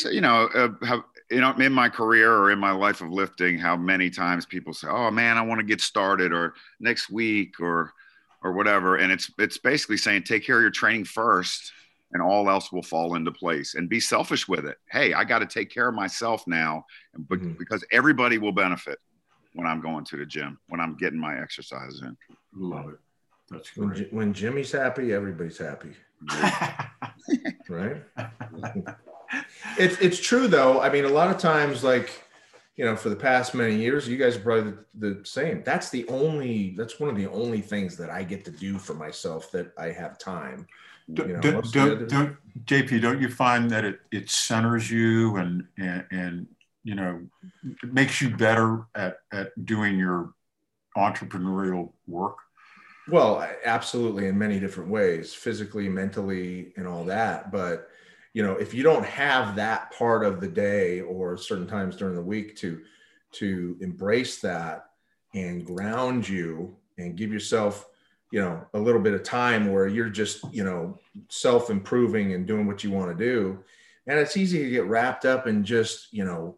You 0.04 0.22
know, 0.22 0.50
uh, 0.54 0.70
how, 0.86 1.04
you 1.32 1.42
know, 1.42 1.52
in 1.54 1.74
my 1.74 1.90
career 1.90 2.32
or 2.32 2.52
in 2.52 2.60
my 2.60 2.72
life 2.72 3.02
of 3.02 3.10
lifting, 3.10 3.58
how 3.58 3.76
many 3.76 4.10
times 4.10 4.46
people 4.46 4.74
say, 4.74 4.88
"Oh 4.90 5.10
man, 5.10 5.38
I 5.38 5.42
want 5.42 5.60
to 5.60 5.66
get 5.66 5.82
started," 5.82 6.34
or 6.34 6.54
next 6.80 7.10
week, 7.10 7.60
or 7.60 7.94
or 8.44 8.54
whatever. 8.54 8.98
And 8.98 9.12
it's 9.12 9.32
it's 9.40 9.58
basically 9.58 9.98
saying 9.98 10.24
take 10.24 10.46
care 10.46 10.58
of 10.58 10.62
your 10.62 10.72
training 10.72 11.06
first 11.06 11.72
and 12.12 12.22
all 12.22 12.50
else 12.50 12.72
will 12.72 12.84
fall 12.84 13.16
into 13.16 13.32
place 13.32 13.76
and 13.76 13.90
be 13.90 14.00
selfish 14.00 14.48
with 14.48 14.66
it. 14.66 14.78
Hey 14.90 15.14
i 15.14 15.24
got 15.24 15.40
to 15.40 15.46
take 15.46 15.70
care 15.70 15.90
of 15.90 15.96
myself 15.96 16.46
now 16.48 16.86
mm-hmm. 17.18 17.54
because 17.54 17.84
everybody 17.92 18.38
will 18.38 18.52
benefit 18.52 19.00
when 19.54 19.68
i'm 19.68 19.82
going 19.82 20.06
to 20.06 20.18
the 20.18 20.26
gym 20.26 20.60
when 20.70 20.80
i'm 20.80 20.96
getting 20.96 21.20
my 21.20 21.40
exercise 21.42 22.02
in. 22.04 22.16
Love 22.54 22.90
it. 22.90 23.00
That's 23.50 23.70
great. 23.72 24.12
When, 24.12 24.28
when 24.28 24.34
jimmy's 24.34 24.72
happy 24.72 25.14
everybody's 25.14 25.58
happy. 25.58 25.94
Right 27.68 28.04
it's 29.78 29.98
it's 30.00 30.20
true 30.20 30.48
though 30.48 30.82
i 30.82 30.90
mean 30.90 31.06
a 31.06 31.10
lot 31.10 31.30
of 31.30 31.38
times 31.38 31.84
like 31.84 32.26
you 32.76 32.84
know, 32.84 32.96
for 32.96 33.10
the 33.10 33.16
past 33.16 33.56
many 33.56 33.76
years, 33.76 34.08
you 34.08 34.18
guys 34.18 34.36
are 34.36 34.42
probably 34.42 34.74
the, 34.96 35.14
the, 35.14 35.26
same. 35.26 35.64
That's 35.64 35.90
the 35.90 36.06
only, 36.10 36.76
that's 36.78 37.00
one 37.00 37.10
of 37.10 37.16
the 37.16 37.28
only 37.28 37.62
things 37.62 37.96
that 37.98 38.10
I 38.10 38.24
get 38.24 38.44
to 38.46 38.52
do 38.52 38.78
for 38.78 38.94
myself 38.94 39.50
that 39.52 39.72
I 39.78 39.88
have 39.88 40.18
time. 40.18 40.68
You 41.08 41.28
know, 41.28 41.40
don't, 41.40 41.72
don't, 41.72 42.10
don't, 42.10 42.38
JP, 42.66 43.02
don't 43.02 43.22
you 43.22 43.30
find 43.30 43.70
that 43.72 43.86
it, 43.86 44.00
it 44.12 44.30
centers 44.30 44.92
you 44.92 45.38
and, 45.38 45.66
and, 45.78 46.06
and, 46.12 46.48
you 46.84 46.96
know, 46.96 47.22
it 47.82 47.94
makes 47.94 48.22
you 48.22 48.36
better 48.36 48.86
at, 48.94 49.20
at 49.32 49.66
doing 49.66 49.98
your 49.98 50.34
entrepreneurial 50.98 51.92
work? 52.08 52.36
Well, 53.08 53.48
absolutely, 53.64 54.28
in 54.28 54.38
many 54.38 54.60
different 54.60 54.90
ways, 54.90 55.34
physically, 55.34 55.88
mentally, 55.88 56.74
and 56.76 56.88
all 56.88 57.06
that. 57.06 57.52
But 57.52 57.90
you 58.36 58.44
know 58.44 58.52
if 58.52 58.74
you 58.74 58.84
don't 58.84 59.06
have 59.06 59.56
that 59.56 59.92
part 59.92 60.26
of 60.26 60.42
the 60.42 60.48
day 60.48 61.00
or 61.00 61.38
certain 61.38 61.66
times 61.66 61.96
during 61.96 62.16
the 62.16 62.22
week 62.22 62.56
to 62.58 62.82
to 63.32 63.78
embrace 63.80 64.42
that 64.42 64.88
and 65.34 65.66
ground 65.66 66.28
you 66.28 66.76
and 66.98 67.16
give 67.16 67.32
yourself 67.32 67.88
you 68.32 68.42
know 68.42 68.62
a 68.74 68.80
little 68.80 69.02
bit 69.02 69.14
of 69.14 69.24
time 69.24 69.72
where 69.72 69.88
you're 69.88 70.10
just 70.10 70.44
you 70.54 70.66
know 70.66 71.00
self 71.30 71.70
improving 71.70 72.34
and 72.34 72.46
doing 72.46 72.68
what 72.68 72.84
you 72.84 72.92
want 72.92 73.10
to 73.10 73.26
do 73.26 73.58
and 74.06 74.20
it's 74.20 74.38
easy 74.38 74.64
to 74.64 74.70
get 74.70 74.86
wrapped 74.86 75.24
up 75.24 75.48
in 75.48 75.64
just 75.64 76.12
you 76.12 76.26
know 76.26 76.58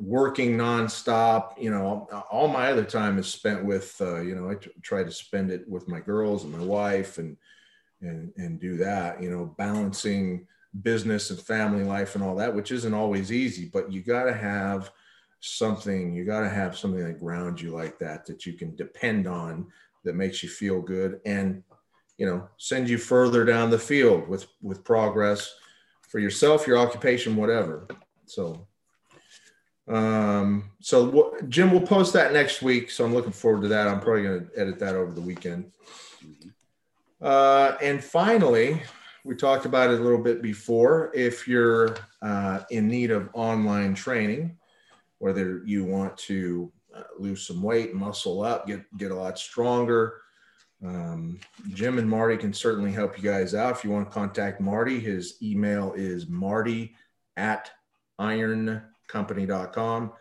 working 0.00 0.56
nonstop. 0.56 1.60
You 1.60 1.70
know 1.70 2.08
all 2.30 2.48
my 2.48 2.72
other 2.72 2.84
time 2.84 3.18
is 3.18 3.26
spent 3.28 3.64
with 3.64 3.96
uh, 4.00 4.20
you 4.20 4.34
know 4.34 4.50
I 4.50 4.54
t- 4.54 4.70
try 4.82 5.04
to 5.04 5.10
spend 5.10 5.50
it 5.50 5.68
with 5.68 5.88
my 5.88 6.00
girls 6.00 6.44
and 6.44 6.52
my 6.52 6.64
wife 6.64 7.18
and 7.18 7.36
and 8.00 8.32
and 8.36 8.60
do 8.60 8.76
that 8.78 9.22
you 9.22 9.30
know 9.30 9.54
balancing 9.58 10.46
business 10.82 11.30
and 11.30 11.40
family 11.40 11.84
life 11.84 12.14
and 12.14 12.22
all 12.22 12.36
that, 12.36 12.54
which 12.54 12.70
isn't 12.72 12.94
always 12.94 13.32
easy, 13.32 13.70
but 13.72 13.92
you 13.92 14.02
got 14.02 14.24
to 14.24 14.34
have 14.34 14.90
something, 15.40 16.14
you 16.14 16.24
got 16.24 16.40
to 16.40 16.48
have 16.48 16.76
something 16.76 17.04
that 17.04 17.20
grounds 17.20 17.62
you 17.62 17.70
like 17.70 17.98
that, 17.98 18.26
that 18.26 18.44
you 18.46 18.52
can 18.52 18.74
depend 18.76 19.26
on 19.26 19.66
that 20.04 20.14
makes 20.14 20.42
you 20.42 20.48
feel 20.48 20.80
good 20.80 21.20
and, 21.24 21.62
you 22.16 22.26
know, 22.26 22.48
send 22.56 22.88
you 22.88 22.98
further 22.98 23.44
down 23.44 23.70
the 23.70 23.78
field 23.78 24.28
with, 24.28 24.46
with 24.62 24.84
progress 24.84 25.54
for 26.02 26.18
yourself, 26.18 26.66
your 26.66 26.78
occupation, 26.78 27.36
whatever. 27.36 27.86
So, 28.26 28.66
um, 29.86 30.70
so 30.80 31.08
what, 31.08 31.48
Jim, 31.48 31.70
we'll 31.70 31.80
post 31.80 32.12
that 32.12 32.32
next 32.32 32.60
week. 32.62 32.90
So 32.90 33.04
I'm 33.04 33.14
looking 33.14 33.32
forward 33.32 33.62
to 33.62 33.68
that. 33.68 33.88
I'm 33.88 34.00
probably 34.00 34.22
going 34.22 34.46
to 34.46 34.60
edit 34.60 34.78
that 34.80 34.96
over 34.96 35.12
the 35.12 35.20
weekend. 35.20 35.72
Uh, 37.20 37.76
and 37.82 38.02
finally, 38.02 38.82
we 39.24 39.34
talked 39.34 39.66
about 39.66 39.90
it 39.90 40.00
a 40.00 40.02
little 40.02 40.22
bit 40.22 40.42
before. 40.42 41.10
If 41.14 41.46
you're 41.46 41.96
uh, 42.22 42.60
in 42.70 42.88
need 42.88 43.10
of 43.10 43.28
online 43.32 43.94
training, 43.94 44.56
whether 45.18 45.62
you 45.64 45.84
want 45.84 46.16
to 46.18 46.72
uh, 46.94 47.02
lose 47.18 47.46
some 47.46 47.62
weight, 47.62 47.94
muscle 47.94 48.42
up, 48.42 48.66
get 48.66 48.84
get 48.96 49.10
a 49.10 49.14
lot 49.14 49.38
stronger, 49.38 50.22
um, 50.84 51.40
Jim 51.70 51.98
and 51.98 52.08
Marty 52.08 52.36
can 52.36 52.52
certainly 52.52 52.92
help 52.92 53.16
you 53.16 53.24
guys 53.28 53.54
out. 53.54 53.76
If 53.76 53.84
you 53.84 53.90
want 53.90 54.08
to 54.08 54.14
contact 54.14 54.60
Marty, 54.60 55.00
his 55.00 55.42
email 55.42 55.92
is 55.96 56.28
marty 56.28 56.94
at 57.36 57.70
ironcompany.com 58.20 60.12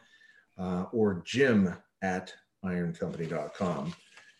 uh, 0.57 0.85
or 0.91 1.21
jim 1.25 1.75
at 2.01 2.33
ironcompany.com 2.63 3.93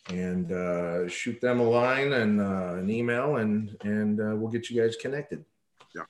and 0.10 0.52
uh, 0.52 1.08
shoot 1.08 1.40
them 1.42 1.60
a 1.60 1.64
line 1.64 2.14
and 2.14 2.40
uh, 2.40 2.76
an 2.76 2.90
email, 2.90 3.38
and 3.38 3.76
and 3.82 4.20
uh, 4.20 4.36
we'll 4.36 4.52
get 4.52 4.70
you 4.70 4.82
guys 4.82 4.96
connected. 4.96 5.44
Yeah. 5.96 6.04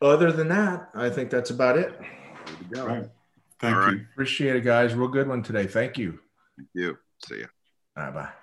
Other 0.00 0.32
than 0.32 0.48
that, 0.48 0.90
I 0.94 1.10
think 1.10 1.30
that's 1.30 1.50
about 1.50 1.78
it. 1.78 1.98
All 2.76 2.86
right. 2.86 3.08
Thank 3.60 3.76
All 3.76 3.82
you. 3.82 3.88
Right. 3.88 4.06
Appreciate 4.12 4.56
it, 4.56 4.64
guys. 4.64 4.94
Real 4.94 5.08
good 5.08 5.28
one 5.28 5.42
today. 5.42 5.66
Thank 5.66 5.98
you. 5.98 6.18
Thank 6.56 6.68
you. 6.74 6.98
See 7.26 7.40
ya. 7.40 7.46
All 7.96 8.04
right. 8.04 8.14
Bye. 8.14 8.39